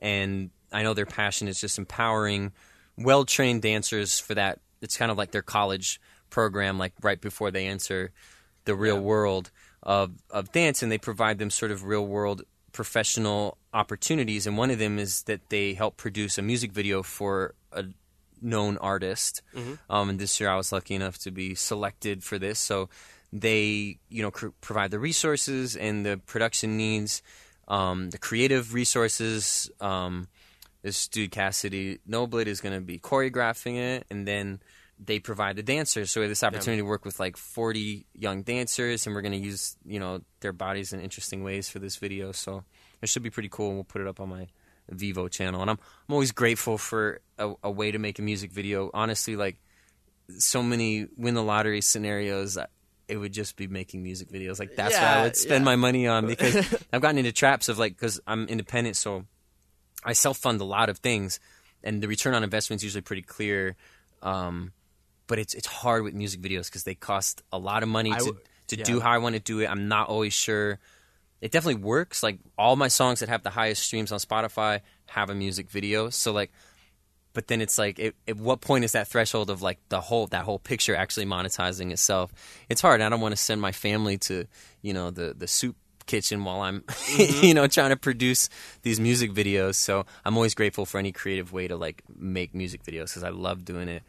and 0.00 0.50
i 0.70 0.82
know 0.82 0.94
their 0.94 1.06
passion 1.06 1.48
is 1.48 1.60
just 1.60 1.78
empowering 1.78 2.52
well-trained 2.98 3.62
dancers 3.62 4.18
for 4.18 4.34
that. 4.34 4.60
It's 4.80 4.96
kind 4.96 5.10
of 5.10 5.16
like 5.16 5.30
their 5.30 5.42
college 5.42 6.00
program 6.30 6.78
like 6.78 6.92
right 7.02 7.20
before 7.20 7.50
they 7.50 7.66
enter 7.66 8.12
the 8.64 8.74
real 8.74 9.00
world 9.00 9.50
of 9.88 10.12
of 10.30 10.52
dance 10.52 10.82
and 10.82 10.92
they 10.92 10.98
provide 10.98 11.38
them 11.38 11.50
sort 11.50 11.70
of 11.70 11.82
real 11.82 12.06
world 12.06 12.42
professional 12.72 13.56
opportunities. 13.72 14.46
And 14.46 14.58
one 14.58 14.70
of 14.70 14.78
them 14.78 14.98
is 14.98 15.22
that 15.22 15.48
they 15.48 15.72
help 15.72 15.96
produce 15.96 16.36
a 16.36 16.42
music 16.42 16.72
video 16.72 17.02
for 17.02 17.54
a 17.72 17.86
known 18.42 18.76
artist. 18.76 19.40
Um, 19.88 20.10
and 20.10 20.18
this 20.18 20.38
year 20.38 20.50
I 20.50 20.56
was 20.56 20.70
lucky 20.72 20.94
enough 20.94 21.16
to 21.20 21.30
be 21.30 21.54
selected 21.54 22.22
for 22.22 22.38
this. 22.38 22.58
So 22.58 22.90
they 23.32 23.98
you 24.10 24.22
know 24.22 24.30
cr- 24.30 24.48
provide 24.60 24.90
the 24.90 24.98
resources 24.98 25.74
and 25.74 26.04
the 26.04 26.18
production 26.26 26.76
needs 26.76 27.22
um, 27.66 28.10
the 28.10 28.18
creative 28.18 28.74
resources. 28.74 29.70
Um, 29.80 30.28
this 30.82 31.08
dude 31.08 31.30
Cassidy 31.30 31.98
Noblett 32.06 32.46
is 32.46 32.60
going 32.60 32.74
to 32.74 32.80
be 32.80 32.98
choreographing 32.98 33.76
it, 33.76 34.06
and 34.10 34.28
then 34.28 34.60
they 34.98 35.18
provide 35.18 35.56
the 35.56 35.62
dancers. 35.62 36.10
So 36.10 36.20
we 36.20 36.24
have 36.24 36.30
this 36.30 36.42
opportunity 36.42 36.82
to 36.82 36.86
work 36.86 37.04
with 37.04 37.20
like 37.20 37.36
40 37.36 38.06
young 38.14 38.42
dancers, 38.42 39.06
and 39.06 39.14
we're 39.14 39.22
going 39.22 39.32
to 39.32 39.38
use 39.38 39.76
you 39.84 40.00
know 40.00 40.20
their 40.40 40.52
bodies 40.52 40.92
in 40.92 41.00
interesting 41.00 41.44
ways 41.44 41.68
for 41.68 41.78
this 41.78 41.96
video. 41.96 42.32
So 42.32 42.64
it 43.00 43.08
should 43.08 43.22
be 43.22 43.30
pretty 43.30 43.48
cool, 43.48 43.68
and 43.68 43.76
we'll 43.76 43.84
put 43.84 44.00
it 44.00 44.06
up 44.06 44.20
on 44.20 44.28
my 44.28 44.48
Vevo 44.92 45.30
channel. 45.30 45.60
And 45.62 45.70
I'm 45.70 45.78
I'm 46.08 46.12
always 46.12 46.32
grateful 46.32 46.78
for 46.78 47.20
a, 47.38 47.52
a 47.62 47.70
way 47.70 47.90
to 47.90 47.98
make 47.98 48.18
a 48.18 48.22
music 48.22 48.52
video. 48.52 48.90
Honestly, 48.92 49.36
like 49.36 49.60
so 50.38 50.62
many 50.62 51.06
win 51.16 51.34
the 51.34 51.42
lottery 51.42 51.80
scenarios. 51.80 52.58
It 53.06 53.16
would 53.16 53.32
just 53.32 53.56
be 53.56 53.66
making 53.66 54.02
music 54.02 54.28
videos. 54.28 54.58
Like 54.58 54.76
that's 54.76 54.94
what 54.94 55.02
I 55.02 55.22
would 55.22 55.36
spend 55.36 55.62
yeah. 55.62 55.70
my 55.70 55.76
money 55.76 56.06
on 56.06 56.26
because 56.34 56.56
I've 56.92 57.00
gotten 57.00 57.18
into 57.18 57.32
traps 57.32 57.68
of 57.68 57.78
like 57.78 57.94
because 57.94 58.20
I'm 58.26 58.46
independent, 58.48 58.96
so 58.96 59.24
I 60.04 60.12
self 60.12 60.38
fund 60.38 60.60
a 60.60 60.64
lot 60.64 60.88
of 60.88 60.98
things, 60.98 61.40
and 61.82 62.02
the 62.02 62.08
return 62.08 62.34
on 62.34 62.42
investment 62.42 62.80
is 62.80 62.84
usually 62.84 63.02
pretty 63.02 63.22
clear. 63.22 63.76
Um, 64.22 64.72
but 65.28 65.38
it's 65.38 65.54
it's 65.54 65.68
hard 65.68 66.02
with 66.02 66.14
music 66.14 66.40
videos 66.40 66.66
because 66.66 66.82
they 66.82 66.96
cost 66.96 67.42
a 67.52 67.58
lot 67.58 67.84
of 67.84 67.88
money 67.88 68.12
I 68.12 68.18
to 68.18 68.24
w- 68.24 68.40
to 68.68 68.78
yeah. 68.78 68.84
do 68.84 69.00
how 69.00 69.10
I 69.10 69.18
want 69.18 69.34
to 69.34 69.40
do 69.40 69.60
it. 69.60 69.66
I'm 69.66 69.86
not 69.86 70.08
always 70.08 70.32
sure. 70.32 70.80
It 71.40 71.52
definitely 71.52 71.82
works. 71.82 72.22
Like 72.22 72.40
all 72.56 72.74
my 72.74 72.88
songs 72.88 73.20
that 73.20 73.28
have 73.28 73.44
the 73.44 73.50
highest 73.50 73.84
streams 73.84 74.10
on 74.10 74.18
Spotify 74.18 74.80
have 75.06 75.30
a 75.30 75.34
music 75.34 75.70
video. 75.70 76.10
So 76.10 76.32
like, 76.32 76.50
but 77.32 77.46
then 77.46 77.60
it's 77.60 77.78
like, 77.78 77.98
it, 78.00 78.16
at 78.26 78.36
what 78.36 78.60
point 78.60 78.84
is 78.84 78.92
that 78.92 79.06
threshold 79.06 79.48
of 79.48 79.62
like 79.62 79.78
the 79.88 80.00
whole 80.00 80.26
that 80.28 80.44
whole 80.44 80.58
picture 80.58 80.96
actually 80.96 81.26
monetizing 81.26 81.92
itself? 81.92 82.32
It's 82.68 82.80
hard. 82.80 83.00
I 83.00 83.08
don't 83.08 83.20
want 83.20 83.32
to 83.32 83.36
send 83.36 83.60
my 83.60 83.72
family 83.72 84.18
to 84.18 84.46
you 84.82 84.92
know 84.92 85.10
the 85.10 85.34
the 85.36 85.46
soup 85.46 85.76
kitchen 86.06 86.42
while 86.42 86.62
I'm 86.62 86.80
mm-hmm. 86.86 87.44
you 87.44 87.54
know 87.54 87.66
trying 87.66 87.90
to 87.90 87.96
produce 87.96 88.48
these 88.82 88.98
music 88.98 89.32
videos. 89.32 89.76
So 89.76 90.06
I'm 90.24 90.36
always 90.36 90.54
grateful 90.54 90.86
for 90.86 90.98
any 90.98 91.12
creative 91.12 91.52
way 91.52 91.68
to 91.68 91.76
like 91.76 92.02
make 92.18 92.54
music 92.54 92.82
videos 92.82 93.10
because 93.10 93.22
I 93.22 93.30
love 93.30 93.64
doing 93.64 93.88
it. 93.88 94.02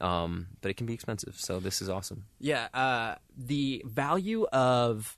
Um, 0.00 0.48
but 0.60 0.70
it 0.70 0.76
can 0.76 0.86
be 0.86 0.94
expensive. 0.94 1.36
So 1.38 1.58
this 1.60 1.80
is 1.80 1.88
awesome. 1.88 2.24
Yeah, 2.38 2.68
uh, 2.74 3.14
the 3.36 3.82
value 3.86 4.44
of 4.52 5.16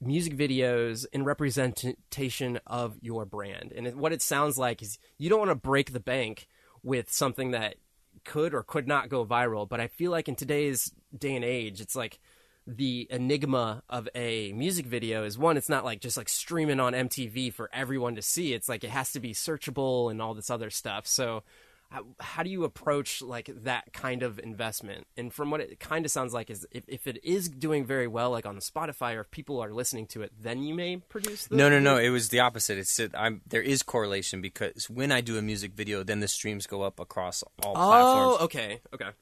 music 0.00 0.36
videos 0.36 1.06
in 1.12 1.24
representation 1.24 2.60
of 2.66 2.98
your 3.00 3.24
brand, 3.24 3.72
and 3.74 3.96
what 3.96 4.12
it 4.12 4.22
sounds 4.22 4.58
like 4.58 4.82
is 4.82 4.98
you 5.18 5.30
don't 5.30 5.38
want 5.38 5.50
to 5.50 5.54
break 5.54 5.92
the 5.92 6.00
bank 6.00 6.48
with 6.82 7.10
something 7.10 7.52
that 7.52 7.76
could 8.24 8.54
or 8.54 8.62
could 8.62 8.86
not 8.86 9.08
go 9.08 9.24
viral. 9.24 9.68
But 9.68 9.80
I 9.80 9.86
feel 9.86 10.10
like 10.10 10.28
in 10.28 10.36
today's 10.36 10.92
day 11.16 11.34
and 11.34 11.44
age, 11.44 11.80
it's 11.80 11.96
like 11.96 12.18
the 12.66 13.06
enigma 13.10 13.82
of 13.88 14.08
a 14.14 14.52
music 14.52 14.86
video 14.86 15.24
is 15.24 15.38
one 15.38 15.56
it's 15.56 15.68
not 15.68 15.84
like 15.84 16.00
just 16.00 16.16
like 16.16 16.28
streaming 16.28 16.78
on 16.78 16.92
MTV 16.92 17.52
for 17.52 17.70
everyone 17.72 18.14
to 18.14 18.22
see 18.22 18.52
it's 18.52 18.68
like 18.68 18.84
it 18.84 18.90
has 18.90 19.12
to 19.12 19.20
be 19.20 19.32
searchable 19.32 20.10
and 20.10 20.20
all 20.20 20.34
this 20.34 20.50
other 20.50 20.70
stuff 20.70 21.06
so 21.06 21.42
how, 21.90 22.06
how 22.20 22.42
do 22.42 22.50
you 22.50 22.64
approach 22.64 23.20
like 23.20 23.50
that 23.64 23.92
kind 23.92 24.22
of 24.22 24.38
investment 24.38 25.06
and 25.16 25.32
from 25.32 25.50
what 25.50 25.60
it 25.60 25.80
kind 25.80 26.04
of 26.04 26.10
sounds 26.10 26.32
like 26.32 26.48
is 26.48 26.66
if, 26.70 26.84
if 26.86 27.06
it 27.06 27.22
is 27.24 27.48
doing 27.48 27.84
very 27.84 28.06
well 28.06 28.30
like 28.30 28.46
on 28.46 28.56
spotify 28.58 29.16
or 29.16 29.20
if 29.20 29.30
people 29.30 29.60
are 29.60 29.72
listening 29.72 30.06
to 30.06 30.22
it 30.22 30.32
then 30.40 30.62
you 30.62 30.72
may 30.72 30.96
produce 30.96 31.46
the 31.46 31.56
No, 31.56 31.68
no, 31.68 31.78
no. 31.78 31.96
It 31.96 32.10
was 32.10 32.28
the 32.28 32.40
opposite. 32.40 32.78
It's 32.78 32.96
that 32.96 33.10
I'm, 33.18 33.42
there 33.46 33.62
is 33.62 33.82
correlation 33.82 34.40
because 34.40 34.88
when 34.88 35.10
I 35.12 35.20
do 35.20 35.36
a 35.36 35.42
music 35.42 35.72
video, 35.72 36.02
then 36.02 36.20
the 36.20 36.28
streams 36.28 36.66
go 36.66 36.82
up 36.82 37.00
across 37.00 37.42
all 37.64 37.74
platforms 37.74 38.40
oh 38.42 38.48
platforms. 38.48 38.84
okay 38.92 39.12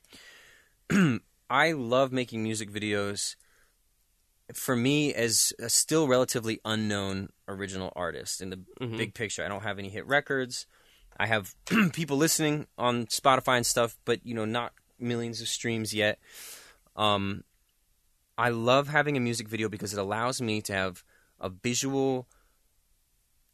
okay 0.90 1.18
I 1.50 1.72
love 1.72 2.12
making 2.12 2.42
music 2.42 2.70
videos. 2.70 3.36
For 4.54 4.74
me, 4.74 5.12
as 5.12 5.52
a 5.58 5.68
still 5.68 6.08
relatively 6.08 6.58
unknown 6.64 7.30
original 7.46 7.92
artist 7.94 8.40
in 8.40 8.50
the 8.50 8.56
mm-hmm. 8.80 8.96
big 8.96 9.14
picture, 9.14 9.44
I 9.44 9.48
don't 9.48 9.62
have 9.62 9.78
any 9.78 9.90
hit 9.90 10.06
records. 10.06 10.66
I 11.18 11.26
have 11.26 11.54
people 11.92 12.16
listening 12.16 12.66
on 12.76 13.06
Spotify 13.06 13.56
and 13.56 13.66
stuff, 13.66 13.96
but 14.04 14.24
you 14.24 14.34
know, 14.34 14.44
not 14.44 14.72
millions 14.98 15.40
of 15.40 15.48
streams 15.48 15.92
yet. 15.94 16.18
Um, 16.96 17.44
I 18.36 18.50
love 18.50 18.88
having 18.88 19.16
a 19.16 19.20
music 19.20 19.48
video 19.48 19.68
because 19.68 19.92
it 19.92 19.98
allows 19.98 20.40
me 20.40 20.60
to 20.62 20.72
have 20.72 21.02
a 21.40 21.48
visual 21.48 22.28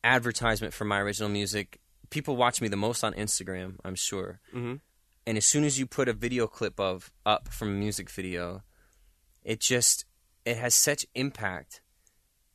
advertisement 0.03 0.75
for 0.75 0.85
my 0.85 1.01
original 1.01 1.31
music. 1.31 1.81
People 2.11 2.37
watch 2.37 2.61
me 2.61 2.69
the 2.69 2.77
most 2.77 3.03
on 3.03 3.15
Instagram, 3.15 3.77
I'm 3.85 3.95
sure. 3.95 4.41
Mhm. 4.53 4.81
And 5.27 5.39
as 5.39 5.47
soon 5.47 5.65
as 5.65 5.79
you 5.79 5.87
put 5.87 6.09
a 6.09 6.13
video 6.13 6.47
clip 6.47 6.79
of 6.79 7.11
up 7.25 7.49
from 7.49 7.69
a 7.69 7.73
music 7.73 8.11
video, 8.11 8.63
it 9.43 9.61
just 9.61 10.05
it 10.45 10.59
has 10.59 10.75
such 10.75 11.07
impact 11.15 11.81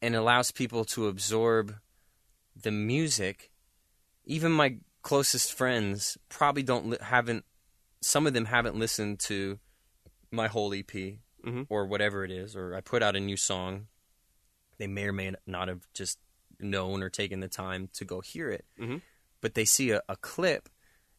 and 0.01 0.16
allows 0.16 0.51
people 0.51 0.86
to 0.86 1.07
absorb 1.07 1.80
the 2.55 2.70
music. 2.72 3.51
Even 4.26 4.51
my 4.51 4.78
closest 5.01 5.53
friends 5.53 6.17
probably 6.29 6.63
don't 6.63 6.87
li- 6.89 6.97
haven't 7.01 7.45
some 8.01 8.25
of 8.27 8.33
them 8.33 8.45
haven't 8.45 8.75
listened 8.77 9.19
to 9.19 9.59
my 10.31 10.47
whole 10.47 10.73
EP 10.73 11.19
Mhm. 11.45 11.65
or 11.69 11.85
whatever 11.85 12.23
it 12.23 12.31
is, 12.31 12.55
or 12.55 12.73
I 12.75 12.81
put 12.81 13.01
out 13.03 13.15
a 13.15 13.19
new 13.19 13.35
song, 13.37 13.87
they 14.77 14.87
may 14.87 15.03
or 15.05 15.11
may 15.13 15.33
not 15.45 15.67
have 15.67 15.81
just 15.93 16.17
known 16.59 17.03
or 17.03 17.09
taken 17.09 17.39
the 17.41 17.47
time 17.49 17.89
to 17.93 18.05
go 18.05 18.21
hear 18.21 18.49
it. 18.49 18.65
Mhm. 18.79 19.01
But 19.41 19.53
they 19.53 19.65
see 19.65 19.91
a, 19.91 20.01
a 20.09 20.15
clip 20.17 20.69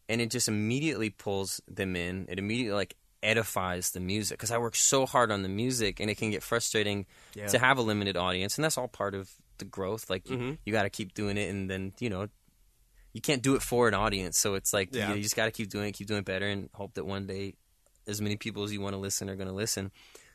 and 0.09 0.21
it 0.21 0.31
just 0.31 0.49
immediately 0.49 1.11
pulls 1.11 1.61
them 1.69 1.97
in. 1.97 2.27
It 2.29 2.39
immediately 2.39 2.75
like 2.75 2.97
edifies 3.23 3.91
the 3.91 4.01
music 4.01 4.39
because 4.39 4.51
I 4.51 4.57
work 4.59 4.75
so 4.77 5.05
hard 5.07 5.31
on 5.31 5.43
the 5.43 5.49
music 5.49 6.01
and 6.01 6.11
it 6.11 6.17
can 6.17 6.31
get 6.31 6.43
frustrating 6.43 7.07
Yeah. 7.35 7.47
to 7.49 7.59
have 7.59 7.77
a 7.77 7.83
limited 7.83 8.17
audience 8.17 8.57
and 8.57 8.65
that's 8.65 8.79
all 8.79 8.89
part 8.89 9.15
of 9.15 9.31
the 9.59 9.65
growth 9.67 10.09
like 10.09 10.29
you, 10.31 10.37
Mhm. 10.39 10.59
you 10.65 10.73
got 10.73 10.85
to 10.85 10.91
keep 10.91 11.13
doing 11.13 11.37
it 11.37 11.51
and 11.51 11.69
then 11.71 11.93
you 12.01 12.09
know 12.09 12.29
you 13.13 13.21
can't 13.21 13.43
do 13.43 13.55
it 13.57 13.63
for 13.63 13.89
an 13.89 13.95
audience. 13.95 14.39
So 14.39 14.55
it's 14.55 14.73
like 14.73 14.95
Yeah. 14.95 15.11
you, 15.11 15.17
you 15.17 15.23
just 15.23 15.37
got 15.37 15.47
to 15.47 15.51
keep 15.51 15.69
doing 15.71 15.89
it 15.89 15.93
keep 15.93 16.07
doing 16.07 16.21
it 16.21 16.25
better 16.25 16.47
and 16.47 16.69
hope 16.75 16.95
that 16.95 17.05
one 17.05 17.27
day 17.27 17.55
as 18.07 18.21
many 18.21 18.37
people 18.37 18.63
as 18.65 18.73
you 18.73 18.81
want 18.81 18.95
to 18.95 18.99
listen 19.01 19.29
are 19.29 19.37
going 19.37 19.49
to 19.49 19.55
listen. 19.55 19.91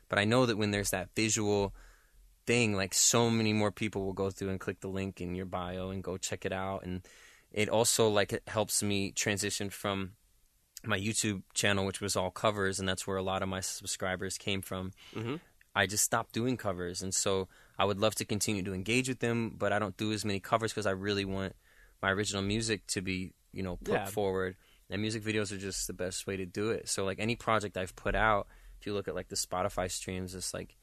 But 0.09 0.19
I 0.19 0.25
know 0.25 0.45
that 0.45 0.57
when 0.57 0.71
there's 0.71 0.91
that 0.91 1.09
visual 1.15 1.73
thing 2.45 2.75
like 2.75 2.93
so 2.93 3.29
many 3.29 3.53
more 3.53 3.71
people 3.71 4.05
will 4.05 4.13
go 4.13 4.29
through 4.29 4.49
and 4.49 4.59
click 4.59 4.79
the 4.81 4.87
link 4.87 5.19
in 5.19 5.33
your 5.35 5.47
bio 5.47 5.89
and 5.89 6.03
go 6.03 6.17
check 6.17 6.45
it 6.45 6.51
out. 6.53 6.83
And 6.85 7.01
it 7.51 7.69
also 7.69 8.07
like 8.09 8.31
it 8.33 8.43
helps 8.47 8.83
me 8.83 9.11
transition 9.11 9.69
from 9.69 10.11
my 10.83 10.99
YouTube 10.99 11.41
channel 11.55 11.85
which 11.85 12.01
was 12.01 12.15
all 12.15 12.29
covers 12.29 12.79
and 12.79 12.87
that's 12.87 13.07
where 13.07 13.17
a 13.17 13.23
lot 13.23 13.41
of 13.41 13.49
my 13.49 13.61
subscribers 13.61 14.37
came 14.37 14.61
from. 14.61 14.91
Mhm. 15.15 15.39
I 15.73 15.87
just 15.87 16.03
stopped 16.03 16.33
doing 16.33 16.55
covers. 16.55 17.01
And 17.01 17.13
so 17.13 17.47
I 17.79 17.85
would 17.85 17.97
love 17.99 18.15
to 18.15 18.25
continue 18.25 18.61
to 18.63 18.73
engage 18.73 19.09
with 19.09 19.19
them 19.19 19.55
but 19.57 19.73
I 19.73 19.79
don't 19.79 19.97
do 19.97 20.11
as 20.13 20.23
many 20.23 20.39
covers 20.39 20.71
because 20.71 20.85
I 20.85 20.91
really 20.91 21.25
want 21.25 21.55
my 22.05 22.11
original 22.11 22.43
music 22.43 22.85
to 22.87 23.01
be 23.01 23.33
you 23.51 23.63
know 23.63 23.75
put 23.77 23.93
Yeah. 23.95 24.05
forward 24.05 24.55
and 24.91 25.01
music 25.01 25.23
videos 25.23 25.51
are 25.51 25.57
just 25.69 25.87
the 25.87 25.93
best 26.05 26.27
way 26.27 26.35
to 26.37 26.45
do 26.45 26.65
it 26.69 26.87
so 26.87 27.03
like 27.09 27.19
any 27.19 27.35
project 27.35 27.77
I've 27.77 27.95
put 27.95 28.15
out 28.15 28.43
if 28.79 28.85
you 28.85 28.93
look 28.93 29.07
at 29.07 29.15
like 29.19 29.29
the 29.29 29.35
Spotify 29.47 29.89
streams 29.89 30.35
it's 30.35 30.53
like 30.53 30.75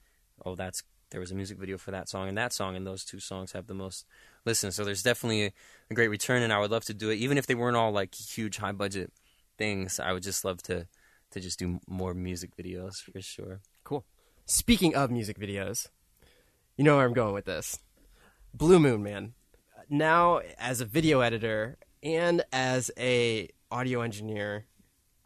oh 0.44 0.54
that's 0.56 0.82
there 1.10 1.20
was 1.20 1.30
a 1.30 1.34
music 1.34 1.58
video 1.58 1.76
for 1.78 1.92
that 1.92 2.08
song 2.08 2.26
and 2.28 2.36
that 2.38 2.52
song 2.52 2.74
and 2.74 2.84
those 2.86 3.04
two 3.04 3.20
songs 3.20 3.52
have 3.52 3.66
the 3.68 3.74
most 3.84 4.04
listens 4.44 4.74
so 4.74 4.84
there's 4.84 5.04
definitely 5.04 5.42
a, 5.44 5.52
a 5.90 5.94
great 5.94 6.08
return 6.08 6.42
and 6.42 6.52
I 6.52 6.58
would 6.58 6.72
love 6.72 6.84
to 6.86 6.94
do 6.94 7.10
it 7.10 7.16
even 7.24 7.38
if 7.38 7.46
they 7.46 7.54
weren't 7.54 7.76
all 7.76 7.92
like 7.92 8.12
huge 8.14 8.56
high 8.56 8.72
budget 8.72 9.12
things 9.58 10.00
I 10.00 10.12
would 10.12 10.24
just 10.24 10.44
love 10.44 10.60
to 10.64 10.86
to 11.32 11.38
just 11.40 11.58
do 11.60 11.78
more 11.86 12.14
music 12.14 12.50
videos 12.60 12.94
for 13.12 13.20
sure 13.22 13.60
Cool. 13.84 14.04
Speaking 14.46 14.94
of 14.96 15.10
music 15.10 15.38
videos, 15.38 15.88
you 16.76 16.82
know 16.84 16.96
where 16.96 17.06
I'm 17.06 17.12
going 17.22 17.34
with 17.34 17.44
this. 17.46 17.78
Blue 18.54 18.78
Moon, 18.80 19.02
man. 19.02 19.34
Now, 19.92 20.40
as 20.58 20.80
a 20.80 20.86
video 20.86 21.20
editor 21.20 21.76
and 22.02 22.42
as 22.50 22.90
a 22.96 23.50
audio 23.70 24.00
engineer, 24.00 24.64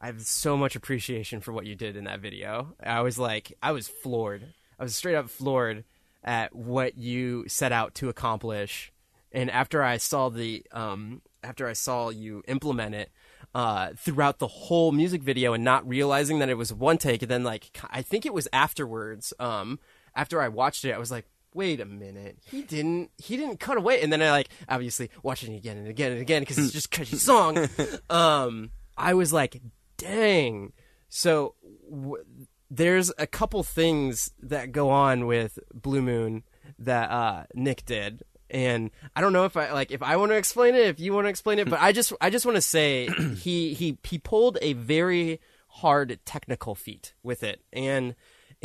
I 0.00 0.06
have 0.06 0.22
so 0.22 0.56
much 0.56 0.74
appreciation 0.74 1.40
for 1.40 1.52
what 1.52 1.66
you 1.66 1.76
did 1.76 1.94
in 1.94 2.02
that 2.02 2.18
video. 2.18 2.74
I 2.82 3.02
was 3.02 3.16
like, 3.16 3.56
I 3.62 3.70
was 3.70 3.86
floored. 3.86 4.54
I 4.76 4.82
was 4.82 4.96
straight 4.96 5.14
up 5.14 5.30
floored 5.30 5.84
at 6.24 6.52
what 6.52 6.98
you 6.98 7.44
set 7.46 7.70
out 7.70 7.94
to 7.94 8.08
accomplish. 8.08 8.92
And 9.30 9.52
after 9.52 9.84
I 9.84 9.98
saw 9.98 10.30
the, 10.30 10.66
um, 10.72 11.22
after 11.44 11.68
I 11.68 11.72
saw 11.72 12.08
you 12.08 12.42
implement 12.48 12.96
it, 12.96 13.12
uh, 13.54 13.90
throughout 13.96 14.40
the 14.40 14.48
whole 14.48 14.90
music 14.90 15.22
video 15.22 15.52
and 15.52 15.62
not 15.62 15.86
realizing 15.86 16.40
that 16.40 16.48
it 16.48 16.58
was 16.58 16.72
one 16.72 16.98
take, 16.98 17.22
and 17.22 17.30
then 17.30 17.44
like 17.44 17.70
I 17.88 18.02
think 18.02 18.26
it 18.26 18.34
was 18.34 18.48
afterwards, 18.52 19.32
um, 19.38 19.78
after 20.16 20.42
I 20.42 20.48
watched 20.48 20.84
it, 20.84 20.90
I 20.90 20.98
was 20.98 21.12
like, 21.12 21.26
wait 21.56 21.80
a 21.80 21.86
minute, 21.86 22.38
he 22.44 22.62
didn't, 22.62 23.10
he 23.16 23.36
didn't 23.36 23.58
cut 23.58 23.78
away, 23.78 24.02
and 24.02 24.12
then 24.12 24.22
I 24.22 24.30
like 24.30 24.50
obviously 24.68 25.10
watching 25.22 25.54
it 25.54 25.56
again 25.56 25.78
and 25.78 25.88
again 25.88 26.12
and 26.12 26.20
again 26.20 26.42
because 26.42 26.58
it's 26.58 26.72
just 26.72 26.86
a 26.86 26.90
catchy 26.90 27.16
song. 27.16 27.68
um, 28.10 28.70
I 28.96 29.14
was 29.14 29.32
like, 29.32 29.60
dang. 29.96 30.72
So 31.08 31.54
w- 31.90 32.24
there's 32.70 33.10
a 33.18 33.26
couple 33.26 33.62
things 33.62 34.30
that 34.42 34.72
go 34.72 34.90
on 34.90 35.26
with 35.26 35.58
Blue 35.72 36.02
Moon 36.02 36.44
that 36.78 37.10
uh, 37.10 37.44
Nick 37.54 37.86
did, 37.86 38.22
and 38.50 38.90
I 39.14 39.20
don't 39.20 39.32
know 39.32 39.44
if 39.44 39.56
I 39.56 39.72
like 39.72 39.90
if 39.90 40.02
I 40.02 40.16
want 40.16 40.32
to 40.32 40.36
explain 40.36 40.74
it, 40.74 40.86
if 40.86 41.00
you 41.00 41.12
want 41.12 41.24
to 41.24 41.30
explain 41.30 41.58
it, 41.58 41.70
but 41.70 41.80
I 41.80 41.92
just 41.92 42.12
I 42.20 42.30
just 42.30 42.44
want 42.44 42.56
to 42.56 42.62
say 42.62 43.08
he 43.40 43.74
he 43.74 43.98
he 44.04 44.18
pulled 44.18 44.58
a 44.60 44.74
very 44.74 45.40
hard 45.68 46.18
technical 46.24 46.74
feat 46.74 47.14
with 47.22 47.42
it, 47.42 47.62
and 47.72 48.14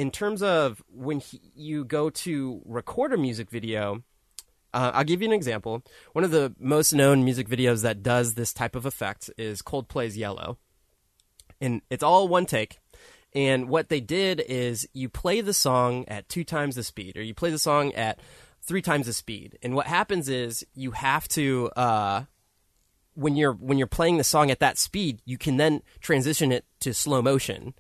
in 0.02 0.10
terms 0.10 0.42
of 0.42 0.84
when 0.92 1.20
he, 1.20 1.40
you 1.56 1.86
go 1.86 2.10
to 2.10 2.60
record 2.66 3.14
a 3.14 3.18
music 3.18 3.52
video. 3.52 4.04
Uh, 4.74 4.90
I'll 4.96 5.04
give 5.04 5.22
you 5.22 5.28
an 5.28 5.34
example. 5.34 5.84
One 6.14 6.24
of 6.24 6.32
the 6.32 6.56
most 6.60 6.92
known 6.92 7.24
music 7.24 7.48
videos 7.48 7.84
that 7.84 8.02
does 8.02 8.34
this 8.34 8.52
type 8.52 8.76
of 8.76 8.88
effect 8.88 9.30
is 9.38 9.62
Coldplay's 9.62 10.18
Yellow 10.18 10.58
and 11.60 11.84
it's 11.92 12.02
all 12.02 12.28
one 12.28 12.48
take. 12.48 12.80
And 13.36 13.70
what 13.70 13.90
they 13.90 14.02
did 14.02 14.42
is 14.42 14.90
you 14.92 15.08
play 15.08 15.40
the 15.40 15.54
song 15.54 16.06
at 16.08 16.28
two 16.28 16.44
times 16.44 16.78
the 16.78 16.84
speed, 16.84 17.16
or 17.16 17.22
you 17.22 17.36
play 17.36 17.52
the 17.52 17.60
song 17.60 17.94
at 17.94 18.20
three 18.64 18.82
times 18.82 19.06
the 19.06 19.14
speed. 19.14 19.60
And 19.62 19.76
what 19.76 19.86
happens 19.86 20.30
is 20.30 20.66
you 20.74 20.92
have 20.92 21.28
to 21.30 21.70
uh, 21.76 22.24
when 23.14 23.36
you're 23.36 23.54
when 23.54 23.78
you're 23.78 23.88
playing 23.88 24.18
the 24.18 24.24
song 24.24 24.52
at 24.52 24.60
that 24.60 24.78
speed, 24.78 25.22
you 25.26 25.38
can 25.38 25.58
then 25.58 25.82
transition 26.00 26.52
it 26.52 26.66
to 26.80 26.94
slow 26.94 27.22
motion. 27.22 27.74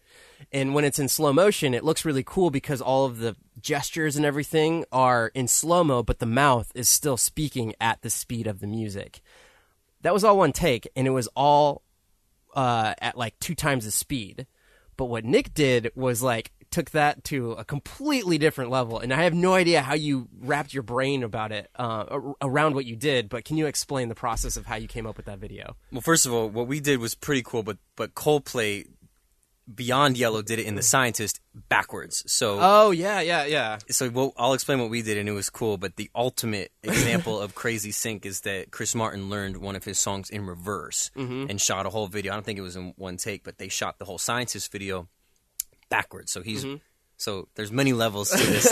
And 0.52 0.74
when 0.74 0.86
it's 0.86 1.00
in 1.00 1.08
slow 1.08 1.34
motion, 1.34 1.74
it 1.74 1.84
looks 1.84 2.06
really 2.06 2.24
cool 2.26 2.52
because 2.52 2.82
all 2.82 3.06
of 3.06 3.20
the 3.20 3.36
gestures 3.60 4.16
and 4.16 4.26
everything 4.26 4.86
are 4.92 5.32
in 5.34 5.48
slow 5.48 5.84
mo, 5.84 6.04
but 6.04 6.20
the 6.20 6.26
mouth 6.26 6.72
is 6.76 6.90
still 6.90 7.18
speaking 7.18 7.74
at 7.80 8.02
the 8.02 8.10
speed 8.10 8.48
of 8.48 8.60
the 8.60 8.68
music. 8.68 9.22
That 10.02 10.14
was 10.14 10.24
all 10.24 10.38
one 10.38 10.52
take, 10.52 10.88
and 10.96 11.08
it 11.08 11.12
was 11.12 11.28
all 11.36 11.84
uh, 12.56 12.94
at 13.00 13.18
like 13.18 13.38
two 13.40 13.56
times 13.56 13.86
the 13.86 13.92
speed. 13.92 14.48
But 14.98 15.06
what 15.06 15.26
Nick 15.26 15.54
did 15.54 15.92
was 15.96 16.22
like 16.22 16.52
took 16.72 16.92
that 16.92 17.24
to 17.26 17.52
a 17.52 17.66
completely 17.66 18.38
different 18.38 18.72
level, 18.72 19.00
and 19.00 19.14
I 19.14 19.24
have 19.24 19.34
no 19.34 19.54
idea 19.54 19.82
how 19.82 19.94
you 19.94 20.28
wrapped 20.40 20.74
your 20.74 20.84
brain 20.84 21.22
about 21.22 21.52
it 21.52 21.70
uh, 21.76 22.06
around 22.42 22.76
what 22.76 22.86
you 22.86 22.96
did. 22.96 23.30
But 23.30 23.46
can 23.46 23.58
you 23.58 23.68
explain 23.68 24.10
the 24.10 24.16
process 24.16 24.58
of 24.58 24.66
how 24.66 24.76
you 24.76 24.88
came 24.88 25.06
up 25.06 25.18
with 25.18 25.26
that 25.26 25.40
video? 25.40 25.76
Well, 25.92 26.02
first 26.02 26.26
of 26.26 26.34
all, 26.34 26.50
what 26.50 26.68
we 26.68 26.80
did 26.80 27.00
was 27.00 27.14
pretty 27.14 27.44
cool, 27.44 27.62
but 27.62 27.78
but 27.96 28.16
Coldplay 28.16 28.88
Beyond 29.76 30.18
Yellow 30.18 30.42
did 30.42 30.60
it 30.60 30.66
in 30.66 30.76
The 30.76 30.82
mm-hmm. 30.82 30.86
Scientist 30.86 31.40
backwards. 31.70 32.24
So 32.32 32.58
Oh 32.60 32.92
yeah, 32.92 33.22
yeah, 33.22 33.46
yeah. 33.46 33.80
so 33.90 34.10
we'll, 34.10 34.34
I'll 34.38 34.54
explain 34.54 34.80
what 34.80 34.90
we 34.90 35.02
did, 35.02 35.18
and 35.18 35.28
it 35.28 35.34
was 35.34 35.50
cool. 35.50 35.78
But 35.78 35.96
the 35.96 36.10
ultimate 36.16 36.72
example 36.84 37.40
of 37.40 37.56
crazy 37.56 37.92
sync 37.92 38.26
is 38.26 38.42
that 38.42 38.72
Chris 38.72 38.96
Martin 38.96 39.30
learned 39.30 39.58
one 39.58 39.76
of 39.76 39.84
his 39.84 40.00
songs 40.00 40.30
in 40.30 40.46
reverse 40.46 41.12
mm-hmm. 41.16 41.50
and 41.50 41.60
shot 41.60 41.86
a 41.86 41.90
whole 41.90 42.08
video. 42.08 42.34
I 42.34 42.36
don't 42.36 42.46
think 42.46 42.60
it 42.60 42.64
was 42.64 42.76
in 42.76 42.94
one 42.98 43.18
take, 43.18 43.44
but 43.44 43.58
they 43.58 43.70
shot 43.70 44.00
the 44.00 44.06
whole 44.06 44.18
Scientist 44.18 44.72
video 44.72 45.08
backwards. 45.90 46.32
So 46.32 46.42
he's 46.42 46.64
mm-hmm. 46.64 46.78
so 47.18 47.48
there's 47.56 47.72
many 47.72 47.94
levels 47.94 48.30
to 48.32 48.38
this 48.38 48.72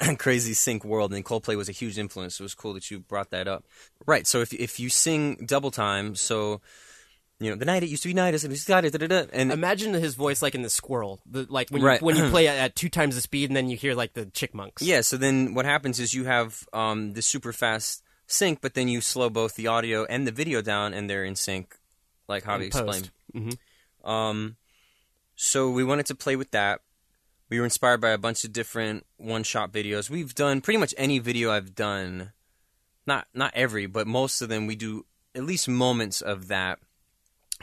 like 0.00 0.18
crazy 0.18 0.54
sync 0.54 0.84
world, 0.84 1.12
and 1.12 1.24
Coldplay 1.24 1.56
was 1.56 1.68
a 1.68 1.72
huge 1.72 1.98
influence. 1.98 2.36
So 2.36 2.42
it 2.42 2.46
was 2.46 2.54
cool 2.54 2.74
that 2.74 2.90
you 2.90 3.00
brought 3.00 3.30
that 3.30 3.48
up. 3.48 3.64
Right. 4.06 4.26
So 4.26 4.40
if 4.40 4.52
if 4.52 4.80
you 4.80 4.88
sing 4.88 5.44
double 5.46 5.70
time, 5.70 6.14
so 6.14 6.60
you 7.42 7.50
know 7.50 7.56
the 7.56 7.64
night 7.64 7.82
it 7.82 7.88
used 7.88 8.02
to 8.04 8.08
be 8.08 8.14
night, 8.14 8.34
and 8.34 8.92
da 8.92 8.98
da 8.98 9.06
da 9.06 9.26
and 9.32 9.50
Imagine 9.52 9.92
his 9.94 10.14
voice 10.14 10.42
like 10.42 10.54
in 10.54 10.62
the 10.62 10.70
squirrel, 10.70 11.20
the, 11.26 11.46
like 11.48 11.70
when 11.70 11.82
Right. 11.82 12.00
you 12.00 12.06
when 12.06 12.16
you 12.16 12.28
play 12.30 12.46
it 12.46 12.50
at 12.50 12.76
two 12.76 12.88
times 12.88 13.14
the 13.14 13.20
speed, 13.20 13.50
and 13.50 13.56
then 13.56 13.68
you 13.68 13.76
hear 13.76 13.94
like 13.94 14.14
the 14.14 14.26
chickmunks. 14.26 14.78
Yeah, 14.80 15.00
so 15.00 15.16
then 15.16 15.54
what 15.54 15.64
happens 15.64 15.98
is 16.00 16.14
you 16.14 16.24
have 16.24 16.66
um, 16.72 17.14
the 17.14 17.22
super 17.22 17.52
fast 17.52 18.02
sync, 18.26 18.60
but 18.60 18.74
then 18.74 18.88
you 18.88 19.00
slow 19.00 19.28
both 19.28 19.54
the 19.56 19.66
audio 19.66 20.04
and 20.04 20.26
the 20.26 20.32
video 20.32 20.62
down, 20.62 20.94
and 20.94 21.08
they're 21.10 21.24
in 21.24 21.36
sync, 21.36 21.76
like 22.28 22.44
Javi 22.44 22.56
In 22.56 22.62
explained. 22.62 23.10
post. 23.34 23.58
Um, 24.04 24.56
so 25.36 25.70
we 25.70 25.84
wanted 25.84 26.06
to 26.06 26.14
play 26.14 26.36
with 26.36 26.50
that. 26.52 26.80
We 27.48 27.58
were 27.58 27.64
inspired 27.64 28.00
by 28.00 28.10
a 28.10 28.18
bunch 28.18 28.44
of 28.44 28.52
different 28.52 29.04
one-shot 29.18 29.72
videos. 29.72 30.08
We've 30.08 30.34
done 30.34 30.60
pretty 30.62 30.78
much 30.78 30.94
any 30.96 31.18
video 31.18 31.50
I've 31.50 31.74
done, 31.74 32.32
not 33.06 33.26
not 33.34 33.52
every, 33.54 33.86
but 33.86 34.06
most 34.06 34.40
of 34.40 34.48
them. 34.48 34.66
We 34.66 34.76
do 34.76 35.04
at 35.34 35.44
least 35.44 35.68
moments 35.68 36.20
of 36.22 36.48
that 36.48 36.78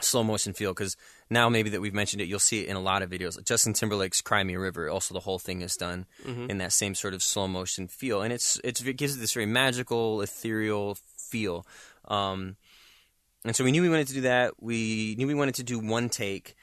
slow 0.04 0.22
motion 0.24 0.52
feel 0.52 0.72
because 0.72 0.96
now 1.28 1.48
maybe 1.48 1.70
that 1.70 1.80
we've 1.80 1.94
mentioned 1.94 2.20
it, 2.22 2.28
you'll 2.28 2.38
see 2.38 2.60
it 2.60 2.68
in 2.68 2.76
a 2.76 2.80
lot 2.80 3.02
of 3.02 3.10
videos. 3.10 3.42
Justin 3.44 3.72
Timberlake's 3.72 4.20
"Cry 4.20 4.42
Me 4.42 4.54
a 4.54 4.58
River." 4.58 4.88
Also, 4.88 5.14
the 5.14 5.20
whole 5.20 5.38
thing 5.38 5.62
is 5.62 5.76
done 5.76 6.06
in 6.50 6.58
that 6.58 6.72
same 6.72 6.94
sort 6.94 7.14
of 7.14 7.22
slow 7.22 7.46
motion 7.48 7.88
feel, 7.88 8.22
and 8.22 8.32
it's 8.32 8.60
it's 8.64 8.80
it 8.82 8.94
gives 8.94 9.16
it 9.16 9.20
this 9.20 9.32
very 9.32 9.46
magical, 9.46 10.20
ethereal 10.22 10.96
feel. 11.16 11.66
Um, 12.06 12.56
and 13.44 13.56
so 13.56 13.64
we 13.64 13.72
knew 13.72 13.82
we 13.82 13.88
wanted 13.88 14.08
to 14.08 14.14
do 14.14 14.20
that. 14.22 14.54
We 14.60 15.14
knew 15.16 15.26
we 15.26 15.34
wanted 15.34 15.54
to 15.56 15.62
do 15.62 15.78
one 15.78 16.08
take. 16.08 16.54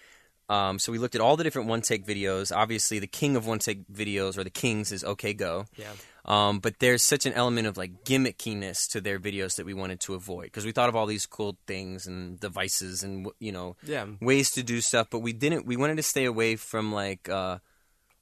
Um, 0.50 0.80
so 0.80 0.92
we 0.92 0.98
looked 0.98 1.16
at 1.16 1.22
all 1.22 1.36
the 1.36 1.44
different 1.44 1.68
one 1.68 1.82
take 1.82 2.06
videos. 2.06 2.56
Obviously, 2.56 3.00
the 3.00 3.08
king 3.08 3.36
of 3.36 3.48
one 3.48 3.60
take 3.60 3.88
videos, 3.92 4.38
or 4.38 4.44
the 4.44 4.50
kings, 4.50 4.92
is 4.92 5.04
OK 5.04 5.34
Go. 5.34 5.66
Yeah. 5.76 5.92
Um, 6.28 6.60
but 6.60 6.80
there's 6.80 7.04
such 7.04 7.26
an 7.26 7.32
element 7.34 7.68
of 7.68 7.78
like 7.78 8.04
gimmickiness 8.04 8.90
to 8.92 9.00
their 9.00 9.18
videos 9.18 9.56
that 9.56 9.66
we 9.66 9.74
wanted 9.74 10.02
to 10.02 10.14
avoid 10.14 10.44
because 10.46 10.66
we 10.66 10.74
thought 10.74 10.90
of 10.90 10.96
all 10.96 11.06
these 11.06 11.26
cool 11.26 11.58
things 11.68 12.06
and 12.06 12.38
devices 12.38 13.02
and 13.02 13.30
you 13.40 13.54
know 13.54 13.78
Yeah. 13.84 14.06
ways 14.20 14.52
to 14.52 14.64
do 14.64 14.82
stuff, 14.82 15.08
but 15.10 15.20
we 15.20 15.32
didn't. 15.32 15.66
We 15.66 15.78
wanted 15.78 15.96
to 15.98 16.04
stay 16.04 16.26
away 16.26 16.58
from 16.58 16.92
like 16.92 17.30
uh, 17.30 17.60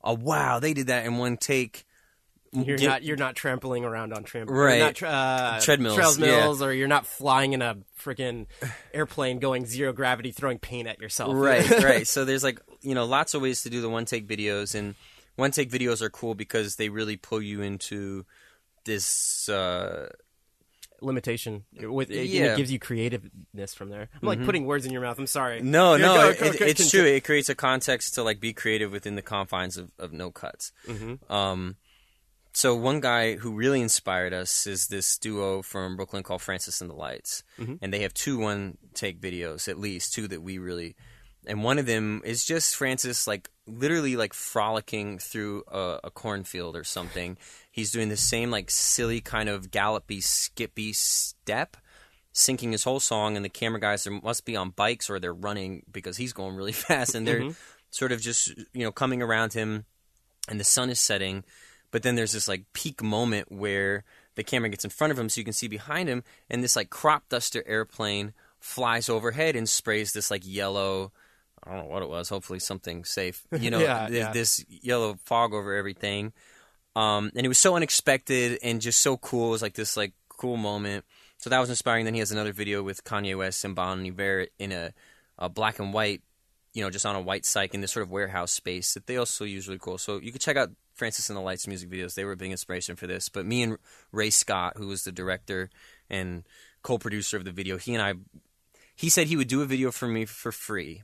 a 0.03 0.13
wow 0.13 0.59
they 0.59 0.73
did 0.75 0.87
that 0.87 1.05
in 1.07 1.17
one 1.17 1.37
take. 1.37 1.83
You're 2.53 2.77
Gi- 2.77 2.85
not 2.87 3.03
you're 3.03 3.17
not 3.17 3.35
trampling 3.35 3.83
around 3.83 4.13
on 4.13 4.23
tramp 4.23 4.49
Right. 4.51 4.77
You're 4.77 4.85
not 4.85 4.95
tra- 4.95 5.09
uh, 5.09 5.59
Treadmills, 5.61 5.95
treadmills, 5.97 6.61
or 6.61 6.71
you're 6.71 6.87
not 6.87 7.05
flying 7.07 7.51
in 7.53 7.61
a 7.61 7.77
freaking 7.99 8.45
airplane 8.93 9.39
going 9.39 9.65
zero 9.65 9.91
gravity, 9.93 10.31
throwing 10.31 10.59
paint 10.59 10.87
at 10.87 11.01
yourself. 11.01 11.31
right 11.35 11.69
right 11.83 12.07
so 12.07 12.23
there's 12.23 12.43
like 12.43 12.61
you 12.81 12.93
know 12.95 13.05
lots 13.05 13.33
of 13.33 13.41
ways 13.41 13.63
to 13.63 13.69
do 13.71 13.81
the 13.81 13.89
one 13.89 14.05
take 14.05 14.27
videos 14.27 14.73
and 14.75 14.93
one 15.35 15.51
take 15.51 15.69
videos 15.69 16.01
are 16.01 16.09
cool 16.09 16.35
because 16.35 16.75
they 16.77 16.89
really 16.89 17.17
pull 17.17 17.41
you 17.41 17.61
into 17.61 18.25
this. 18.85 19.47
Uh, 19.49 20.09
Limitation 21.01 21.65
with 21.77 22.09
it, 22.09 22.27
Yeah. 22.27 22.53
it 22.53 22.57
gives 22.57 22.71
you 22.71 22.79
creativeness 22.79 23.73
from 23.75 23.89
there. 23.89 24.07
I'm 24.21 24.27
like 24.27 24.43
putting 24.45 24.65
words 24.65 24.85
in 24.85 24.93
your 24.93 25.01
mouth. 25.01 25.19
I'm 25.19 25.27
sorry. 25.27 25.61
no, 25.61 25.95
Yeah, 25.95 26.05
no, 26.05 26.15
go- 26.15 26.29
it, 26.29 26.39
go- 26.39 26.45
it- 26.45 26.59
go- 26.59 26.65
it's 26.65 26.89
true. 26.89 27.03
It 27.03 27.23
creates 27.25 27.49
a 27.49 27.53
context 27.55 28.15
to 28.15 28.23
like 28.23 28.39
be 28.39 28.53
creative 28.53 28.91
within 28.93 29.15
the 29.15 29.21
confines 29.21 29.75
of, 29.77 29.91
of 29.99 30.13
no 30.13 30.31
cuts. 30.31 30.71
Mm-hmm. 30.87 31.31
Um, 31.31 31.75
so 32.53 32.73
one 32.75 33.01
guy 33.01 33.35
who 33.35 33.51
really 33.51 33.81
inspired 33.81 34.33
us 34.33 34.65
is 34.65 34.87
this 34.87 35.17
duo 35.17 35.61
from 35.61 35.97
Brooklyn 35.97 36.23
called 36.23 36.41
Francis 36.41 36.79
and 36.79 36.89
the 36.89 36.95
Lights, 36.95 37.43
Mm-hmm. 37.59 37.75
and 37.81 37.93
they 37.93 37.99
have 37.99 38.13
two 38.13 38.37
one 38.37 38.77
take 38.93 39.19
videos 39.19 39.67
at 39.67 39.77
least 39.77 40.13
two 40.13 40.29
that 40.29 40.41
we 40.41 40.57
really. 40.57 40.95
And 41.47 41.63
one 41.63 41.79
of 41.79 41.85
them 41.85 42.21
is 42.25 42.45
just 42.45 42.75
Francis, 42.75 43.27
like 43.27 43.49
literally 43.67 44.15
like 44.15 44.33
frolicking 44.33 45.19
through 45.19 45.63
a, 45.67 45.99
a 46.05 46.11
cornfield 46.11 46.75
or 46.75 46.83
something. 46.83 47.37
He's 47.71 47.91
doing 47.91 48.09
the 48.09 48.17
same 48.17 48.51
like 48.51 48.71
silly 48.71 49.21
kind 49.21 49.49
of 49.49 49.71
gallopy, 49.71 50.21
skippy 50.21 50.93
step, 50.93 51.77
syncing 52.33 52.71
his 52.71 52.83
whole 52.83 52.99
song. 52.99 53.35
And 53.35 53.45
the 53.45 53.49
camera 53.49 53.79
guys 53.79 54.05
are, 54.07 54.11
must 54.11 54.45
be 54.45 54.55
on 54.55 54.69
bikes 54.71 55.09
or 55.09 55.19
they're 55.19 55.33
running 55.33 55.83
because 55.91 56.17
he's 56.17 56.33
going 56.33 56.55
really 56.55 56.71
fast, 56.73 57.15
and 57.15 57.27
they're 57.27 57.41
mm-hmm. 57.41 57.51
sort 57.89 58.11
of 58.11 58.21
just 58.21 58.49
you 58.73 58.83
know 58.83 58.91
coming 58.91 59.21
around 59.21 59.53
him 59.53 59.85
and 60.47 60.59
the 60.59 60.63
sun 60.63 60.89
is 60.89 60.99
setting 60.99 61.43
but 61.91 62.03
then 62.03 62.15
there's 62.15 62.33
this 62.33 62.47
like 62.47 62.65
peak 62.73 63.01
moment 63.01 63.51
where 63.51 64.03
the 64.35 64.43
camera 64.43 64.69
gets 64.69 64.83
in 64.83 64.89
front 64.89 65.11
of 65.11 65.19
him 65.19 65.29
so 65.29 65.39
you 65.39 65.45
can 65.45 65.53
see 65.53 65.67
behind 65.67 66.09
him 66.09 66.23
and 66.49 66.63
this 66.63 66.75
like 66.75 66.89
crop 66.89 67.29
duster 67.29 67.63
airplane 67.65 68.33
flies 68.59 69.09
overhead 69.09 69.55
and 69.55 69.69
sprays 69.69 70.11
this 70.11 70.29
like 70.29 70.41
yellow 70.45 71.11
I 71.65 71.71
don't 71.75 71.85
know 71.85 71.91
what 71.93 72.03
it 72.03 72.09
was 72.09 72.29
hopefully 72.29 72.59
something 72.59 73.05
safe 73.05 73.43
you 73.59 73.71
know 73.71 73.79
Yeah, 73.79 74.07
th- 74.07 74.19
yeah. 74.19 74.31
this 74.31 74.63
yellow 74.67 75.17
fog 75.25 75.53
over 75.53 75.73
everything 75.75 76.33
um, 76.95 77.31
and 77.35 77.45
it 77.45 77.49
was 77.49 77.57
so 77.57 77.75
unexpected 77.75 78.59
and 78.63 78.81
just 78.81 79.01
so 79.01 79.17
cool 79.17 79.47
it 79.47 79.51
was 79.51 79.61
like 79.61 79.73
this 79.73 79.97
like 79.97 80.13
cool 80.29 80.57
moment 80.57 81.05
so 81.37 81.49
that 81.49 81.59
was 81.59 81.69
inspiring 81.69 82.05
then 82.05 82.13
he 82.13 82.19
has 82.19 82.31
another 82.31 82.53
video 82.53 82.83
with 82.83 83.03
Kanye 83.03 83.37
West 83.37 83.65
and 83.65 83.75
Bon 83.75 84.05
Iver 84.05 84.47
in 84.59 84.71
a, 84.71 84.93
a 85.37 85.49
black 85.49 85.79
and 85.79 85.93
white 85.93 86.21
you 86.75 86.83
know, 86.83 86.89
just 86.89 87.05
on 87.05 87.15
a 87.15 87.21
white 87.21 87.43
cyc 87.43 87.73
in 87.73 87.79
this 87.79 87.93
sort 87.93 88.03
of 88.03 88.11
warehouse 88.11 88.51
space 88.51 88.93
that 88.95 89.07
they 89.07 89.15
also 89.15 89.45
use 89.45 89.65
really 89.67 89.79
cool. 89.79 89.97
So 89.97 90.19
you 90.19 90.33
could 90.33 90.41
check 90.41 90.57
out 90.57 90.71
Francis 90.93 91.29
and 91.29 91.37
the 91.37 91.41
Lights 91.41 91.67
music 91.67 91.89
videos. 91.89 92.15
They 92.15 92.25
were 92.25 92.33
a 92.33 92.37
big 92.37 92.51
inspiration 92.51 92.97
for 92.97 93.07
this. 93.07 93.29
But 93.29 93.45
me 93.45 93.63
and 93.63 93.77
Ray 94.11 94.29
Scott, 94.29 94.73
who 94.75 94.87
was 94.87 95.05
the 95.05 95.13
director 95.13 95.69
and 96.09 96.43
co-producer 96.83 97.37
of 97.37 97.45
the 97.45 97.51
video, 97.53 97.77
he 97.77 97.95
and 97.95 98.03
I, 98.03 98.15
he 98.93 99.07
said 99.07 99.27
he 99.27 99.37
would 99.37 99.47
do 99.47 99.61
a 99.61 99.65
video 99.65 99.89
for 99.89 100.09
me 100.09 100.25
for 100.25 100.51
free. 100.51 101.03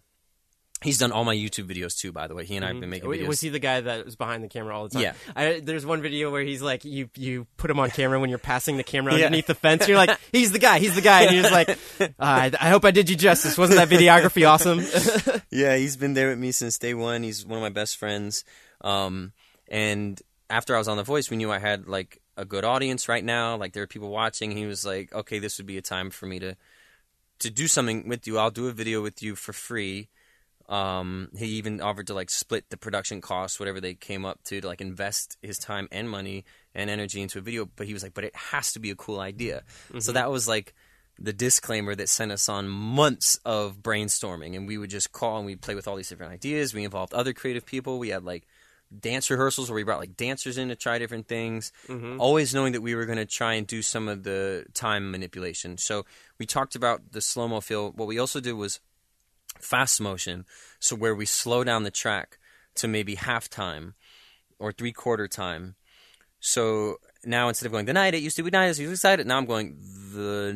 He's 0.83 0.97
done 0.97 1.11
all 1.11 1.23
my 1.25 1.35
YouTube 1.35 1.65
videos 1.71 1.95
too, 1.95 2.11
by 2.11 2.25
the 2.27 2.33
way. 2.33 2.43
He 2.43 2.55
and 2.55 2.65
I 2.65 2.69
have 2.69 2.79
been 2.79 2.89
making 2.89 3.07
videos. 3.07 3.27
Was 3.27 3.39
he 3.39 3.49
the 3.49 3.59
guy 3.59 3.81
that 3.81 4.03
was 4.03 4.15
behind 4.15 4.43
the 4.43 4.47
camera 4.47 4.75
all 4.75 4.85
the 4.87 4.89
time? 4.95 5.03
Yeah. 5.03 5.13
I, 5.35 5.59
there's 5.59 5.85
one 5.85 6.01
video 6.01 6.31
where 6.31 6.41
he's 6.41 6.61
like, 6.63 6.83
you 6.85 7.09
you 7.15 7.45
put 7.57 7.69
him 7.69 7.79
on 7.79 7.91
camera 7.91 8.19
when 8.19 8.29
you're 8.31 8.39
passing 8.39 8.77
the 8.77 8.83
camera 8.83 9.13
Yeah. 9.17 9.25
underneath 9.25 9.45
the 9.45 9.53
fence. 9.55 9.87
You're 9.87 9.97
like, 9.97 10.17
he's 10.31 10.51
the 10.51 10.57
guy, 10.59 10.79
he's 10.79 10.95
the 10.95 11.01
guy, 11.01 11.21
and 11.21 11.31
you're 11.33 11.43
just 11.43 11.53
like, 11.53 11.69
uh, 12.01 12.07
I, 12.19 12.51
I 12.59 12.69
hope 12.69 12.83
I 12.83 12.89
did 12.91 13.09
you 13.11 13.15
justice. 13.15 13.57
Wasn't 13.57 13.77
that 13.77 13.89
videography 13.89 14.47
awesome? 14.49 14.81
Yeah, 15.51 15.75
he's 15.75 15.97
been 15.97 16.13
there 16.13 16.29
with 16.29 16.39
me 16.39 16.51
since 16.51 16.77
day 16.79 16.93
one. 16.93 17.23
He's 17.23 17.45
one 17.45 17.57
of 17.57 17.61
my 17.61 17.69
best 17.69 17.97
friends. 17.97 18.43
Um, 18.81 19.33
and 19.67 20.19
after 20.49 20.73
I 20.75 20.77
was 20.79 20.87
on 20.87 20.97
The 20.97 21.03
Voice, 21.03 21.29
we 21.29 21.37
knew 21.37 21.51
I 21.51 21.59
had 21.59 21.87
like 21.87 22.19
a 22.37 22.45
good 22.45 22.63
audience 22.63 23.07
right 23.09 23.23
now. 23.23 23.57
Like 23.57 23.73
there 23.73 23.83
are 23.83 23.87
people 23.87 24.09
watching. 24.09 24.51
He 24.51 24.65
was 24.65 24.85
like, 24.85 25.13
"Okay, 25.13 25.39
this 25.39 25.57
would 25.57 25.67
be 25.67 25.77
a 25.77 25.81
time 25.81 26.09
for 26.09 26.25
me 26.25 26.39
to 26.39 26.55
to 27.39 27.49
do 27.51 27.67
something 27.67 28.07
with 28.07 28.25
you. 28.27 28.37
I'll 28.39 28.49
do 28.51 28.67
a 28.67 28.71
video 28.71 29.01
with 29.03 29.21
you 29.21 29.35
for 29.35 29.53
free." 29.53 30.09
Um, 30.71 31.29
he 31.37 31.47
even 31.57 31.81
offered 31.81 32.07
to 32.07 32.13
like 32.13 32.29
split 32.29 32.69
the 32.69 32.77
production 32.77 33.19
costs, 33.19 33.59
whatever 33.59 33.81
they 33.81 33.93
came 33.93 34.23
up 34.25 34.41
to, 34.45 34.61
to 34.61 34.67
like 34.67 34.79
invest 34.79 35.37
his 35.41 35.57
time 35.57 35.89
and 35.91 36.09
money 36.09 36.45
and 36.73 36.89
energy 36.89 37.21
into 37.21 37.39
a 37.39 37.41
video. 37.41 37.65
But 37.75 37.87
he 37.87 37.93
was 37.93 38.03
like, 38.03 38.13
"But 38.13 38.23
it 38.23 38.35
has 38.35 38.71
to 38.73 38.79
be 38.79 38.89
a 38.89 38.95
cool 38.95 39.19
idea." 39.19 39.63
So 39.99 40.13
that 40.13 40.31
was 40.31 40.47
like 40.47 40.73
the 41.19 41.33
disclaimer 41.33 41.93
that 41.93 42.09
sent 42.09 42.31
us 42.31 42.47
on 42.49 42.67
months 42.67 43.37
of 43.45 43.79
brainstorming 43.83 44.55
and 44.55 44.67
we 44.67 44.77
would 44.77 44.89
just 44.89 45.11
call 45.11 45.37
and 45.37 45.45
we'd 45.45 45.61
play 45.61 45.75
with 45.75 45.87
all 45.87 45.95
these 45.97 46.09
different 46.09 46.31
ideas. 46.31 46.73
We 46.73 46.83
involved 46.85 47.13
other 47.13 47.33
creative 47.33 47.65
people. 47.65 47.99
We 47.99 48.09
had 48.09 48.23
like 48.23 48.47
dance 48.97 49.29
rehearsals 49.29 49.69
where 49.69 49.75
we 49.75 49.83
brought 49.83 49.99
like 49.99 50.17
dancers 50.17 50.57
in 50.57 50.69
to 50.69 50.75
try 50.75 50.97
different 50.99 51.27
things 51.27 51.71
always 52.19 52.53
knowing 52.53 52.73
that 52.73 52.81
we 52.81 52.95
were 52.95 53.05
going 53.05 53.17
to 53.19 53.25
try 53.25 53.53
and 53.53 53.67
do 53.67 53.81
some 53.81 54.07
of 54.07 54.23
the 54.23 54.65
time 54.73 55.11
manipulation. 55.11 55.77
So 55.77 56.05
we 56.39 56.45
talked 56.45 56.75
about 56.75 57.11
the 57.11 57.21
slow 57.21 57.47
mo 57.47 57.61
feel. 57.61 57.91
What 57.91 58.07
we 58.07 58.17
also 58.19 58.39
did 58.39 58.53
was 58.53 58.79
fast 59.63 59.99
motion 60.01 60.45
so 60.79 60.95
where 60.95 61.15
we 61.15 61.25
slow 61.25 61.63
down 61.63 61.83
the 61.83 61.91
track 61.91 62.37
to 62.75 62.87
maybe 62.87 63.15
half 63.15 63.49
time 63.49 63.95
or 64.59 64.71
three 64.71 64.91
quarter 64.91 65.27
time. 65.27 65.75
So 66.39 66.97
now 67.23 67.49
instead 67.49 67.67
of 67.67 67.71
going 67.71 67.85
the 67.85 67.93
night 67.93 68.15
it 68.15 68.23
used 68.23 68.35
to 68.35 68.43
be 68.43 68.49
night 68.49 68.65
it 68.65 68.69
used 68.69 68.79
to 68.79 68.87
be 68.87 68.93
excited 68.93 69.27
now 69.27 69.37
I'm 69.37 69.45
going 69.45 69.77
the 70.13 70.51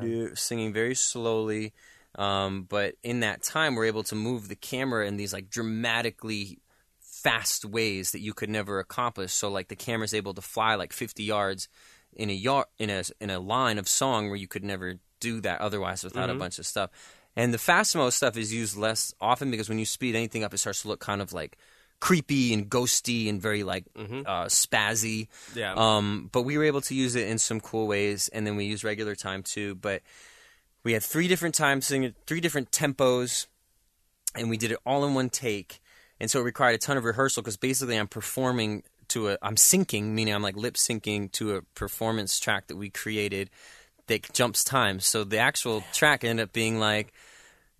night 0.00 0.38
singing 0.38 0.72
very 0.72 0.94
slowly. 0.94 1.72
Um, 2.16 2.62
but 2.68 2.94
in 3.02 3.20
that 3.20 3.42
time 3.42 3.74
we're 3.74 3.86
able 3.86 4.04
to 4.04 4.14
move 4.14 4.48
the 4.48 4.54
camera 4.54 5.06
in 5.06 5.16
these 5.16 5.32
like 5.32 5.50
dramatically 5.50 6.58
fast 7.00 7.64
ways 7.64 8.12
that 8.12 8.20
you 8.20 8.34
could 8.34 8.50
never 8.50 8.78
accomplish. 8.78 9.32
So 9.32 9.48
like 9.50 9.68
the 9.68 9.76
camera's 9.76 10.14
able 10.14 10.34
to 10.34 10.42
fly 10.42 10.74
like 10.74 10.92
50 10.92 11.24
yards 11.24 11.68
in 12.16 12.30
a 12.30 12.34
yard 12.34 12.66
in 12.78 12.90
a 12.90 13.02
in 13.20 13.30
a 13.30 13.40
line 13.40 13.78
of 13.78 13.88
song 13.88 14.28
where 14.28 14.36
you 14.36 14.46
could 14.46 14.62
never 14.62 14.96
do 15.24 15.40
that 15.40 15.60
otherwise 15.60 16.04
without 16.04 16.30
a 16.30 16.34
bunch 16.34 16.58
of 16.58 16.66
stuff 16.66 16.90
and 17.36 17.52
the 17.52 17.58
fast 17.58 17.96
mo 17.96 18.10
stuff 18.10 18.36
is 18.36 18.52
used 18.52 18.76
less 18.76 19.14
often 19.20 19.50
because 19.50 19.68
when 19.68 19.78
you 19.78 19.86
speed 19.86 20.14
anything 20.14 20.44
up 20.44 20.54
it 20.54 20.58
starts 20.58 20.82
to 20.82 20.88
look 20.88 21.00
kind 21.00 21.20
of 21.20 21.32
like 21.32 21.56
creepy 22.04 22.52
and 22.52 22.68
ghosty 22.68 23.30
and 23.30 23.40
very 23.40 23.62
like 23.62 23.86
uh, 23.96 24.44
spazzy. 24.44 25.28
Yeah. 25.54 25.72
Um, 25.74 26.28
but 26.32 26.42
we 26.42 26.58
were 26.58 26.64
able 26.64 26.82
to 26.82 26.94
use 26.94 27.14
it 27.14 27.28
in 27.28 27.38
some 27.38 27.60
cool 27.60 27.86
ways, 27.86 28.28
and 28.28 28.46
then 28.46 28.56
we 28.56 28.66
use 28.66 28.84
regular 28.84 29.14
time 29.14 29.42
too. 29.42 29.74
But 29.74 30.02
we 30.82 30.92
had 30.92 31.02
three 31.02 31.28
different 31.28 31.54
times, 31.54 31.88
three 31.88 32.40
different 32.40 32.70
tempos, 32.70 33.46
and 34.34 34.50
we 34.50 34.58
did 34.58 34.70
it 34.70 34.78
all 34.84 35.06
in 35.06 35.14
one 35.14 35.30
take. 35.30 35.80
And 36.20 36.30
so 36.30 36.40
it 36.40 36.42
required 36.42 36.74
a 36.74 36.78
ton 36.78 36.98
of 36.98 37.04
rehearsal 37.04 37.42
because 37.42 37.56
basically 37.56 37.96
I'm 37.96 38.06
performing 38.06 38.82
to 39.08 39.30
a, 39.30 39.38
I'm 39.40 39.56
syncing, 39.56 40.04
meaning 40.10 40.34
I'm 40.34 40.42
like 40.42 40.56
lip 40.56 40.74
syncing 40.74 41.32
to 41.32 41.56
a 41.56 41.62
performance 41.74 42.38
track 42.38 42.66
that 42.66 42.76
we 42.76 42.90
created 42.90 43.48
that 44.06 44.32
jumps 44.32 44.64
time. 44.64 45.00
So 45.00 45.24
the 45.24 45.38
actual 45.38 45.84
track 45.92 46.24
ended 46.24 46.44
up 46.44 46.52
being 46.52 46.78
like 46.78 47.12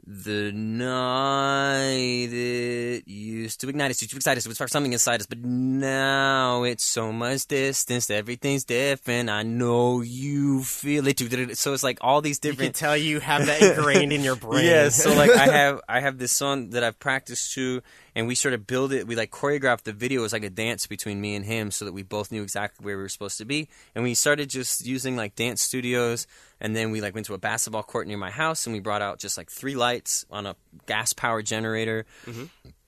the 0.06 0.52
night 0.52 2.28
it 2.30 3.08
used 3.08 3.60
to 3.60 3.68
ignite 3.68 3.90
us, 3.90 4.02
used 4.02 4.10
to 4.10 4.16
excite 4.16 4.36
us, 4.36 4.44
it 4.44 4.48
would 4.48 4.56
spark 4.56 4.68
something 4.68 4.92
inside 4.92 5.20
us, 5.20 5.26
but 5.26 5.38
now 5.38 6.62
it's 6.64 6.84
so 6.84 7.10
much 7.10 7.46
distance, 7.46 8.10
everything's 8.10 8.64
different. 8.64 9.30
I 9.30 9.42
know 9.42 10.02
you 10.02 10.62
feel 10.62 11.06
it 11.06 11.16
too. 11.16 11.54
So 11.54 11.72
it's 11.72 11.82
like 11.82 11.98
all 12.02 12.20
these 12.20 12.38
you 12.42 12.50
can 12.50 12.50
different 12.50 12.74
tell 12.74 12.96
you 12.96 13.20
have 13.20 13.46
that 13.46 13.62
ingrained 13.76 14.12
in 14.12 14.22
your 14.22 14.36
brain. 14.36 14.66
yeah, 14.66 14.90
so 14.90 15.14
like 15.14 15.30
I 15.30 15.46
have 15.52 15.80
I 15.88 16.00
have 16.00 16.18
this 16.18 16.32
song 16.32 16.70
that 16.70 16.84
I've 16.84 16.98
practiced 16.98 17.54
to, 17.54 17.82
and 18.14 18.26
we 18.26 18.34
sort 18.34 18.52
of 18.52 18.66
build 18.66 18.92
it. 18.92 19.06
We 19.06 19.16
like 19.16 19.30
choreographed 19.30 19.84
the 19.84 19.92
video 19.92 20.22
as 20.24 20.34
like 20.34 20.44
a 20.44 20.50
dance 20.50 20.86
between 20.86 21.20
me 21.20 21.34
and 21.34 21.46
him, 21.46 21.70
so 21.70 21.86
that 21.86 21.92
we 21.92 22.02
both 22.02 22.30
knew 22.30 22.42
exactly 22.42 22.84
where 22.84 22.96
we 22.96 23.02
were 23.02 23.08
supposed 23.08 23.38
to 23.38 23.46
be. 23.46 23.68
And 23.94 24.04
we 24.04 24.14
started 24.14 24.50
just 24.50 24.84
using 24.84 25.16
like 25.16 25.34
dance 25.34 25.62
studios, 25.62 26.26
and 26.64 26.74
then 26.74 26.90
we 26.92 27.02
like 27.02 27.12
went 27.12 27.26
to 27.26 27.34
a 27.34 27.38
basketball 27.38 27.82
court 27.82 28.06
near 28.06 28.16
my 28.16 28.30
house, 28.30 28.66
and 28.66 28.72
we 28.72 28.80
brought 28.80 29.02
out 29.02 29.18
just 29.18 29.36
like 29.36 29.50
three 29.50 29.74
lights 29.76 30.24
on 30.30 30.46
a 30.46 30.56
gas 30.86 31.12
power 31.12 31.42
generator. 31.42 32.06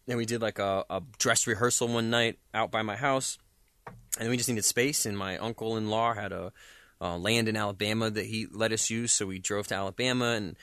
And 0.08 0.16
we 0.16 0.24
did 0.24 0.40
like 0.40 0.58
a, 0.58 0.86
a 0.88 1.02
dress 1.18 1.46
rehearsal 1.46 1.88
one 1.88 2.08
night 2.08 2.38
out 2.54 2.70
by 2.70 2.80
my 2.80 2.96
house, 2.96 3.36
and 4.18 4.30
we 4.30 4.38
just 4.38 4.48
needed 4.48 4.64
space. 4.64 5.04
And 5.04 5.18
my 5.18 5.36
uncle 5.36 5.76
in 5.76 5.90
law 5.90 6.14
had 6.14 6.32
a 6.32 6.52
uh, 7.02 7.18
land 7.18 7.48
in 7.48 7.56
Alabama 7.56 8.08
that 8.08 8.24
he 8.24 8.46
let 8.50 8.72
us 8.72 8.88
use, 8.88 9.12
so 9.12 9.26
we 9.26 9.38
drove 9.38 9.66
to 9.66 9.74
Alabama. 9.74 10.30
And 10.30 10.56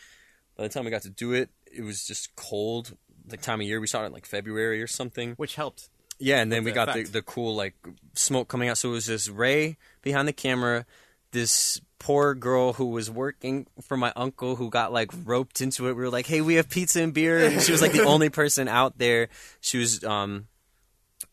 by 0.58 0.64
the 0.64 0.70
time 0.70 0.84
we 0.84 0.90
got 0.90 1.04
to 1.04 1.12
do 1.12 1.34
it, 1.34 1.52
it 1.72 1.84
was 1.84 2.08
just 2.08 2.36
cold. 2.36 2.98
Like 3.30 3.44
time 3.44 3.62
of 3.62 3.68
year, 3.68 3.80
we 3.80 3.86
saw 3.86 4.02
it 4.02 4.08
in 4.08 4.12
like 4.12 4.26
February 4.26 4.82
or 4.82 4.88
something. 4.88 5.34
which 5.36 5.54
helped. 5.54 5.90
Yeah, 6.18 6.42
and 6.42 6.52
then 6.52 6.64
we 6.64 6.72
the 6.72 6.76
got 6.76 6.86
the, 6.86 6.92
effect. 7.02 7.14
the 7.14 7.22
cool 7.22 7.56
like 7.56 7.76
smoke 8.16 8.48
coming 8.48 8.70
out. 8.70 8.80
So 8.80 8.90
it 8.90 8.94
was 8.94 9.06
just 9.06 9.30
Ray 9.30 9.78
behind 10.02 10.28
the 10.28 10.34
camera, 10.34 10.88
this 11.30 11.80
poor 12.04 12.36
girl 12.36 12.74
who 12.74 12.88
was 12.88 13.10
working 13.10 13.66
for 13.82 13.96
my 13.96 14.12
uncle 14.16 14.58
who 14.58 14.70
got 14.70 14.92
like 14.92 15.10
roped 15.24 15.62
into 15.62 15.88
it. 15.88 15.94
We 15.94 16.04
were 16.04 16.10
like, 16.10 16.28
"Hey, 16.28 16.42
we 16.42 16.56
have 16.56 16.70
pizza 16.70 17.02
and 17.02 17.14
beer," 17.14 17.46
and 17.46 17.62
she 17.62 17.72
was 17.72 17.82
like 17.82 17.94
the 17.94 18.04
only 18.14 18.30
person 18.30 18.68
out 18.68 18.98
there. 18.98 19.30
She 19.62 19.78
was 19.78 20.04
um 20.04 20.48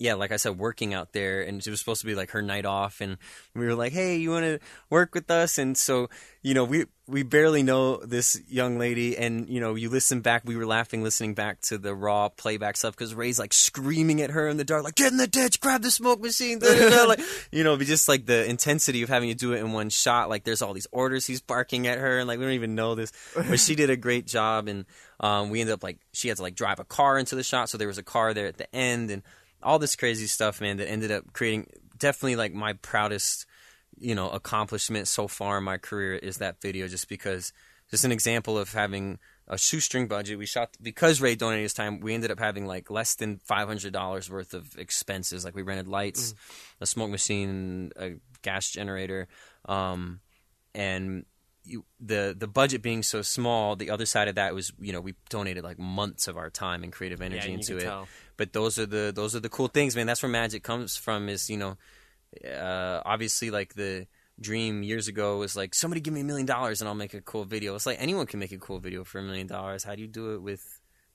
yeah, 0.01 0.15
like 0.15 0.33
I 0.33 0.37
said, 0.37 0.59
working 0.59 0.95
out 0.95 1.13
there, 1.13 1.43
and 1.43 1.65
it 1.65 1.69
was 1.69 1.79
supposed 1.79 2.01
to 2.01 2.07
be 2.07 2.15
like 2.15 2.31
her 2.31 2.41
night 2.41 2.65
off, 2.65 3.03
and 3.03 3.19
we 3.55 3.67
were 3.67 3.75
like, 3.75 3.93
"Hey, 3.93 4.17
you 4.17 4.31
want 4.31 4.47
to 4.47 4.59
work 4.89 5.15
with 5.15 5.31
us?" 5.31 5.59
And 5.59 5.77
so, 5.77 6.09
you 6.41 6.55
know, 6.55 6.65
we 6.65 6.87
we 7.07 7.23
barely 7.23 7.63
know 7.63 7.99
this 7.99 8.41
young 8.49 8.79
lady, 8.79 9.19
and 9.19 9.47
you 9.51 9.61
know, 9.61 9.75
you 9.75 9.91
listen 9.91 10.23
back, 10.23 10.41
we 10.47 10.57
were 10.57 10.65
laughing 10.65 11.03
listening 11.03 11.35
back 11.35 11.61
to 11.63 11.77
the 11.77 11.95
raw 11.95 12.31
playback 12.31 12.79
stuff 12.79 12.97
because 12.97 13.15
Ray's 13.15 13.39
like 13.39 13.53
screaming 13.53 14.23
at 14.23 14.31
her 14.31 14.49
in 14.49 14.57
the 14.57 14.65
dark, 14.65 14.85
like, 14.85 14.95
"Get 14.95 15.13
in 15.13 15.19
the 15.19 15.27
ditch, 15.27 15.61
grab 15.61 15.83
the 15.83 15.91
smoke 15.91 16.23
machine!" 16.23 16.61
da, 16.61 16.75
da, 16.75 16.89
da. 16.89 17.05
like, 17.05 17.21
you 17.53 17.63
know, 17.63 17.77
just 17.77 18.09
like 18.09 18.25
the 18.25 18.49
intensity 18.49 19.03
of 19.03 19.11
having 19.11 19.29
to 19.29 19.35
do 19.35 19.53
it 19.53 19.59
in 19.59 19.73
one 19.73 19.91
shot, 19.91 20.31
like 20.31 20.45
there's 20.45 20.63
all 20.63 20.73
these 20.73 20.89
orders 20.93 21.27
he's 21.27 21.43
barking 21.43 21.87
at 21.87 21.99
her, 21.99 22.21
and 22.21 22.27
like 22.27 22.39
we 22.39 22.47
don't 22.47 22.55
even 22.55 22.75
know 22.75 22.95
this, 22.95 23.13
but 23.35 23.61
she 23.61 23.75
did 23.75 23.91
a 23.91 23.99
great 23.99 24.27
job, 24.27 24.67
and 24.67 24.87
um, 25.21 25.51
we 25.51 25.61
ended 25.61 25.75
up 25.75 25.83
like 25.83 25.99
she 26.15 26.29
had 26.29 26.39
to 26.39 26.43
like 26.43 26.55
drive 26.55 26.81
a 26.81 26.85
car 26.85 27.19
into 27.19 27.37
the 27.37 27.43
shot, 27.43 27.69
so 27.69 27.77
there 27.77 27.87
was 27.87 27.99
a 27.99 28.03
car 28.03 28.33
there 28.33 28.47
at 28.47 28.57
the 28.57 28.75
end, 28.75 29.11
and 29.11 29.23
all 29.63 29.79
this 29.79 29.97
crazy 29.97 30.27
stuff, 30.27 30.61
man, 30.61 30.77
that 30.79 30.89
ended 30.89 31.11
up 31.11 31.33
creating 31.33 31.67
definitely 31.99 32.37
like 32.37 32.53
my 32.53 32.75
proudest, 32.75 33.47
you 33.99 34.15
know, 34.15 34.31
accomplishment 34.31 35.09
so 35.09 35.29
far 35.29 35.59
in 35.59 35.65
my 35.65 35.77
career 35.77 36.15
is 36.15 36.39
that 36.39 36.61
video 36.61 36.89
just 36.89 37.09
because 37.09 37.53
just 37.91 38.05
an 38.05 38.13
example 38.13 38.57
of 38.57 38.73
having 38.73 39.19
a 39.49 39.59
shoestring 39.59 40.07
budget. 40.07 40.39
We 40.39 40.47
shot 40.47 40.77
because 40.81 41.21
Ray 41.21 41.35
donated 41.35 41.65
his 41.65 41.75
time. 41.75 42.01
We 42.01 42.15
ended 42.15 42.31
up 42.31 42.39
having 42.39 42.67
like 42.67 42.91
less 42.91 43.17
than 43.17 43.41
five 43.45 43.67
hundred 43.67 43.93
dollars 43.93 44.31
worth 44.31 44.55
of 44.55 44.79
expenses. 44.79 45.45
Like 45.45 45.57
we 45.57 45.63
rented 45.63 45.89
lights, 45.89 46.35
a 46.81 46.87
smoke 46.87 47.11
machine, 47.11 47.91
a 47.97 48.13
gas 48.43 48.71
generator, 48.71 49.27
um, 49.67 50.21
and 50.73 51.27
you, 51.65 51.85
the 51.99 52.35
the 52.39 52.47
budget 52.47 52.81
being 52.81 53.03
so 53.03 53.23
small. 53.23 53.75
The 53.75 53.91
other 53.91 54.07
side 54.07 54.29
of 54.29 54.37
that 54.37 54.55
was 54.55 54.73
you 54.81 54.93
know 54.93 55.01
we 55.01 55.15
donated 55.29 55.65
like 55.65 55.81
months 55.81 56.29
of 56.29 56.37
our 56.37 56.49
time 56.49 56.85
and 56.85 56.93
creative 56.93 57.21
energy 57.21 57.53
and 57.53 57.61
into 57.61 57.77
it. 57.79 57.85
tell. 57.85 58.09
But 58.41 58.55
those 58.55 58.78
are 58.78 58.86
the 58.86 59.12
those 59.14 59.36
are 59.36 59.41
the 59.41 59.51
cool 59.51 59.68
things, 59.68 59.95
man. 59.95 60.07
That's 60.07 60.22
where 60.22 60.32
magic 60.32 60.62
comes 60.62 60.97
from. 60.97 61.28
Is 61.28 61.51
you 61.51 61.59
know, 61.59 61.76
uh, 62.43 63.03
obviously 63.05 63.51
like 63.51 63.74
the 63.74 64.07
dream 64.41 64.82
years 64.82 65.09
ago 65.09 65.36
was 65.36 65.55
like 65.55 65.74
somebody 65.74 66.01
give 66.01 66.14
me 66.14 66.22
a 66.22 66.24
million 66.24 66.47
dollars 66.47 66.80
and 66.80 66.88
I'll 66.88 66.95
make 66.95 67.12
a 67.12 67.20
cool 67.20 67.45
video. 67.45 67.74
It's 67.74 67.84
like 67.84 67.99
anyone 68.01 68.24
can 68.24 68.41
make 68.41 68.53
a 68.53 68.57
cool 68.57 68.78
video 68.78 69.05
for 69.05 69.18
a 69.18 69.22
million 69.22 69.47
dollars. 69.47 69.84
How 69.84 69.95
do 69.95 70.01
you 70.01 70.09
do 70.09 70.32
it 70.32 70.41
with 70.41 70.64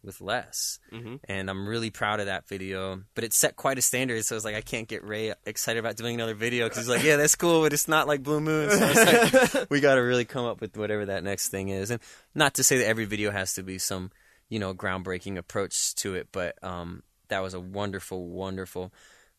with 0.04 0.22
less? 0.22 0.78
Mhm. 0.94 1.20
And 1.28 1.50
I'm 1.50 1.68
really 1.68 1.90
proud 1.90 2.20
of 2.20 2.28
that 2.28 2.48
video. 2.48 3.02
But 3.16 3.24
it 3.24 3.34
set 3.34 3.56
quite 3.56 3.80
a 3.80 3.82
standard, 3.82 4.24
so 4.24 4.36
it's 4.36 4.46
like 4.46 4.54
I 4.54 4.62
can't 4.62 4.88
get 4.88 5.04
Ray 5.04 5.34
excited 5.48 5.80
about 5.80 5.96
doing 5.96 6.14
another 6.14 6.36
video 6.36 6.68
because 6.68 6.78
he's 6.78 6.90
like, 6.90 7.04
yeah, 7.04 7.16
that's 7.16 7.34
cool, 7.34 7.64
but 7.64 7.74
it's 7.74 7.88
not 7.88 8.08
like 8.08 8.22
Blue 8.22 8.40
Moon. 8.40 8.70
So 8.70 8.86
it's 8.88 9.56
like, 9.56 9.68
we 9.72 9.80
got 9.80 9.96
to 9.96 10.02
really 10.02 10.26
come 10.26 10.46
up 10.46 10.62
with 10.62 10.78
whatever 10.78 11.08
that 11.08 11.24
next 11.24 11.50
thing 11.50 11.70
is. 11.70 11.90
And 11.90 12.00
not 12.36 12.54
to 12.54 12.64
say 12.64 12.78
that 12.78 12.86
every 12.86 13.06
video 13.06 13.32
has 13.32 13.56
to 13.56 13.64
be 13.64 13.80
some 13.80 14.12
you 14.48 14.60
know 14.60 14.76
groundbreaking 14.76 15.40
approach 15.40 15.96
to 15.96 16.14
it, 16.14 16.28
but 16.32 16.64
um, 16.64 17.02
that 17.30 17.42
was 17.42 17.54
a 17.54 17.60
wonderful, 17.60 18.28
wonderful 18.28 18.94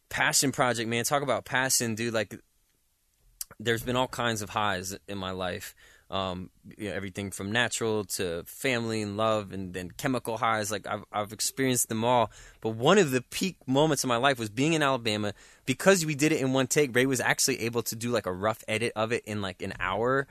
passion 0.08 0.52
project, 0.52 0.88
man. 0.88 1.04
Talk 1.04 1.22
about 1.22 1.44
passion, 1.44 1.94
dude. 1.94 2.14
Like 2.14 2.40
there's 3.58 3.82
been 3.82 3.96
all 3.96 4.08
kinds 4.08 4.42
of 4.42 4.50
highs 4.50 4.96
in 5.08 5.18
my 5.18 5.30
life. 5.30 5.74
Um, 6.08 6.50
you 6.78 6.88
know, 6.88 6.94
everything 6.94 7.32
from 7.32 7.50
natural 7.50 8.04
to 8.04 8.44
family 8.46 9.02
and 9.02 9.16
love, 9.16 9.50
and 9.52 9.74
then 9.74 9.90
chemical 9.90 10.36
highs. 10.38 10.70
Like 10.70 10.86
I've 10.86 11.04
I've 11.10 11.32
experienced 11.32 11.88
them 11.88 12.04
all. 12.04 12.30
But 12.60 12.70
one 12.76 12.98
of 12.98 13.10
the 13.10 13.22
peak 13.22 13.56
moments 13.66 14.04
of 14.04 14.08
my 14.08 14.16
life 14.16 14.38
was 14.38 14.48
being 14.48 14.74
in 14.74 14.82
Alabama 14.84 15.34
because 15.64 16.06
we 16.06 16.14
did 16.14 16.30
it 16.30 16.40
in 16.40 16.52
one 16.52 16.68
take. 16.68 16.94
Ray 16.94 17.06
was 17.06 17.20
actually 17.20 17.62
able 17.62 17.82
to 17.82 17.96
do 17.96 18.10
like 18.10 18.26
a 18.26 18.32
rough 18.32 18.62
edit 18.68 18.92
of 18.94 19.10
it 19.10 19.24
in 19.24 19.42
like 19.42 19.62
an 19.62 19.72
hour, 19.80 20.28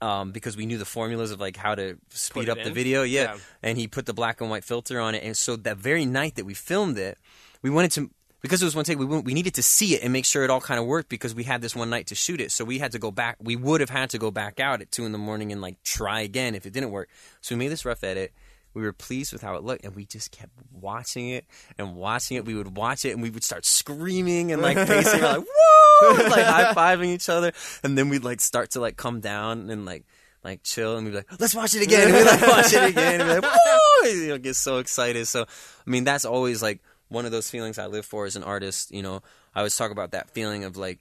um, 0.00 0.32
because 0.32 0.56
we 0.56 0.66
knew 0.66 0.78
the 0.78 0.84
formulas 0.84 1.30
of 1.30 1.38
like 1.38 1.56
how 1.56 1.76
to 1.76 1.96
speed 2.10 2.48
up 2.48 2.58
the 2.64 2.70
video. 2.72 3.02
Yeah. 3.04 3.22
Yeah. 3.22 3.36
and 3.62 3.78
he 3.78 3.86
put 3.86 4.06
the 4.06 4.14
black 4.14 4.40
and 4.40 4.50
white 4.50 4.64
filter 4.64 4.98
on 5.00 5.14
it. 5.14 5.22
And 5.22 5.36
so 5.36 5.54
that 5.56 5.76
very 5.76 6.04
night 6.06 6.34
that 6.34 6.44
we 6.44 6.54
filmed 6.54 6.98
it, 6.98 7.18
we 7.62 7.70
wanted 7.70 7.92
to 7.92 8.10
because 8.44 8.60
it 8.60 8.66
was 8.66 8.76
one 8.76 8.84
take. 8.84 8.98
We 8.98 9.06
we 9.06 9.32
needed 9.32 9.54
to 9.54 9.62
see 9.62 9.94
it 9.94 10.02
and 10.02 10.12
make 10.12 10.26
sure 10.26 10.44
it 10.44 10.50
all 10.50 10.60
kind 10.60 10.78
of 10.78 10.84
worked 10.84 11.08
because 11.08 11.34
we 11.34 11.44
had 11.44 11.62
this 11.62 11.74
one 11.74 11.88
night 11.88 12.08
to 12.08 12.14
shoot 12.14 12.42
it. 12.42 12.52
So 12.52 12.62
we 12.62 12.78
had 12.78 12.92
to 12.92 12.98
go 12.98 13.10
back. 13.10 13.38
We 13.40 13.56
would 13.56 13.80
have 13.80 13.88
had 13.88 14.10
to 14.10 14.18
go 14.18 14.30
back 14.30 14.60
out 14.60 14.82
at 14.82 14.90
two 14.90 15.06
in 15.06 15.12
the 15.12 15.18
morning 15.18 15.50
and 15.50 15.62
like 15.62 15.82
try 15.82 16.20
again 16.20 16.54
if 16.54 16.66
it 16.66 16.74
didn't 16.74 16.90
work. 16.90 17.08
So 17.40 17.54
we 17.54 17.58
made 17.58 17.68
this 17.68 17.86
rough 17.86 18.04
edit. 18.04 18.34
We 18.74 18.82
were 18.82 18.92
pleased 18.92 19.32
with 19.32 19.40
how 19.40 19.54
it 19.54 19.64
looked, 19.64 19.86
and 19.86 19.96
we 19.96 20.04
just 20.04 20.30
kept 20.30 20.50
watching 20.70 21.30
it 21.30 21.46
and 21.78 21.96
watching 21.96 22.36
it. 22.36 22.44
We 22.44 22.54
would 22.54 22.76
watch 22.76 23.06
it, 23.06 23.12
and 23.12 23.22
we 23.22 23.30
would 23.30 23.44
start 23.44 23.64
screaming 23.64 24.52
and 24.52 24.60
like 24.60 24.76
pacing, 24.76 25.20
We're 25.22 25.26
like 25.26 25.46
whoa, 25.48 26.10
and, 26.10 26.18
like 26.30 26.44
high 26.44 26.74
fiving 26.74 27.06
each 27.06 27.30
other, 27.30 27.52
and 27.82 27.96
then 27.96 28.10
we'd 28.10 28.24
like 28.24 28.42
start 28.42 28.72
to 28.72 28.80
like 28.80 28.98
come 28.98 29.20
down 29.20 29.70
and 29.70 29.86
like 29.86 30.04
like 30.42 30.62
chill, 30.64 30.98
and 30.98 31.06
we'd 31.06 31.12
be 31.12 31.16
like, 31.16 31.40
let's 31.40 31.54
watch 31.54 31.74
it 31.74 31.82
again, 31.82 32.08
and 32.08 32.16
we 32.16 32.24
like 32.24 32.42
watch 32.42 32.74
it 32.74 32.90
again, 32.90 33.22
and 33.22 33.30
be 33.30 33.46
like 33.46 33.56
whoa, 33.56 34.08
you 34.10 34.28
know, 34.28 34.38
get 34.38 34.56
so 34.56 34.78
excited. 34.78 35.26
So 35.28 35.44
I 35.44 35.90
mean, 35.90 36.04
that's 36.04 36.26
always 36.26 36.60
like 36.60 36.82
one 37.08 37.26
of 37.26 37.32
those 37.32 37.50
feelings 37.50 37.78
I 37.78 37.86
live 37.86 38.06
for 38.06 38.26
as 38.26 38.36
an 38.36 38.42
artist. 38.42 38.90
You 38.90 39.02
know, 39.02 39.22
I 39.54 39.60
always 39.60 39.76
talk 39.76 39.90
about 39.90 40.12
that 40.12 40.30
feeling 40.30 40.64
of 40.64 40.76
like 40.76 41.00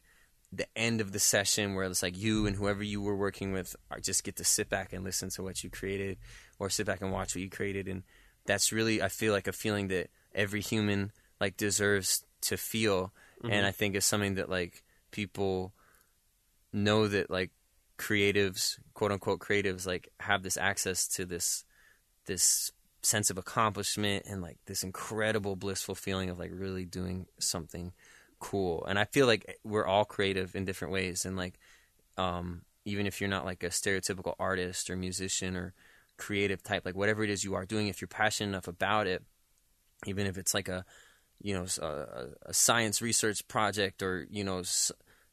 the 0.52 0.68
end 0.78 1.02
of 1.02 1.12
the 1.12 1.20
session 1.20 1.74
where 1.74 1.86
it's 1.86 2.04
like 2.04 2.18
you 2.18 2.46
and 2.46 2.56
whoever 2.56 2.84
you 2.84 3.02
were 3.02 3.16
working 3.16 3.52
with 3.54 3.76
are 3.90 4.00
just 4.00 4.24
get 4.24 4.36
to 4.36 4.44
sit 4.44 4.70
back 4.70 4.94
and 4.94 5.04
listen 5.04 5.30
to 5.30 5.42
what 5.42 5.64
you 5.64 5.70
created 5.70 6.18
or 6.60 6.70
sit 6.70 6.86
back 6.86 7.02
and 7.02 7.12
watch 7.12 7.34
what 7.34 7.42
you 7.42 7.50
created 7.50 7.88
and 7.88 8.04
that's 8.46 8.72
really 8.72 9.02
I 9.02 9.08
feel 9.08 9.34
like 9.34 9.48
a 9.48 9.54
feeling 9.54 9.88
that 9.88 10.12
every 10.36 10.62
human 10.62 11.12
like 11.42 11.58
deserves 11.58 12.24
to 12.42 12.58
feel 12.58 13.12
and 13.42 13.52
mm-hmm. 13.52 13.66
I 13.66 13.72
think 13.72 13.96
it's 13.96 14.06
something 14.06 14.36
that 14.36 14.48
like 14.48 14.84
people 15.10 15.74
know 16.72 17.08
that 17.08 17.32
like 17.32 17.50
creatives 17.98 18.78
quote 18.94 19.12
unquote 19.12 19.40
creatives 19.40 19.88
like 19.88 20.10
have 20.20 20.44
this 20.44 20.58
access 20.58 21.08
to 21.08 21.26
this 21.26 21.64
this 22.26 22.72
sense 23.04 23.30
of 23.30 23.38
accomplishment 23.38 24.26
and 24.28 24.42
like 24.42 24.58
this 24.66 24.84
incredible 24.84 25.56
blissful 25.56 25.96
feeling 25.96 26.30
of 26.30 26.40
like 26.40 26.52
really 26.54 26.86
doing 26.86 27.28
something 27.40 27.94
cool. 28.40 28.86
And 28.86 28.98
i 28.98 29.06
feel 29.06 29.28
like 29.28 29.60
we're 29.64 29.86
all 29.86 30.06
creative 30.06 30.56
in 30.56 30.66
different 30.66 30.94
ways. 30.94 31.26
And 31.26 31.38
like 31.38 31.60
um 32.18 32.62
even 32.86 33.06
if 33.08 33.22
you're 33.22 33.30
not 33.30 33.46
like 33.46 33.64
a 33.64 33.70
stereotypical 33.70 34.36
artist 34.40 34.90
or 34.90 34.96
musician 34.96 35.56
or 35.56 35.74
creative 36.18 36.62
type 36.62 36.86
like 36.86 36.96
whatever 36.96 37.24
it 37.24 37.30
is 37.30 37.44
you 37.44 37.56
are 37.56 37.66
doing 37.66 37.88
if 37.88 38.00
you're 38.00 38.08
passionate 38.08 38.50
enough 38.50 38.68
about 38.68 39.08
it 39.08 39.24
even 40.06 40.28
if 40.28 40.38
it's 40.38 40.54
like 40.54 40.70
a 40.70 40.86
you 41.42 41.54
know 41.54 41.66
a 42.46 42.54
science 42.54 43.02
research 43.02 43.48
project 43.48 44.04
or 44.04 44.28
you 44.30 44.44
know 44.44 44.62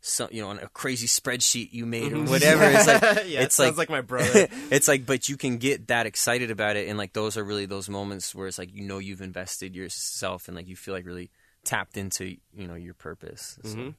some 0.00 0.28
you 0.32 0.40
know 0.40 0.48
on 0.48 0.58
a 0.58 0.68
crazy 0.68 1.06
spreadsheet 1.06 1.72
you 1.72 1.84
made 1.84 2.12
or 2.12 2.22
whatever 2.24 2.64
it's 2.64 2.86
like 2.86 3.02
yeah, 3.26 3.42
it's 3.42 3.58
it 3.58 3.64
sounds 3.64 3.76
like, 3.78 3.90
my 3.90 4.00
brother. 4.00 4.48
it's 4.70 4.88
like 4.88 5.04
but 5.04 5.28
you 5.28 5.36
can 5.36 5.58
get 5.58 5.88
that 5.88 6.06
excited 6.06 6.50
about 6.50 6.76
it 6.76 6.88
and 6.88 6.96
like 6.96 7.12
those 7.12 7.36
are 7.36 7.44
really 7.44 7.66
those 7.66 7.88
moments 7.88 8.34
where 8.34 8.46
it's 8.46 8.58
like 8.58 8.74
you 8.74 8.82
know 8.82 8.98
you've 8.98 9.20
invested 9.20 9.76
yourself 9.76 10.48
and 10.48 10.56
like 10.56 10.66
you 10.68 10.76
feel 10.76 10.94
like 10.94 11.04
really 11.04 11.30
tapped 11.64 11.96
into 11.98 12.36
you 12.54 12.66
know 12.66 12.74
your 12.74 12.94
purpose 12.94 13.58
So, 13.62 13.76
Mhm. 13.76 13.94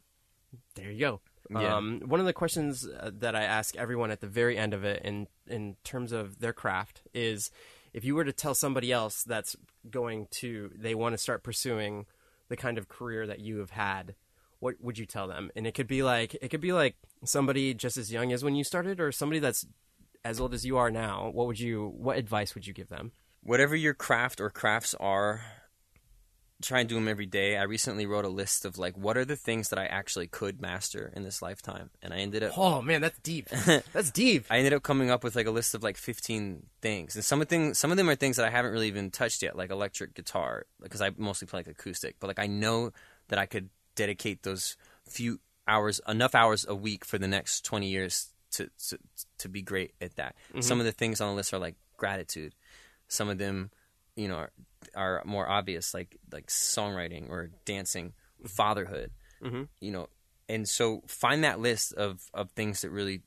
There 0.76 0.92
you 0.92 1.00
go. 1.00 1.22
Yeah. 1.50 1.78
Um, 1.78 2.02
one 2.06 2.20
of 2.20 2.26
the 2.26 2.34
questions 2.34 2.86
uh, 2.88 3.12
that 3.20 3.36
I 3.36 3.44
ask 3.44 3.76
everyone 3.76 4.12
at 4.12 4.20
the 4.22 4.28
very 4.28 4.58
end 4.58 4.74
of 4.74 4.84
it, 4.84 5.02
in 5.04 5.28
in 5.48 5.76
terms 5.84 6.12
of 6.12 6.40
their 6.40 6.54
craft, 6.54 7.02
is 7.14 7.52
if 7.94 8.04
you 8.06 8.16
were 8.16 8.24
to 8.26 8.34
tell 8.34 8.54
somebody 8.56 8.92
else 8.92 9.24
that's 9.24 9.56
going 9.90 10.28
to 10.40 10.72
they 10.76 10.96
want 10.96 11.14
to 11.14 11.18
start 11.18 11.44
pursuing 11.44 12.06
the 12.50 12.58
kind 12.58 12.78
of 12.78 12.88
career 12.90 13.28
that 13.28 13.40
you 13.40 13.60
have 13.60 13.70
had, 13.72 14.16
what 14.62 14.76
would 14.80 14.98
you 14.98 15.06
tell 15.06 15.28
them? 15.28 15.52
And 15.58 15.68
it 15.68 15.74
could 15.74 15.88
be 15.88 16.02
like 16.02 16.38
it 16.42 16.48
could 16.48 16.62
be 16.62 16.72
like 16.72 16.96
somebody 17.26 17.74
just 17.74 17.98
as 17.98 18.14
young 18.14 18.32
as 18.32 18.42
when 18.42 18.56
you 18.56 18.64
started, 18.64 19.02
or 19.02 19.12
somebody 19.12 19.40
that's 19.40 19.66
as 20.24 20.40
old 20.40 20.54
as 20.54 20.66
you 20.66 20.78
are 20.78 20.90
now. 20.90 21.30
What 21.34 21.48
would 21.48 21.60
you? 21.60 21.94
What 21.98 22.18
advice 22.18 22.56
would 22.56 22.66
you 22.66 22.74
give 22.74 22.88
them? 22.88 23.12
whatever 23.44 23.76
your 23.76 23.94
craft 23.94 24.40
or 24.40 24.50
crafts 24.50 24.94
are 25.00 25.42
try 26.62 26.80
and 26.80 26.90
do 26.90 26.94
them 26.94 27.08
every 27.08 27.26
day 27.26 27.58
i 27.58 27.64
recently 27.64 28.06
wrote 28.06 28.24
a 28.24 28.30
list 28.30 28.66
of 28.66 28.78
like 28.78 28.96
what 28.96 29.18
are 29.18 29.26
the 29.26 29.36
things 29.36 29.70
that 29.70 29.80
i 29.80 29.86
actually 29.86 30.28
could 30.28 30.62
master 30.62 31.12
in 31.16 31.24
this 31.24 31.42
lifetime 31.42 31.90
and 32.04 32.14
i 32.14 32.18
ended 32.18 32.44
up 32.44 32.56
Oh 32.56 32.84
man, 32.84 33.02
that's 33.02 33.18
deep. 33.20 33.50
That's 33.94 34.12
deep. 34.12 34.46
I 34.50 34.58
ended 34.58 34.74
up 34.74 34.84
coming 34.84 35.10
up 35.10 35.24
with 35.24 35.36
like 35.36 35.48
a 35.48 35.52
list 35.52 35.74
of 35.74 35.82
like 35.82 35.98
15 35.98 36.64
things, 36.82 37.16
and 37.16 37.26
some 37.26 37.42
of 37.42 37.48
things, 37.48 37.80
some 37.80 37.90
of 37.92 37.98
them 37.98 38.10
are 38.10 38.16
things 38.16 38.38
that 38.38 38.46
I 38.46 38.50
haven't 38.50 38.72
really 38.72 38.88
even 38.88 39.10
touched 39.10 39.42
yet, 39.42 39.56
like 39.56 39.72
electric 39.72 40.14
guitar, 40.14 40.66
because 40.82 41.02
I 41.02 41.12
mostly 41.18 41.48
play 41.48 41.60
like 41.60 41.68
acoustic. 41.68 42.18
But 42.20 42.28
like 42.28 42.40
I 42.40 42.48
know 42.48 42.92
that 43.30 43.40
I 43.40 43.46
could 43.46 43.70
dedicate 44.02 44.42
those 44.44 44.76
few 45.08 45.40
hours, 45.68 46.02
enough 46.08 46.34
hours 46.34 46.66
a 46.68 46.74
week 46.76 47.06
for 47.06 47.20
the 47.20 47.28
next 47.28 47.64
20 47.66 47.88
years 47.88 48.30
to 48.52 48.70
to, 48.90 48.98
to 49.38 49.48
be 49.50 49.62
great 49.62 49.94
at 50.02 50.16
that. 50.16 50.36
Some 50.60 50.80
of 50.80 50.86
the 50.86 50.92
things 50.92 51.22
on 51.22 51.30
the 51.30 51.36
list 51.36 51.54
are 51.54 51.60
like 51.60 51.76
gratitude. 51.98 52.54
Some 53.08 53.30
of 53.30 53.38
them, 53.38 53.70
you 54.16 54.28
know, 54.28 54.38
are, 54.38 54.52
are 54.96 55.22
more 55.26 55.48
obvious, 55.48 55.94
like 55.94 56.18
like 56.32 56.48
songwriting 56.48 57.30
or 57.30 57.52
dancing, 57.66 58.14
fatherhood. 58.46 59.12
Mhm. 59.42 59.68
You 59.80 59.92
know, 59.92 60.08
and 60.50 60.68
so 60.68 61.04
find 61.08 61.44
that 61.44 61.60
list 61.60 61.94
of 61.94 62.30
of 62.34 62.52
things 62.52 62.82
that 62.82 62.90
really 62.90 63.22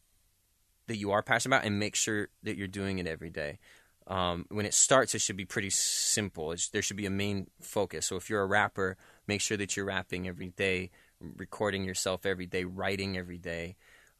that 0.89 0.97
you 0.97 1.13
are 1.13 1.23
passionate 1.23 1.57
about 1.57 1.67
and 1.67 1.79
make 1.79 1.95
sure 1.95 2.29
that 2.43 2.57
you're 2.57 2.69
doing 2.69 2.99
it 2.99 3.07
every 3.07 3.31
day. 3.31 3.59
Um, 4.07 4.45
when 4.51 4.67
it 4.67 4.75
starts, 4.75 5.15
it 5.15 5.23
should 5.23 5.39
be 5.39 5.47
pretty 5.47 5.71
simple. 5.71 6.53
It's, 6.53 6.69
there 6.69 6.83
should 6.83 6.99
be 6.99 7.07
a 7.07 7.11
main 7.11 7.47
focus. 7.63 8.05
So 8.05 8.17
if 8.17 8.29
you're 8.29 8.43
a 8.43 8.47
rapper, 8.47 8.99
make 9.27 9.41
sure 9.41 9.57
that 9.57 9.77
you're 9.77 9.87
rapping 9.87 10.29
every 10.29 10.51
day, 10.51 10.91
recording 11.21 11.85
yourself 11.85 12.27
every 12.27 12.47
day, 12.47 12.65
writing 12.65 13.17
every 13.17 13.39
day, 13.39 13.77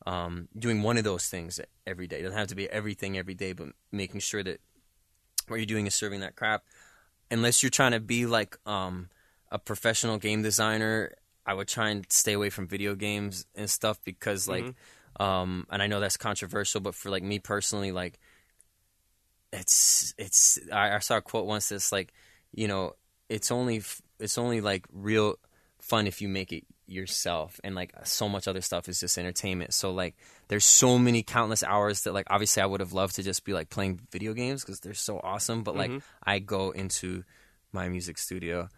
um, 0.07 0.49
doing 0.59 0.83
one 0.83 0.97
of 0.97 1.05
those 1.05 1.27
things 1.29 1.61
every 1.87 2.07
day. 2.07 2.21
It 2.21 2.23
doesn't 2.23 2.39
have 2.39 2.49
to 2.49 2.55
be 2.55 2.69
everything 2.71 3.17
every 3.19 3.35
day, 3.35 3.53
but 3.53 3.69
making 3.93 4.21
sure 4.21 4.43
that 4.43 4.61
what 5.49 5.57
you're 5.57 5.67
doing 5.67 5.87
is 5.87 5.95
serving 5.95 6.21
that 6.21 6.37
crap. 6.37 6.65
Unless 7.31 7.63
you're 7.63 7.71
trying 7.71 7.93
to 7.93 8.01
be 8.01 8.27
like 8.27 8.57
um, 8.67 9.09
a 9.51 9.59
professional 9.59 10.19
game 10.19 10.43
designer, 10.43 11.13
I 11.47 11.55
would 11.55 11.69
try 11.69 11.91
and 11.91 12.07
stay 12.11 12.33
away 12.33 12.51
from 12.51 12.67
video 12.67 12.95
games 12.95 13.47
and 13.55 13.69
stuff 13.69 13.99
because 14.05 14.49
like 14.49 14.65
um 15.21 15.67
and 15.71 15.83
I 15.83 15.87
know 15.87 16.01
that's 16.01 16.17
controversial, 16.17 16.81
but 16.81 16.95
for 16.95 17.11
like 17.11 17.23
me 17.23 17.39
personally 17.39 17.93
like 17.93 18.19
it's 19.53 20.15
it's 20.19 20.59
I, 20.73 20.97
I 20.97 20.99
saw 20.99 21.19
a 21.19 21.23
quote 21.23 21.47
once 21.47 21.69
that's 21.69 21.93
like, 21.93 22.13
you 22.53 22.69
know, 22.69 22.95
it's 23.29 23.51
only 23.51 23.79
f- 23.79 24.03
it's 24.19 24.39
only 24.39 24.61
like 24.61 24.87
real 24.93 25.37
fun 25.81 26.07
if 26.07 26.23
you 26.23 26.29
make 26.29 26.53
it 26.53 26.65
yourself 26.87 27.61
and 27.65 27.75
like 27.75 27.93
so 28.05 28.29
much 28.29 28.47
other 28.47 28.61
stuff 28.61 28.89
is 28.89 29.01
just 29.01 29.19
entertainment. 29.19 29.73
So 29.75 29.93
like 29.93 30.17
there's 30.49 30.65
so 30.65 30.99
many 30.99 31.23
countless 31.23 31.63
hours 31.63 32.03
that 32.03 32.13
like 32.13 32.27
obviously 32.31 32.63
i 32.63 32.67
would 32.67 32.81
have 32.81 32.93
loved 32.93 33.17
to 33.17 33.23
just 33.23 33.45
be 33.45 33.53
like 33.53 33.71
playing 33.71 34.01
video 34.11 34.35
games 34.35 34.63
because 34.63 34.81
they're 34.81 34.95
so 34.95 35.19
awesome 35.23 35.63
but 35.63 35.77
like 35.77 35.91
mm-hmm. 35.91 35.99
i 36.23 36.39
go 36.39 36.71
into 36.71 37.25
my 37.73 37.89
music 37.89 38.19
studio 38.19 38.69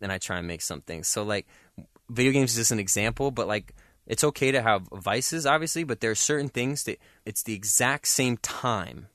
and 0.00 0.12
i 0.12 0.18
try 0.18 0.38
and 0.38 0.46
make 0.46 0.62
something. 0.62 1.02
So 1.02 1.22
like 1.22 1.46
video 2.08 2.32
games 2.32 2.52
is 2.52 2.56
just 2.56 2.72
an 2.72 2.78
example 2.78 3.30
but 3.30 3.48
like 3.48 3.74
it's 4.06 4.24
okay 4.24 4.52
to 4.52 4.60
have 4.60 4.86
vices 4.92 5.46
obviously 5.46 5.84
but 5.84 6.00
there 6.00 6.10
are 6.10 6.16
certain 6.16 6.48
things 6.48 6.84
that 6.84 6.98
it's 7.24 7.42
the 7.42 7.54
exact 7.54 8.06
same 8.08 8.36
time 8.38 9.06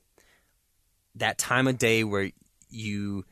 that 1.14 1.38
time 1.38 1.68
of 1.68 1.78
day 1.78 2.02
where 2.02 2.30
you 2.68 3.24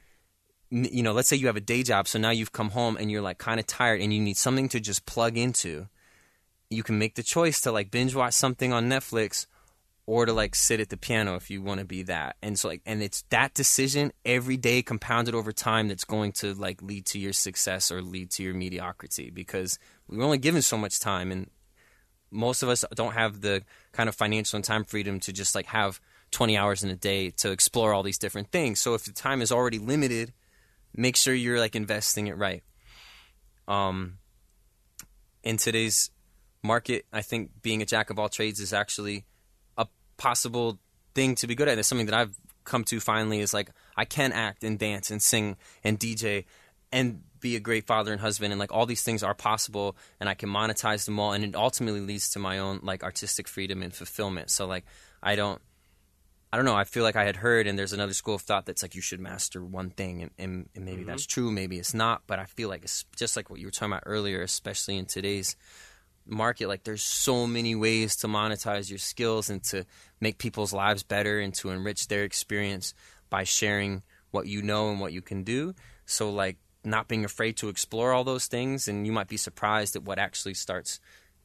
you 0.71 1.03
know, 1.03 1.13
let's 1.13 1.29
say 1.29 1.37
you 1.37 1.47
have 1.47 1.57
a 1.57 1.61
day 1.61 1.83
job, 1.83 2.09
so 2.09 2.19
now 2.19 2.31
you've 2.31 2.53
come 2.53 2.71
home 2.71 2.97
and 2.97 3.11
you're 3.11 3.23
like 3.23 3.39
kind 3.39 3.59
of 3.59 3.67
tired 3.67 4.01
and 4.01 4.13
you 4.13 4.21
need 4.21 4.37
something 4.37 4.69
to 4.71 4.81
just 4.81 5.07
plug 5.07 5.37
into. 5.37 5.89
You 6.71 6.83
can 6.83 6.99
make 6.99 7.15
the 7.15 7.23
choice 7.23 7.61
to 7.63 7.73
like 7.73 7.91
binge 7.91 8.15
watch 8.15 8.35
something 8.35 8.73
on 8.73 8.89
Netflix 8.89 9.47
or 10.09 10.25
to 10.25 10.33
like 10.33 10.55
sit 10.55 10.81
at 10.81 10.89
the 10.89 10.97
piano 10.97 11.35
if 11.37 11.51
you 11.51 11.63
want 11.63 11.81
to 11.81 11.87
be 11.87 12.03
that. 12.05 12.37
And 12.43 12.59
so 12.59 12.69
like 12.69 12.83
and 12.85 13.03
it's 13.03 13.23
that 13.31 13.55
decision 13.55 14.13
every 14.25 14.57
day 14.57 14.83
compounded 14.83 15.35
over 15.35 15.53
time 15.53 15.89
that's 15.89 16.05
going 16.05 16.33
to 16.33 16.55
like 16.55 16.83
lead 16.83 17.07
to 17.07 17.19
your 17.19 17.33
success 17.33 17.91
or 17.91 18.03
lead 18.03 18.31
to 18.33 18.43
your 18.43 18.55
mediocrity 18.55 19.31
because 19.31 19.79
we're 20.09 20.25
only 20.25 20.39
given 20.39 20.63
so 20.63 20.77
much 20.79 21.01
time 21.01 21.31
and 21.31 21.51
most 22.31 22.63
of 22.63 22.69
us 22.69 22.85
don't 22.95 23.15
have 23.15 23.41
the 23.41 23.63
kind 23.93 24.09
of 24.09 24.15
financial 24.15 24.57
and 24.57 24.65
time 24.65 24.85
freedom 24.85 25.21
to 25.21 25.33
just 25.33 25.55
like 25.55 25.67
have 25.67 26.01
20 26.31 26.57
hours 26.57 26.83
in 26.83 26.91
a 26.91 26.97
day 26.97 27.31
to 27.31 27.51
explore 27.51 27.93
all 27.93 28.03
these 28.03 28.19
different 28.19 28.51
things. 28.51 28.81
So 28.81 28.95
if 28.95 29.05
the 29.05 29.13
time 29.13 29.41
is 29.41 29.53
already 29.53 29.79
limited, 29.79 30.33
make 30.95 31.17
sure 31.17 31.35
you're 31.35 31.59
like 31.59 31.77
investing 31.77 32.27
it 32.27 32.37
right. 32.37 32.63
Um, 33.67 34.19
in 35.43 35.57
today's 35.57 36.11
market, 36.63 37.07
I 37.13 37.23
think 37.23 37.51
being 37.63 37.83
a 37.83 37.87
jack 37.87 38.11
of 38.11 38.19
all 38.19 38.29
trades 38.29 38.61
is 38.61 38.73
actually 38.73 39.25
a 39.77 39.87
possible 40.17 40.79
thing 41.15 41.35
to 41.37 41.47
be 41.47 41.55
good 41.55 41.69
at. 41.69 41.79
It's 41.79 41.89
something 41.89 42.07
that 42.07 42.15
I've 42.15 42.37
come 42.65 42.85
to 42.85 43.01
finally 43.01 43.41
is 43.41 43.55
like 43.55 43.71
I 43.97 44.05
can 44.05 44.33
act 44.33 44.63
and 44.63 44.79
dance 44.79 45.11
and 45.11 45.23
sing 45.23 45.57
and 45.83 45.99
DJ 45.99 46.45
and 46.93 47.23
be 47.41 47.57
a 47.57 47.61
great 47.61 47.87
father 47.87 48.13
and 48.13 48.21
husband 48.21 48.53
and 48.53 48.59
like 48.59 48.73
all 48.73 48.85
these 48.85 49.03
things 49.03 49.23
are 49.23 49.35
possible 49.35 49.97
and 50.21 50.29
I 50.29 50.35
can 50.35 50.49
monetize 50.49 51.05
them 51.05 51.19
all 51.19 51.33
and 51.33 51.45
it 51.45 51.55
ultimately 51.55 52.01
leads 52.01 52.31
to 52.31 52.39
my 52.39 52.59
own 52.59 52.81
like 52.83 53.03
artistic 53.03 53.49
freedom 53.49 53.83
and 53.83 53.95
fulfillment. 53.95 54.51
So 54.51 54.67
like 54.67 54.85
I 55.23 55.37
don't 55.37 55.61
I 56.53 56.57
don't 56.57 56.65
know. 56.65 56.75
I 56.75 56.85
feel 56.85 57.03
like 57.03 57.17
I 57.17 57.25
had 57.25 57.37
heard, 57.37 57.67
and 57.67 57.79
there's 57.79 57.93
another 57.93 58.15
school 58.15 58.37
of 58.37 58.43
thought 58.43 58.65
that's 58.65 58.83
like 58.83 58.95
you 58.95 59.03
should 59.03 59.21
master 59.21 59.63
one 59.63 59.91
thing, 59.91 60.23
and, 60.23 60.31
and, 60.39 60.69
and 60.75 60.85
maybe 60.85 61.05
that's 61.05 61.27
mm-hmm. 61.27 61.41
true, 61.41 61.53
maybe 61.53 61.79
it's 61.79 61.93
not. 61.93 62.23
But 62.27 62.39
I 62.39 62.47
feel 62.47 62.71
like 62.71 62.85
it's 62.85 63.05
just 63.17 63.37
like 63.37 63.51
what 63.51 63.61
you 63.61 63.67
were 63.67 63.71
talking 63.71 63.93
about 63.93 64.05
earlier, 64.07 64.41
especially 64.41 64.97
in 64.97 65.05
today's 65.05 65.57
market. 66.27 66.69
Like 66.69 66.85
there's 66.85 67.03
so 67.03 67.47
many 67.47 67.75
ways 67.75 68.17
to 68.17 68.29
monetize 68.29 68.89
your 68.89 68.99
skills 68.99 69.51
and 69.51 69.63
to 69.65 69.85
make 70.21 70.39
people's 70.39 70.73
lives 70.73 71.03
better 71.03 71.39
and 71.39 71.53
to 71.55 71.71
enrich 71.71 72.09
their 72.09 72.25
experience 72.25 72.95
by 73.29 73.45
sharing 73.45 74.03
what 74.31 74.47
you 74.47 74.63
know 74.63 74.91
and 74.91 75.01
what 75.01 75.13
you 75.13 75.21
can 75.21 75.43
do. 75.43 75.75
So 76.07 76.31
like 76.31 76.57
not 76.83 77.09
being 77.09 77.25
afraid 77.25 77.59
to 77.59 77.69
explore 77.69 78.13
all 78.13 78.25
those 78.25 78.47
things, 78.47 78.89
and 78.89 79.07
you 79.07 79.13
might 79.13 79.29
be 79.29 79.37
surprised 79.37 79.97
at 79.97 80.05
what 80.05 80.19
actually 80.19 80.55
starts 80.55 80.99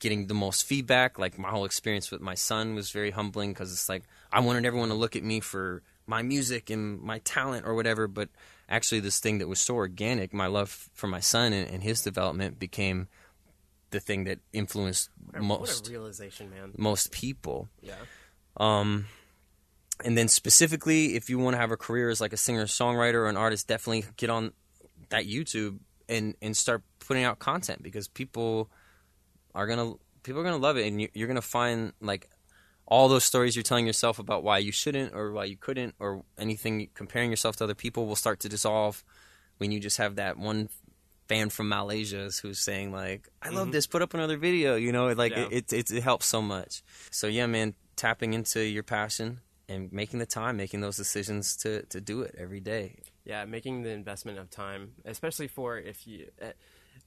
getting 0.03 0.27
the 0.27 0.33
most 0.33 0.65
feedback. 0.65 1.17
Like 1.17 1.39
my 1.39 1.49
whole 1.49 1.63
experience 1.63 2.11
with 2.11 2.19
my 2.19 2.35
son 2.35 2.75
was 2.75 2.91
very 2.91 3.11
humbling 3.11 3.53
because 3.53 3.71
it's 3.71 3.87
like 3.87 4.03
I 4.33 4.41
wanted 4.41 4.65
everyone 4.65 4.89
to 4.89 4.95
look 4.95 5.15
at 5.15 5.23
me 5.23 5.39
for 5.39 5.81
my 6.05 6.21
music 6.21 6.69
and 6.69 7.01
my 7.01 7.19
talent 7.19 7.65
or 7.65 7.73
whatever, 7.73 8.09
but 8.09 8.27
actually 8.67 8.99
this 8.99 9.21
thing 9.21 9.37
that 9.37 9.47
was 9.47 9.61
so 9.61 9.75
organic, 9.75 10.33
my 10.33 10.47
love 10.47 10.89
for 10.93 11.07
my 11.07 11.21
son 11.21 11.53
and, 11.53 11.69
and 11.69 11.83
his 11.83 12.01
development 12.01 12.59
became 12.59 13.07
the 13.91 14.01
thing 14.01 14.25
that 14.25 14.39
influenced 14.51 15.09
most 15.39 15.83
What 15.83 15.87
a 15.87 15.91
realization, 15.91 16.49
man. 16.49 16.73
most 16.77 17.13
people. 17.13 17.69
Yeah. 17.81 17.95
Um, 18.57 19.05
and 20.03 20.17
then 20.17 20.27
specifically, 20.27 21.15
if 21.15 21.29
you 21.29 21.39
want 21.39 21.53
to 21.53 21.59
have 21.59 21.71
a 21.71 21.77
career 21.77 22.09
as 22.09 22.19
like 22.19 22.33
a 22.33 22.37
singer 22.37 22.65
songwriter 22.65 23.15
or 23.15 23.29
an 23.29 23.37
artist, 23.37 23.69
definitely 23.69 24.03
get 24.17 24.29
on 24.29 24.51
that 25.09 25.25
YouTube 25.25 25.79
and 26.09 26.35
and 26.41 26.57
start 26.57 26.83
putting 26.99 27.23
out 27.23 27.39
content 27.39 27.81
because 27.81 28.09
people 28.09 28.69
are 29.55 29.67
gonna 29.67 29.93
people 30.23 30.41
are 30.41 30.43
gonna 30.43 30.57
love 30.57 30.77
it, 30.77 30.87
and 30.87 31.01
you, 31.01 31.09
you're 31.13 31.27
gonna 31.27 31.41
find 31.41 31.93
like 32.01 32.29
all 32.85 33.07
those 33.07 33.23
stories 33.23 33.55
you're 33.55 33.63
telling 33.63 33.87
yourself 33.87 34.19
about 34.19 34.43
why 34.43 34.57
you 34.57 34.71
shouldn't 34.71 35.13
or 35.13 35.31
why 35.31 35.45
you 35.45 35.55
couldn't 35.55 35.95
or 35.99 36.23
anything 36.37 36.89
comparing 36.93 37.29
yourself 37.29 37.55
to 37.57 37.63
other 37.63 37.75
people 37.75 38.05
will 38.05 38.15
start 38.15 38.39
to 38.41 38.49
dissolve 38.49 39.03
when 39.57 39.71
you 39.71 39.79
just 39.79 39.97
have 39.97 40.15
that 40.15 40.37
one 40.37 40.67
fan 41.29 41.49
from 41.49 41.69
Malaysia 41.69 42.29
who's 42.41 42.59
saying 42.59 42.91
like, 42.91 43.29
"I 43.41 43.49
love 43.49 43.71
this. 43.71 43.87
Put 43.87 44.01
up 44.01 44.13
another 44.13 44.37
video." 44.37 44.75
You 44.75 44.91
know, 44.91 45.07
like 45.13 45.31
Yeah. 45.31 45.47
it, 45.51 45.71
it 45.71 45.73
it 45.73 45.91
it 45.91 46.03
helps 46.03 46.25
so 46.25 46.41
much. 46.41 46.83
So 47.11 47.27
yeah, 47.27 47.45
man, 47.45 47.75
tapping 47.95 48.33
into 48.33 48.61
your 48.61 48.83
passion 48.83 49.39
and 49.69 49.91
making 49.91 50.19
the 50.19 50.25
time, 50.25 50.57
making 50.57 50.81
those 50.81 50.97
decisions 50.97 51.55
to 51.57 51.83
to 51.87 52.01
do 52.01 52.21
it 52.21 52.35
every 52.37 52.59
day. 52.59 52.99
Yeah, 53.23 53.45
making 53.45 53.83
the 53.83 53.91
investment 53.91 54.37
of 54.37 54.49
time, 54.49 54.93
especially 55.05 55.47
for 55.47 55.77
if 55.77 56.05
you, 56.05 56.27
uh, 56.41 56.51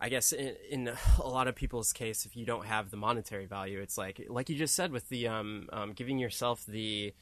I 0.01 0.09
guess 0.09 0.33
in, 0.33 0.55
in 0.71 0.89
a 1.19 1.27
lot 1.27 1.49
of 1.49 1.55
people's 1.55 1.93
case, 1.93 2.27
if 2.27 2.37
you 2.37 2.45
don't 2.45 2.67
have 2.67 2.91
the 2.91 2.97
monetary 2.97 3.47
value, 3.47 3.81
it's 3.81 3.97
like 3.97 4.25
like 4.29 4.49
you 4.49 4.57
just 4.57 4.75
said 4.75 4.93
with 4.93 5.09
the 5.09 5.29
um, 5.29 5.69
um 5.73 5.93
giving 5.93 6.19
yourself 6.19 6.65
the 6.67 7.15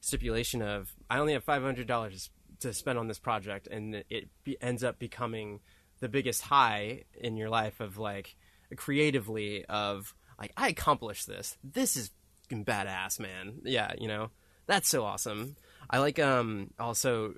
stipulation 0.00 0.62
of 0.62 0.92
I 1.08 1.18
only 1.18 1.32
have 1.32 1.44
five 1.44 1.62
hundred 1.62 1.86
dollars 1.86 2.30
to 2.60 2.72
spend 2.72 2.98
on 2.98 3.08
this 3.08 3.18
project, 3.18 3.66
and 3.68 4.04
it 4.10 4.28
be, 4.44 4.60
ends 4.60 4.84
up 4.84 4.98
becoming 4.98 5.60
the 6.00 6.08
biggest 6.08 6.42
high 6.42 7.04
in 7.20 7.36
your 7.36 7.48
life 7.48 7.80
of 7.80 7.98
like 7.98 8.36
creatively 8.76 9.64
of 9.66 10.14
like 10.38 10.52
I 10.56 10.68
accomplished 10.68 11.26
this. 11.26 11.56
This 11.64 11.96
is 11.96 12.10
badass, 12.50 13.18
man. 13.20 13.60
Yeah, 13.64 13.92
you 13.98 14.08
know 14.08 14.30
that's 14.66 14.88
so 14.88 15.04
awesome. 15.04 15.56
I 15.90 15.98
like 15.98 16.18
um 16.18 16.70
also 16.78 17.34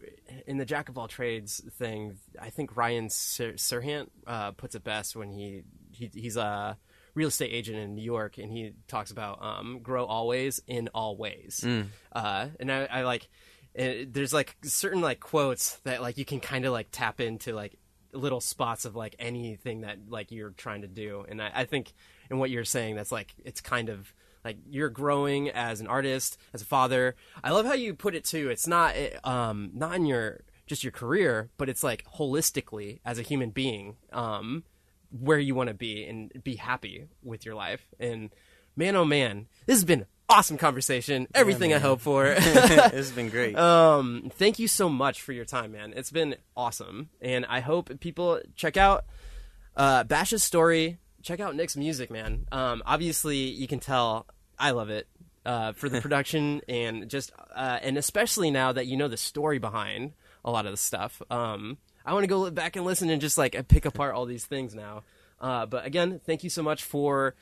in 0.46 0.58
the 0.58 0.64
jack 0.64 0.88
of 0.88 0.98
all 0.98 1.08
trades 1.08 1.62
thing. 1.78 2.18
I 2.40 2.50
think 2.50 2.76
Ryan 2.76 3.08
Ser- 3.10 3.52
Serhant 3.54 4.08
uh, 4.26 4.52
puts 4.52 4.74
it 4.74 4.82
best 4.84 5.14
when 5.14 5.30
he, 5.30 5.62
he 5.92 6.10
he's 6.12 6.36
a 6.36 6.76
real 7.14 7.28
estate 7.28 7.50
agent 7.52 7.78
in 7.78 7.94
New 7.94 8.02
York 8.02 8.38
and 8.38 8.50
he 8.50 8.72
talks 8.88 9.10
about 9.10 9.42
um 9.42 9.80
grow 9.82 10.04
always 10.04 10.60
in 10.66 10.88
all 10.94 11.16
ways. 11.16 11.64
Uh, 12.12 12.48
and 12.58 12.72
I, 12.72 12.86
I 12.86 13.02
like 13.02 13.28
uh, 13.78 14.04
there's 14.08 14.32
like 14.32 14.56
certain 14.64 15.00
like 15.00 15.20
quotes 15.20 15.76
that 15.84 16.02
like 16.02 16.18
you 16.18 16.24
can 16.24 16.40
kind 16.40 16.64
of 16.64 16.72
like 16.72 16.88
tap 16.90 17.20
into 17.20 17.52
like 17.54 17.78
little 18.12 18.40
spots 18.40 18.84
of 18.84 18.96
like 18.96 19.14
anything 19.20 19.82
that 19.82 19.96
like 20.08 20.32
you're 20.32 20.50
trying 20.50 20.82
to 20.82 20.88
do 20.88 21.24
and 21.28 21.40
I, 21.40 21.52
I 21.54 21.64
think 21.64 21.92
in 22.28 22.38
what 22.38 22.50
you're 22.50 22.64
saying 22.64 22.96
that's 22.96 23.12
like 23.12 23.32
it's 23.44 23.60
kind 23.60 23.88
of 23.88 24.12
like 24.44 24.56
you're 24.68 24.88
growing 24.88 25.50
as 25.50 25.80
an 25.80 25.86
artist 25.86 26.38
as 26.52 26.62
a 26.62 26.64
father 26.64 27.14
i 27.44 27.50
love 27.50 27.66
how 27.66 27.74
you 27.74 27.94
put 27.94 28.14
it 28.14 28.24
too 28.24 28.48
it's 28.50 28.66
not 28.66 28.94
um 29.24 29.70
not 29.74 29.94
in 29.96 30.06
your 30.06 30.40
just 30.66 30.84
your 30.84 30.92
career 30.92 31.50
but 31.56 31.68
it's 31.68 31.82
like 31.82 32.04
holistically 32.16 33.00
as 33.04 33.18
a 33.18 33.22
human 33.22 33.50
being 33.50 33.96
um 34.12 34.62
where 35.10 35.38
you 35.38 35.54
want 35.54 35.68
to 35.68 35.74
be 35.74 36.04
and 36.04 36.32
be 36.44 36.56
happy 36.56 37.06
with 37.22 37.44
your 37.44 37.54
life 37.54 37.86
and 37.98 38.30
man 38.76 38.94
oh 38.94 39.04
man 39.04 39.46
this 39.66 39.76
has 39.76 39.84
been 39.84 40.06
awesome 40.28 40.56
conversation 40.56 41.26
everything 41.34 41.74
i 41.74 41.78
hope 41.78 42.00
for 42.00 42.24
this 42.34 42.70
has 42.92 43.10
been 43.10 43.28
great. 43.30 43.56
um, 43.58 44.30
thank 44.34 44.60
you 44.60 44.68
so 44.68 44.88
much 44.88 45.22
for 45.22 45.32
your 45.32 45.44
time, 45.44 45.72
man. 45.72 45.92
It's 45.96 46.12
been 46.12 46.36
awesome, 46.56 47.08
and 47.20 47.44
I 47.46 47.58
hope 47.58 47.98
people 47.98 48.40
check 48.54 48.76
out 48.76 49.06
uh, 49.76 50.04
Bash's 50.04 50.44
story. 50.44 50.98
Check 51.22 51.40
out 51.40 51.54
Nick's 51.54 51.76
music, 51.76 52.10
man. 52.10 52.46
Um, 52.52 52.82
obviously, 52.86 53.36
you 53.38 53.66
can 53.68 53.78
tell 53.80 54.26
I 54.58 54.70
love 54.70 54.90
it 54.90 55.06
uh, 55.44 55.72
for 55.72 55.88
the 55.88 56.00
production 56.02 56.60
and 56.68 57.08
just 57.10 57.32
uh, 57.54 57.78
and 57.82 57.96
especially 57.98 58.50
now 58.50 58.72
that 58.72 58.86
you 58.86 58.96
know 58.96 59.08
the 59.08 59.16
story 59.16 59.58
behind 59.58 60.12
a 60.44 60.50
lot 60.50 60.64
of 60.66 60.72
the 60.72 60.76
stuff. 60.78 61.20
Um, 61.30 61.78
I 62.06 62.14
want 62.14 62.24
to 62.24 62.28
go 62.28 62.50
back 62.50 62.76
and 62.76 62.84
listen 62.86 63.10
and 63.10 63.20
just 63.20 63.36
like 63.36 63.68
pick 63.68 63.84
apart 63.84 64.14
all 64.14 64.24
these 64.24 64.46
things 64.46 64.74
now. 64.74 65.02
Uh, 65.40 65.66
but 65.66 65.84
again, 65.86 66.20
thank 66.24 66.42
you 66.44 66.50
so 66.50 66.62
much 66.62 66.82
for 66.82 67.34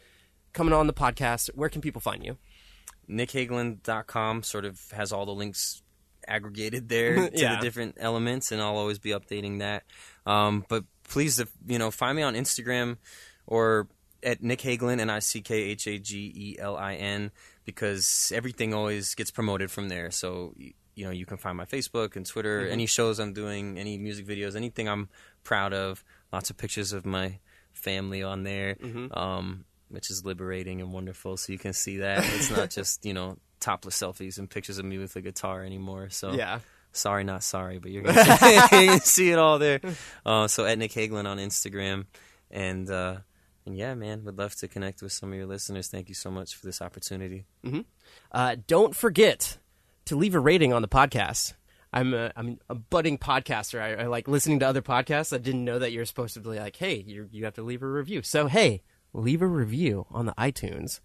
coming 0.52 0.72
on 0.74 0.86
the 0.88 0.92
podcast. 0.92 1.48
Where 1.54 1.68
can 1.68 1.80
people 1.80 2.00
find 2.00 2.24
you? 2.24 2.36
nickhagelin.com 3.08 4.42
sort 4.42 4.64
of 4.64 4.80
has 4.92 5.12
all 5.12 5.26
the 5.26 5.32
links 5.34 5.82
aggregated 6.26 6.88
there 6.88 7.14
to 7.30 7.38
Yeah. 7.38 7.56
the 7.56 7.62
different 7.62 7.96
elements 7.98 8.52
and 8.52 8.60
I'll 8.60 8.76
always 8.76 8.98
be 8.98 9.10
updating 9.10 9.60
that. 9.60 9.84
Um, 10.26 10.64
but 10.68 10.84
please, 11.04 11.38
if, 11.38 11.50
you 11.66 11.78
know, 11.78 11.90
find 11.90 12.16
me 12.16 12.22
on 12.22 12.34
Instagram 12.34 12.98
or 13.48 13.88
at 14.22 14.42
Nick 14.42 14.60
Hagelin, 14.60 15.00
N-I-C-K-H-A-G-E-L-I-N, 16.08 17.30
because 17.64 18.32
everything 18.34 18.74
always 18.74 19.14
gets 19.14 19.30
promoted 19.30 19.70
from 19.70 19.88
there. 19.88 20.10
So, 20.10 20.54
you 20.94 21.04
know, 21.04 21.10
you 21.10 21.26
can 21.26 21.36
find 21.36 21.56
my 21.56 21.64
Facebook 21.64 22.16
and 22.16 22.26
Twitter, 22.26 22.66
any 22.66 22.86
shows 22.86 23.18
I'm 23.18 23.32
doing, 23.32 23.78
any 23.78 23.98
music 23.98 24.26
videos, 24.26 24.56
anything 24.56 24.88
I'm 24.88 25.08
proud 25.44 25.72
of. 25.72 26.04
lots 26.32 26.50
of 26.50 26.56
pictures 26.56 26.92
of 26.92 27.06
my 27.06 27.38
family 27.72 28.22
on 28.22 28.42
there, 28.42 28.74
Mm-hmm. 28.74 29.16
um, 29.18 29.64
which 29.88 30.10
is 30.10 30.24
liberating 30.24 30.80
and 30.82 30.92
wonderful. 30.92 31.36
So 31.38 31.52
you 31.52 31.58
can 31.58 31.72
see 31.72 31.98
that 31.98 32.18
it's 32.34 32.50
not 32.50 32.70
just 32.78 33.06
you 33.06 33.14
know 33.14 33.38
topless 33.60 33.96
selfies 33.98 34.38
and 34.38 34.48
pictures 34.50 34.78
of 34.78 34.84
me 34.84 34.98
with 34.98 35.16
a 35.16 35.20
guitar 35.22 35.64
anymore. 35.64 36.10
So 36.10 36.32
Yeah. 36.32 36.58
sorry, 36.92 37.24
not 37.24 37.42
sorry, 37.42 37.78
but 37.78 37.90
you're 37.90 38.02
gonna 38.08 38.24
see, 38.36 38.54
you're 38.54 38.68
gonna 38.68 39.00
see 39.00 39.30
it 39.30 39.38
all 39.38 39.58
there. 39.58 39.80
Uh, 40.26 40.48
so 40.48 40.66
at 40.66 40.76
Nick 40.78 40.92
Hagelin 40.92 41.24
on 41.26 41.38
Instagram, 41.38 42.04
and 42.50 42.90
uh, 42.90 43.18
and 43.68 43.76
yeah, 43.76 43.94
man, 43.94 44.24
would 44.24 44.38
love 44.38 44.54
to 44.56 44.66
connect 44.68 45.02
with 45.02 45.12
some 45.12 45.30
of 45.30 45.36
your 45.36 45.46
listeners. 45.46 45.88
Thank 45.88 46.08
you 46.08 46.14
so 46.14 46.30
much 46.30 46.56
for 46.56 46.64
this 46.66 46.80
opportunity. 46.80 47.44
Uh, 48.32 48.56
don't 48.66 48.96
forget 48.96 49.58
to 50.06 50.16
leave 50.16 50.34
a 50.34 50.40
rating 50.40 50.72
on 50.72 50.80
the 50.82 50.88
podcast. 50.88 51.52
I'm 51.92 52.14
a, 52.14 52.32
I'm 52.34 52.58
a 52.70 52.74
budding 52.74 53.18
podcaster. 53.18 53.80
I, 53.80 54.02
I 54.04 54.06
like 54.06 54.26
listening 54.26 54.60
to 54.60 54.66
other 54.68 54.82
podcasts. 54.82 55.34
I 55.34 55.38
didn't 55.38 55.64
know 55.64 55.78
that 55.78 55.92
you're 55.92 56.04
supposed 56.06 56.34
to 56.34 56.40
be 56.40 56.48
like, 56.58 56.76
hey, 56.76 56.96
you 57.06 57.28
you 57.30 57.44
have 57.44 57.54
to 57.54 57.62
leave 57.62 57.82
a 57.82 57.86
review. 57.86 58.22
So 58.22 58.46
hey, 58.46 58.82
leave 59.12 59.42
a 59.42 59.46
review 59.46 60.06
on 60.10 60.24
the 60.26 60.32
iTunes. 60.34 61.00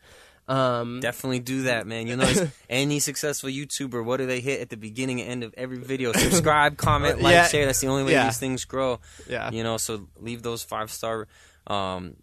Um, 0.45 0.99
Definitely 0.99 1.39
do 1.39 1.63
that, 1.63 1.87
man. 1.87 2.07
You 2.07 2.17
know, 2.17 2.29
any 2.69 2.99
successful 2.99 3.49
YouTuber, 3.49 4.03
what 4.03 4.17
do 4.17 4.25
they 4.25 4.41
hit 4.41 4.59
at 4.59 4.69
the 4.69 4.75
beginning 4.75 5.21
and 5.21 5.29
end 5.29 5.43
of 5.45 5.53
every 5.57 5.77
video? 5.77 6.11
Subscribe, 6.11 6.75
comment, 6.77 7.21
like, 7.21 7.31
Yeah. 7.31 7.47
share. 7.47 7.65
That's 7.65 7.79
the 7.79 7.87
only 7.87 8.03
way 8.03 8.11
Yeah. 8.11 8.25
these 8.25 8.39
things 8.39 8.65
grow. 8.65 8.99
Yeah. 9.29 9.51
You 9.51 9.63
know, 9.63 9.77
so 9.77 10.07
leave 10.19 10.41
those 10.43 10.61
five 10.63 10.91
star. 10.91 11.27
Um, 11.65 12.17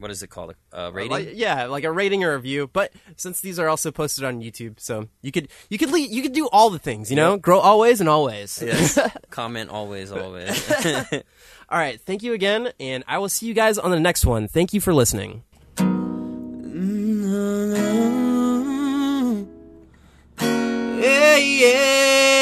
what 0.00 0.10
is 0.10 0.22
it 0.22 0.28
called 0.28 0.54
a 0.72 0.86
uh, 0.86 0.90
rating? 0.90 1.10
Like, 1.12 1.28
yeah, 1.34 1.66
like 1.66 1.84
a 1.84 1.92
rating 1.92 2.24
or 2.24 2.34
review. 2.34 2.68
But 2.72 2.92
since 3.16 3.40
these 3.40 3.58
are 3.58 3.68
also 3.68 3.92
posted 3.92 4.24
on 4.24 4.40
YouTube, 4.40 4.80
so 4.80 5.08
you 5.20 5.30
could 5.30 5.48
you 5.68 5.76
could 5.76 5.90
lead, 5.90 6.10
you 6.10 6.22
could 6.22 6.32
do 6.32 6.48
all 6.48 6.70
the 6.70 6.78
things. 6.78 7.10
You 7.10 7.16
know, 7.16 7.36
grow 7.36 7.60
always 7.60 8.00
and 8.00 8.08
always. 8.08 8.60
Yes, 8.62 8.98
comment 9.30 9.68
always, 9.70 10.10
always. 10.16 10.72
all 11.68 11.78
right, 11.78 12.00
thank 12.00 12.22
you 12.22 12.32
again, 12.32 12.72
and 12.80 13.04
I 13.06 13.18
will 13.18 13.28
see 13.28 13.46
you 13.46 13.54
guys 13.54 13.76
on 13.78 13.90
the 13.90 14.00
next 14.00 14.24
one. 14.24 14.48
Thank 14.48 14.72
you 14.72 14.80
for 14.80 14.94
listening. 14.94 15.44
Mm-hmm. 15.76 17.10
Yeah, 21.02 21.36
yeah. 21.36 22.39